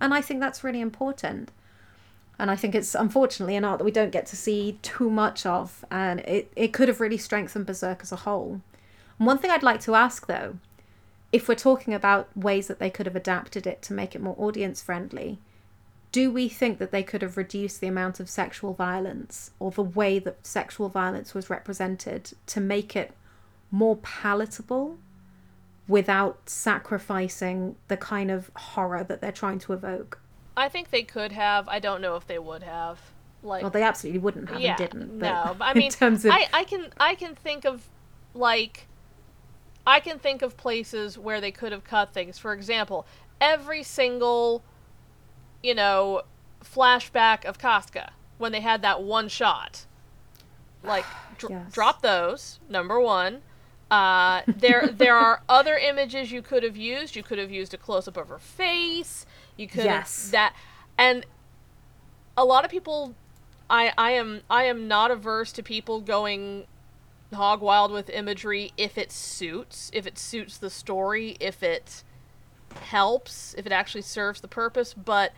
And 0.02 0.14
I 0.14 0.22
think 0.22 0.40
that's 0.40 0.64
really 0.64 0.82
important. 0.82 1.52
And 2.38 2.50
I 2.50 2.56
think 2.56 2.74
it's 2.74 2.96
unfortunately 2.96 3.56
an 3.56 3.66
art 3.66 3.80
that 3.80 3.86
we 3.86 3.92
don't 3.92 4.12
get 4.12 4.26
to 4.28 4.38
see 4.38 4.80
too 4.82 5.10
much 5.10 5.46
of. 5.46 5.84
And 5.92 6.22
it, 6.22 6.52
it 6.56 6.74
could 6.74 6.88
have 6.88 7.00
really 7.00 7.18
strengthened 7.18 7.66
Berserk 7.66 8.00
as 8.02 8.12
a 8.12 8.18
whole. 8.18 8.62
One 9.18 9.38
thing 9.38 9.52
I'd 9.52 9.64
like 9.64 9.82
to 9.82 9.96
ask 9.96 10.28
though, 10.28 10.58
if 11.32 11.48
we're 11.48 11.56
talking 11.56 11.94
about 11.94 12.36
ways 12.36 12.68
that 12.68 12.80
they 12.80 12.90
could 12.90 13.06
have 13.06 13.16
adapted 13.16 13.68
it 13.68 13.82
to 13.84 13.94
make 13.94 14.16
it 14.16 14.22
more 14.22 14.36
audience 14.38 14.82
friendly, 14.82 15.40
do 16.12 16.32
we 16.32 16.50
think 16.50 16.80
that 16.80 16.92
they 16.92 17.04
could 17.04 17.22
have 17.22 17.38
reduced 17.38 17.82
the 17.82 17.88
amount 17.88 18.20
of 18.20 18.30
sexual 18.30 18.74
violence 18.74 19.52
or 19.60 19.70
the 19.72 19.84
way 19.84 20.18
that 20.18 20.46
sexual 20.46 20.90
violence 20.90 21.34
was 21.34 21.50
represented 21.50 22.32
to 22.48 22.60
make 22.60 22.96
it 22.96 23.12
more 23.72 23.98
palatable 23.98 24.98
without 25.88 26.50
sacrificing 26.50 27.76
the 27.88 27.98
kind 27.98 28.30
of 28.32 28.52
horror 28.56 29.04
that 29.04 29.22
they're 29.22 29.32
trying 29.32 29.60
to 29.60 29.74
evoke? 29.74 30.20
I 30.56 30.70
think 30.70 30.90
they 30.92 31.04
could 31.04 31.32
have. 31.32 31.68
I 31.68 31.80
don't 31.80 32.02
know 32.02 32.16
if 32.16 32.28
they 32.28 32.40
would 32.40 32.64
have. 32.64 33.00
Like, 33.42 33.62
Well, 33.62 33.72
they 33.72 33.84
absolutely 33.84 34.20
wouldn't 34.20 34.50
have 34.50 34.60
yeah, 34.60 34.76
didn't. 34.76 35.20
But 35.20 35.46
no. 35.46 35.56
But 35.58 35.66
I 35.66 35.72
in 35.76 35.78
mean, 35.78 35.92
terms 35.92 36.26
of 36.26 36.32
I, 36.32 36.48
I 36.54 36.64
can 36.66 36.88
I 37.00 37.16
can 37.16 37.36
think 37.36 37.66
of 37.66 37.88
like 38.34 38.88
I 39.88 40.00
can 40.00 40.20
think 40.20 40.42
of 40.42 40.58
places 40.58 41.18
where 41.18 41.40
they 41.40 41.52
could 41.52 41.72
have 41.72 41.84
cut 41.84 42.14
things. 42.14 42.38
For 42.38 42.54
example, 42.54 43.08
every 43.40 43.84
single 43.84 44.64
you 45.64 45.74
know 45.74 46.24
flashback 46.64 47.46
of 47.46 47.58
Casca 47.58 48.12
when 48.38 48.52
they 48.52 48.62
had 48.62 48.82
that 48.82 49.02
one 49.02 49.30
shot. 49.30 49.86
Like 50.84 51.06
dr- 51.38 51.52
Yes. 51.52 51.72
drop 51.72 52.02
those. 52.02 52.60
Number 52.70 53.00
1. 53.00 53.42
Uh, 53.92 54.42
there 54.48 54.92
there 54.92 55.16
are 55.16 55.42
other 55.50 55.76
images 55.78 56.32
you 56.32 56.42
could 56.42 56.64
have 56.64 56.78
used. 56.78 57.16
You 57.16 57.24
could 57.24 57.40
have 57.40 57.52
used 57.52 57.74
a 57.74 57.78
close 57.78 58.08
up 58.08 58.18
of 58.18 58.28
her 58.28 58.40
face. 58.40 59.26
You 59.58 59.68
could 59.68 59.84
Yes. 59.86 60.30
that 60.32 60.54
and 60.98 61.26
a 62.38 62.46
lot 62.46 62.66
of 62.66 62.72
people 62.72 63.16
I 63.70 63.94
I 63.98 64.12
am 64.12 64.42
I 64.50 64.64
am 64.64 64.88
not 64.88 65.12
averse 65.12 65.52
to 65.54 65.64
people 65.64 66.02
going 66.02 66.68
hog 67.34 67.62
wild 67.62 67.92
with 67.92 68.10
imagery 68.10 68.72
if 68.78 68.98
it 68.98 69.12
suits, 69.12 69.92
if 69.94 70.08
it 70.08 70.18
suits 70.18 70.58
the 70.58 70.70
story, 70.70 71.38
if 71.40 71.62
it 71.62 72.04
helps, 72.82 73.54
if 73.58 73.66
it 73.66 73.72
actually 73.72 74.02
serves 74.02 74.42
the 74.42 74.48
purpose, 74.48 74.94
but 74.94 75.34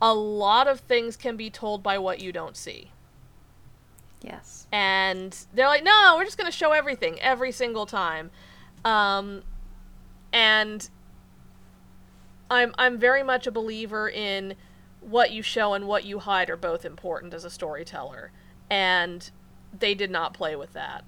a 0.00 0.12
lot 0.14 0.66
of 0.68 0.80
things 0.80 1.16
can 1.16 1.36
be 1.36 1.50
told 1.50 1.82
by 1.82 1.98
what 1.98 2.20
you 2.20 2.32
don't 2.32 2.56
see. 2.56 2.90
Yes, 4.22 4.66
And 4.72 5.36
they're 5.54 5.68
like, 5.68 5.84
"No, 5.84 6.14
we're 6.16 6.24
just 6.24 6.38
going 6.38 6.50
to 6.50 6.56
show 6.56 6.72
everything 6.72 7.20
every 7.20 7.52
single 7.52 7.86
time." 7.86 8.30
Um 8.84 9.42
and 10.32 10.88
I'm 12.50 12.74
I'm 12.78 12.98
very 12.98 13.22
much 13.22 13.46
a 13.46 13.50
believer 13.50 14.08
in 14.08 14.54
what 15.00 15.30
you 15.30 15.42
show 15.42 15.74
and 15.74 15.86
what 15.86 16.04
you 16.04 16.18
hide 16.18 16.50
are 16.50 16.56
both 16.56 16.84
important 16.84 17.32
as 17.34 17.44
a 17.44 17.50
storyteller, 17.50 18.32
and 18.70 19.30
they 19.76 19.94
did 19.94 20.10
not 20.10 20.34
play 20.34 20.56
with 20.56 20.72
that. 20.72 21.04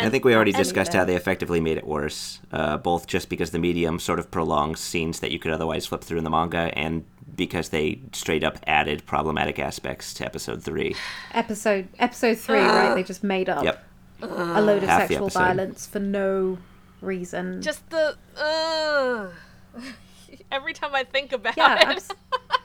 I 0.00 0.08
think 0.08 0.24
we 0.24 0.34
already 0.34 0.52
discussed 0.52 0.92
how 0.94 1.04
they 1.04 1.14
effectively 1.16 1.60
made 1.60 1.76
it 1.76 1.86
worse, 1.86 2.40
uh, 2.50 2.76
both 2.78 3.06
just 3.06 3.28
because 3.28 3.50
the 3.50 3.58
medium 3.58 3.98
sort 3.98 4.18
of 4.18 4.30
prolongs 4.30 4.80
scenes 4.80 5.20
that 5.20 5.30
you 5.30 5.38
could 5.38 5.52
otherwise 5.52 5.86
flip 5.86 6.02
through 6.02 6.18
in 6.18 6.24
the 6.24 6.30
manga, 6.30 6.72
and 6.76 7.04
because 7.36 7.68
they 7.70 8.00
straight 8.12 8.42
up 8.42 8.58
added 8.66 9.04
problematic 9.06 9.58
aspects 9.58 10.12
to 10.14 10.24
episode 10.24 10.62
three. 10.62 10.94
episode 11.32 11.88
episode 11.98 12.38
three, 12.38 12.58
right? 12.58 12.94
They 12.94 13.02
just 13.02 13.22
made 13.22 13.48
up 13.48 13.64
Yep. 13.64 13.84
a 14.22 14.60
load 14.60 14.82
of 14.82 14.88
Half 14.88 15.08
sexual 15.08 15.28
violence 15.28 15.86
for 15.86 15.98
no 16.00 16.58
reason. 17.00 17.62
Just 17.62 17.88
the 17.90 18.16
uh, 18.36 19.28
every 20.52 20.72
time 20.72 20.94
I 20.94 21.04
think 21.04 21.32
about 21.32 21.56
yeah, 21.56 21.92
it. 21.92 22.10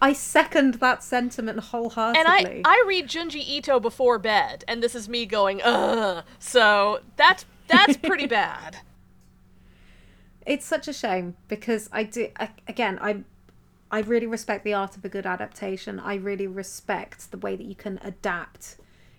I 0.00 0.12
second 0.14 0.74
that 0.74 1.02
sentiment 1.02 1.58
wholeheartedly. 1.60 2.20
And 2.20 2.28
I, 2.28 2.62
I 2.64 2.84
read 2.86 3.08
Junji 3.08 3.46
Ito 3.46 3.80
before 3.80 4.18
bed, 4.18 4.64
and 4.66 4.82
this 4.82 4.94
is 4.94 5.08
me 5.08 5.26
going, 5.26 5.60
ugh. 5.62 6.24
So 6.38 7.00
that's 7.16 7.44
that's 7.68 7.96
pretty 8.02 8.26
bad. 8.26 8.78
it's 10.46 10.64
such 10.66 10.88
a 10.88 10.92
shame 10.92 11.36
because 11.48 11.88
I 11.92 12.04
do 12.04 12.28
I, 12.38 12.50
again 12.66 12.98
I 13.00 13.24
I 13.90 14.00
really 14.00 14.26
respect 14.26 14.64
the 14.64 14.72
art 14.74 14.96
of 14.96 15.04
a 15.04 15.08
good 15.08 15.26
adaptation. 15.26 15.98
I 16.00 16.14
really 16.14 16.46
respect 16.46 17.30
the 17.30 17.38
way 17.38 17.56
that 17.56 17.66
you 17.66 17.74
can 17.74 17.98
adapt 18.02 18.76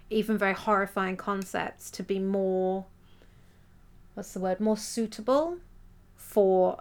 even 0.09 0.37
very 0.37 0.53
horrifying 0.53 1.15
concepts 1.17 1.89
to 1.91 2.03
be 2.03 2.19
more 2.19 2.85
what's 4.13 4.33
the 4.33 4.39
word 4.39 4.59
more 4.59 4.77
suitable 4.77 5.57
for 6.15 6.77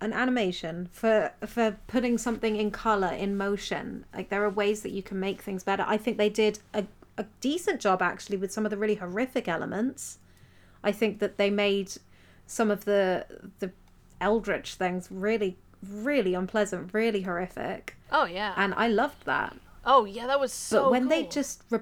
an 0.00 0.12
animation 0.12 0.88
for 0.92 1.32
for 1.46 1.78
putting 1.86 2.18
something 2.18 2.56
in 2.56 2.70
color 2.70 3.08
in 3.08 3.36
motion. 3.36 4.04
Like 4.14 4.28
there 4.28 4.44
are 4.44 4.50
ways 4.50 4.82
that 4.82 4.92
you 4.92 5.02
can 5.02 5.18
make 5.18 5.42
things 5.42 5.64
better. 5.64 5.84
I 5.86 5.96
think 5.96 6.18
they 6.18 6.28
did 6.28 6.58
a, 6.74 6.84
a 7.16 7.24
decent 7.40 7.80
job 7.80 8.02
actually 8.02 8.36
with 8.36 8.52
some 8.52 8.66
of 8.66 8.70
the 8.70 8.76
really 8.76 8.96
horrific 8.96 9.48
elements. 9.48 10.18
I 10.84 10.92
think 10.92 11.18
that 11.20 11.38
they 11.38 11.50
made 11.50 11.92
some 12.46 12.70
of 12.70 12.84
the 12.84 13.26
the 13.58 13.70
eldritch 14.20 14.74
things 14.74 15.08
really 15.10 15.58
really 15.90 16.34
unpleasant 16.34 16.92
really 16.92 17.22
horrific. 17.22 17.96
Oh 18.10 18.24
yeah. 18.24 18.54
and 18.56 18.74
i 18.74 18.88
loved 18.88 19.24
that. 19.24 19.56
Oh 19.84 20.04
yeah, 20.04 20.26
that 20.26 20.40
was 20.40 20.52
so. 20.52 20.84
but 20.84 20.90
when 20.90 21.08
they 21.08 21.24
just 21.24 21.62
re- 21.70 21.80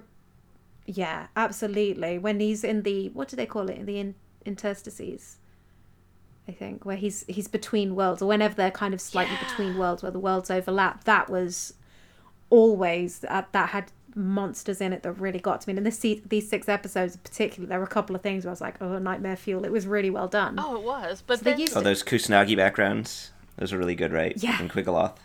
yeah 0.86 1.26
absolutely. 1.36 2.18
When 2.18 2.38
he's 2.38 2.62
in 2.62 2.82
the 2.82 3.08
what 3.08 3.28
do 3.28 3.36
they 3.36 3.46
call 3.46 3.68
it? 3.70 3.78
In 3.78 3.86
the 3.86 3.98
in- 3.98 4.14
interstices 4.44 5.38
i 6.48 6.52
think 6.52 6.84
where 6.84 6.96
he's 6.96 7.24
he's 7.28 7.48
between 7.48 7.94
worlds 7.94 8.20
or 8.22 8.26
whenever 8.26 8.54
they're 8.54 8.70
kind 8.70 8.94
of 8.94 9.00
slightly 9.00 9.34
Yeah. 9.40 9.48
between 9.48 9.78
worlds 9.78 10.02
where 10.02 10.12
the 10.12 10.18
worlds 10.18 10.50
overlap 10.50 11.04
that 11.04 11.28
was 11.30 11.74
always 12.50 13.20
that, 13.20 13.50
that 13.52 13.70
had 13.70 13.90
monsters 14.16 14.80
in 14.80 14.92
it 14.92 15.02
that 15.02 15.12
really 15.12 15.40
got 15.40 15.60
to 15.60 15.68
me 15.68 15.72
and 15.72 15.78
in 15.78 15.84
this 15.84 15.98
these 15.98 16.48
six 16.48 16.68
episodes 16.68 17.16
particularly 17.16 17.68
there 17.68 17.78
were 17.78 17.84
a 17.84 17.88
couple 17.88 18.14
of 18.14 18.22
things 18.22 18.44
where 18.44 18.50
i 18.50 18.52
was 18.52 18.60
like 18.60 18.80
oh 18.80 18.98
nightmare 18.98 19.34
fuel 19.34 19.64
it 19.64 19.72
was 19.72 19.86
really 19.86 20.10
well 20.10 20.28
done 20.28 20.54
Oh, 20.58 20.76
it 20.76 20.82
was. 20.82 21.22
But 21.26 21.40
So 21.40 21.44
they 21.46 21.56
used 21.56 21.76
Oh, 21.76 21.80
those 21.80 22.02
Kusanagi 22.04 22.56
backgrounds. 22.56 23.32
Those 23.56 23.72
are 23.72 23.78
really 23.78 23.94
good, 23.96 24.12
right? 24.12 24.34
Yeah. 24.36 24.56
And 24.60 24.70
Quigaloth. 24.70 25.16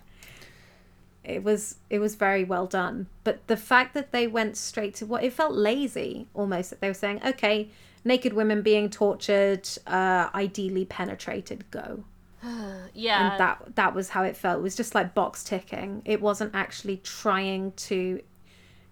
it 1.23 1.43
was 1.43 1.75
it 1.89 1.99
was 1.99 2.15
very 2.15 2.43
well 2.43 2.65
done 2.65 3.07
but 3.23 3.45
the 3.47 3.57
fact 3.57 3.93
that 3.93 4.11
they 4.11 4.25
went 4.25 4.57
straight 4.57 4.95
to 4.95 5.05
what 5.05 5.23
it 5.23 5.33
felt 5.33 5.53
lazy 5.53 6.27
almost 6.33 6.69
that 6.71 6.79
they 6.81 6.87
were 6.87 6.93
saying 6.93 7.19
okay 7.25 7.69
naked 8.03 8.33
women 8.33 8.61
being 8.61 8.89
tortured 8.89 9.67
uh 9.87 10.29
ideally 10.33 10.85
penetrated 10.85 11.69
go. 11.71 12.03
Yeah, 12.93 13.31
and 13.31 13.39
that 13.39 13.75
that 13.75 13.95
was 13.95 14.09
how 14.09 14.23
it 14.23 14.35
felt. 14.35 14.59
It 14.59 14.63
was 14.63 14.75
just 14.75 14.95
like 14.95 15.13
box 15.13 15.43
ticking. 15.43 16.01
It 16.05 16.21
wasn't 16.21 16.55
actually 16.55 16.97
trying 16.97 17.71
to 17.73 18.21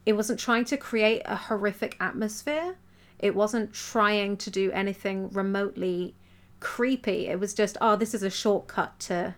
it 0.05 0.13
wasn't 0.13 0.39
trying 0.39 0.65
to 0.65 0.77
create 0.77 1.21
a 1.25 1.35
horrific 1.35 1.97
atmosphere. 1.99 2.77
It 3.19 3.35
wasn't 3.35 3.73
trying 3.73 4.37
to 4.37 4.49
do 4.49 4.71
anything 4.71 5.29
remotely 5.31 6.15
creepy. 6.59 7.27
It 7.27 7.39
was 7.39 7.53
just 7.53 7.77
oh 7.81 7.95
this 7.95 8.13
is 8.13 8.23
a 8.23 8.29
shortcut 8.29 8.99
to 9.01 9.35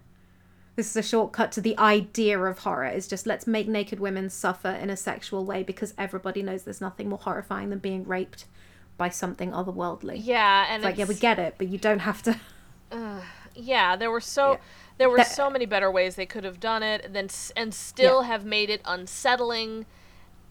this 0.76 0.92
is 0.92 0.96
a 0.96 1.04
shortcut 1.04 1.52
to 1.54 1.62
the 1.62 1.78
idea 1.78 2.40
of 2.40 2.60
horror. 2.60 2.86
It's 2.86 3.08
just 3.08 3.26
let's 3.26 3.48
make 3.48 3.68
naked 3.68 4.00
women 4.00 4.30
suffer 4.30 4.70
in 4.70 4.90
a 4.90 4.98
sexual 4.98 5.44
way 5.46 5.64
because 5.64 5.94
everybody 5.98 6.44
knows 6.44 6.64
there's 6.64 6.82
nothing 6.82 7.10
more 7.10 7.20
horrifying 7.20 7.70
than 7.70 7.80
being 7.80 8.06
raped 8.06 8.46
by 9.00 9.10
something 9.10 9.50
otherworldly 9.52 10.20
yeah, 10.24 10.68
and 10.70 10.84
it's 10.84 10.86
like 10.86 10.98
yeah 11.00 11.06
we 11.06 11.16
get 11.16 11.40
it 11.40 11.56
but 11.58 11.68
you 11.68 11.80
don't 11.80 12.00
have 12.00 12.22
to 12.22 12.40
yeah, 13.56 13.96
there 13.96 14.10
were 14.12 14.22
so 14.22 14.52
Yeah. 14.54 14.58
there 14.98 15.10
were 15.10 15.18
That- 15.18 15.28
so 15.32 15.50
many 15.50 15.66
better 15.66 15.90
ways 15.92 16.16
they 16.16 16.26
could 16.26 16.44
have 16.44 16.60
done 16.60 16.84
it, 16.84 17.06
and 17.06 17.16
then 17.16 17.30
and 17.56 17.74
still 17.74 18.24
have 18.24 18.46
made 18.46 18.70
it 18.70 18.82
unsettling, 18.86 19.86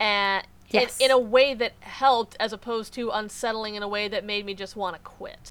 and 0.01 0.47
Yes. 0.71 0.99
in, 0.99 1.07
in 1.07 1.11
a 1.11 1.19
way 1.19 1.55
that 1.55 1.73
helped, 1.81 2.37
as 2.39 2.53
opposed 2.53 2.93
to 2.95 3.11
unsettling 3.11 3.75
in 3.75 3.83
a 3.83 3.89
way 3.89 4.07
that 4.09 4.23
made 4.25 4.45
me 4.45 4.53
just 4.55 4.77
want 4.77 4.95
to 4.97 5.01
quit. 5.03 5.51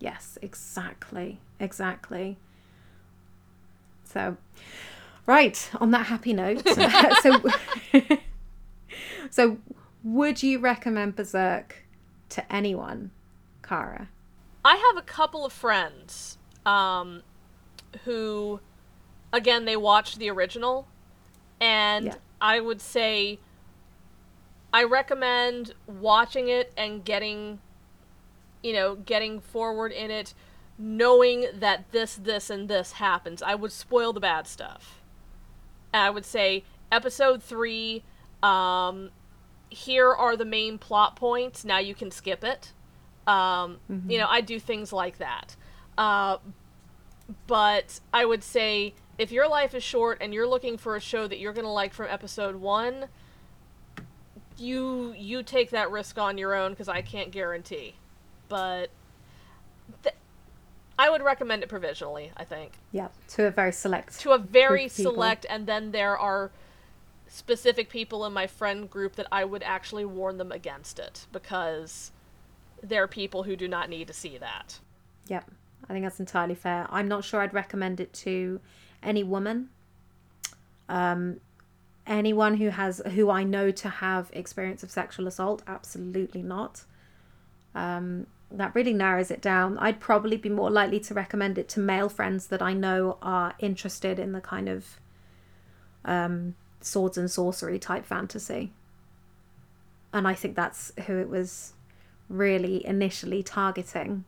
Yes, 0.00 0.36
exactly. 0.42 1.38
Exactly. 1.60 2.36
So, 4.04 4.36
right, 5.26 5.70
on 5.80 5.90
that 5.92 6.06
happy 6.06 6.32
note, 6.32 6.66
so 7.22 7.40
so 9.30 9.56
would 10.04 10.42
you 10.42 10.58
recommend 10.58 11.16
Berserk 11.16 11.84
to 12.30 12.52
anyone, 12.52 13.10
Kara? 13.62 14.08
I 14.64 14.76
have 14.76 14.96
a 14.96 15.02
couple 15.06 15.44
of 15.44 15.52
friends 15.52 16.38
um, 16.64 17.22
who, 18.04 18.60
again, 19.32 19.64
they 19.64 19.76
watched 19.76 20.18
the 20.18 20.30
original, 20.30 20.86
and 21.60 22.06
Yeah. 22.06 22.14
I 22.40 22.60
would 22.60 22.80
say 22.80 23.38
I 24.72 24.84
recommend 24.84 25.74
watching 25.86 26.48
it 26.48 26.72
and 26.76 27.04
getting, 27.04 27.60
you 28.62 28.72
know, 28.72 28.96
getting 28.96 29.40
forward 29.40 29.92
in 29.92 30.10
it, 30.10 30.34
knowing 30.78 31.46
that 31.54 31.92
this, 31.92 32.14
this, 32.14 32.48
and 32.50 32.68
this 32.68 32.92
happens. 32.92 33.42
I 33.42 33.54
would 33.54 33.70
spoil 33.72 34.12
the 34.12 34.20
bad 34.20 34.46
stuff. 34.46 35.02
And 35.92 36.02
I 36.02 36.10
would 36.10 36.24
say 36.24 36.64
episode 36.90 37.42
three, 37.42 38.02
um, 38.42 39.10
here 39.72 40.10
are 40.12 40.36
the 40.36 40.44
main 40.44 40.78
plot 40.78 41.16
points. 41.16 41.64
Now 41.64 41.78
you 41.78 41.94
can 41.94 42.10
skip 42.10 42.44
it. 42.44 42.72
Um, 43.26 43.78
You 44.08 44.18
know, 44.18 44.26
I 44.28 44.40
do 44.40 44.58
things 44.60 44.92
like 44.92 45.18
that. 45.18 45.56
Uh, 45.96 46.38
but 47.46 48.00
I 48.12 48.24
would 48.24 48.42
say 48.42 48.94
if 49.18 49.30
your 49.32 49.48
life 49.48 49.74
is 49.74 49.82
short 49.82 50.18
and 50.20 50.34
you're 50.34 50.46
looking 50.48 50.76
for 50.76 50.96
a 50.96 51.00
show 51.00 51.26
that 51.26 51.38
you're 51.38 51.52
going 51.52 51.64
to 51.64 51.70
like 51.70 51.94
from 51.94 52.06
episode 52.10 52.56
one, 52.56 53.06
you 54.58 55.14
you 55.16 55.42
take 55.42 55.70
that 55.70 55.90
risk 55.90 56.18
on 56.18 56.36
your 56.38 56.54
own 56.54 56.72
because 56.72 56.88
I 56.88 57.02
can't 57.02 57.30
guarantee. 57.30 57.94
But 58.48 58.90
th- 60.02 60.14
I 60.98 61.08
would 61.10 61.22
recommend 61.22 61.62
it 61.62 61.68
provisionally. 61.68 62.32
I 62.36 62.44
think 62.44 62.72
Yeah, 62.90 63.08
to 63.28 63.46
a 63.46 63.50
very 63.50 63.72
select. 63.72 64.20
to 64.20 64.32
a 64.32 64.38
very 64.38 64.80
group 64.80 64.90
of 64.90 64.96
people. 64.96 65.12
select, 65.14 65.46
and 65.48 65.66
then 65.66 65.92
there 65.92 66.18
are 66.18 66.50
specific 67.32 67.88
people 67.88 68.26
in 68.26 68.32
my 68.32 68.46
friend 68.46 68.90
group 68.90 69.16
that 69.16 69.26
I 69.32 69.44
would 69.44 69.62
actually 69.62 70.04
warn 70.04 70.36
them 70.36 70.52
against 70.52 70.98
it 70.98 71.26
because 71.32 72.12
there 72.82 73.02
are 73.02 73.08
people 73.08 73.44
who 73.44 73.56
do 73.56 73.66
not 73.66 73.88
need 73.88 74.06
to 74.08 74.12
see 74.12 74.36
that. 74.36 74.78
Yep, 75.28 75.50
I 75.88 75.92
think 75.94 76.04
that's 76.04 76.20
entirely 76.20 76.54
fair. 76.54 76.86
I'm 76.90 77.08
not 77.08 77.24
sure 77.24 77.40
I'd 77.40 77.54
recommend 77.54 78.00
it 78.00 78.12
to 78.14 78.60
any 79.02 79.22
woman. 79.22 79.70
Um, 80.90 81.40
anyone 82.06 82.58
who 82.58 82.68
has 82.68 83.00
who 83.14 83.30
I 83.30 83.44
know 83.44 83.70
to 83.70 83.88
have 83.88 84.28
experience 84.34 84.82
of 84.82 84.90
sexual 84.90 85.26
assault, 85.26 85.62
absolutely 85.66 86.42
not. 86.42 86.84
Um, 87.74 88.26
that 88.50 88.74
really 88.74 88.92
narrows 88.92 89.30
it 89.30 89.40
down. 89.40 89.78
I'd 89.78 90.00
probably 90.00 90.36
be 90.36 90.50
more 90.50 90.70
likely 90.70 91.00
to 91.00 91.14
recommend 91.14 91.56
it 91.56 91.70
to 91.70 91.80
male 91.80 92.10
friends 92.10 92.48
that 92.48 92.60
I 92.60 92.74
know 92.74 93.16
are 93.22 93.54
interested 93.58 94.18
in 94.18 94.32
the 94.32 94.42
kind 94.42 94.68
of 94.68 95.00
um, 96.04 96.56
swords 96.84 97.18
and 97.18 97.30
sorcery 97.30 97.78
type 97.78 98.04
fantasy. 98.04 98.72
And 100.12 100.28
I 100.28 100.34
think 100.34 100.56
that's 100.56 100.92
who 101.06 101.18
it 101.18 101.28
was 101.28 101.72
really 102.28 102.84
initially 102.86 103.42
targeting, 103.42 104.24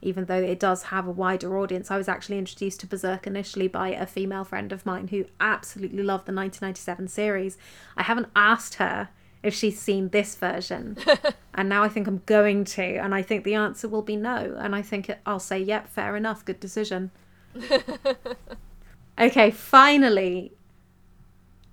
even 0.00 0.26
though 0.26 0.40
it 0.40 0.60
does 0.60 0.84
have 0.84 1.06
a 1.06 1.10
wider 1.10 1.58
audience. 1.58 1.90
I 1.90 1.98
was 1.98 2.08
actually 2.08 2.38
introduced 2.38 2.80
to 2.80 2.86
Berserk 2.86 3.26
initially 3.26 3.68
by 3.68 3.88
a 3.88 4.06
female 4.06 4.44
friend 4.44 4.72
of 4.72 4.86
mine 4.86 5.08
who 5.08 5.26
absolutely 5.40 6.02
loved 6.02 6.26
the 6.26 6.32
1997 6.32 7.08
series. 7.08 7.58
I 7.96 8.02
haven't 8.02 8.28
asked 8.34 8.74
her 8.74 9.08
if 9.42 9.54
she's 9.54 9.78
seen 9.78 10.08
this 10.08 10.34
version, 10.34 10.96
and 11.54 11.68
now 11.68 11.82
I 11.82 11.88
think 11.88 12.08
I'm 12.08 12.22
going 12.26 12.64
to, 12.64 12.82
and 12.82 13.14
I 13.14 13.22
think 13.22 13.44
the 13.44 13.54
answer 13.54 13.88
will 13.88 14.02
be 14.02 14.16
no. 14.16 14.56
And 14.58 14.74
I 14.74 14.82
think 14.82 15.08
it, 15.08 15.20
I'll 15.24 15.38
say, 15.38 15.58
yep, 15.58 15.88
fair 15.88 16.16
enough, 16.16 16.44
good 16.44 16.58
decision. 16.58 17.10
okay, 19.18 19.50
finally, 19.50 20.52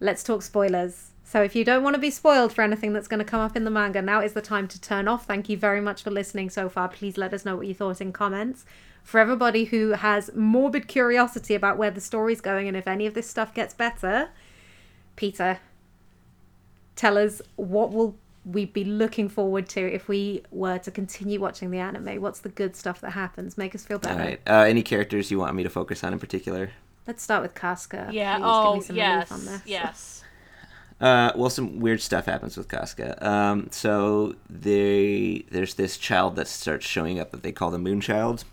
let's 0.04 0.22
talk 0.22 0.42
spoilers. 0.42 1.12
So 1.24 1.42
if 1.42 1.56
you 1.56 1.64
don't 1.64 1.82
want 1.82 1.96
to 1.96 2.00
be 2.00 2.12
spoiled 2.12 2.54
for 2.54 2.62
anything 2.62 2.94
that's 2.94 3.08
going 3.08 3.20
to 3.20 3.26
come 3.26 3.40
up 3.40 3.56
in 3.56 3.64
the 3.64 3.72
manga, 3.72 4.02
now 4.02 4.22
is 4.22 4.34
the 4.34 4.42
time 4.42 4.68
to 4.68 4.80
turn 4.80 5.08
off. 5.08 5.26
Thank 5.26 5.50
you 5.50 5.58
very 5.58 5.82
much 5.82 6.04
for 6.04 6.12
listening 6.12 6.50
so 6.50 6.70
far. 6.70 6.90
Please 6.90 7.18
let 7.18 7.34
us 7.34 7.46
know 7.46 7.56
what 7.56 7.66
you 7.66 7.74
thought 7.74 8.02
in 8.02 8.12
comments. 8.12 8.66
For 9.04 9.20
everybody 9.20 9.66
who 9.66 9.92
has 9.92 10.30
morbid 10.36 10.88
curiosity 10.88 11.56
about 11.56 11.78
where 11.78 11.90
the 11.90 12.02
story's 12.02 12.42
going 12.42 12.68
and 12.68 12.78
if 12.78 12.88
any 12.88 13.06
of 13.06 13.14
this 13.14 13.30
stuff 13.30 13.54
gets 13.54 13.74
better, 13.74 14.30
Peter, 15.16 15.60
tell 16.96 17.18
us 17.18 17.42
what 17.56 17.92
will 17.92 18.16
we 18.46 18.66
be 18.66 18.84
looking 18.84 19.30
forward 19.30 19.68
to 19.70 19.82
if 19.82 20.08
we 20.08 20.44
were 20.52 20.78
to 20.80 20.92
continue 20.92 21.40
watching 21.40 21.72
the 21.72 21.80
anime? 21.80 22.22
What's 22.22 22.40
the 22.40 22.50
good 22.50 22.76
stuff 22.76 23.02
that 23.02 23.12
happens? 23.12 23.58
Make 23.58 23.74
us 23.74 23.86
feel 23.86 24.00
better. 24.00 24.20
right. 24.20 24.42
Uh, 24.46 24.66
any 24.68 24.84
characters 24.84 25.32
you 25.32 25.40
want 25.40 25.56
me 25.56 25.64
to 25.64 25.70
focus 25.70 26.04
on 26.04 26.14
in 26.14 26.20
particular? 26.20 26.72
Let's 27.08 27.22
start 27.22 27.42
with 27.42 27.54
Casca. 27.54 28.10
Yeah. 28.12 28.38
Please, 28.38 28.44
oh, 28.46 28.74
give 28.74 28.82
me 28.82 28.88
some 28.88 28.96
yes. 28.96 29.32
on 29.32 29.46
this. 29.46 29.62
Yes. 29.66 30.24
Uh, 31.02 31.32
well, 31.36 31.50
some 31.50 31.80
weird 31.80 32.02
stuff 32.02 32.26
happens 32.26 32.56
with 32.56 32.70
Casca. 32.70 33.28
Um, 33.28 33.68
so 33.72 34.36
they 34.50 35.44
there's 35.52 35.74
this 35.74 35.98
child 35.98 36.38
that 36.38 36.48
starts 36.48 36.86
showing 36.86 37.20
up 37.20 37.32
that 37.32 37.44
they 37.44 37.52
call 37.52 37.72
the 37.72 37.80
Moon 37.80 38.00
Child, 38.00 38.46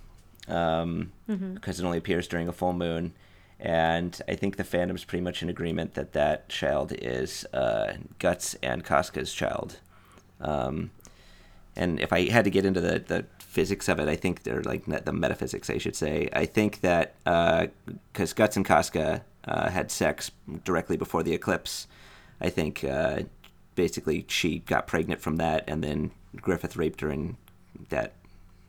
um, 0.49 1.13
because 1.27 1.79
it 1.79 1.85
only 1.85 1.99
appears 1.99 2.27
during 2.27 2.49
a 2.49 2.53
full 2.53 2.73
moon, 2.73 3.13
and 3.61 4.21
I 4.27 4.35
think 4.35 4.57
the 4.57 4.65
fandom's 4.65 5.05
pretty 5.05 5.23
much 5.23 5.45
in 5.45 5.49
agreement 5.49 5.95
that 5.95 6.13
that 6.15 6.49
child 6.49 6.93
is 6.99 7.45
uh, 7.53 7.93
Guts 8.19 8.57
and 8.63 8.85
Casca's 8.85 9.33
child. 9.33 9.79
Um, 10.41 10.91
and 11.77 12.01
if 12.01 12.13
I 12.13 12.31
had 12.31 12.45
to 12.45 12.51
get 12.51 12.65
into 12.65 12.81
the, 12.81 12.99
the 12.99 13.27
physics 13.51 13.89
of 13.89 13.99
it, 13.99 14.09
I 14.09 14.15
think 14.15 14.45
they're 14.45 14.63
like 14.63 14.85
the 14.87 15.13
metaphysics, 15.13 15.69
I 15.69 15.79
should 15.79 15.97
say. 15.97 16.29
I 16.33 16.47
think 16.47 16.81
that 16.83 17.17
because 18.13 18.33
Guts 18.33 18.57
and 18.57 18.65
Casca 18.65 19.25
uh, 19.45 19.71
had 19.71 19.91
sex 19.91 20.31
directly 20.65 20.97
before 20.97 21.25
the 21.25 21.35
eclipse, 21.35 21.89
I 22.41 22.49
think 22.49 22.85
uh, 22.85 23.23
basically 23.75 24.25
she 24.29 24.61
got 24.61 24.87
pregnant 24.87 25.21
from 25.21 25.37
that, 25.37 25.65
and 25.67 25.83
then 25.83 26.13
Griffith 26.37 26.77
raped 26.77 27.01
her, 27.01 27.11
and 27.11 27.37
that 27.89 28.13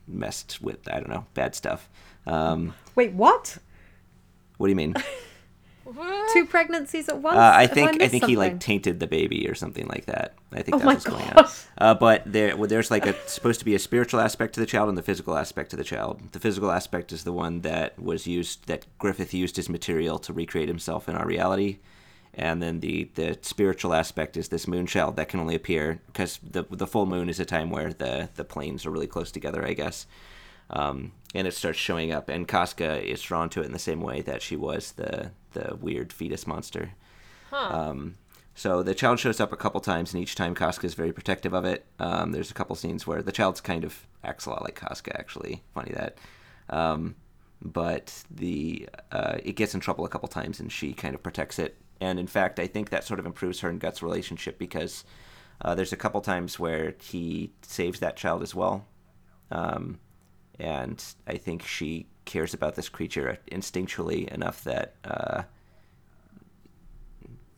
messed 0.08 0.62
with 0.62 0.88
I 0.90 0.99
don't 0.99 1.10
know 1.10 1.26
bad 1.36 1.53
stuff. 1.53 1.88
Um, 2.26 2.74
Wait, 2.95 3.14
what? 3.14 3.60
what 4.58 4.68
do 4.68 4.72
you 4.72 4.76
mean? 4.76 4.95
Two 6.34 6.45
pregnancies 6.45 7.09
at 7.09 7.19
once? 7.19 7.38
Uh, 7.38 7.51
I 7.53 7.68
think 7.68 7.89
I, 7.89 7.97
missed 7.97 8.11
think 8.11 8.26
he 8.26 8.35
like 8.35 8.59
tainted 8.59 8.99
the 8.99 9.07
baby 9.07 9.47
or 9.49 9.55
something 9.55 9.88
like 9.88 10.05
that. 10.05 10.35
I 10.51 10.61
think 10.61 10.76
Oh 10.76 10.80
that's 10.80 10.85
what's 10.85 11.05
going 11.05 11.30
on. 11.34 11.47
Uh, 11.77 11.93
but 11.95 12.23
there, 12.26 12.55
well, 12.55 12.68
there's 12.68 12.91
like 12.91 13.05
a 13.05 13.15
supposed 13.27 13.59
to 13.59 13.65
be 13.65 13.76
a 13.76 13.80
spiritual 13.80 14.19
aspect 14.19 14.53
to 14.55 14.59
the 14.59 14.65
child 14.65 14.89
and 14.89 14.97
the 14.97 15.01
physical 15.01 15.38
aspect 15.38 15.72
to 15.72 15.76
the 15.76 15.84
child. 15.84 16.22
The 16.31 16.39
physical 16.39 16.72
aspect 16.72 17.11
is 17.11 17.23
the 17.23 17.34
one 17.34 17.61
that 17.61 17.97
was 18.01 18.27
used 18.27 18.68
that 18.68 18.85
Griffith 18.99 19.34
used 19.34 19.57
as 19.57 19.69
material 19.69 20.19
to 20.19 20.34
recreate 20.34 20.68
himself 20.68 21.09
in 21.09 21.15
our 21.15 21.26
reality, 21.26 21.80
and 22.34 22.61
then 22.61 22.80
the 22.80 23.09
the 23.15 23.38
spiritual 23.41 23.93
aspect 23.93 24.38
is 24.38 24.49
this 24.49 24.68
moon 24.68 24.85
child 24.85 25.15
that 25.15 25.30
can 25.30 25.39
only 25.39 25.55
appear 25.55 26.01
because 26.07 26.39
the 26.43 26.63
the 26.69 26.88
full 26.88 27.05
moon 27.05 27.30
is 27.30 27.39
a 27.39 27.45
time 27.45 27.69
where 27.69 27.93
the 27.93 28.30
the 28.35 28.43
planes 28.43 28.85
are 28.85 28.91
really 28.91 29.07
close 29.07 29.31
together, 29.31 29.65
I 29.65 29.73
guess. 29.73 30.05
Um, 30.72 31.11
and 31.35 31.48
it 31.48 31.53
starts 31.53 31.77
showing 31.77 32.11
up, 32.11 32.30
and 32.30 32.48
Casca 32.48 33.03
is 33.07 33.22
drawn 33.22 33.49
to 33.49 33.61
it 33.61 33.65
in 33.65 33.72
the 33.72 33.80
same 33.80 34.02
way 34.02 34.22
that 34.22 34.41
she 34.41 34.56
was 34.56 34.93
the 34.93 35.31
the 35.53 35.76
weird 35.76 36.14
fetus 36.14 36.48
monster. 36.48 36.93
Um, 37.52 38.18
so 38.56 38.84
the 38.84 38.95
child 38.95 39.19
shows 39.19 39.39
up 39.39 39.52
a 39.52 39.57
couple 39.57 39.81
times, 39.81 40.14
and 40.14 40.22
each 40.22 40.35
time 40.35 40.56
Casca 40.56 40.85
is 40.85 40.93
very 40.93 41.11
protective 41.11 41.53
of 41.53 41.65
it. 41.65 41.85
Um, 41.99 42.31
there's 42.31 42.52
a 42.52 42.53
couple 42.53 42.76
scenes 42.76 43.06
where 43.06 43.22
the 43.22 43.31
child's 43.31 43.61
kind 43.61 43.84
of 43.84 44.07
acts 44.23 44.45
a 44.45 44.49
lot 44.49 44.64
like 44.64 44.76
Casca, 44.76 45.18
actually. 45.18 45.61
Funny 45.73 45.91
that. 45.93 46.18
Um, 46.69 47.15
but 47.61 48.23
the 48.30 48.89
uh, 49.11 49.38
it 49.43 49.53
gets 49.53 49.73
in 49.73 49.80
trouble 49.80 50.06
a 50.06 50.10
couple 50.10 50.27
times, 50.27 50.60
and 50.60 50.72
she 50.72 50.93
kind 50.93 51.15
of 51.15 51.23
protects 51.23 51.60
it. 51.60 51.77
And 51.99 52.19
in 52.19 52.27
fact, 52.27 52.60
I 52.60 52.68
think 52.68 52.89
that 52.89 53.03
sort 53.03 53.19
of 53.19 53.26
improves 53.26 53.60
her 53.60 53.69
and 53.69 53.80
Guts' 53.80 54.02
relationship 54.02 54.57
because 54.57 55.03
uh, 55.61 55.76
there's 55.76 55.93
a 55.93 55.98
couple 55.98 56.19
times 56.22 56.60
where 56.60 56.95
he 56.99 57.52
saves 57.61 57.99
that 57.99 58.18
child 58.18 58.41
as 58.41 58.56
well. 58.56 58.88
Um, 59.52 59.99
and 60.62 61.04
I 61.28 61.38
think 61.38 61.66
she 61.66 62.06
cares 62.26 62.54
about 62.54 62.76
this 62.76 62.88
creature 62.88 63.38
instinctually 63.52 64.28
enough 64.32 64.64
that 64.64 64.94
uh, 65.04 65.44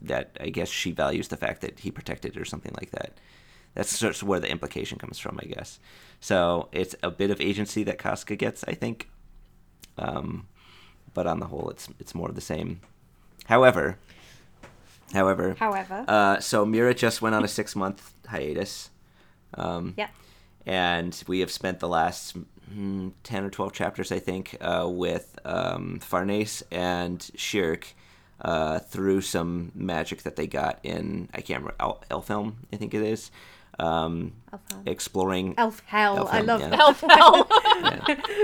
that 0.02 0.38
I 0.40 0.50
guess 0.50 0.70
she 0.70 0.92
values 0.92 1.28
the 1.28 1.38
fact 1.38 1.62
that 1.62 1.80
he 1.80 1.92
protected 1.92 2.36
it 2.36 2.40
or 2.42 2.46
something 2.46 2.74
like 2.80 2.92
that. 2.92 3.14
That's 3.76 3.90
sort 3.98 4.16
of 4.22 4.28
where 4.28 4.40
the 4.40 4.50
implication 4.50 4.98
comes 5.00 5.18
from, 5.20 5.40
I 5.42 5.46
guess. 5.48 5.80
So 6.20 6.70
it's 6.72 6.96
a 7.02 7.10
bit 7.10 7.32
of 7.32 7.42
agency 7.42 7.84
that 7.84 7.98
Casca 7.98 8.36
gets, 8.36 8.64
I 8.68 8.74
think. 8.74 9.10
Um, 9.98 10.48
but 11.14 11.26
on 11.28 11.40
the 11.40 11.48
whole, 11.48 11.70
it's 11.70 11.88
it's 12.00 12.14
more 12.16 12.30
of 12.30 12.36
the 12.36 12.42
same. 12.42 12.82
However, 13.46 13.98
however, 15.14 15.56
However. 15.60 16.06
uh, 16.08 16.40
so 16.40 16.66
Miura 16.66 16.94
just 16.94 17.22
went 17.22 17.36
on 17.36 17.44
a 17.44 17.48
six 17.48 17.76
month 17.76 18.14
hiatus. 18.28 18.90
Um, 19.56 19.94
yeah. 19.98 20.08
and 20.66 21.24
we 21.28 21.40
have 21.42 21.52
spent 21.52 21.80
the 21.80 21.88
last 21.88 22.36
10 23.24 23.44
or 23.44 23.50
12 23.50 23.74
chapters 23.74 24.12
i 24.12 24.20
think 24.20 24.58
uh, 24.62 24.88
with 24.90 25.38
um, 25.45 26.00
farnese 26.00 26.64
and 26.72 27.20
Schierke 27.38 27.94
uh, 28.41 28.80
through 28.80 29.22
some 29.22 29.72
magic 29.76 30.24
that 30.24 30.36
they 30.36 30.48
got 30.48 30.80
in 30.84 31.30
i 31.34 31.41
can't 31.41 31.64
remember 31.64 31.76
El- 31.80 32.04
elfhelm 32.10 32.56
i 32.72 32.76
think 32.76 32.94
it 32.94 33.02
is 33.02 33.32
um, 33.80 34.34
Elfhelm. 34.52 34.88
exploring 34.88 35.56
Elf 35.58 35.82
hell. 35.86 36.28
I 36.32 36.41
love 36.41 36.62
yeah. 36.62 36.78
Elf 36.80 37.02
hell. 37.10 37.48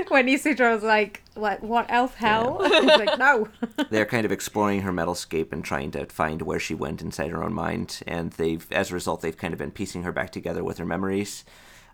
when 0.07 0.27
Isidro 0.27 0.73
was 0.73 0.83
like, 0.83 1.21
"What? 1.35 1.61
What 1.61 1.85
elf 1.89 2.15
hell?" 2.15 2.59
He's 2.63 2.83
like, 2.83 3.19
"No." 3.19 3.47
they're 3.91 4.07
kind 4.07 4.25
of 4.25 4.31
exploring 4.31 4.81
her 4.81 4.91
metalscape 4.91 5.51
and 5.51 5.63
trying 5.63 5.91
to 5.91 6.05
find 6.07 6.41
where 6.41 6.59
she 6.59 6.73
went 6.73 7.01
inside 7.01 7.29
her 7.31 7.43
own 7.43 7.53
mind 7.53 8.01
and 8.07 8.31
they've 8.33 8.65
as 8.71 8.89
a 8.91 8.93
result 8.95 9.21
they've 9.21 9.37
kind 9.37 9.53
of 9.53 9.59
been 9.59 9.71
piecing 9.71 10.03
her 10.03 10.11
back 10.11 10.31
together 10.31 10.63
with 10.63 10.77
her 10.79 10.85
memories 10.85 11.45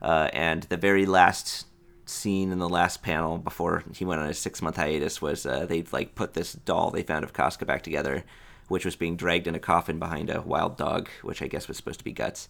uh, 0.02 0.30
and 0.32 0.64
the 0.64 0.78
very 0.78 1.06
last 1.06 1.68
scene 2.06 2.52
in 2.52 2.60
the 2.60 2.70
last 2.70 3.02
panel 3.02 3.38
before 3.38 3.84
he 3.94 4.06
went 4.06 4.22
on 4.22 4.28
his 4.28 4.38
six 4.38 4.62
month 4.62 4.76
hiatus 4.76 5.22
was 5.22 5.46
uh, 5.46 5.66
they'd 5.66 5.92
like 5.92 6.16
put 6.16 6.34
this 6.34 6.54
doll 6.54 6.92
they 6.92 7.04
found 7.04 7.24
of 7.24 7.34
Casca 7.34 7.66
back 7.66 7.82
together 7.82 8.24
which 8.68 8.86
was 8.86 8.96
being 8.96 9.16
dragged 9.16 9.48
in 9.48 9.56
a 9.56 9.60
coffin 9.60 10.00
behind 10.00 10.30
a 10.30 10.42
wild 10.42 10.78
dog 10.78 11.08
which 11.22 11.42
i 11.42 11.48
guess 11.48 11.68
was 11.68 11.78
supposed 11.78 12.00
to 12.00 12.06
be 12.06 12.12
guts 12.12 12.48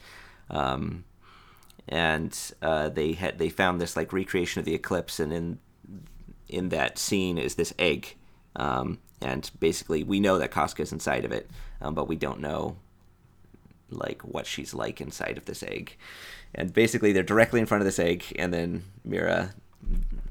um, 0.49 1.03
and 1.88 2.53
uh, 2.61 2.90
they 2.90 3.14
had 3.14 3.38
they 3.38 3.49
found 3.49 3.80
this 3.80 3.95
like 3.95 4.11
recreation 4.11 4.60
of 4.60 4.65
the 4.65 4.73
eclipse 4.73 5.19
and 5.19 5.32
in 5.32 5.60
in 6.48 6.69
that 6.69 6.98
scene 6.98 7.38
is 7.38 7.56
this 7.56 7.73
egg. 7.80 8.15
Um, 8.56 8.99
and 9.22 9.49
basically, 9.60 10.03
we 10.03 10.19
know 10.19 10.38
that 10.38 10.52
Casca 10.52 10.82
is 10.82 10.91
inside 10.91 11.26
of 11.26 11.32
it, 11.32 11.49
um, 11.82 11.94
but 11.94 12.07
we 12.07 12.15
don't 12.15 12.40
know 12.40 12.77
like 13.90 14.22
what 14.23 14.48
she's 14.48 14.73
like 14.73 14.99
inside 14.99 15.38
of 15.38 15.45
this 15.45 15.64
egg. 15.64 15.95
And 16.56 16.73
basically, 16.73 17.11
they're 17.11 17.22
directly 17.23 17.60
in 17.60 17.65
front 17.65 17.82
of 17.82 17.86
this 17.86 17.99
egg, 17.99 18.23
and 18.40 18.53
then 18.53 18.84
Miura, 19.03 19.53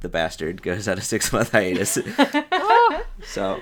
the 0.00 0.08
bastard, 0.08 0.62
goes 0.62 0.88
on 0.88 0.96
a 0.98 1.02
six 1.02 1.32
month 1.32 1.52
hiatus. 1.52 1.92
so, 3.26 3.60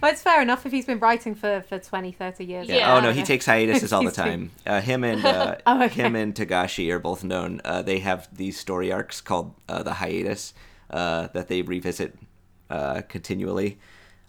Well, 0.00 0.12
it's 0.12 0.22
fair 0.22 0.40
enough 0.40 0.64
if 0.66 0.72
he's 0.72 0.86
been 0.86 1.00
writing 1.00 1.34
for, 1.34 1.64
for 1.68 1.78
20, 1.78 2.12
30 2.12 2.44
years. 2.44 2.68
Yeah. 2.68 2.94
oh 2.96 3.00
no, 3.00 3.12
he 3.12 3.22
takes 3.22 3.46
hiatuses 3.46 3.92
all 3.92 4.04
the 4.04 4.10
time. 4.12 4.52
Uh, 4.64 4.80
him 4.80 5.04
and 5.04 5.24
uh, 5.26 5.56
Oh, 5.66 5.82
okay. 5.84 6.02
him 6.02 6.14
and 6.16 6.34
Togashi 6.34 6.90
are 6.92 6.98
both 6.98 7.24
known. 7.24 7.60
Uh, 7.64 7.82
they 7.82 7.98
have 7.98 8.28
these 8.34 8.58
story 8.58 8.92
arcs 8.92 9.20
called 9.20 9.54
uh, 9.68 9.82
the 9.82 9.94
hiatus, 9.94 10.54
uh, 10.90 11.28
that 11.34 11.48
they 11.48 11.62
revisit 11.62 12.16
uh, 12.70 13.02
continually. 13.08 13.78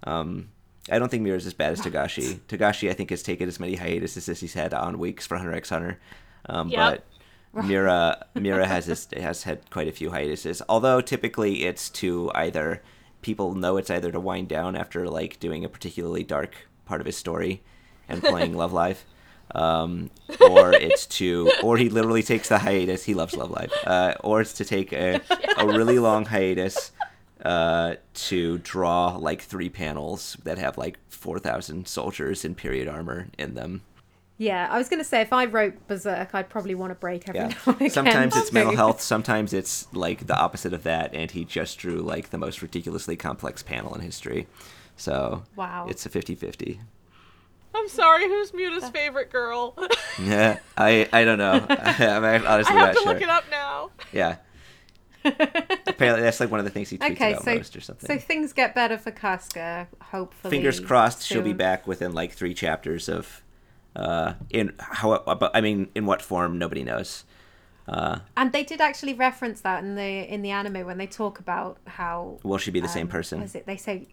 Um, 0.04 0.50
I 0.90 1.00
don't 1.00 1.10
think 1.10 1.22
Miura's 1.24 1.46
as 1.46 1.54
bad 1.54 1.74
as 1.74 1.82
Togashi. 1.82 2.40
Togashi, 2.48 2.90
I 2.90 2.94
think, 2.94 3.10
has 3.10 3.22
taken 3.22 3.48
as 3.48 3.60
many 3.60 3.76
hiatuses 3.76 4.30
as 4.30 4.40
he's 4.40 4.54
had 4.54 4.74
on 4.74 5.00
weeks 5.00 5.28
for 5.28 5.38
Hunter 5.38 5.54
x 5.54 5.70
Hunter. 5.70 6.00
Um, 6.50 6.70
Yep. 6.70 6.78
But 6.80 7.04
Miura, 7.64 8.26
Miura 8.36 8.68
has 8.68 8.86
this, 8.86 9.08
has 9.16 9.44
had 9.44 9.70
quite 9.70 9.88
a 9.88 9.92
few 9.92 10.12
hiatuses. 10.12 10.62
Although 10.70 11.02
typically 11.02 11.66
it's 11.66 11.90
to 11.92 12.32
either 12.36 12.82
people 13.22 13.56
know 13.56 13.78
it's 13.78 13.90
either 13.90 14.12
to 14.12 14.20
wind 14.20 14.48
down 14.48 14.76
after 14.76 15.08
like 15.10 15.40
doing 15.40 15.66
a 15.66 15.70
particularly 15.70 16.24
dark 16.24 16.68
part 16.86 17.02
of 17.02 17.08
his 17.08 17.18
story 17.18 17.62
and 18.08 18.22
playing 18.22 18.54
Love 18.58 18.74
Live, 18.74 19.06
um, 19.56 20.10
or 20.40 20.74
it's 20.74 21.06
to, 21.06 21.52
or 21.64 21.78
he 21.78 21.90
literally 21.90 22.24
takes 22.24 22.50
the 22.50 22.60
hiatus. 22.60 23.04
He 23.04 23.14
loves 23.14 23.36
Love 23.36 23.52
Live, 23.52 23.72
uh, 23.86 24.14
or 24.24 24.42
it's 24.42 24.54
to 24.54 24.66
take 24.66 24.94
a, 24.94 25.22
a 25.58 25.66
really 25.66 26.00
long 26.00 26.26
hiatus 26.26 26.92
uh, 27.44 27.96
to 28.14 28.58
draw 28.60 29.16
like 29.16 29.42
three 29.42 29.70
panels 29.70 30.38
that 30.44 30.58
have 30.58 30.78
like 30.78 30.98
four 31.10 31.40
thousand 31.40 31.88
soldiers 31.88 32.46
in 32.46 32.56
period 32.56 32.88
armor 32.88 33.28
in 33.38 33.56
them. 33.56 33.82
Yeah, 34.40 34.68
I 34.70 34.78
was 34.78 34.88
going 34.88 35.00
to 35.00 35.04
say 35.04 35.22
if 35.22 35.34
I 35.34 35.46
wrote 35.46 35.88
Berserk, 35.88 36.30
I'd 36.36 36.48
probably 36.50 36.76
want 36.76 36.92
to 36.92 36.96
break 36.96 37.28
every 37.28 37.40
Yeah. 37.42 37.48
now 37.66 37.74
and 37.74 37.76
again. 37.78 37.90
Sometimes 37.90 38.36
it's 38.38 38.54
mental 38.54 38.76
health. 38.84 39.02
Sometimes 39.02 39.52
it's 39.54 39.88
like 39.94 40.28
the 40.28 40.38
opposite 40.38 40.74
of 40.74 40.84
that, 40.84 41.14
and 41.16 41.32
he 41.32 41.44
just 41.44 41.80
drew 41.80 41.98
like 42.02 42.30
the 42.30 42.38
most 42.38 42.62
ridiculously 42.62 43.16
complex 43.16 43.64
panel 43.64 43.96
in 43.96 44.02
history. 44.02 44.48
So 44.96 45.44
Wow. 45.56 45.88
it's 45.90 46.06
a 46.06 46.10
50-50. 46.10 46.80
I'm 47.76 47.88
sorry, 47.90 48.28
who's 48.28 48.52
Muta's 48.54 48.90
favorite 48.90 49.32
girl? 49.32 49.76
Yeah, 50.20 50.58
I 50.76 51.08
I 51.14 51.24
don't 51.26 51.38
know. 51.38 51.64
I'm 51.70 52.24
honestly 52.24 52.48
I 52.48 52.54
honestly 52.54 52.76
have 52.76 52.88
not 52.88 52.94
to 52.96 53.00
sure. 53.04 53.14
look 53.14 53.22
it 53.22 53.30
up 53.30 53.44
now. 53.52 53.92
Yeah. 54.12 54.38
Apparently, 55.24 56.22
that's 56.24 56.40
like 56.40 56.50
one 56.50 56.60
of 56.60 56.66
the 56.66 56.72
things 56.72 56.90
he 56.90 56.98
tweets 56.98 57.12
Okay, 57.12 57.32
about 57.34 57.44
so 57.44 57.56
most 57.56 57.76
or 57.76 57.82
something. 57.82 58.08
so 58.08 58.18
things 58.18 58.52
get 58.54 58.74
better 58.74 58.98
for 58.98 59.12
Casca. 59.12 59.88
Hopefully, 60.02 60.50
Fingers 60.52 60.80
crossed, 60.80 61.24
she'll 61.24 61.44
be 61.44 61.54
back 61.54 61.86
within 61.86 62.14
like 62.14 62.32
three 62.32 62.54
chapters 62.56 63.08
of, 63.10 63.44
uh, 63.98 64.34
in 64.52 64.74
how, 64.80 65.18
but 65.26 65.52
I 65.54 65.60
mean, 65.62 65.90
in 65.96 66.06
what 66.06 66.22
form 66.22 66.58
nobody 66.58 66.84
knows. 66.84 67.26
Uh, 67.88 68.20
And 68.36 68.52
they 68.52 68.64
did 68.64 68.80
actually 68.82 69.14
reference 69.14 69.62
that 69.62 69.84
in 69.84 69.96
the 69.96 70.34
in 70.34 70.42
the 70.42 70.52
anime 70.52 70.86
when 70.86 70.98
they 70.98 71.08
talk 71.08 71.40
about 71.40 71.78
how 71.88 72.40
will 72.44 72.58
she 72.58 72.72
be 72.72 72.80
the 72.80 72.88
same 72.88 73.08
um, 73.08 73.12
person? 73.12 73.42
Is 73.42 73.56
it? 73.56 73.66
They 73.66 73.78
say, 73.78 74.08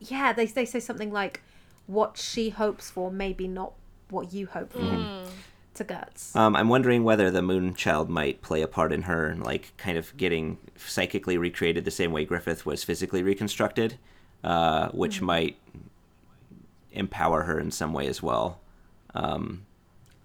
yeah, 0.00 0.32
they 0.32 0.46
they 0.46 0.64
say 0.66 0.80
something 0.80 1.12
like, 1.12 1.40
"What 1.86 2.18
she 2.18 2.50
hopes 2.50 2.90
for, 2.90 3.10
maybe 3.10 3.48
not 3.48 3.72
what 4.10 4.32
you 4.32 4.46
hope 4.46 4.72
for." 4.72 4.80
Mm-hmm. 4.80 5.30
To 5.76 5.84
guts. 5.84 6.36
Um, 6.36 6.54
I'm 6.54 6.68
wondering 6.68 7.02
whether 7.02 7.30
the 7.30 7.40
Moon 7.40 7.74
Child 7.74 8.10
might 8.10 8.42
play 8.42 8.60
a 8.60 8.68
part 8.68 8.92
in 8.92 9.02
her, 9.02 9.34
like 9.38 9.72
kind 9.78 9.96
of 9.96 10.14
getting 10.18 10.58
psychically 10.76 11.38
recreated 11.38 11.86
the 11.86 11.90
same 11.90 12.12
way 12.12 12.26
Griffith 12.26 12.66
was 12.66 12.84
physically 12.84 13.22
reconstructed, 13.22 13.96
uh, 14.44 14.88
which 14.90 15.20
Hmm. 15.20 15.24
might 15.24 15.56
empower 16.92 17.44
her 17.44 17.58
in 17.58 17.70
some 17.70 17.94
way 17.94 18.06
as 18.06 18.22
well. 18.22 18.60
Um, 19.14 19.66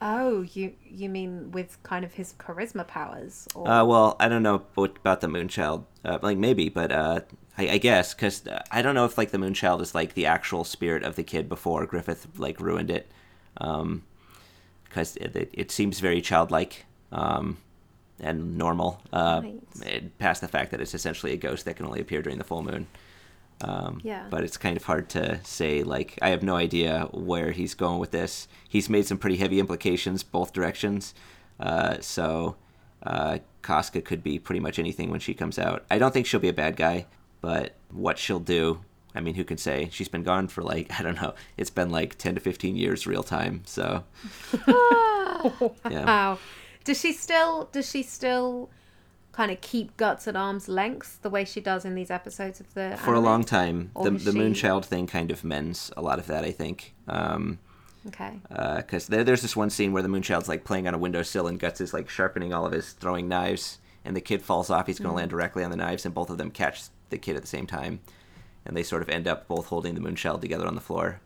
oh, 0.01 0.41
you 0.53 0.73
you 0.84 1.09
mean 1.09 1.51
with 1.51 1.81
kind 1.84 2.05
of 2.05 2.14
his 2.14 2.34
charisma 2.39 2.88
powers? 2.88 3.47
Or... 3.55 3.68
uh, 3.68 3.85
well, 3.85 4.15
I 4.19 4.30
don't 4.30 4.43
know 4.43 4.64
about 4.76 5.22
the 5.22 5.27
Moonchild. 5.27 5.85
Uh, 6.05 6.19
like 6.22 6.38
maybe, 6.38 6.69
but 6.69 6.91
uh, 6.91 7.22
I, 7.57 7.69
I 7.69 7.77
guess 7.77 8.14
because 8.14 8.43
I 8.72 8.81
don't 8.81 8.95
know 8.95 9.05
if 9.05 9.18
like 9.18 9.31
the 9.31 9.38
Moonchild 9.38 9.81
is 9.81 9.93
like 9.95 10.14
the 10.14 10.26
actual 10.26 10.64
spirit 10.64 11.03
of 11.03 11.15
the 11.15 11.23
kid 11.23 11.49
before 11.49 11.85
Griffith 11.85 12.27
like 12.38 12.59
ruined 12.59 12.91
it. 12.91 13.09
Um, 13.57 14.03
because 14.84 15.18
it, 15.18 15.35
it, 15.35 15.49
it 15.53 15.72
seems 15.72 15.99
very 15.99 16.22
childlike 16.22 16.85
um, 17.11 17.57
and 18.19 18.57
normal, 18.57 19.01
uh, 19.11 19.41
Right. 19.43 20.18
past 20.18 20.41
the 20.41 20.47
fact 20.47 20.72
that 20.72 20.81
it's 20.81 20.95
essentially 20.95 21.34
a 21.34 21.38
ghost 21.38 21.65
that 21.65 21.76
can 21.76 21.85
only 21.85 21.99
appear 21.99 22.22
during 22.22 22.38
the 22.38 22.43
full 22.43 22.64
moon. 22.64 22.88
Um, 23.61 23.99
Yeah. 24.03 24.25
But 24.29 24.43
it's 24.43 24.57
kind 24.57 24.77
of 24.77 24.84
hard 24.84 25.09
to 25.09 25.43
say. 25.43 25.84
Like, 25.84 26.17
I 26.21 26.29
have 26.29 26.43
no 26.43 26.55
idea 26.55 27.07
where 27.11 27.51
he's 27.51 27.73
going 27.73 27.99
with 27.99 28.11
this. 28.11 28.47
He's 28.69 28.89
made 28.89 29.05
some 29.07 29.17
pretty 29.17 29.38
heavy 29.38 29.59
implications 29.59 30.23
both 30.23 30.53
directions. 30.53 31.13
Uh, 31.59 31.97
so, 32.01 32.55
uh, 33.03 33.39
Casca 33.63 34.01
could 34.01 34.23
be 34.23 34.38
pretty 34.39 34.59
much 34.59 34.77
anything 34.79 35.09
when 35.09 35.19
she 35.19 35.34
comes 35.34 35.57
out. 35.57 35.85
I 35.89 35.97
don't 35.97 36.13
think 36.13 36.25
she'll 36.25 36.39
be 36.39 36.49
a 36.49 36.53
bad 36.53 36.75
guy, 36.75 37.07
but 37.41 37.75
what 37.91 38.17
she'll 38.17 38.39
do, 38.39 38.81
I 39.15 39.21
mean, 39.21 39.34
who 39.35 39.43
can 39.43 39.57
say? 39.57 39.89
She's 39.91 40.07
been 40.07 40.23
gone 40.23 40.47
for 40.47 40.61
like, 40.61 40.91
I 40.99 41.03
don't 41.03 41.15
know, 41.21 41.34
it's 41.57 41.69
been 41.71 41.89
like 41.89 42.17
10 42.17 42.35
to 42.35 42.41
15 42.41 42.75
years 42.75 43.07
real 43.07 43.23
time. 43.23 43.63
So, 43.65 44.03
yeah. 44.67 46.05
Wow. 46.05 46.39
Does 46.84 47.01
she 47.01 47.11
still 47.11 47.69
does 47.71 47.89
she 47.89 48.01
still 48.03 48.69
kind 49.38 49.51
of 49.51 49.61
keep 49.61 49.95
guts 49.97 50.27
at 50.27 50.35
arm's 50.35 50.68
length 50.68 51.19
the 51.22 51.30
way 51.30 51.45
she 51.45 51.61
does 51.61 51.85
in 51.85 51.93
these 51.93 52.09
episodes 52.09 52.59
of 52.59 52.73
the 52.73 52.97
For 53.05 53.14
a 53.14 53.19
long 53.19 53.43
time, 53.43 53.91
Or 53.93 54.05
the, 54.05 54.11
the 54.11 54.31
she- 54.31 54.38
Moonchild 54.39 54.84
thing 54.84 55.05
kind 55.05 55.30
of 55.30 55.43
mends 55.43 55.91
a 55.95 56.01
lot 56.01 56.18
of 56.18 56.26
that, 56.27 56.43
I 56.43 56.51
think. 56.51 56.95
Um, 57.07 57.59
Okay. 58.07 58.31
because 58.77 59.07
there, 59.07 59.23
there's 59.23 59.41
this 59.43 59.55
one 59.55 59.69
scene 59.69 59.91
where 59.93 60.01
the 60.01 60.09
Moonchild's 60.09 60.47
like 60.47 60.64
playing 60.64 60.88
on 60.88 60.93
a 60.93 60.97
windowsill 60.97 61.45
and 61.47 61.59
Guts 61.59 61.81
is 61.81 61.93
like 61.93 62.09
sharpening 62.09 62.51
all 62.53 62.65
of 62.65 62.72
his 62.72 62.93
throwing 62.93 63.27
knives, 63.27 63.77
and 64.05 64.15
the 64.15 64.22
kid 64.22 64.41
falls 64.41 64.69
off. 64.72 64.88
He's 64.88 64.97
going 64.97 65.09
to 65.09 65.14
Mm. 65.14 65.18
land 65.18 65.30
directly 65.30 65.64
on 65.64 65.69
the 65.72 65.77
knives, 65.77 66.03
and 66.05 66.15
both 66.15 66.30
of 66.31 66.38
them 66.39 66.49
catch 66.49 66.84
the 67.09 67.18
kid 67.19 67.35
at 67.35 67.41
the 67.43 67.47
same 67.47 67.68
time, 67.68 67.99
and 68.65 68.76
they 68.77 68.81
sort 68.84 69.01
of 69.03 69.09
end 69.09 69.27
up 69.27 69.47
both 69.47 69.68
holding 69.68 69.93
the 69.93 70.01
Moonchild 70.01 70.39
together 70.41 70.65
on 70.65 70.73
the 70.76 70.81
floor. 70.81 71.19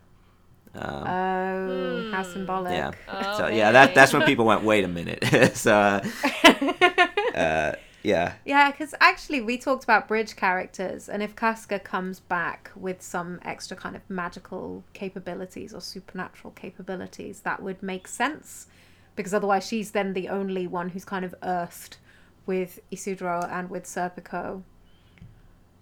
Um, 0.74 0.84
Oh, 1.08 2.12
how 2.12 2.24
symbolic. 2.24 2.74
yeah. 2.74 2.92
Oh, 3.08 3.38
so 3.38 3.48
yeah, 3.48 3.72
that 3.72 3.94
that's 3.96 4.12
when 4.12 4.24
people 4.24 4.46
went, 4.46 4.64
wait 4.64 4.84
a 4.84 4.88
minute. 4.88 5.24
so 5.56 5.74
uh, 5.74 6.02
uh, 7.36 7.72
yeah, 8.04 8.34
Yeah, 8.46 8.72
because 8.72 8.94
actually 9.00 9.42
we 9.42 9.58
talked 9.58 9.84
about 9.84 10.08
bridge 10.08 10.36
characters, 10.36 11.10
and 11.10 11.22
if 11.22 11.36
Casca 11.36 11.80
comes 11.80 12.20
back 12.20 12.72
with 12.76 13.02
some 13.02 13.40
extra 13.44 13.78
kind 13.78 13.96
of 13.96 14.02
magical 14.10 14.84
capabilities 14.94 15.74
or 15.74 15.82
supernatural 15.82 16.52
capabilities, 16.52 17.42
that 17.42 17.62
would 17.62 17.82
make 17.82 18.08
sense. 18.08 18.68
Because 19.16 19.34
otherwise, 19.34 19.68
she's 19.68 19.92
then 19.92 20.14
the 20.14 20.30
only 20.30 20.68
one 20.68 20.90
who's 20.90 21.06
kind 21.06 21.26
of 21.26 21.36
earthed 21.44 21.98
with 22.46 22.80
Isidro 22.90 23.48
and 23.52 23.70
with 23.70 23.84
Serpico. 23.84 24.64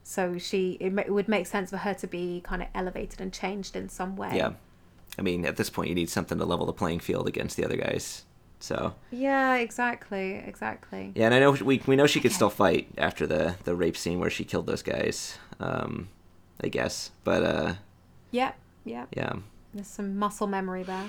So 0.04 0.38
she, 0.38 0.72
it, 0.80 0.98
it 0.98 1.14
would 1.14 1.28
make 1.28 1.46
sense 1.46 1.70
for 1.70 1.78
her 1.78 1.94
to 1.94 2.08
be 2.08 2.42
kind 2.44 2.62
of 2.62 2.68
elevated 2.74 3.22
and 3.22 3.32
changed 3.32 3.76
in 3.76 3.90
some 3.90 4.16
way. 4.16 4.32
yeah. 4.34 4.54
I 5.18 5.22
mean, 5.22 5.46
at 5.46 5.58
this 5.58 5.70
point, 5.70 5.90
you 5.90 5.96
need 5.96 6.10
something 6.10 6.38
to 6.38 6.46
level 6.46 6.66
the 6.66 6.74
playing 6.74 7.00
field 7.00 7.28
against 7.28 7.58
the 7.58 7.66
other 7.66 7.76
guys. 7.76 8.26
So 8.60 8.94
Yeah, 9.12 9.56
exactly, 9.56 10.34
exactly. 10.36 11.12
Yeah, 11.16 11.26
and 11.26 11.34
I 11.34 11.40
know 11.40 11.52
we 11.52 11.82
we 11.88 11.96
know 11.96 12.08
she 12.08 12.20
could 12.20 12.32
still 12.34 12.50
fight 12.50 12.88
after 12.98 13.26
the 13.26 13.56
the 13.64 13.76
rape 13.76 13.96
scene 13.98 14.20
where 14.20 14.30
she 14.30 14.44
killed 14.44 14.68
those 14.68 14.82
guys. 14.84 15.38
Um, 15.60 16.10
I 16.62 16.68
guess, 16.68 17.12
but 17.24 17.44
uh, 17.44 17.74
Yep, 18.32 18.56
yep. 18.86 19.08
yeah, 19.16 19.34
There's 19.74 19.88
some 19.88 20.18
muscle 20.18 20.46
memory 20.48 20.84
there. 20.84 21.06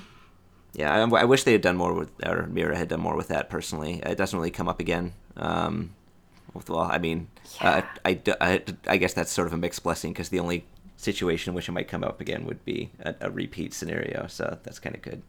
yeah. 0.75 0.95
I, 0.95 1.01
I 1.21 1.25
wish 1.25 1.43
they 1.45 1.53
had 1.53 1.61
done 1.61 1.77
more 1.77 1.93
with, 1.93 2.11
or 2.25 2.47
Miura 2.47 2.77
had 2.77 2.89
done 2.89 3.01
more 3.01 3.17
with 3.17 3.29
that. 3.29 3.51
Personally, 3.51 4.01
it 4.07 4.17
doesn't 4.17 4.39
really 4.39 4.53
come 4.53 4.69
up 4.69 4.79
again. 4.81 5.13
Um, 5.37 5.95
well, 6.69 6.81
I 6.81 6.99
mean, 6.99 7.29
yeah. 7.61 7.69
uh, 7.79 7.83
I, 8.05 8.21
I, 8.41 8.63
I 8.87 8.97
guess 8.97 9.13
that's 9.13 9.33
sort 9.33 9.49
of 9.49 9.53
a 9.53 9.57
mixed 9.57 9.83
blessing 9.83 10.13
because 10.13 10.29
the 10.29 10.39
only 10.41 10.65
situation 10.97 11.51
in 11.51 11.55
which 11.55 11.69
it 11.69 11.73
might 11.73 11.89
come 11.89 12.05
up 12.05 12.21
again 12.21 12.45
would 12.47 12.65
be 12.65 12.91
a, 13.01 13.15
a 13.23 13.31
repeat 13.31 13.73
scenario. 13.75 14.27
So 14.29 14.59
that's 14.63 14.79
kind 14.79 14.95
of 14.95 15.03
good. 15.03 15.23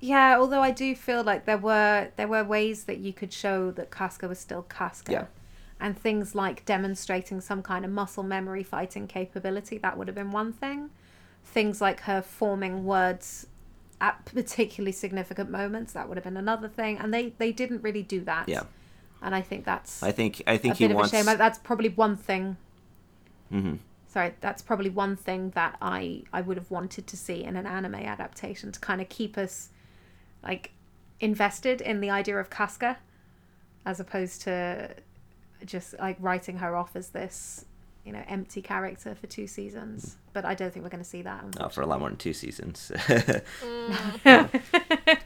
Yeah, 0.00 0.36
although 0.38 0.62
I 0.62 0.70
do 0.70 0.94
feel 0.94 1.22
like 1.22 1.44
there 1.44 1.58
were 1.58 2.08
there 2.16 2.28
were 2.28 2.44
ways 2.44 2.84
that 2.84 2.98
you 2.98 3.12
could 3.12 3.32
show 3.32 3.70
that 3.72 3.90
Casca 3.90 4.28
was 4.28 4.38
still 4.38 4.62
Casca. 4.62 5.12
Yeah. 5.12 5.24
And 5.78 5.98
things 5.98 6.34
like 6.34 6.64
demonstrating 6.66 7.40
some 7.40 7.62
kind 7.62 7.84
of 7.84 7.90
muscle 7.90 8.22
memory 8.22 8.62
fighting 8.62 9.06
capability, 9.06 9.78
that 9.78 9.96
would 9.96 10.08
have 10.08 10.14
been 10.14 10.30
one 10.30 10.52
thing. 10.52 10.90
Things 11.44 11.80
like 11.80 12.00
her 12.00 12.20
forming 12.22 12.84
words 12.84 13.46
at 14.00 14.24
particularly 14.26 14.92
significant 14.92 15.50
moments, 15.50 15.92
that 15.94 16.08
would 16.08 16.16
have 16.16 16.24
been 16.24 16.36
another 16.36 16.68
thing. 16.68 16.98
And 16.98 17.12
they, 17.12 17.30
they 17.38 17.52
didn't 17.52 17.82
really 17.82 18.02
do 18.02 18.20
that. 18.22 18.48
Yeah. 18.48 18.64
And 19.22 19.34
I 19.34 19.40
think 19.42 19.64
that's 19.64 20.02
I 20.02 20.12
think 20.12 20.42
I 20.46 20.56
think 20.58 20.74
a 20.74 20.78
he 20.78 20.86
bit 20.88 20.96
wants. 20.96 21.12
of 21.12 21.20
a 21.20 21.24
shame. 21.24 21.38
That's 21.38 21.58
probably 21.58 21.90
one 21.90 22.16
thing 22.16 22.56
hmm 23.50 23.74
sorry 24.06 24.34
that's 24.40 24.62
probably 24.62 24.90
one 24.90 25.16
thing 25.16 25.50
that 25.50 25.76
i 25.80 26.22
i 26.32 26.40
would 26.40 26.56
have 26.56 26.70
wanted 26.70 27.06
to 27.06 27.16
see 27.16 27.44
in 27.44 27.56
an 27.56 27.66
anime 27.66 27.94
adaptation 27.96 28.72
to 28.72 28.80
kind 28.80 29.00
of 29.00 29.08
keep 29.08 29.36
us 29.36 29.70
like 30.42 30.70
invested 31.20 31.80
in 31.80 32.00
the 32.00 32.10
idea 32.10 32.36
of 32.38 32.48
casca 32.50 32.98
as 33.86 34.00
opposed 34.00 34.42
to 34.42 34.94
just 35.64 35.94
like 35.98 36.16
writing 36.20 36.58
her 36.58 36.74
off 36.76 36.96
as 36.96 37.08
this 37.10 37.64
you 38.04 38.12
know 38.12 38.22
empty 38.28 38.62
character 38.62 39.14
for 39.14 39.26
two 39.26 39.46
seasons. 39.46 40.16
But 40.32 40.44
i 40.44 40.54
don't 40.54 40.72
think 40.72 40.84
we're 40.84 40.90
going 40.90 41.02
to 41.04 41.08
see 41.08 41.22
that 41.22 41.44
Oh, 41.60 41.68
for 41.68 41.82
a 41.82 41.86
lot 41.86 41.98
more 42.00 42.08
than 42.08 42.16
two 42.18 42.32
seasons, 42.32 42.90
unfortunately. 43.62 44.60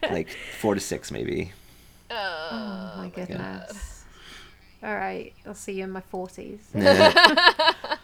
like 0.11 0.29
four 0.61 0.75
to 0.75 0.81
six 0.81 1.11
maybe. 1.11 1.53
oh 2.11 2.95
my 2.97 3.11
goodness. 3.15 4.05
All 4.83 4.95
right 4.95 5.33
i'll 5.47 5.55
see 5.55 5.73
you 5.75 5.85
in 5.85 5.91
my 5.91 6.03
40s 6.13 6.59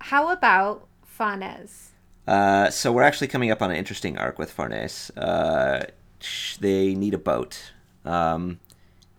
how 0.00 0.30
about 0.30 0.86
Farnese 1.04 1.90
Uh, 2.26 2.70
so 2.70 2.92
we're 2.92 3.02
actually 3.02 3.28
coming 3.28 3.50
up 3.50 3.62
on 3.62 3.70
an 3.70 3.76
interesting 3.76 4.16
arc 4.18 4.38
with 4.38 4.50
Farnese. 4.52 5.10
Uh, 5.16 5.84
sh- 6.22 6.56
they 6.58 6.94
need 6.94 7.14
a 7.14 7.18
boat, 7.18 7.72
um, 8.04 8.58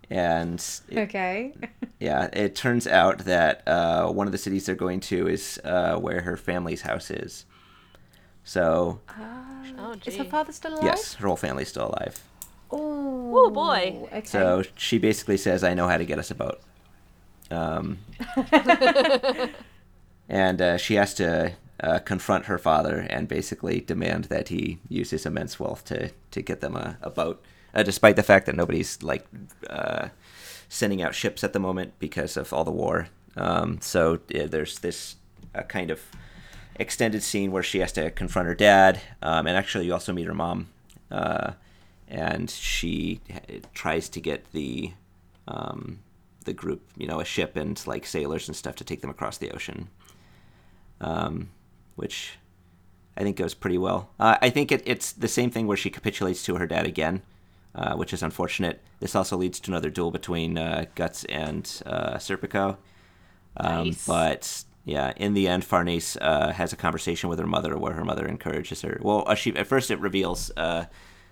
and 0.10 0.60
it- 0.90 0.98
Okay. 1.00 1.54
yeah, 2.00 2.30
it 2.34 2.56
turns 2.56 2.88
out 2.88 3.20
that 3.20 3.68
uh, 3.68 4.08
one 4.10 4.28
of 4.28 4.32
the 4.32 4.38
cities 4.38 4.66
they're 4.66 4.76
going 4.76 5.00
to 5.02 5.28
is 5.28 5.60
uh, 5.64 5.96
where 5.98 6.22
her 6.22 6.38
family's 6.38 6.82
house 6.84 7.10
is. 7.12 7.46
So 8.44 9.00
Oh, 9.80 9.96
Is 10.06 10.18
her 10.18 10.26
father 10.26 10.52
still 10.52 10.74
alive? 10.74 10.84
yes, 10.84 11.14
her 11.16 11.28
whole 11.28 11.38
family's 11.38 11.70
still 11.70 11.88
alive. 11.88 12.22
Oh, 12.72 13.50
boy. 13.50 14.08
Okay. 14.12 14.26
So 14.26 14.64
she 14.76 14.98
basically 14.98 15.38
says, 15.38 15.64
"I 15.64 15.74
know 15.74 15.88
how 15.88 15.98
to 15.98 16.06
get 16.06 16.20
us 16.20 16.30
a 16.32 16.36
boat," 16.36 16.60
um, 17.52 18.00
and 20.30 20.62
uh, 20.62 20.78
she 20.78 20.96
has 20.96 21.14
to 21.16 21.54
uh, 21.80 22.00
confront 22.00 22.46
her 22.46 22.58
father 22.58 23.06
and 23.10 23.28
basically 23.28 23.82
demand 23.82 24.26
that 24.26 24.50
he 24.50 24.80
use 24.90 25.10
his 25.10 25.26
immense 25.26 25.60
wealth 25.60 25.84
to 25.86 26.12
to 26.32 26.42
get 26.42 26.62
them 26.62 26.76
a, 26.76 26.98
a 27.02 27.10
boat, 27.10 27.44
uh, 27.74 27.84
despite 27.84 28.16
the 28.16 28.24
fact 28.24 28.46
that 28.46 28.56
nobody's 28.56 29.02
like 29.02 29.26
uh, 29.70 30.10
sending 30.70 31.02
out 31.02 31.16
ships 31.16 31.44
at 31.44 31.54
the 31.54 31.60
moment 31.60 31.94
because 32.00 32.38
of 32.38 32.54
all 32.54 32.64
the 32.64 32.72
war. 32.72 33.08
Um, 33.36 33.80
so 33.82 34.20
there's 34.28 34.80
this 34.80 35.16
uh, 35.56 35.64
kind 35.64 35.92
of 35.92 36.02
extended 36.76 37.24
scene 37.24 37.52
where 37.52 37.64
she 37.64 37.80
has 37.80 37.92
to 37.94 38.12
confront 38.12 38.48
her 38.48 38.56
dad, 38.56 39.02
um, 39.22 39.48
and 39.48 39.58
actually 39.58 39.86
you 39.86 39.94
also 39.94 40.14
meet 40.14 40.28
her 40.28 40.34
mom, 40.34 40.70
uh, 41.12 41.54
and 42.08 42.50
she 42.50 43.20
tries 43.74 44.10
to 44.10 44.22
get 44.22 44.52
the 44.52 44.94
um, 45.48 46.00
the 46.46 46.54
group, 46.54 46.82
you 46.98 47.08
know, 47.08 47.20
a 47.20 47.26
ship 47.26 47.56
and 47.56 47.86
like 47.88 48.06
sailors 48.06 48.48
and 48.48 48.56
stuff 48.56 48.76
to 48.76 48.84
take 48.84 49.02
them 49.02 49.10
across 49.10 49.38
the 49.38 49.52
ocean, 49.52 49.90
um, 51.02 51.50
which 51.96 52.38
I 53.18 53.24
think 53.24 53.38
goes 53.38 53.54
pretty 53.54 53.78
well. 53.78 54.10
Uh, 54.20 54.38
I 54.42 54.50
think 54.50 54.72
it, 54.72 54.82
it's 54.86 55.12
the 55.12 55.28
same 55.28 55.52
thing 55.52 55.68
where 55.68 55.78
she 55.78 55.90
capitulates 55.90 56.44
to 56.46 56.56
her 56.56 56.68
dad 56.68 56.86
again, 56.86 57.22
uh, 57.76 57.96
which 57.96 58.14
is 58.14 58.24
unfortunate. 58.24 58.82
This 59.00 59.16
also 59.16 59.38
leads 59.38 59.60
to 59.62 59.72
another 59.72 59.90
duel 59.90 60.12
between 60.12 60.58
uh, 60.58 60.86
Guts 60.96 61.24
and 61.26 61.64
uh, 61.86 62.16
Serpico. 62.16 62.78
Um, 63.58 63.88
Nice. 63.88 64.08
But 64.08 64.64
yeah, 64.86 65.14
in 65.16 65.34
the 65.34 65.48
end, 65.48 65.64
Farnese 65.64 66.18
uh, 66.20 66.52
has 66.54 66.74
a 66.74 66.76
conversation 66.76 67.30
with 67.30 67.40
her 67.40 67.48
mother 67.48 67.78
where 67.78 67.94
her 67.94 68.04
mother 68.04 68.28
encourages 68.28 68.82
her. 68.82 69.00
Well, 69.02 69.24
uh, 69.28 69.36
she 69.36 69.56
at 69.56 69.68
first 69.68 69.92
it 69.92 70.00
reveals. 70.00 70.52
Uh, 70.58 70.86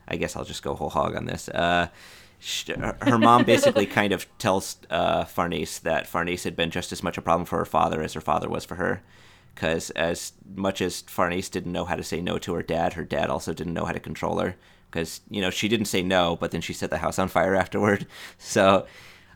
I 0.07 0.15
guess 0.15 0.35
I'll 0.35 0.45
just 0.45 0.63
go 0.63 0.75
whole 0.75 0.89
hog 0.89 1.15
on 1.15 1.25
this. 1.25 1.49
Uh, 1.49 1.87
her 2.67 2.97
her 3.01 3.17
mom 3.17 3.43
basically 3.43 3.85
kind 3.99 4.13
of 4.13 4.25
tells 4.37 4.77
uh, 4.89 5.25
Farnese 5.25 5.79
that 5.79 6.07
Farnese 6.07 6.43
had 6.43 6.55
been 6.55 6.71
just 6.71 6.91
as 6.91 7.03
much 7.03 7.17
a 7.17 7.21
problem 7.21 7.45
for 7.45 7.57
her 7.57 7.65
father 7.65 8.01
as 8.01 8.13
her 8.13 8.21
father 8.21 8.49
was 8.49 8.65
for 8.65 8.75
her. 8.75 9.01
Because 9.53 9.89
as 9.91 10.33
much 10.55 10.81
as 10.81 11.01
Farnese 11.01 11.49
didn't 11.49 11.71
know 11.71 11.85
how 11.85 11.95
to 11.95 12.03
say 12.03 12.21
no 12.21 12.37
to 12.39 12.53
her 12.53 12.63
dad, 12.63 12.93
her 12.93 13.03
dad 13.03 13.29
also 13.29 13.53
didn't 13.53 13.73
know 13.73 13.85
how 13.85 13.91
to 13.91 13.99
control 13.99 14.39
her. 14.39 14.55
Because 14.89 15.21
you 15.29 15.41
know 15.41 15.49
she 15.49 15.67
didn't 15.67 15.85
say 15.85 16.01
no, 16.01 16.35
but 16.35 16.51
then 16.51 16.61
she 16.61 16.73
set 16.73 16.89
the 16.89 16.97
house 16.97 17.19
on 17.19 17.27
fire 17.27 17.55
afterward. 17.63 18.07
So 18.37 18.85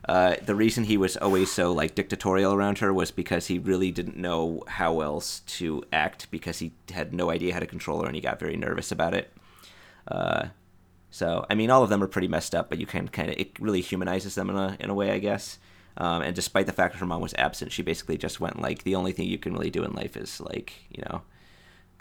uh, 0.08 0.36
the 0.44 0.54
reason 0.54 0.84
he 0.84 0.96
was 0.96 1.16
always 1.16 1.50
so 1.50 1.72
like 1.72 1.94
dictatorial 1.94 2.54
around 2.54 2.78
her 2.78 2.92
was 2.92 3.10
because 3.10 3.46
he 3.48 3.58
really 3.58 3.90
didn't 3.90 4.16
know 4.16 4.62
how 4.68 5.00
else 5.00 5.40
to 5.40 5.82
act 5.92 6.30
because 6.30 6.60
he 6.60 6.72
had 6.92 7.12
no 7.12 7.30
idea 7.30 7.52
how 7.52 7.58
to 7.58 7.66
control 7.66 8.00
her 8.00 8.06
and 8.06 8.14
he 8.14 8.20
got 8.20 8.38
very 8.38 8.56
nervous 8.56 8.92
about 8.92 9.14
it. 9.14 9.32
Uh, 10.06 10.46
so 11.10 11.44
I 11.50 11.54
mean, 11.54 11.70
all 11.70 11.82
of 11.82 11.88
them 11.88 12.02
are 12.02 12.08
pretty 12.08 12.28
messed 12.28 12.54
up, 12.54 12.68
but 12.68 12.78
you 12.78 12.86
can 12.86 13.08
kind 13.08 13.30
of 13.30 13.38
it 13.38 13.58
really 13.58 13.80
humanizes 13.80 14.34
them 14.36 14.50
in 14.50 14.56
a 14.56 14.76
in 14.78 14.90
a 14.90 14.94
way, 14.94 15.10
I 15.10 15.18
guess. 15.18 15.58
Um, 15.98 16.22
and 16.22 16.34
despite 16.34 16.66
the 16.66 16.72
fact 16.72 16.92
that 16.92 16.98
her 16.98 17.06
mom 17.06 17.22
was 17.22 17.34
absent, 17.38 17.72
she 17.72 17.82
basically 17.82 18.18
just 18.18 18.40
went 18.40 18.60
like 18.60 18.84
the 18.84 18.94
only 18.94 19.12
thing 19.12 19.28
you 19.28 19.38
can 19.38 19.54
really 19.54 19.70
do 19.70 19.82
in 19.82 19.92
life 19.92 20.16
is 20.16 20.40
like 20.40 20.72
you 20.90 21.02
know 21.08 21.22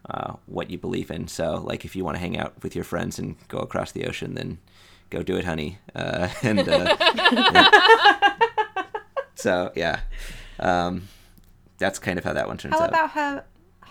uh, 0.10 0.34
what 0.46 0.70
you 0.70 0.78
believe 0.78 1.12
in. 1.12 1.28
So 1.28 1.62
like 1.66 1.86
if 1.86 1.96
you 1.96 2.04
want 2.04 2.16
to 2.16 2.20
hang 2.20 2.38
out 2.38 2.62
with 2.64 2.76
your 2.76 2.84
friends 2.84 3.20
and 3.20 3.36
go 3.48 3.60
across 3.60 3.92
the 3.92 4.06
ocean, 4.06 4.36
then 4.36 4.60
go 5.10 5.24
do 5.24 5.36
it, 5.38 5.46
honey. 5.46 5.80
Uh, 5.94 6.30
and 6.44 6.68
uh, 6.68 8.44
so 9.36 9.72
yeah, 9.76 10.02
um, 10.60 11.08
that's 11.78 12.00
kind 12.00 12.18
of 12.18 12.26
how 12.26 12.34
that 12.34 12.48
one 12.48 12.58
turns 12.58 12.76
out. 12.76 12.80
How 12.80 12.86
out. 12.86 12.90
about 12.90 13.12
her 13.12 13.44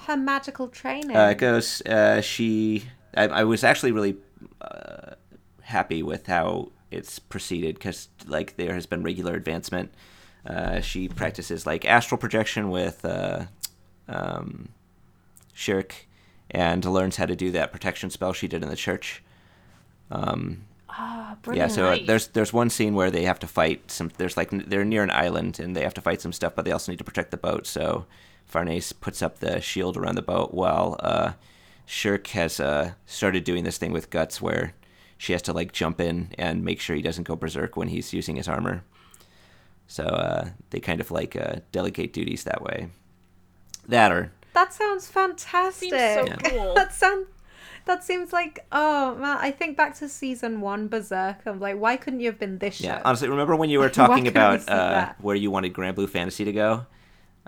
her 0.06 0.16
magical 0.16 0.68
training? 0.68 1.16
Uh, 1.16 1.28
it 1.28 1.38
goes. 1.38 1.80
Uh, 1.82 2.20
she. 2.20 2.84
I, 3.16 3.28
I 3.28 3.44
was 3.44 3.62
actually 3.62 3.92
really 3.92 4.16
uh, 4.60 5.14
happy 5.62 6.02
with 6.02 6.26
how 6.26 6.72
it's 6.94 7.18
proceeded 7.18 7.74
because 7.76 8.08
like 8.26 8.56
there 8.56 8.74
has 8.74 8.86
been 8.86 9.02
regular 9.02 9.34
advancement. 9.34 9.92
Uh, 10.46 10.80
she 10.80 11.08
practices 11.08 11.66
like 11.66 11.84
astral 11.84 12.18
projection 12.18 12.70
with 12.70 13.04
uh, 13.04 13.46
um, 14.08 14.68
Schierke 15.54 16.04
and 16.50 16.84
learns 16.84 17.16
how 17.16 17.26
to 17.26 17.34
do 17.34 17.50
that 17.52 17.72
protection 17.72 18.10
spell 18.10 18.32
she 18.32 18.48
did 18.48 18.62
in 18.62 18.68
the 18.68 18.76
church. 18.76 19.22
Um, 20.10 20.64
Ah, 20.96 21.36
yeah, 21.52 21.66
so 21.66 21.86
uh, 21.86 21.98
there's 22.06 22.28
there's 22.28 22.52
one 22.52 22.70
scene 22.70 22.94
where 22.94 23.10
they 23.10 23.24
have 23.24 23.40
to 23.40 23.48
fight 23.48 23.90
some. 23.90 24.12
There's 24.16 24.36
like 24.36 24.50
they're 24.50 24.84
near 24.84 25.02
an 25.02 25.10
island 25.10 25.58
and 25.58 25.74
they 25.74 25.82
have 25.82 25.94
to 25.94 26.00
fight 26.00 26.20
some 26.20 26.32
stuff, 26.32 26.54
but 26.54 26.64
they 26.64 26.70
also 26.70 26.92
need 26.92 26.98
to 26.98 27.04
protect 27.04 27.32
the 27.32 27.36
boat. 27.36 27.66
So 27.66 28.06
Farnese 28.46 28.92
puts 28.92 29.20
up 29.20 29.40
the 29.40 29.60
shield 29.60 29.96
around 29.96 30.14
the 30.14 30.22
boat 30.22 30.54
while 30.54 30.96
uh, 31.00 31.32
Schierke 31.88 32.28
has 32.28 32.60
uh, 32.60 32.92
started 33.06 33.42
doing 33.42 33.64
this 33.64 33.76
thing 33.76 33.90
with 33.90 34.10
Guts 34.10 34.40
where 34.40 34.74
she 35.18 35.32
has 35.32 35.42
to 35.42 35.52
like 35.52 35.72
jump 35.72 36.00
in 36.00 36.30
and 36.38 36.64
make 36.64 36.80
sure 36.80 36.96
he 36.96 37.02
doesn't 37.02 37.24
go 37.24 37.36
berserk 37.36 37.76
when 37.76 37.88
he's 37.88 38.12
using 38.12 38.36
his 38.36 38.48
armor. 38.48 38.84
So 39.86 40.04
uh, 40.04 40.48
they 40.70 40.80
kind 40.80 41.00
of 41.00 41.10
like 41.10 41.36
uh, 41.36 41.56
delegate 41.72 42.12
duties 42.12 42.44
that 42.44 42.62
way. 42.62 42.88
That 43.88 44.10
or 44.12 44.32
That 44.54 44.72
sounds 44.72 45.08
fantastic. 45.08 45.90
Seems 45.90 46.14
so 46.14 46.26
Yeah. 46.26 46.36
cool. 46.36 46.74
that 46.76 46.92
sounds. 46.92 47.26
That 47.86 48.02
seems 48.02 48.32
like 48.32 48.64
oh 48.72 49.14
man! 49.16 49.36
I 49.38 49.50
think 49.50 49.76
back 49.76 49.94
to 49.96 50.08
season 50.08 50.62
one 50.62 50.88
Berserk. 50.88 51.42
I'm 51.44 51.60
like, 51.60 51.76
why 51.78 51.98
couldn't 51.98 52.20
you 52.20 52.28
have 52.28 52.38
been 52.38 52.56
this 52.58 52.76
show? 52.76 52.86
Yeah, 52.86 53.02
honestly, 53.04 53.28
remember 53.28 53.54
when 53.56 53.68
you 53.68 53.78
were 53.82 53.90
talking 53.90 54.26
about 54.26 54.66
uh, 54.70 55.12
where 55.20 55.36
you 55.36 55.50
wanted 55.50 55.74
Granblue 55.74 56.08
Fantasy 56.08 56.46
to 56.46 56.52
go? 56.52 56.86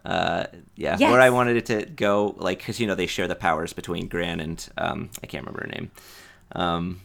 Uh, 0.04 0.44
yeah, 0.76 0.98
Yes. 1.00 1.10
where 1.10 1.20
I 1.22 1.30
wanted 1.30 1.56
it 1.56 1.66
to 1.66 1.86
go, 1.86 2.34
like, 2.36 2.58
because 2.58 2.78
you 2.78 2.86
know 2.86 2.94
they 2.94 3.06
share 3.06 3.26
the 3.28 3.34
powers 3.34 3.72
between 3.72 4.08
Gran 4.08 4.40
and 4.40 4.68
um, 4.76 5.08
I 5.22 5.26
can't 5.26 5.42
remember 5.46 5.62
her 5.62 5.72
name. 5.72 5.90
Um, 6.52 7.00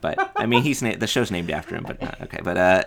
but 0.00 0.32
I 0.36 0.46
mean, 0.46 0.62
he's 0.62 0.82
na- 0.82 0.96
the 0.96 1.06
show's 1.06 1.30
named 1.30 1.50
after 1.50 1.76
him, 1.76 1.84
but 1.84 2.02
uh, 2.02 2.24
okay. 2.24 2.38
But 2.42 2.56
uh, 2.56 2.82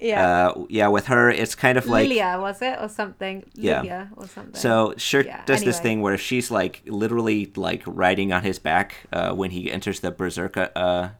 yeah, 0.00 0.48
uh, 0.48 0.64
yeah, 0.68 0.88
with 0.88 1.06
her, 1.06 1.30
it's 1.30 1.54
kind 1.54 1.78
of 1.78 1.86
like 1.86 2.08
Lyria 2.08 2.40
was 2.40 2.62
it 2.62 2.78
or 2.80 2.88
something? 2.88 3.44
Yeah. 3.54 3.82
Lyria 3.82 4.08
or 4.16 4.26
something. 4.26 4.54
So 4.54 4.94
Schierke 4.96 5.26
Yeah, 5.26 5.44
does 5.44 5.62
this 5.64 5.80
thing 5.80 6.00
where 6.02 6.18
she's 6.18 6.50
like 6.50 6.82
literally 6.86 7.52
like 7.56 7.82
riding 7.86 8.32
on 8.32 8.42
his 8.42 8.58
back 8.58 8.94
uh, 9.12 9.32
when 9.34 9.50
he 9.50 9.70
enters 9.70 10.00
the 10.00 10.10
berserker, 10.10 10.70
uh, 10.76 11.10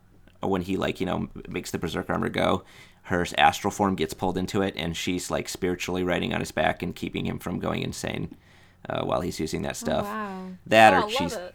or 0.43 0.51
when 0.51 0.63
he 0.63 0.77
like 0.77 1.01
you 1.01 1.07
know 1.07 1.29
makes 1.49 1.71
the 1.71 1.79
berserk 1.79 2.11
armor 2.11 2.29
go. 2.29 2.65
Her 3.07 3.27
astral 3.37 3.73
form 3.73 3.97
gets 3.97 4.15
pulled 4.15 4.39
into 4.39 4.63
it, 4.63 4.75
and 4.77 4.97
she's 4.97 5.29
like 5.31 5.49
spiritually 5.49 6.05
riding 6.05 6.33
on 6.33 6.41
his 6.41 6.53
back 6.53 6.83
and 6.85 6.95
keeping 6.95 7.27
him 7.27 7.41
from 7.41 7.59
going 7.59 7.83
insane 7.83 8.37
uh, 8.89 9.05
while 9.05 9.21
he's 9.21 9.41
using 9.41 9.63
that 9.63 9.77
stuff. 9.77 10.07
Oh, 10.07 10.13
wow. 10.13 10.49
That 10.67 10.95
Oh, 10.95 11.07
or 11.07 11.11
she's 11.11 11.33
it. 11.35 11.55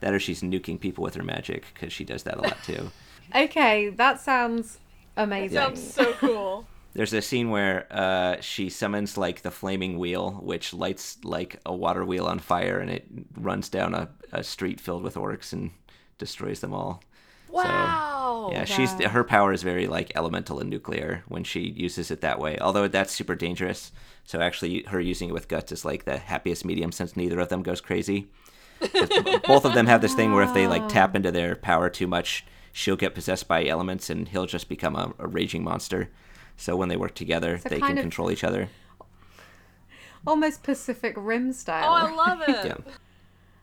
That 0.00 0.14
or 0.14 0.20
she's 0.20 0.42
nuking 0.42 0.78
people 0.78 1.02
with 1.04 1.14
her 1.14 1.22
magic 1.22 1.64
because 1.74 1.92
she 1.92 2.04
does 2.04 2.22
that 2.24 2.36
a 2.36 2.42
lot 2.42 2.58
too. 2.64 2.90
Okay, 3.34 3.90
that 3.90 4.22
sounds 4.22 4.78
amazing. 5.14 5.58
Sounds 5.58 5.92
so 5.92 6.14
cool. 6.14 6.66
There's 6.94 7.12
a 7.12 7.20
scene 7.20 7.50
where 7.50 7.86
uh, 7.90 8.40
she 8.40 8.70
summons 8.70 9.18
like 9.18 9.42
the 9.42 9.50
flaming 9.50 9.98
wheel, 9.98 10.40
which 10.42 10.72
lights 10.72 11.18
like 11.22 11.60
a 11.66 11.74
water 11.74 12.06
wheel 12.06 12.24
on 12.24 12.38
fire, 12.38 12.78
and 12.78 12.90
it 12.90 13.06
runs 13.36 13.68
down 13.68 13.94
a, 13.94 14.08
a 14.32 14.42
street 14.42 14.80
filled 14.80 15.02
with 15.02 15.14
orcs 15.14 15.52
and 15.52 15.72
destroys 16.16 16.60
them 16.60 16.72
all. 16.72 17.02
Wow. 17.50 18.50
Yeah, 18.52 18.64
she's 18.64 18.92
her 18.92 19.24
power 19.24 19.52
is 19.52 19.62
very 19.62 19.86
like 19.86 20.12
elemental 20.14 20.60
and 20.60 20.70
nuclear 20.70 21.22
when 21.28 21.44
she 21.44 21.60
uses 21.60 22.10
it 22.10 22.20
that 22.20 22.38
way. 22.38 22.58
Although 22.58 22.88
that's 22.88 23.12
super 23.12 23.34
dangerous. 23.34 23.92
So 24.24 24.40
actually, 24.40 24.82
her 24.84 25.00
using 25.00 25.30
it 25.30 25.32
with 25.32 25.48
guts 25.48 25.72
is 25.72 25.84
like 25.84 26.04
the 26.04 26.18
happiest 26.18 26.64
medium 26.64 26.92
since 26.92 27.16
neither 27.16 27.40
of 27.40 27.48
them 27.48 27.62
goes 27.62 27.80
crazy. 27.80 28.28
'Cause 28.80 29.40
Both 29.46 29.64
of 29.64 29.74
them 29.74 29.86
have 29.86 30.00
this 30.00 30.14
thing 30.14 30.32
where 30.32 30.42
if 30.44 30.54
they 30.54 30.66
like 30.68 30.88
tap 30.96 31.14
into 31.16 31.30
their 31.30 31.54
power 31.56 31.88
too 31.90 32.06
much, 32.06 32.44
she'll 32.72 32.96
get 32.96 33.14
possessed 33.14 33.48
by 33.48 33.64
elements 33.66 34.08
and 34.10 34.28
he'll 34.28 34.46
just 34.46 34.68
become 34.68 34.94
a, 34.96 35.12
a 35.18 35.26
raging 35.26 35.64
monster. 35.64 36.10
So 36.56 36.76
when 36.76 36.88
they 36.88 36.96
work 36.96 37.14
together, 37.14 37.58
So 37.58 37.68
they 37.68 37.80
can 37.80 37.98
of- 37.98 38.02
control 38.02 38.30
each 38.30 38.44
other. 38.44 38.68
Almost 40.26 40.62
Pacific 40.62 41.14
Rim 41.16 41.52
style. 41.52 41.84
Oh, 41.88 41.92
I 41.94 42.12
love 42.14 42.40
it. 42.46 42.64
Yeah, 42.66 42.76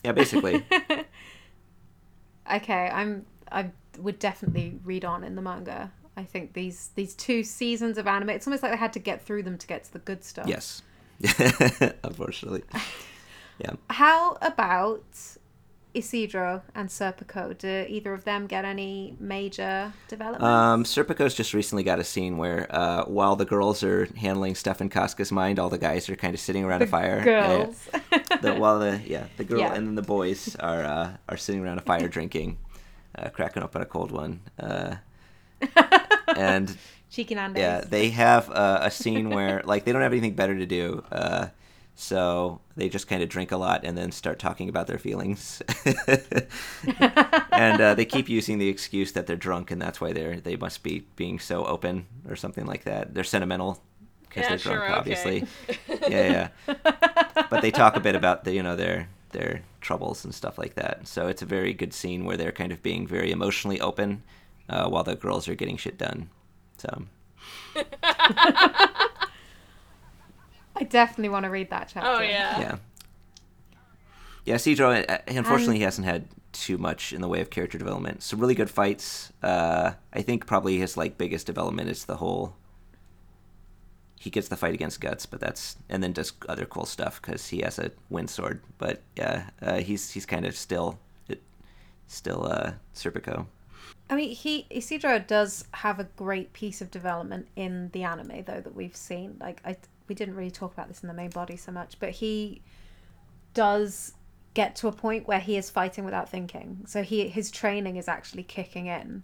yeah, 0.05 0.11
basically. 0.13 0.65
okay, 2.53 2.89
I'm 2.89 3.25
I 3.51 3.71
would 3.99 4.19
definitely 4.19 4.79
read 4.83 5.05
on 5.05 5.23
in 5.23 5.35
the 5.35 5.41
manga. 5.41 5.91
I 6.17 6.23
think 6.23 6.53
these 6.53 6.91
these 6.95 7.13
two 7.13 7.43
seasons 7.43 7.97
of 7.97 8.07
anime, 8.07 8.29
it's 8.31 8.47
almost 8.47 8.63
like 8.63 8.71
they 8.71 8.77
had 8.77 8.93
to 8.93 8.99
get 8.99 9.21
through 9.21 9.43
them 9.43 9.57
to 9.57 9.67
get 9.67 9.83
to 9.85 9.93
the 9.93 9.99
good 9.99 10.23
stuff. 10.23 10.47
yes. 10.47 10.81
Unfortunately. 12.03 12.63
Yeah. 13.59 13.71
How 13.89 14.37
about 14.41 15.03
Isidro 15.93 16.61
and 16.75 16.89
Serpico? 16.89 17.57
Do 17.57 17.85
either 17.87 18.13
of 18.13 18.25
them 18.25 18.47
get 18.47 18.65
any 18.65 19.15
major 19.19 19.93
developments? 20.09 20.43
Um, 20.45 20.83
Serpico's 20.83 21.33
just 21.33 21.53
recently 21.53 21.83
got 21.83 21.99
a 21.99 22.03
scene 22.03 22.37
where, 22.37 22.67
uh, 22.69 23.05
while 23.05 23.35
the 23.37 23.45
girls 23.45 23.81
are 23.81 24.05
handling 24.17 24.55
stuff 24.55 24.81
in 24.81 24.89
Casca's 24.89 25.31
mind, 25.31 25.57
all 25.57 25.69
the 25.69 25.77
guys 25.77 26.09
are 26.09 26.15
kind 26.17 26.33
of 26.33 26.39
sitting 26.41 26.65
around 26.65 26.81
a 26.81 26.87
fire. 26.87 27.23
Girls. 27.23 27.87
the 28.41 28.55
while 28.55 28.79
the 28.79 29.01
yeah 29.05 29.27
the 29.37 29.45
girl 29.45 29.59
Yeah. 29.59 29.73
and 29.73 29.87
then 29.87 29.95
the 29.95 30.01
boys 30.01 30.55
are 30.57 30.83
uh, 30.83 31.11
are 31.29 31.37
sitting 31.37 31.63
around 31.63 31.77
a 31.77 31.81
fire 31.81 32.09
drinking, 32.09 32.57
uh, 33.17 33.29
cracking 33.29 33.63
open 33.63 33.81
a 33.81 33.85
cold 33.85 34.11
one. 34.11 34.41
Uh, 34.59 34.95
and 36.35 36.75
Cheeky 37.09 37.35
Nando's. 37.35 37.61
yeah, 37.61 37.81
they 37.81 38.09
have 38.09 38.49
a 38.49 38.91
scene 38.91 39.29
where 39.29 39.61
like 39.63 39.85
they 39.85 39.93
don't 39.93 40.01
have 40.01 40.11
anything 40.11 40.33
better 40.35 40.57
to 40.57 40.65
do, 40.65 41.03
uh, 41.11 41.47
so 41.95 42.59
they 42.75 42.89
just 42.89 43.07
kind 43.07 43.23
of 43.23 43.29
drink 43.29 43.51
a 43.51 43.57
lot 43.57 43.85
and 43.85 43.97
then 43.97 44.11
start 44.11 44.37
talking 44.39 44.67
about 44.69 44.87
their 44.87 44.97
feelings, 44.99 45.61
and 47.51 47.81
uh, 47.81 47.93
they 47.95 48.05
keep 48.05 48.29
using 48.29 48.57
the 48.57 48.67
excuse 48.69 49.11
that 49.13 49.27
they're 49.27 49.35
drunk 49.35 49.71
and 49.71 49.81
that's 49.81 50.01
why 50.01 50.11
they're 50.13 50.39
they 50.39 50.55
must 50.55 50.83
be 50.83 51.05
being 51.15 51.39
so 51.39 51.65
open 51.65 52.05
or 52.29 52.35
something 52.35 52.65
like 52.65 52.83
that. 52.83 53.13
They're 53.13 53.23
sentimental 53.23 53.81
because 54.23 54.43
Yeah, 54.43 54.49
they're 54.49 54.57
drunk, 54.57 54.79
sure, 54.79 54.85
okay. 54.85 54.93
obviously. 54.93 55.47
yeah, 56.09 56.49
yeah. 56.67 56.75
But 57.49 57.61
they 57.61 57.71
talk 57.71 57.95
a 57.95 57.99
bit 58.01 58.15
about 58.15 58.43
the 58.43 58.53
you 58.53 58.63
know 58.63 58.75
their 58.75 59.07
their 59.31 59.61
troubles 59.81 60.25
and 60.25 60.33
stuff 60.33 60.57
like 60.57 60.75
that. 60.75 61.07
So 61.07 61.27
it's 61.27 61.41
a 61.41 61.45
very 61.45 61.73
good 61.73 61.93
scene 61.93 62.25
where 62.25 62.37
they're 62.37 62.51
kind 62.51 62.71
of 62.71 62.81
being 62.83 63.07
very 63.07 63.31
emotionally 63.31 63.79
open 63.81 64.23
uh, 64.69 64.89
while 64.89 65.03
the 65.03 65.15
girls 65.15 65.47
are 65.47 65.55
getting 65.55 65.77
shit 65.77 65.97
done. 65.97 66.29
So. 66.77 67.03
I 70.75 70.83
definitely 70.83 71.29
want 71.29 71.45
to 71.45 71.49
read 71.49 71.69
that 71.69 71.89
chapter. 71.93 72.09
Oh 72.09 72.19
yeah. 72.19 72.59
yeah. 72.59 72.75
Yeah, 74.45 74.55
Isidro, 74.55 74.91
uh, 74.91 75.17
unfortunately, 75.27 75.77
he 75.77 75.83
hasn't 75.83 76.05
had 76.05 76.27
too 76.51 76.77
much 76.77 77.11
in 77.11 77.21
the 77.21 77.27
way 77.27 77.41
of 77.41 77.49
character 77.49 77.77
development. 77.77 78.21
Some 78.21 78.39
really 78.39 78.53
good 78.53 78.69
fights. 78.69 79.33
Uh, 79.41 79.93
I 80.13 80.21
think 80.21 80.45
probably 80.45 80.77
his 80.77 80.95
like 80.95 81.17
biggest 81.17 81.47
development 81.47 81.89
is 81.89 82.05
the 82.05 82.17
whole. 82.17 82.55
He 84.19 84.29
gets 84.29 84.47
the 84.47 84.55
fight 84.55 84.73
against 84.73 85.01
Guts, 85.01 85.25
but 85.25 85.39
that's 85.39 85.77
and 85.89 86.01
then 86.01 86.13
does 86.13 86.33
other 86.47 86.65
cool 86.65 86.85
stuff 86.85 87.21
because 87.21 87.47
he 87.47 87.61
has 87.61 87.79
a 87.79 87.91
wind 88.09 88.29
sword. 88.29 88.61
But 88.77 89.01
yeah, 89.15 89.49
uh, 89.61 89.77
he's 89.77 90.11
he's 90.11 90.25
kind 90.25 90.45
of 90.45 90.55
still, 90.55 90.99
it, 91.27 91.41
still 92.07 92.45
uh, 92.45 92.73
Serpico. 92.93 93.47
I 94.09 94.15
mean, 94.15 94.29
he 94.29 94.67
Isidro 94.69 95.19
does 95.19 95.65
have 95.71 95.99
a 95.99 96.03
great 96.03 96.53
piece 96.53 96.81
of 96.81 96.91
development 96.91 97.47
in 97.55 97.89
the 97.93 98.03
anime, 98.03 98.43
though 98.45 98.61
that 98.61 98.75
we've 98.75 98.95
seen. 98.95 99.37
Like, 99.39 99.61
I 99.65 99.77
we 100.07 100.15
didn't 100.15 100.35
really 100.35 100.51
talk 100.51 100.73
about 100.73 100.87
this 100.87 101.01
in 101.01 101.07
the 101.07 101.13
main 101.13 101.29
body 101.29 101.57
so 101.57 101.71
much, 101.71 101.99
but 101.99 102.11
he 102.11 102.61
does 103.53 104.13
get 104.53 104.75
to 104.77 104.87
a 104.87 104.91
point 104.91 105.27
where 105.27 105.39
he 105.39 105.57
is 105.57 105.69
fighting 105.69 106.05
without 106.05 106.29
thinking. 106.29 106.83
So 106.87 107.03
he 107.03 107.27
his 107.27 107.51
training 107.51 107.97
is 107.97 108.07
actually 108.07 108.43
kicking 108.43 108.87
in, 108.87 109.23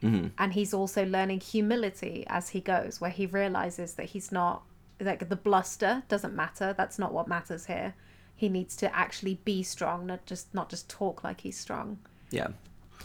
hmm 0.00 0.28
and 0.38 0.52
he's 0.52 0.74
also 0.74 1.04
learning 1.06 1.40
humility 1.40 2.24
as 2.28 2.50
he 2.50 2.60
goes, 2.60 3.00
where 3.00 3.10
he 3.10 3.26
realizes 3.26 3.94
that 3.94 4.06
he's 4.06 4.32
not 4.32 4.62
like 5.00 5.28
the 5.28 5.36
bluster 5.36 6.02
doesn't 6.08 6.34
matter. 6.34 6.74
That's 6.76 6.98
not 6.98 7.12
what 7.12 7.28
matters 7.28 7.66
here. 7.66 7.94
He 8.36 8.48
needs 8.48 8.74
to 8.76 8.94
actually 8.94 9.40
be 9.44 9.62
strong, 9.62 10.06
not 10.06 10.26
just 10.26 10.52
not 10.54 10.68
just 10.68 10.88
talk 10.88 11.24
like 11.24 11.40
he's 11.42 11.58
strong. 11.58 11.98
Yeah, 12.30 12.48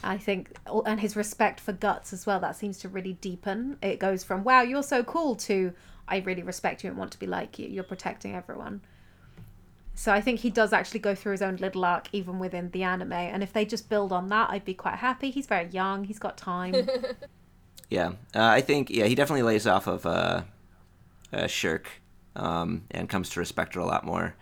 I 0.03 0.17
think, 0.17 0.57
and 0.85 0.99
his 0.99 1.15
respect 1.15 1.59
for 1.59 1.73
guts 1.73 2.13
as 2.13 2.25
well. 2.25 2.39
That 2.39 2.55
seems 2.55 2.79
to 2.79 2.89
really 2.89 3.13
deepen. 3.13 3.77
It 3.81 3.99
goes 3.99 4.23
from 4.23 4.43
"Wow, 4.43 4.61
you're 4.61 4.83
so 4.83 5.03
cool" 5.03 5.35
to 5.35 5.73
"I 6.09 6.17
really 6.19 6.43
respect 6.43 6.83
you 6.83 6.89
and 6.89 6.97
want 6.97 7.11
to 7.11 7.19
be 7.19 7.27
like 7.27 7.59
you. 7.59 7.67
You're 7.67 7.83
protecting 7.83 8.35
everyone." 8.35 8.81
So 9.95 10.13
I 10.13 10.21
think 10.21 10.39
he 10.39 10.49
does 10.49 10.71
actually 10.71 11.01
go 11.01 11.13
through 11.13 11.33
his 11.33 11.41
own 11.41 11.57
little 11.57 11.83
arc 11.83 12.07
even 12.13 12.39
within 12.39 12.71
the 12.71 12.83
anime. 12.83 13.11
And 13.11 13.43
if 13.43 13.51
they 13.51 13.65
just 13.65 13.89
build 13.89 14.13
on 14.13 14.29
that, 14.29 14.49
I'd 14.49 14.63
be 14.63 14.73
quite 14.73 14.95
happy. 14.95 15.29
He's 15.29 15.45
very 15.45 15.67
young. 15.71 16.05
He's 16.05 16.19
got 16.19 16.37
time. 16.37 16.73
yeah. 17.89 18.13
Uh, 18.33 18.45
I 18.45 18.61
think 18.61 18.89
yeah 18.89 19.05
he 19.05 19.15
definitely 19.15 19.43
lays 19.43 19.67
off 19.67 19.87
of 19.87 20.05
uh, 20.05 20.43
uh, 21.33 21.43
Schierke 21.43 21.87
um, 22.37 22.83
and 22.91 23.09
comes 23.09 23.29
to 23.31 23.39
respect 23.41 23.75
her 23.75 23.81
a 23.81 23.85
lot 23.85 24.05
more. 24.05 24.35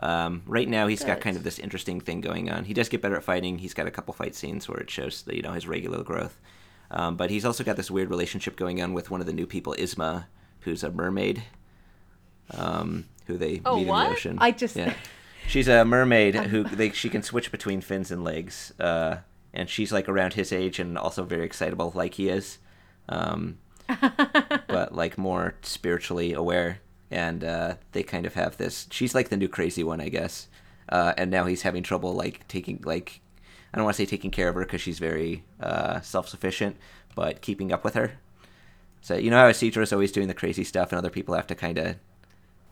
Um, 0.00 0.42
right 0.46 0.68
now, 0.68 0.86
he's 0.86 1.02
got 1.02 1.20
kind 1.20 1.36
of 1.36 1.42
this 1.42 1.58
interesting 1.58 2.00
thing 2.00 2.20
going 2.20 2.50
on. 2.50 2.64
He 2.64 2.74
does 2.74 2.88
get 2.88 3.02
better 3.02 3.16
at 3.16 3.24
fighting. 3.24 3.58
He's 3.58 3.74
got 3.74 3.86
a 3.86 3.90
couple 3.90 4.14
fight 4.14 4.34
scenes 4.34 4.68
where 4.68 4.78
it 4.78 4.90
shows 4.90 5.22
that 5.22 5.34
you 5.34 5.42
know 5.42 5.52
his 5.52 5.66
regular 5.66 6.04
growth. 6.04 6.38
Um, 6.90 7.16
but 7.16 7.30
he's 7.30 7.44
also 7.44 7.64
got 7.64 7.76
this 7.76 7.90
weird 7.90 8.10
relationship 8.10 8.56
going 8.56 8.80
on 8.80 8.92
with 8.92 9.10
one 9.10 9.20
of 9.20 9.26
the 9.26 9.32
new 9.32 9.46
people, 9.46 9.74
Isma, 9.78 10.26
who's 10.60 10.82
a 10.82 10.90
mermaid, 10.90 11.42
um, 12.52 13.06
who 13.26 13.36
they 13.36 13.60
Oh, 13.64 13.76
meet 13.76 13.82
in 13.82 13.88
the 13.88 14.08
ocean. 14.08 14.38
I 14.40 14.50
just- 14.52 14.76
yeah, 14.76 14.94
she's 15.48 15.68
a 15.68 15.84
mermaid 15.84 16.34
who 16.34 16.64
they 16.64 16.90
she 16.90 17.08
can 17.08 17.22
switch 17.22 17.50
between 17.50 17.80
fins 17.80 18.10
and 18.10 18.24
legs, 18.24 18.72
uh, 18.80 19.18
and 19.52 19.68
she's 19.68 19.92
like 19.92 20.08
around 20.08 20.34
his 20.34 20.52
age 20.52 20.78
and 20.78 20.96
also 20.98 21.24
very 21.24 21.44
excitable 21.44 21.92
like 21.94 22.14
he 22.14 22.28
is. 22.28 22.58
Um, 23.08 23.58
but 24.68 24.94
like 24.94 25.16
more 25.16 25.54
spiritually 25.62 26.34
aware 26.34 26.80
and 27.10 27.42
uh, 27.42 27.74
they 27.92 28.02
kind 28.02 28.26
of 28.26 28.34
have 28.34 28.58
this 28.58 28.86
she's 28.90 29.14
like 29.14 29.30
the 29.30 29.36
new 29.38 29.48
crazy 29.48 29.82
one 29.82 29.98
i 29.98 30.10
guess 30.10 30.46
uh, 30.90 31.14
and 31.16 31.30
now 31.30 31.46
he's 31.46 31.62
having 31.62 31.82
trouble 31.82 32.12
like 32.12 32.46
taking 32.48 32.78
like 32.84 33.22
i 33.72 33.78
don't 33.78 33.86
want 33.86 33.96
to 33.96 34.02
say 34.02 34.06
taking 34.06 34.30
care 34.30 34.50
of 34.50 34.54
her 34.56 34.60
because 34.60 34.82
she's 34.82 34.98
very 34.98 35.42
uh, 35.60 36.02
self-sufficient 36.02 36.76
but 37.14 37.40
keeping 37.40 37.72
up 37.72 37.82
with 37.82 37.94
her 37.94 38.18
so 39.00 39.16
you 39.16 39.30
know 39.30 39.38
how 39.38 39.48
Isidro 39.48 39.82
is 39.82 39.92
always 39.92 40.12
doing 40.12 40.28
the 40.28 40.34
crazy 40.34 40.64
stuff 40.64 40.90
and 40.92 40.98
other 40.98 41.10
people 41.10 41.34
have 41.34 41.46
to 41.48 41.54
kind 41.54 41.78
of 41.78 41.96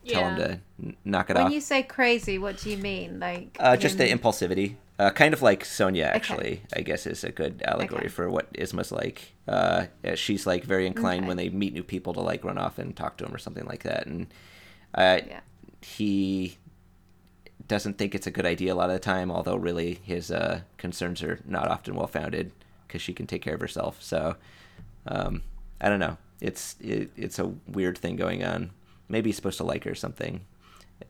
tell 0.07 0.25
him 0.29 0.35
to 0.37 0.59
n- 0.83 0.95
knock 1.03 1.29
it 1.29 1.33
when 1.35 1.43
off 1.43 1.47
When 1.47 1.53
you 1.53 1.61
say 1.61 1.83
crazy, 1.83 2.37
what 2.37 2.57
do 2.57 2.69
you 2.69 2.77
mean? 2.77 3.19
Like 3.19 3.55
uh, 3.59 3.75
just 3.77 3.97
the 3.97 4.05
impulsivity. 4.09 4.75
Uh, 4.99 5.11
kind 5.11 5.31
of 5.31 5.43
like 5.43 5.63
Sonia, 5.63 6.05
actually, 6.05 6.63
I 6.75 6.81
guess 6.81 7.05
is 7.05 7.23
a 7.23 7.31
good 7.31 7.61
allegory 7.63 7.99
Okay. 8.05 8.07
for 8.07 8.29
what 8.31 8.47
Isma's 8.55 8.91
like. 8.91 9.33
Uh, 9.47 9.85
yeah, 10.03 10.15
she's 10.15 10.47
like 10.47 10.63
very 10.63 10.87
inclined 10.87 11.19
Okay. 11.21 11.27
when 11.27 11.37
they 11.37 11.49
meet 11.49 11.73
new 11.73 11.83
people 11.83 12.13
to 12.15 12.19
like 12.21 12.43
run 12.43 12.57
off 12.57 12.79
and 12.79 12.95
talk 12.95 13.17
to 13.17 13.25
him 13.25 13.31
or 13.33 13.37
something 13.37 13.65
like 13.65 13.83
that. 13.83 14.07
And 14.07 14.25
uh, 14.95 15.19
Yeah. 15.27 15.39
he 15.81 16.57
doesn't 17.67 17.97
think 17.99 18.15
it's 18.15 18.25
a 18.25 18.31
good 18.31 18.45
idea 18.47 18.73
a 18.73 18.75
lot 18.75 18.89
of 18.89 18.95
the 18.95 18.99
time, 18.99 19.29
although 19.29 19.55
really 19.55 19.99
his 20.03 20.31
uh, 20.31 20.61
concerns 20.77 21.21
are 21.21 21.39
not 21.45 21.67
often 21.67 21.93
well 21.93 22.07
founded 22.07 22.51
because 22.87 23.01
she 23.01 23.13
can 23.13 23.27
take 23.27 23.43
care 23.43 23.53
of 23.53 23.61
herself. 23.61 24.01
So 24.01 24.35
um, 25.05 25.43
I 25.81 25.89
don't 25.89 25.99
know. 25.99 26.17
It's 26.41 26.75
it, 26.79 27.11
it's 27.15 27.39
a 27.39 27.47
weird 27.67 27.97
thing 27.97 28.15
going 28.15 28.43
on. 28.43 28.71
Maybe 29.09 29.29
he's 29.29 29.35
supposed 29.35 29.57
to 29.57 29.63
like 29.63 29.83
her 29.85 29.91
or 29.91 29.95
something. 29.95 30.41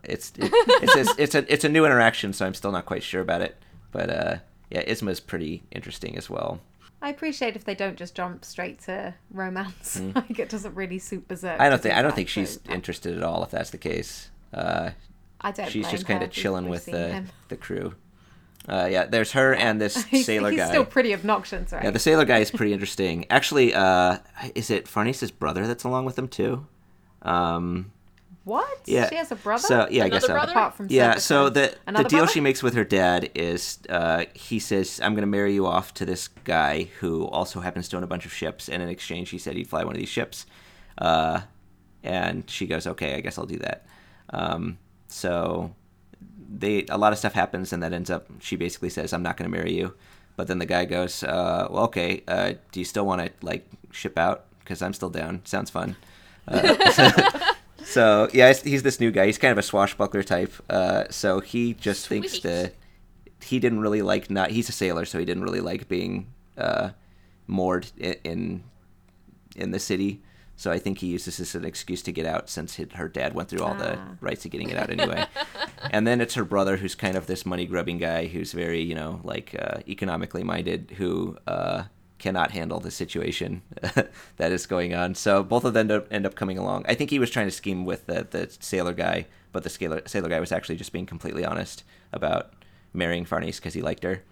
It's 0.03 0.31
it, 0.38 0.52
it's 0.53 0.95
a, 0.95 1.22
it's 1.22 1.35
a 1.35 1.53
it's 1.53 1.64
a 1.64 1.69
new 1.69 1.85
interaction, 1.85 2.34
so 2.34 2.45
I'm 2.45 2.53
still 2.53 2.72
not 2.72 2.85
quite 2.85 3.03
sure 3.03 3.22
about 3.22 3.41
it. 3.41 3.57
But 3.91 4.10
uh, 4.10 4.35
yeah, 4.69 4.84
Isma's 4.85 5.19
pretty 5.19 5.64
interesting 5.72 6.18
as 6.18 6.30
well. 6.30 6.60
I 7.02 7.10
appreciate 7.10 7.56
if 7.56 7.64
they 7.64 7.76
don't 7.76 7.95
just 7.95 8.15
jump 8.15 8.44
straight 8.44 8.80
to 8.81 9.14
romance. 9.31 10.02
like 10.15 10.39
it 10.39 10.49
doesn't 10.49 10.76
really 10.76 10.99
suit 10.99 11.27
Berserk. 11.27 11.60
I 11.60 11.69
don't 11.69 11.81
think 11.81 11.95
I 11.95 12.02
don't 12.02 12.15
think 12.15 12.30
so- 12.30 12.41
she's 12.41 12.60
interested 12.69 13.18
at 13.18 13.23
all 13.23 13.44
if 13.44 13.52
that's 13.52 13.69
the 13.69 13.77
case. 13.77 14.30
Uh, 14.53 14.91
I 15.41 15.52
don't. 15.52 15.69
she's 15.69 15.89
just 15.89 16.07
kind 16.07 16.23
of 16.23 16.31
chilling 16.31 16.68
with 16.68 16.85
the 16.85 17.10
him. 17.10 17.27
the 17.49 17.57
crew. 17.57 17.94
Uh, 18.68 18.88
yeah, 18.91 19.06
there's 19.06 19.31
her 19.31 19.53
and 19.56 19.80
this 19.80 20.03
he's, 20.11 20.26
sailor 20.26 20.49
he's 20.52 20.60
guy. 20.60 20.68
still 20.69 20.85
pretty 20.85 21.14
obnoxious, 21.14 21.72
right? 21.72 21.84
Yeah, 21.85 21.91
the 21.91 21.99
sailor 21.99 22.26
guy 22.26 22.39
is 22.39 22.52
pretty 22.52 22.73
interesting. 22.77 23.26
Actually, 23.30 23.73
uh, 23.73 24.18
is 24.56 24.69
it 24.69 24.85
Farnese's 24.85 25.31
brother 25.31 25.65
that's 25.68 25.84
along 25.85 26.06
with 26.06 26.18
him 26.19 26.27
too? 26.27 26.65
Um, 27.22 27.91
what? 28.44 28.80
Yeah. 28.85 29.10
She 29.10 29.15
has 29.15 29.31
a 29.31 29.35
brother. 29.35 29.61
So 29.68 29.88
yeah, 29.91 30.06
I 30.06 30.10
guess 30.10 30.26
so. 30.26 30.34
brother? 30.34 30.52
Apart 30.52 30.76
from 30.76 30.88
Yeah, 30.89 31.15
Serpico. 31.15 31.19
so 31.19 31.49
the 31.49 31.76
the 31.85 31.91
deal 32.03 32.19
brother? 32.19 32.27
she 32.27 32.39
makes 32.41 32.64
with 32.64 32.73
her 32.76 32.85
dad 32.85 33.30
is 33.35 33.80
uh, 33.89 34.26
he 34.34 34.60
says, 34.60 34.99
"I'm 35.03 35.14
going 35.14 35.22
to 35.23 35.27
marry 35.27 35.53
you 35.53 35.65
off 35.65 35.94
to 35.95 36.06
this 36.06 36.27
guy 36.45 36.89
who 36.99 37.26
also 37.27 37.60
happens 37.60 37.89
to 37.89 37.98
own 37.98 38.03
a 38.03 38.07
bunch 38.07 38.26
of 38.26 38.34
ships, 38.34 38.69
and 38.69 38.81
in 38.81 38.89
exchange, 38.89 39.30
he 39.31 39.38
said 39.38 39.56
he'd 39.57 39.68
fly 39.68 39.84
one 39.84 39.95
of 39.95 39.99
these 39.99 40.07
ships." 40.10 40.45
Uh, 40.98 41.41
and 42.03 42.49
she 42.49 42.68
goes, 42.68 42.88
"Okay, 42.88 43.15
I 43.15 43.22
guess 43.22 43.38
I'll 43.38 43.45
do 43.45 43.60
that." 43.60 43.85
Um, 44.30 44.77
so 45.10 45.73
they 46.49 46.86
a 46.90 46.98
lot 46.98 47.11
of 47.14 47.19
stuff 47.19 47.34
happens, 47.34 47.74
and 47.74 47.84
that 47.84 47.94
ends 47.94 48.10
up 48.10 48.28
she 48.40 48.56
basically 48.56 48.90
says, 48.90 49.14
"I'm 49.14 49.24
not 49.24 49.38
going 49.38 49.49
to 49.52 49.56
marry 49.57 49.74
you," 49.74 49.94
but 50.36 50.48
then 50.48 50.60
the 50.60 50.65
guy 50.65 50.86
goes, 50.86 51.24
uh, 51.24 51.68
"Well, 51.69 51.84
okay, 51.86 52.24
uh, 52.28 52.53
do 52.72 52.80
you 52.80 52.86
still 52.86 53.06
want 53.06 53.22
to 53.22 53.32
like 53.45 53.68
ship 53.91 54.18
out? 54.18 54.45
Because 54.60 54.82
I'm 54.82 54.94
still 54.94 55.10
down. 55.10 55.41
Sounds 55.45 55.69
fun." 55.69 55.95
Uh, 56.48 56.76
so 57.84 58.30
yeah, 58.34 58.53
he's- 58.53 58.82
this 58.82 58.99
new 58.99 59.11
guy. 59.11 59.26
He's 59.26 59.38
kind 59.38 59.52
of 59.52 59.57
a 59.57 59.64
swashbuckler 59.64 60.24
type. 60.24 60.53
Uh, 60.69 61.06
so 61.10 61.40
he 61.40 61.74
just 61.74 62.07
thinks 62.07 62.32
Sweet. 62.32 62.44
that 62.44 62.74
he 63.44 63.60
didn't 63.60 63.80
really 63.82 64.02
like 64.02 64.30
not. 64.30 64.52
He's 64.52 64.69
a 64.69 64.74
sailor, 64.74 65.06
so 65.06 65.19
he 65.19 65.26
didn't 65.26 65.44
really 65.44 65.61
like 65.61 65.88
being 65.88 66.28
uh, 66.57 66.90
moored 67.48 67.88
in, 67.98 68.15
in 68.24 68.64
in 69.56 69.72
the 69.72 69.80
city. 69.80 70.22
So 70.59 70.71
I 70.71 70.79
think 70.79 70.97
he 70.97 71.07
uses 71.07 71.38
this 71.38 71.55
as 71.55 71.55
an 71.55 71.65
excuse 71.65 72.01
to 72.01 72.11
get 72.11 72.25
out, 72.25 72.49
since 72.49 72.75
his, 72.75 72.91
her 72.93 73.07
dad 73.07 73.34
went 73.35 73.47
through 73.47 73.63
all 73.63 73.75
the 73.75 73.97
Ah. 73.97 74.07
rights 74.21 74.43
of 74.43 74.51
getting 74.51 74.69
it 74.69 74.75
out 74.77 74.89
anyway. 74.89 75.23
and 75.91 76.05
then 76.07 76.19
it's 76.19 76.34
her 76.34 76.43
brother, 76.43 76.77
who's 76.77 76.95
kind 76.95 77.15
of 77.15 77.27
this 77.27 77.45
money 77.45 77.65
grubbing 77.67 77.99
guy, 77.99 78.25
who's 78.27 78.51
very 78.53 78.81
you 78.81 78.95
know 78.95 79.21
like 79.23 79.55
uh, 79.57 79.77
economically 79.88 80.43
minded, 80.43 80.95
who 80.97 81.38
uh, 81.47 81.84
cannot 82.17 82.49
handle 82.51 82.79
the 82.79 82.89
situation 82.91 83.61
that 84.38 84.51
is 84.51 84.65
going 84.65 84.93
on. 84.95 85.13
So 85.15 85.43
both 85.43 85.63
of 85.63 85.73
them 85.73 85.81
end 85.81 85.91
up, 85.91 86.07
end 86.11 86.25
up 86.25 86.34
coming 86.35 86.57
along. 86.57 86.85
I 86.89 86.95
think 86.95 87.11
he 87.11 87.19
was 87.19 87.29
trying 87.29 87.45
to 87.47 87.51
scheme 87.51 87.85
with 87.85 88.07
the, 88.07 88.25
the 88.29 88.49
sailor 88.59 88.93
guy, 88.93 89.27
but 89.51 89.61
the 89.63 89.69
sailor, 89.69 90.01
sailor 90.07 90.27
guy 90.29 90.39
was 90.39 90.51
actually 90.51 90.77
just 90.77 90.91
being 90.91 91.05
completely 91.05 91.45
honest 91.45 91.84
about 92.11 92.53
marrying 92.93 93.23
Farnese 93.25 93.57
because 93.59 93.75
he 93.75 93.81
liked 93.84 94.03
her. 94.03 94.23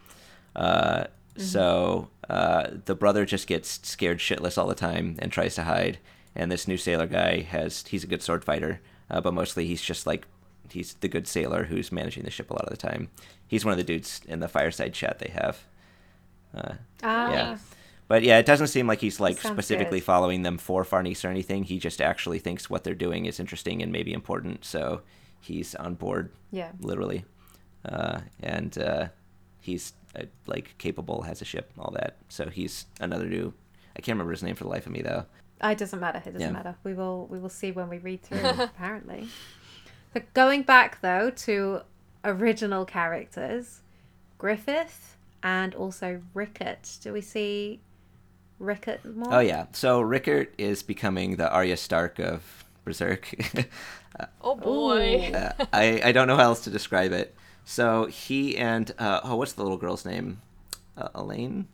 Uh, 0.56 1.06
So 1.38 2.07
uh, 2.30 2.69
the 2.85 2.95
brother 2.95 3.26
just 3.26 3.45
gets 3.45 3.80
scared 3.88 4.19
shitless 4.19 4.57
all 4.57 4.68
the 4.68 4.73
time 4.73 5.18
and 5.19 5.31
tries 5.31 5.53
to 5.56 5.64
hide. 5.65 5.99
And 6.36 6.52
this 6.52 6.68
new 6.68 6.78
sailor 6.78 7.07
guy 7.07 7.41
has 7.41 7.86
he's 7.88 8.03
a 8.03 8.07
good 8.07 8.22
sword 8.22 8.44
fighter, 8.44 8.82
uh, 9.10 9.22
but 9.22 9.34
mostly 9.34 9.66
he's 9.66 9.82
just 9.82 10.06
like 10.06 10.26
he's 10.70 10.94
the 10.95 11.07
good 11.07 11.28
sailor 11.28 11.66
who's 11.66 11.91
managing 11.91 12.24
the 12.24 12.32
ship 12.32 12.49
a 12.49 12.53
lot 12.53 12.66
of 12.66 12.72
the 12.72 12.78
time. 12.78 13.10
He's 13.48 13.64
one 13.64 13.72
of 13.72 13.78
the 13.78 13.84
dudes 13.84 14.22
in 14.28 14.40
the 14.40 14.48
fireside 14.48 14.94
chat 14.94 15.20
they 15.20 15.32
have. 15.32 15.64
Uh, 16.53 16.74
ah, 17.03 17.32
yeah. 17.32 17.57
But 18.07 18.24
yeah, 18.24 18.38
it 18.38 18.45
doesn't 18.45 18.68
seem 18.68 18.86
like 18.88 18.99
he's 19.02 19.20
like 19.20 19.38
Sounds 19.40 19.53
specifically 19.56 19.99
good. 19.99 20.06
following 20.06 20.44
them 20.44 20.57
for 20.57 20.84
Farnese 20.84 21.24
or 21.26 21.30
anything. 21.30 21.64
He 21.64 21.80
just 21.80 22.02
actually 22.02 22.40
thinks 22.40 22.70
what 22.70 22.84
they're 22.84 22.94
doing 22.94 23.26
is 23.26 23.40
interesting 23.40 23.82
and 23.82 23.91
maybe 23.91 24.14
important, 24.14 24.64
so 24.66 25.02
he's 25.40 25.74
on 25.76 25.95
board 25.95 26.32
Yeah. 26.52 26.72
literally, 26.80 27.26
uh, 27.84 28.20
and 28.44 28.78
uh, 28.78 29.07
he's 29.60 29.94
uh, 30.20 30.24
like 30.48 30.78
capable, 30.78 31.24
has 31.24 31.41
a 31.41 31.45
ship, 31.45 31.72
all 31.80 31.91
that. 31.98 32.18
So 32.30 32.49
he's 32.49 32.86
another 32.99 33.26
new. 33.28 33.53
I 33.98 34.02
can't 34.02 34.16
remember 34.16 34.32
his 34.32 34.44
name 34.44 34.56
for 34.56 34.66
the 34.66 34.70
life 34.70 34.86
of 34.86 34.91
me 34.91 35.02
though. 35.02 35.26
It 35.64 35.77
doesn't 35.77 35.99
matter. 35.99 36.19
It 36.19 36.34
doesn't 36.34 36.41
Yeah. 36.41 36.52
matter. 36.52 36.76
We 36.84 36.94
will 36.94 37.27
we 37.27 37.40
will 37.40 37.49
see 37.49 37.72
when 37.72 37.90
we 37.90 37.98
read 37.98 38.22
through. 38.23 38.40
apparently. 38.60 39.27
So 40.14 40.22
going 40.34 40.64
back 40.64 41.02
though 41.02 41.30
to 41.30 41.82
original 42.23 42.86
characters, 42.86 43.82
Griffith 44.38 45.18
and 45.44 45.73
also 45.76 46.22
Rickert. 46.34 46.98
Do 47.02 47.14
we 47.14 47.22
see 47.22 47.80
Rickert 48.60 49.06
more? 49.06 49.34
Oh 49.36 49.40
yeah, 49.40 49.65
so 49.73 50.02
Rickert 50.02 50.53
is 50.57 50.84
becoming 50.84 51.36
the 51.38 51.49
Arya 51.52 51.77
Stark 51.77 52.19
of 52.19 52.65
Berserk. 52.84 53.34
Oh 54.40 54.56
boy. 54.56 55.30
Uh, 55.34 55.65
I 55.73 55.99
I 56.06 56.11
don't 56.14 56.27
know 56.27 56.38
how 56.38 56.44
else 56.44 56.61
to 56.64 56.69
describe 56.69 57.11
it. 57.11 57.36
So 57.65 58.06
he 58.06 58.56
and 58.57 58.90
uh, 58.98 59.19
oh, 59.26 59.36
what's 59.36 59.52
the 59.52 59.61
little 59.64 59.77
girl's 59.77 60.06
name? 60.06 60.41
Uh, 60.98 61.10
Elaine, 61.14 61.68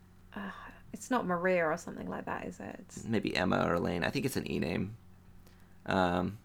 It's 0.93 1.09
not 1.09 1.26
Maria 1.26 1.65
or 1.65 1.77
something 1.77 2.07
like 2.09 2.26
that, 2.26 2.45
is 2.45 2.59
it? 2.59 2.76
It's 2.80 3.03
maybe 3.05 3.35
Emma 3.35 3.65
or 3.68 3.76
Elaine. 3.76 4.03
I 4.03 4.09
think 4.09 4.26
it's 4.26 4.38
an 4.38 4.49
E 4.51 4.59
name. 4.59 4.95
Um, 5.85 6.38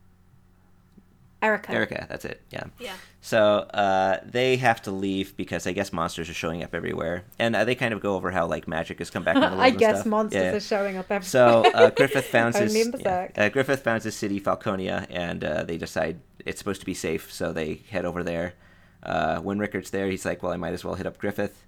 Erica. 1.43 1.71
Erica, 1.73 2.07
that's 2.09 2.25
it. 2.25 2.41
Yeah. 2.51 2.65
Yeah. 2.81 2.95
So 3.21 3.39
uh, 3.59 4.21
they 4.25 4.57
have 4.57 4.81
to 4.83 4.91
leave 4.91 5.37
because 5.37 5.67
I 5.67 5.73
guess 5.73 5.93
monsters 5.93 6.31
are 6.31 6.35
showing 6.35 6.63
up 6.63 6.75
everywhere, 6.75 7.25
and 7.39 7.55
uh, 7.55 7.65
they 7.65 7.75
kind 7.75 7.93
of 7.93 8.01
go 8.01 8.15
over 8.15 8.31
how 8.31 8.47
like 8.47 8.67
magic 8.67 8.99
has 9.01 9.11
come 9.11 9.23
back. 9.23 9.37
into 9.37 9.51
the 9.51 9.57
I 9.61 9.71
guess 9.71 9.97
stuff. 10.01 10.07
monsters 10.07 10.43
Yeah. 10.43 10.53
are 10.53 10.61
showing 10.61 10.97
up 10.97 11.05
everywhere. 11.11 11.23
So 11.23 11.71
uh, 11.73 11.91
Griffith 11.97 12.25
founds 12.27 12.57
his 12.59 12.75
yeah. 12.75 13.29
Uh, 13.37 13.49
Griffith 13.51 13.83
founds 13.83 14.05
his 14.05 14.17
city 14.17 14.41
Falconia, 14.41 15.07
and 15.11 15.45
uh, 15.45 15.63
they 15.65 15.77
decide 15.77 16.21
it's 16.45 16.59
supposed 16.59 16.81
to 16.81 16.87
be 16.87 16.95
safe, 16.95 17.31
so 17.33 17.53
they 17.53 17.83
head 17.91 18.05
over 18.07 18.23
there. 18.23 18.55
Uh, 19.03 19.39
when 19.41 19.59
Rickert's 19.59 19.91
there, 19.91 20.09
he's 20.09 20.25
like, 20.25 20.43
"Well, 20.43 20.53
I 20.53 20.57
might 20.57 20.73
as 20.73 20.85
well 20.85 20.95
hit 20.95 21.07
up 21.07 21.19
Griffith." 21.19 21.65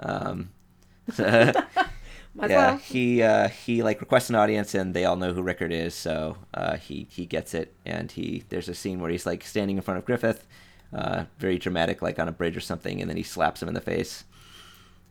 Um, 0.00 0.50
so- 1.12 1.52
Might 2.34 2.50
yeah, 2.50 2.70
well. 2.70 2.76
he 2.78 3.22
uh, 3.22 3.48
he 3.48 3.82
like 3.82 4.00
requests 4.00 4.30
an 4.30 4.36
audience, 4.36 4.74
and 4.74 4.94
they 4.94 5.04
all 5.04 5.16
know 5.16 5.34
who 5.34 5.42
Rickert 5.42 5.72
is, 5.72 5.94
so 5.94 6.38
uh, 6.54 6.76
he 6.76 7.06
he 7.10 7.26
gets 7.26 7.52
it. 7.52 7.74
And 7.84 8.10
he 8.10 8.44
there's 8.48 8.68
a 8.68 8.74
scene 8.74 9.00
where 9.00 9.10
he's 9.10 9.26
like 9.26 9.44
standing 9.44 9.76
in 9.76 9.82
front 9.82 9.98
of 9.98 10.06
Griffith, 10.06 10.46
uh, 10.94 11.24
very 11.38 11.58
dramatic, 11.58 12.00
like 12.00 12.18
on 12.18 12.28
a 12.28 12.32
bridge 12.32 12.56
or 12.56 12.60
something, 12.60 13.00
and 13.00 13.10
then 13.10 13.18
he 13.18 13.22
slaps 13.22 13.60
him 13.60 13.68
in 13.68 13.74
the 13.74 13.82
face, 13.82 14.24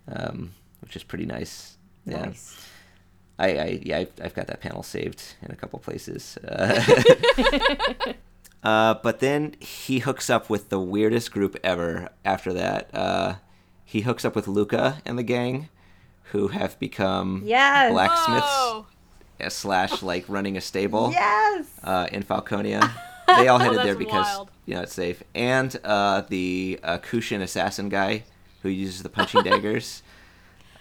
um, 0.07 0.53
which 0.81 0.95
is 0.95 1.03
pretty 1.03 1.26
nice. 1.26 1.77
Yeah. 2.06 2.26
Nice. 2.26 2.68
I, 3.38 3.48
I 3.48 3.80
yeah, 3.84 3.98
I've, 3.99 4.11
I've 4.23 4.34
got 4.34 4.48
that 4.48 4.61
panel 4.61 4.84
saved 4.84 5.35
in 5.41 5.52
a 5.52 5.56
couple 5.56 5.77
places. 5.80 6.38
Uh, 6.48 6.84
uh, 8.64 8.95
but 8.95 9.19
then 9.19 9.56
he 9.60 9.99
hooks 9.99 10.30
up 10.30 10.49
with 10.49 10.69
the 10.69 10.80
weirdest 10.80 11.31
group 11.31 11.56
ever. 11.64 12.10
After 12.26 12.53
that, 12.53 12.89
uh, 12.93 13.35
he 13.84 14.02
hooks 14.02 14.26
up 14.26 14.35
with 14.35 14.48
Luca 14.48 15.02
and 15.06 15.18
the 15.18 15.23
gang, 15.23 15.69
who 16.32 16.48
have 16.49 16.78
become 16.80 17.41
Yes. 17.45 17.91
blacksmiths 17.91 18.45
Whoa. 18.48 18.86
uh, 19.44 19.49
slash 19.49 20.02
like 20.02 20.26
running 20.28 20.58
a 20.58 20.62
stable 20.62 21.12
Yes. 21.12 21.66
uh, 21.84 22.08
in 22.12 22.24
Falconia. 22.24 22.91
They 23.38 23.48
all 23.48 23.60
headed 23.60 23.78
that's 23.78 23.86
there 23.86 23.95
because 23.95 24.26
wild. 24.26 24.49
you 24.66 24.76
know 24.76 24.82
it's 24.82 24.94
safe. 24.94 25.24
And 25.34 25.74
uh, 25.86 26.24
the 26.28 26.80
uh, 26.84 26.98
Kushan 26.98 27.41
assassin 27.41 27.88
guy 27.88 28.24
who 28.62 28.68
uses 28.70 29.03
the 29.03 29.10
punching 29.10 29.44
daggers. 29.49 30.03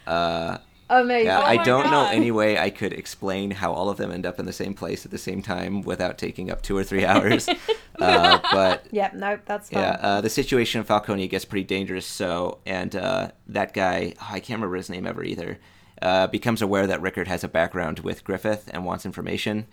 Uh, 0.05 0.59
Amazing. 0.91 1.27
yeah, 1.27 1.39
Oh 1.41 1.47
I 1.47 1.57
don't 1.63 1.89
know 1.91 2.07
any 2.07 2.33
way 2.33 2.59
I 2.59 2.69
could 2.71 2.93
explain 2.93 3.53
how 3.53 3.73
all 3.73 3.89
of 3.89 3.97
them 3.97 4.11
end 4.11 4.27
up 4.27 4.41
in 4.41 4.47
the 4.47 4.53
same 4.53 4.75
place 4.75 5.05
at 5.05 5.13
the 5.13 5.19
same 5.19 5.41
time 5.41 5.83
without 5.83 6.19
taking 6.19 6.51
up 6.51 6.63
two 6.63 6.77
or 6.77 6.83
three 6.83 7.05
hours. 7.07 7.49
uh, 8.01 8.41
but 8.53 8.87
Yep. 8.91 9.15
Nope. 9.15 9.41
That's 9.47 9.71
fine. 9.71 9.83
yeah, 9.83 9.99
uh, 10.03 10.21
the 10.21 10.29
situation 10.29 10.81
in 10.81 10.87
Falconia 10.87 11.31
gets 11.31 11.45
pretty 11.45 11.65
dangerous. 11.65 12.05
So, 12.07 12.59
and 12.67 12.95
uh, 12.97 13.31
that 13.47 13.73
guy, 13.73 14.15
oh, 14.21 14.29
I 14.31 14.41
can't 14.41 14.59
remember 14.59 14.77
his 14.77 14.91
name 14.91 15.07
ever 15.07 15.23
either, 15.23 15.59
uh, 16.03 16.27
becomes 16.27 16.61
aware 16.61 16.87
that 16.89 17.01
Rickert 17.01 17.29
has 17.29 17.45
a 17.45 17.49
background 17.49 18.01
with 18.01 18.25
Griffith 18.25 18.69
and 18.73 18.85
wants 18.85 19.07
information. 19.07 19.67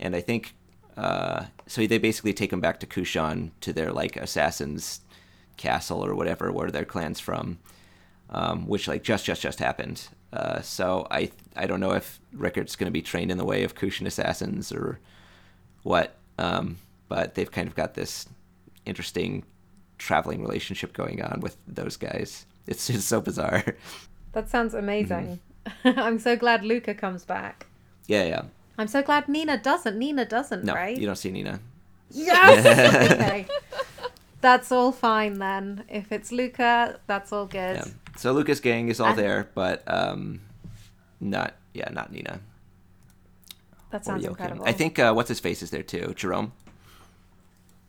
And 0.00 0.16
I 0.16 0.20
think 0.20 0.54
uh, 0.96 1.44
so. 1.66 1.86
They 1.86 1.98
basically 1.98 2.32
take 2.32 2.52
him 2.52 2.60
back 2.60 2.80
to 2.80 2.86
Kushan 2.86 3.50
to 3.60 3.72
their 3.72 3.92
like 3.92 4.16
assassin's 4.16 5.00
castle 5.56 6.04
or 6.04 6.14
whatever, 6.14 6.50
where 6.50 6.70
their 6.70 6.84
clan's 6.84 7.20
from, 7.20 7.58
um, 8.30 8.66
which 8.66 8.88
like 8.88 9.02
just 9.04 9.24
just 9.24 9.42
just 9.42 9.58
happened. 9.60 10.08
Uh, 10.34 10.60
so 10.62 11.06
I 11.12 11.30
I 11.54 11.66
don't 11.66 11.78
know 11.80 11.92
if 11.92 12.18
Rickert's 12.32 12.74
going 12.76 12.88
to 12.88 12.92
be 12.92 13.02
trained 13.02 13.30
in 13.30 13.38
the 13.38 13.44
way 13.44 13.62
of 13.62 13.74
Kushan 13.76 14.06
assassins 14.06 14.72
or 14.72 14.98
what. 15.84 16.16
Um, 16.38 16.78
but 17.08 17.34
they've 17.36 17.50
kind 17.50 17.68
of 17.68 17.76
got 17.76 17.94
this 17.94 18.26
interesting 18.84 19.44
traveling 19.98 20.42
relationship 20.42 20.92
going 20.92 21.22
on 21.22 21.40
with 21.40 21.56
those 21.66 21.96
guys. 21.96 22.46
It's 22.66 22.86
just 22.86 23.06
so 23.08 23.20
bizarre. 23.20 23.76
That 24.32 24.48
sounds 24.48 24.72
amazing. 24.72 25.38
Mm-hmm. 25.66 26.00
I'm 26.06 26.18
so 26.18 26.34
glad 26.34 26.64
Luca 26.64 26.94
comes 26.94 27.24
back. 27.26 27.66
yeah, 28.06 28.24
yeah. 28.24 28.42
I'm 28.78 28.88
so 28.88 29.02
glad 29.02 29.28
Nina 29.28 29.58
doesn't. 29.58 29.98
Nina 29.98 30.24
doesn't, 30.24 30.64
No, 30.64 30.72
right? 30.74 30.96
you 30.96 31.04
don't 31.06 31.16
see 31.16 31.30
Nina. 31.30 31.60
Yes. 32.10 32.64
okay. 33.12 33.46
That's 34.40 34.72
all 34.72 34.92
fine 34.92 35.34
then. 35.38 35.84
If 35.88 36.10
it's 36.10 36.32
Luca, 36.32 36.98
that's 37.06 37.32
all 37.32 37.44
good. 37.46 37.76
Yeah. 37.76 37.84
So 38.16 38.32
Lucas 38.32 38.60
gang 38.60 38.88
is 38.88 39.00
all 39.00 39.08
And- 39.10 39.18
there, 39.18 39.48
but 39.54 39.82
um, 39.86 40.40
not 41.20 41.54
yeah, 41.72 41.88
not 41.90 42.12
Nina. 42.12 42.40
That 43.90 44.04
sounds 44.04 44.24
incredible. 44.24 44.64
I 44.66 44.72
think 44.72 44.98
uh, 44.98 45.12
what's 45.12 45.28
his 45.28 45.40
face 45.40 45.62
is 45.62 45.70
there 45.70 45.82
too, 45.82 46.12
Jerome. 46.16 46.52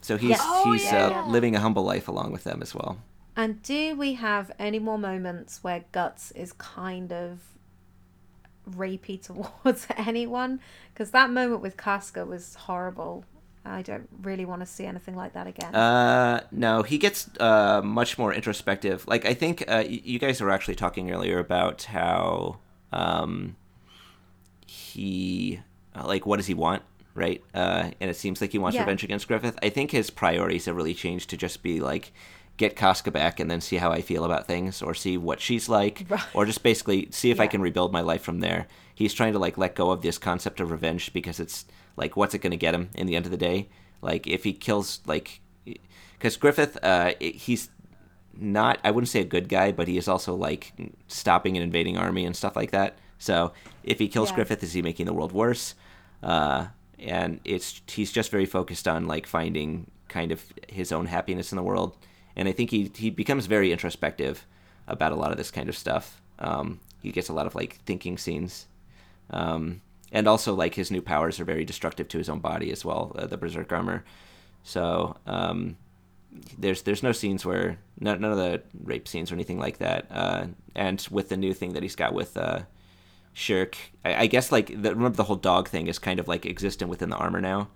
So 0.02 0.18
he's 0.18 0.32
Yes. 0.32 0.42
Oh, 0.44 0.72
he's 0.72 0.84
yeah. 0.84 1.24
uh, 1.26 1.28
living 1.28 1.56
a 1.56 1.60
humble 1.60 1.84
life 1.84 2.08
along 2.08 2.32
with 2.32 2.44
them 2.44 2.62
as 2.62 2.76
well. 2.76 3.00
And 3.36 3.62
do 3.64 3.96
we 3.96 4.14
have 4.14 4.52
any 4.60 4.78
more 4.80 4.98
moments 5.00 5.64
where 5.64 5.84
Guts 5.92 6.32
is 6.32 6.54
kind 6.54 7.12
of 7.12 7.40
rapey 8.70 9.20
towards 9.22 9.88
anyone? 9.98 10.60
Because 10.94 11.10
that 11.12 11.30
moment 11.32 11.62
with 11.62 11.76
Casca 11.76 12.24
was 12.26 12.54
horrible. 12.56 13.26
I 13.66 13.82
don't 13.82 14.08
really 14.22 14.46
want 14.46 14.62
to 14.62 14.66
see 14.66 14.86
anything 14.86 15.16
like 15.16 15.34
that 15.34 15.48
again. 15.48 15.74
Uh, 15.74 16.42
no, 16.52 16.84
he 16.84 16.98
gets 16.98 17.30
uh, 17.40 17.82
much 17.84 18.18
more 18.18 18.34
introspective. 18.34 19.08
Like 19.08 19.26
I 19.26 19.34
think 19.34 19.64
uh, 19.64 19.84
y- 19.88 20.02
you 20.04 20.20
guys 20.20 20.40
were 20.42 20.52
actually 20.52 20.76
talking 20.76 21.12
earlier 21.12 21.40
about 21.40 21.84
how 21.84 22.60
um, 22.94 23.56
he 24.66 25.60
uh, 25.96 26.06
like 26.08 26.26
what 26.26 26.38
does 26.38 26.48
he 26.48 26.54
want, 26.54 26.84
right? 27.14 27.44
Uh, 27.54 27.92
and 28.00 28.10
it 28.10 28.16
seems 28.18 28.42
like 28.42 28.52
he 28.52 28.58
wants 28.58 28.76
Yeah. 28.76 28.82
revenge 28.82 29.04
against 29.04 29.28
Griffith. 29.28 29.58
I 29.64 29.70
think 29.70 29.92
his 29.92 30.10
priorities 30.10 30.66
have 30.66 30.76
really 30.76 30.94
changed 30.94 31.30
to 31.32 31.38
just 31.38 31.64
be 31.64 31.80
like 31.80 32.12
get 32.58 32.76
Casca 32.76 33.12
back 33.12 33.40
and 33.40 33.52
then 33.52 33.60
see 33.60 33.76
how 33.78 33.92
I 33.92 34.02
feel 34.02 34.24
about 34.24 34.48
things, 34.48 34.82
or 34.82 34.94
see 34.94 35.18
what 35.18 35.42
she's 35.42 35.68
like, 35.68 36.06
Right. 36.10 36.22
or 36.34 36.46
just 36.46 36.64
basically 36.64 37.10
see 37.12 37.30
if 37.32 37.40
I 37.40 37.48
can 37.48 37.62
rebuild 37.62 37.92
my 37.92 38.02
life 38.02 38.22
from 38.22 38.40
there. 38.40 38.68
He's 38.94 39.14
trying 39.14 39.34
to 39.34 39.40
like 39.40 39.58
let 39.58 39.76
go 39.76 39.92
of 39.92 40.02
this 40.02 40.18
concept 40.18 40.60
of 40.62 40.72
revenge 40.72 41.12
because 41.12 41.40
it's 41.40 41.66
like 41.98 42.16
what's 42.16 42.34
it 42.34 42.40
going 42.40 42.52
to 42.52 42.58
get 42.58 42.74
him 42.74 42.90
in 42.96 43.08
the 43.08 43.16
end 43.16 43.26
of 43.26 43.32
the 43.32 43.38
day? 43.38 43.70
Like 44.02 44.28
if 44.28 44.44
he 44.44 44.54
kills 44.54 45.00
like 45.06 45.42
because 46.14 46.38
Griffith, 46.38 46.78
uh, 46.84 47.14
he's 47.20 47.70
not 48.38 48.80
I 48.84 48.92
wouldn't 48.92 49.10
say 49.10 49.22
a 49.22 49.26
good 49.26 49.50
guy, 49.50 49.72
but 49.72 49.88
he 49.88 49.98
is 49.98 50.08
also 50.08 50.36
like 50.36 50.74
stopping 51.08 51.58
an 51.58 51.64
invading 51.64 51.98
army 51.98 52.26
and 52.26 52.36
stuff 52.36 52.56
like 52.56 52.72
that. 52.72 52.98
So 53.18 53.54
if 53.84 54.00
he 54.00 54.08
kills 54.08 54.30
Yeah. 54.30 54.36
Griffith, 54.36 54.64
is 54.64 54.74
he 54.74 54.82
making 54.82 55.06
the 55.06 55.14
world 55.14 55.32
worse? 55.32 55.76
Uh, 56.22 56.68
and 57.00 57.40
it's 57.46 57.82
he's 57.88 58.12
just 58.12 58.32
very 58.32 58.46
focused 58.46 58.88
on 58.88 59.08
like 59.08 59.28
finding 59.28 59.90
kind 60.08 60.32
of 60.32 60.44
his 60.70 60.92
own 60.92 61.06
happiness 61.08 61.52
in 61.52 61.56
the 61.56 61.64
world. 61.64 61.96
And 62.36 62.48
I 62.48 62.52
think 62.52 62.72
he 62.72 62.92
he 62.96 63.10
becomes 63.10 63.46
very 63.46 63.72
introspective 63.72 64.46
about 64.88 65.12
a 65.12 65.16
lot 65.16 65.32
of 65.32 65.38
this 65.38 65.52
kind 65.52 65.70
of 65.70 65.78
stuff. 65.78 66.22
Um, 66.40 66.80
he 67.02 67.12
gets 67.12 67.30
a 67.30 67.34
lot 67.34 67.48
of 67.48 67.56
like 67.56 67.80
thinking 67.86 68.18
scenes. 68.18 68.68
Um, 69.30 69.82
and 70.12 70.28
also 70.28 70.54
like 70.54 70.76
his 70.76 70.92
new 70.92 71.02
powers 71.02 71.40
are 71.40 71.46
very 71.46 71.66
destructive 71.66 72.08
to 72.10 72.18
his 72.18 72.30
own 72.30 72.40
body 72.40 72.72
as 72.72 72.86
well, 72.86 73.12
uh, 73.18 73.28
the 73.28 73.38
berserk 73.38 73.72
armor. 73.72 74.04
So 74.64 75.18
um, 75.26 75.78
there's 76.58 76.82
there's 76.84 77.04
no 77.04 77.12
scenes 77.12 77.46
where 77.46 77.78
none, 78.00 78.22
none 78.22 78.32
of 78.32 78.38
the 78.38 78.62
rape 78.84 79.08
scenes 79.08 79.32
or 79.32 79.36
anything 79.36 79.60
like 79.60 79.78
that. 79.80 80.08
Uh, 80.10 80.48
and 80.76 81.06
with 81.12 81.30
the 81.30 81.38
new 81.38 81.54
thing 81.54 81.74
that 81.74 81.84
he's 81.84 81.96
got 81.96 82.14
with 82.14 82.36
uh, 82.38 82.62
Schierke, 83.36 83.78
I, 84.04 84.16
I 84.16 84.28
guess 84.28 84.52
like 84.52 84.68
the, 84.68 84.96
remember 84.96 85.16
the 85.16 85.24
whole 85.24 85.36
dog 85.36 85.70
thing 85.70 85.88
is 85.88 86.00
kind 86.00 86.20
of 86.20 86.28
like 86.28 86.46
existent 86.46 86.90
within 86.90 87.10
the 87.10 87.18
armor 87.18 87.42
now. 87.42 87.70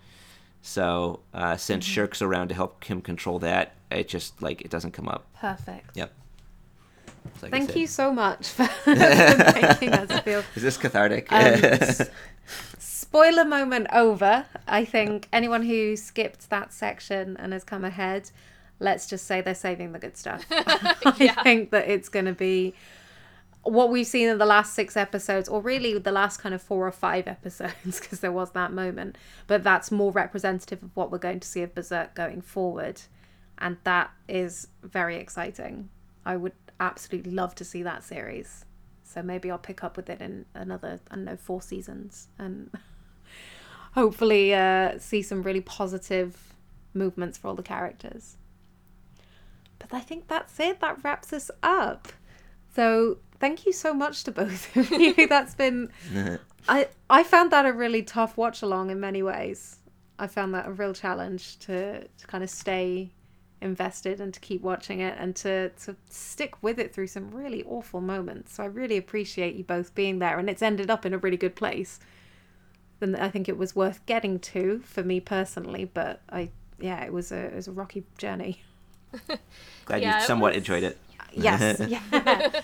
So 0.61 1.21
uh, 1.33 1.55
since 1.57 1.85
Schierke's 1.85 2.21
around 2.21 2.49
to 2.49 2.55
help 2.55 2.83
him 2.83 3.01
control 3.01 3.39
that, 3.39 3.75
it 3.91 4.07
just 4.07 4.41
like 4.41 4.61
it 4.61 4.69
doesn't 4.69 4.91
come 4.91 5.07
up. 5.07 5.27
Perfect. 5.39 5.95
Yep. 5.95 6.13
So 7.39 7.45
like 7.47 7.51
Thank 7.51 7.75
you 7.75 7.87
so 7.87 8.11
much 8.13 8.47
for, 8.49 8.65
for 8.83 8.95
making 8.95 9.93
us 9.93 10.19
feel. 10.21 10.43
Is 10.55 10.63
this 10.63 10.77
cathartic? 10.77 11.31
Um, 11.31 12.07
spoiler 12.79 13.45
moment 13.45 13.87
over. 13.93 14.45
I 14.67 14.85
think 14.85 15.27
anyone 15.33 15.63
who 15.63 15.95
skipped 15.95 16.49
that 16.49 16.73
section 16.73 17.37
and 17.37 17.53
has 17.53 17.63
come 17.63 17.83
ahead, 17.85 18.29
let's 18.79 19.07
just 19.07 19.25
say 19.25 19.41
they're 19.41 19.55
saving 19.55 19.91
the 19.93 19.99
good 19.99 20.17
stuff. 20.17 20.45
I 20.51 21.13
Yeah. 21.19 21.41
think 21.43 21.71
that 21.71 21.87
it's 21.89 22.09
going 22.09 22.25
to 22.25 22.33
be 22.33 22.73
what 23.63 23.89
we've 23.89 24.07
seen 24.07 24.29
in 24.29 24.37
the 24.37 24.45
last 24.45 24.73
six 24.73 24.95
episodes, 24.95 25.49
or 25.49 25.61
really 25.61 25.97
the 25.99 26.11
last 26.11 26.37
kind 26.37 26.55
of 26.55 26.61
four 26.61 26.87
or 26.87 26.91
five 26.91 27.27
episodes, 27.27 27.99
because 27.99 28.21
there 28.21 28.31
was 28.31 28.51
that 28.51 28.71
moment, 28.71 29.17
but 29.47 29.63
that's 29.63 29.91
more 29.91 30.11
representative 30.11 30.81
of 30.81 30.89
what 30.95 31.11
we're 31.11 31.17
going 31.17 31.39
to 31.41 31.47
see 31.47 31.61
of 31.61 31.75
Berserk 31.75 32.15
going 32.15 32.41
forward. 32.41 33.01
And 33.57 33.75
that 33.83 34.11
is 34.29 34.67
very 34.81 35.17
exciting. 35.17 35.89
I 36.25 36.37
would 36.37 36.53
absolutely 36.79 37.31
love 37.31 37.55
to 37.55 37.65
see 37.65 37.83
that 37.83 38.03
series. 38.03 38.65
So 39.03 39.23
maybe 39.23 39.49
I'll 39.49 39.57
pick 39.57 39.83
up 39.83 39.97
with 39.97 40.09
it 40.09 40.21
in 40.21 40.45
another, 40.53 40.99
I 41.09 41.15
don't 41.15 41.25
know, 41.25 41.35
four 41.37 41.61
seasons 41.61 42.27
and 42.37 42.69
hopefully 43.93 44.53
uh, 44.53 44.99
see 44.99 45.21
some 45.21 45.41
really 45.41 45.61
positive 45.61 46.53
movements 46.93 47.37
for 47.37 47.47
all 47.47 47.55
the 47.55 47.63
characters. 47.63 48.37
But 49.79 49.93
I 49.93 50.01
think 50.01 50.27
that's 50.27 50.59
it. 50.59 50.79
That 50.81 51.03
wraps 51.03 51.33
us 51.33 51.49
up. 51.63 52.09
So 52.75 53.17
thank 53.39 53.65
you 53.65 53.73
so 53.73 53.93
much 53.93 54.23
to 54.25 54.31
both 54.31 54.75
of 54.75 54.91
you. 54.91 55.27
That's 55.27 55.55
been 55.55 55.91
I 56.67 56.89
I 57.09 57.23
found 57.23 57.51
that 57.51 57.65
a 57.65 57.73
really 57.73 58.03
tough 58.03 58.37
watch 58.37 58.61
along 58.61 58.91
in 58.91 58.99
many 58.99 59.23
ways. 59.23 59.77
I 60.19 60.27
found 60.27 60.53
that 60.53 60.67
a 60.67 60.71
real 60.71 60.93
challenge 60.93 61.57
to, 61.59 62.01
to 62.03 62.27
kind 62.27 62.43
of 62.43 62.49
stay 62.49 63.11
invested 63.61 64.21
and 64.21 64.33
to 64.33 64.39
keep 64.39 64.61
watching 64.61 64.99
it 64.99 65.15
and 65.19 65.35
to, 65.35 65.69
to 65.69 65.95
stick 66.09 66.61
with 66.63 66.79
it 66.79 66.93
through 66.93 67.07
some 67.07 67.29
really 67.31 67.63
awful 67.65 68.01
moments. 68.01 68.53
So 68.55 68.63
I 68.63 68.67
really 68.67 68.97
appreciate 68.97 69.55
you 69.55 69.63
both 69.63 69.93
being 69.95 70.19
there 70.19 70.39
and 70.39 70.49
it's 70.49 70.61
ended 70.61 70.89
up 70.89 71.05
in 71.05 71.13
a 71.13 71.17
really 71.17 71.37
good 71.37 71.55
place. 71.55 71.99
Then 72.99 73.15
I 73.15 73.29
think 73.29 73.47
it 73.49 73.57
was 73.57 73.75
worth 73.75 74.05
getting 74.05 74.39
to 74.39 74.79
for 74.85 75.03
me 75.03 75.19
personally, 75.19 75.85
but 75.85 76.21
I 76.29 76.49
yeah, 76.79 77.03
it 77.03 77.11
was 77.13 77.31
a 77.31 77.37
it 77.37 77.55
was 77.55 77.67
a 77.67 77.71
rocky 77.71 78.03
journey. 78.17 78.61
Glad 79.85 80.01
Yeah, 80.01 80.17
you 80.17 80.23
it 80.23 80.27
somewhat 80.27 80.49
was- 80.53 80.57
enjoyed 80.57 80.83
it. 80.83 80.97
Yes. 81.31 81.79
yeah. 81.87 82.61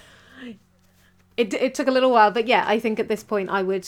It 1.38 1.53
it 1.53 1.76
took 1.76 1.88
a 1.88 1.91
little 1.91 2.11
while, 2.11 2.31
but 2.31 2.47
yeah, 2.47 2.63
I 2.67 2.80
think 2.80 2.99
at 2.99 3.07
this 3.09 3.23
point 3.23 3.49
I 3.49 3.61
would 3.61 3.88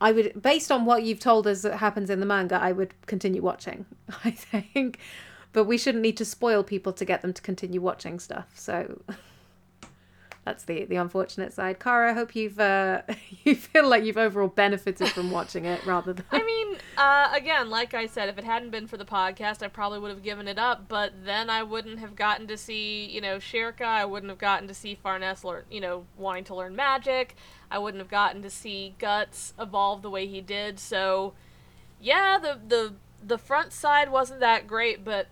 I 0.00 0.12
would 0.12 0.42
based 0.42 0.72
on 0.72 0.84
what 0.84 1.04
you've 1.04 1.20
told 1.20 1.46
us 1.46 1.62
that 1.62 1.76
happens 1.78 2.10
in 2.10 2.20
the 2.20 2.26
manga, 2.26 2.56
I 2.56 2.72
would 2.72 2.94
continue 3.06 3.42
watching. 3.42 3.86
I 4.24 4.30
think. 4.32 4.98
But 5.52 5.64
we 5.64 5.78
shouldn't 5.78 6.02
need 6.02 6.16
to 6.18 6.24
spoil 6.24 6.62
people 6.62 6.92
to 6.92 7.04
get 7.04 7.22
them 7.22 7.32
to 7.32 7.42
continue 7.42 7.80
watching 7.80 8.20
stuff. 8.20 8.48
So 8.54 9.00
that's 10.44 10.64
the 10.64 10.84
the 10.84 10.96
unfortunate 10.96 11.52
side. 11.52 11.78
Kara, 11.78 12.10
I 12.10 12.14
hope 12.14 12.34
you've 12.34 12.58
uh, 12.58 13.02
you 13.44 13.54
feel 13.54 13.88
like 13.88 14.04
you've 14.04 14.16
overall 14.16 14.48
benefited 14.48 15.08
from 15.08 15.30
watching 15.30 15.64
it 15.64 15.84
rather 15.84 16.12
than 16.12 16.24
I 16.32 16.42
mean, 16.42 16.76
uh, 16.96 17.30
again, 17.34 17.68
like 17.68 17.94
I 17.94 18.06
said, 18.06 18.28
if 18.28 18.38
it 18.38 18.44
hadn't 18.44 18.70
been 18.70 18.86
for 18.86 18.96
the 18.96 19.04
podcast, 19.04 19.62
I 19.62 19.68
probably 19.68 19.98
would 19.98 20.10
have 20.10 20.22
given 20.22 20.48
it 20.48 20.58
up. 20.58 20.88
But 20.88 21.12
then 21.24 21.50
I 21.50 21.62
wouldn't 21.62 21.98
have 21.98 22.16
gotten 22.16 22.46
to 22.48 22.56
see, 22.56 23.06
you 23.06 23.20
know, 23.20 23.36
Schierke. 23.36 23.82
I 23.82 24.04
wouldn't 24.04 24.30
have 24.30 24.38
gotten 24.38 24.68
to 24.68 24.74
see 24.74 24.94
Farnese 24.94 25.44
learn, 25.44 25.64
you 25.70 25.80
know, 25.80 26.04
wanting 26.16 26.44
to 26.44 26.54
learn 26.54 26.74
magic. 26.74 27.36
I 27.70 27.78
wouldn't 27.78 28.00
have 28.00 28.10
gotten 28.10 28.42
to 28.42 28.50
see 28.50 28.94
Guts 28.98 29.52
evolve 29.58 30.02
the 30.02 30.10
way 30.10 30.26
he 30.26 30.40
did. 30.40 30.78
So, 30.78 31.34
yeah, 32.00 32.38
the 32.38 32.58
the 32.66 32.94
the 33.22 33.38
front 33.38 33.72
side 33.72 34.10
wasn't 34.10 34.40
that 34.40 34.66
great, 34.66 35.04
but 35.04 35.26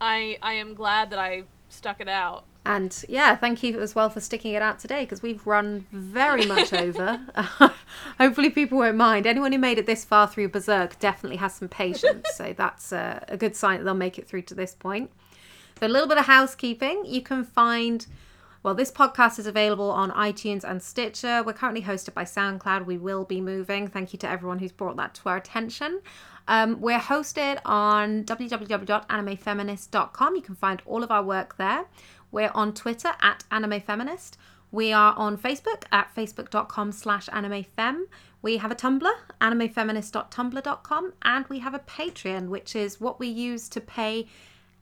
I 0.00 0.38
I 0.42 0.54
am 0.54 0.74
glad 0.74 1.10
that 1.10 1.18
I 1.18 1.44
stuck 1.68 2.00
it 2.00 2.08
out. 2.08 2.44
And 2.66 3.04
yeah, 3.08 3.36
thank 3.36 3.62
you 3.62 3.80
as 3.80 3.94
well 3.94 4.10
for 4.10 4.20
sticking 4.20 4.52
it 4.52 4.60
out 4.60 4.78
today 4.78 5.04
because 5.04 5.22
we've 5.22 5.46
run 5.46 5.86
very 5.92 6.44
much 6.44 6.72
over. 6.74 7.20
Hopefully, 8.18 8.50
people 8.50 8.78
won't 8.78 8.96
mind. 8.96 9.26
Anyone 9.26 9.52
who 9.52 9.58
made 9.58 9.78
it 9.78 9.86
this 9.86 10.04
far 10.04 10.28
through 10.28 10.48
Berserk 10.50 10.98
definitely 10.98 11.38
has 11.38 11.54
some 11.54 11.68
patience. 11.68 12.26
so 12.34 12.54
that's 12.56 12.92
uh, 12.92 13.24
a 13.28 13.36
good 13.36 13.56
sign 13.56 13.78
that 13.78 13.84
they'll 13.84 13.94
make 13.94 14.18
it 14.18 14.28
through 14.28 14.42
to 14.42 14.54
this 14.54 14.74
point. 14.74 15.10
So, 15.78 15.86
a 15.86 15.88
little 15.88 16.08
bit 16.08 16.18
of 16.18 16.26
housekeeping. 16.26 17.04
You 17.06 17.22
can 17.22 17.44
find, 17.44 18.06
well, 18.62 18.74
this 18.74 18.92
podcast 18.92 19.38
is 19.38 19.46
available 19.46 19.90
on 19.90 20.10
iTunes 20.10 20.62
and 20.62 20.82
Stitcher. 20.82 21.42
We're 21.42 21.54
currently 21.54 21.82
hosted 21.82 22.12
by 22.12 22.24
SoundCloud. 22.24 22.84
We 22.84 22.98
will 22.98 23.24
be 23.24 23.40
moving. 23.40 23.88
Thank 23.88 24.12
you 24.12 24.18
to 24.18 24.28
everyone 24.28 24.58
who's 24.58 24.72
brought 24.72 24.96
that 24.98 25.14
to 25.14 25.30
our 25.30 25.38
attention. 25.38 26.02
Um, 26.50 26.80
we're 26.80 26.98
hosted 26.98 27.58
on 27.64 28.24
www.animefeminist.com. 28.24 30.34
You 30.34 30.42
can 30.42 30.56
find 30.56 30.82
all 30.84 31.04
of 31.04 31.12
our 31.12 31.22
work 31.22 31.56
there. 31.58 31.84
We're 32.32 32.50
on 32.56 32.74
Twitter 32.74 33.12
at 33.22 33.44
animefeminist. 33.52 34.32
We 34.72 34.92
are 34.92 35.14
on 35.16 35.38
Facebook 35.38 35.84
at 35.92 36.12
facebook.com 36.12 36.90
slash 36.90 37.28
animefem. 37.28 38.06
We 38.42 38.56
have 38.56 38.72
a 38.72 38.74
Tumblr, 38.74 39.08
animefeminist.tumblr.com, 39.40 41.12
and 41.22 41.46
we 41.46 41.60
have 41.60 41.74
a 41.74 41.78
Patreon, 41.78 42.48
which 42.48 42.74
is 42.74 43.00
what 43.00 43.20
we 43.20 43.28
use 43.28 43.68
to 43.68 43.80
pay 43.80 44.26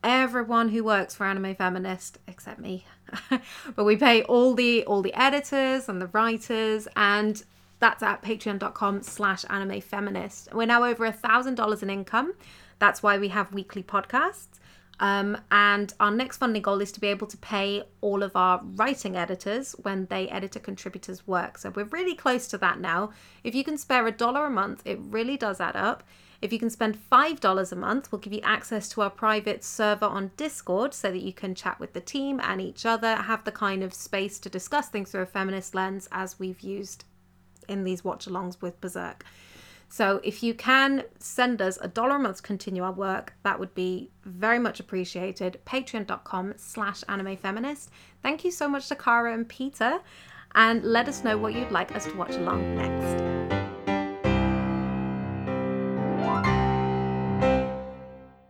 everyone 0.02 0.70
who 0.70 0.82
works 0.82 1.16
for 1.16 1.26
Anime 1.26 1.54
Feminist, 1.54 2.18
except 2.26 2.60
me. 2.60 2.86
but 3.76 3.84
we 3.84 3.96
pay 3.96 4.22
all 4.22 4.54
the 4.54 4.86
all 4.86 5.02
the 5.02 5.12
editors 5.14 5.86
and 5.88 6.00
the 6.00 6.06
writers 6.08 6.88
and 6.96 7.44
that's 7.80 8.02
at 8.02 8.22
patreon.com 8.22 9.02
slash 9.02 9.44
anime 9.48 9.80
feminist. 9.80 10.52
We're 10.52 10.66
now 10.66 10.84
over 10.84 11.04
a 11.04 11.12
thousand 11.12 11.54
dollars 11.54 11.82
in 11.82 11.90
income. 11.90 12.34
That's 12.78 13.02
why 13.02 13.18
we 13.18 13.28
have 13.28 13.52
weekly 13.52 13.82
podcasts. 13.82 14.58
Um, 15.00 15.38
and 15.52 15.94
our 16.00 16.10
next 16.10 16.38
funding 16.38 16.62
goal 16.62 16.80
is 16.80 16.90
to 16.92 17.00
be 17.00 17.06
able 17.06 17.28
to 17.28 17.36
pay 17.36 17.84
all 18.00 18.22
of 18.22 18.34
our 18.34 18.60
writing 18.64 19.16
editors 19.16 19.76
when 19.82 20.06
they 20.06 20.28
edit 20.28 20.56
a 20.56 20.60
contributor's 20.60 21.26
work. 21.26 21.58
So 21.58 21.70
we're 21.70 21.84
really 21.84 22.16
close 22.16 22.48
to 22.48 22.58
that 22.58 22.80
now. 22.80 23.10
If 23.44 23.54
you 23.54 23.62
can 23.62 23.78
spare 23.78 24.06
a 24.06 24.12
dollar 24.12 24.46
a 24.46 24.50
month, 24.50 24.82
it 24.84 24.98
really 25.00 25.36
does 25.36 25.60
add 25.60 25.76
up. 25.76 26.02
If 26.40 26.52
you 26.52 26.58
can 26.58 26.70
spend 26.70 26.98
$5 27.10 27.72
a 27.72 27.76
month, 27.76 28.12
we'll 28.12 28.20
give 28.20 28.32
you 28.32 28.40
access 28.42 28.88
to 28.90 29.02
our 29.02 29.10
private 29.10 29.64
server 29.64 30.06
on 30.06 30.30
Discord 30.36 30.94
so 30.94 31.10
that 31.10 31.22
you 31.22 31.32
can 31.32 31.54
chat 31.54 31.80
with 31.80 31.94
the 31.94 32.00
team 32.00 32.40
and 32.42 32.60
each 32.60 32.86
other, 32.86 33.16
have 33.16 33.44
the 33.44 33.52
kind 33.52 33.82
of 33.82 33.92
space 33.92 34.38
to 34.40 34.48
discuss 34.48 34.88
things 34.88 35.10
through 35.10 35.22
a 35.22 35.26
feminist 35.26 35.74
lens 35.74 36.08
as 36.12 36.38
we've 36.38 36.60
used 36.60 37.04
in 37.68 37.84
these 37.84 38.04
watch 38.04 38.26
alongs 38.26 38.60
with 38.60 38.80
Berserk. 38.80 39.24
So 39.88 40.20
if 40.22 40.42
you 40.42 40.54
can 40.54 41.04
send 41.18 41.62
us 41.62 41.78
a 41.80 41.88
dollar 41.88 42.16
a 42.16 42.18
month 42.18 42.36
to 42.38 42.42
continue 42.42 42.82
our 42.82 42.92
work, 42.92 43.34
that 43.42 43.58
would 43.58 43.74
be 43.74 44.10
very 44.24 44.58
much 44.58 44.80
appreciated. 44.80 45.60
Patreon.com 45.66 46.54
slash 46.56 47.02
anime 47.08 47.36
feminist. 47.36 47.90
Thank 48.22 48.44
you 48.44 48.50
so 48.50 48.68
much 48.68 48.88
to 48.88 48.96
Kara 48.96 49.32
and 49.32 49.48
Peter. 49.48 50.00
And 50.54 50.82
let 50.84 51.08
us 51.08 51.24
know 51.24 51.38
what 51.38 51.54
you'd 51.54 51.70
like 51.70 51.94
us 51.94 52.04
to 52.06 52.16
watch 52.16 52.34
along 52.34 52.76
next. 52.76 53.57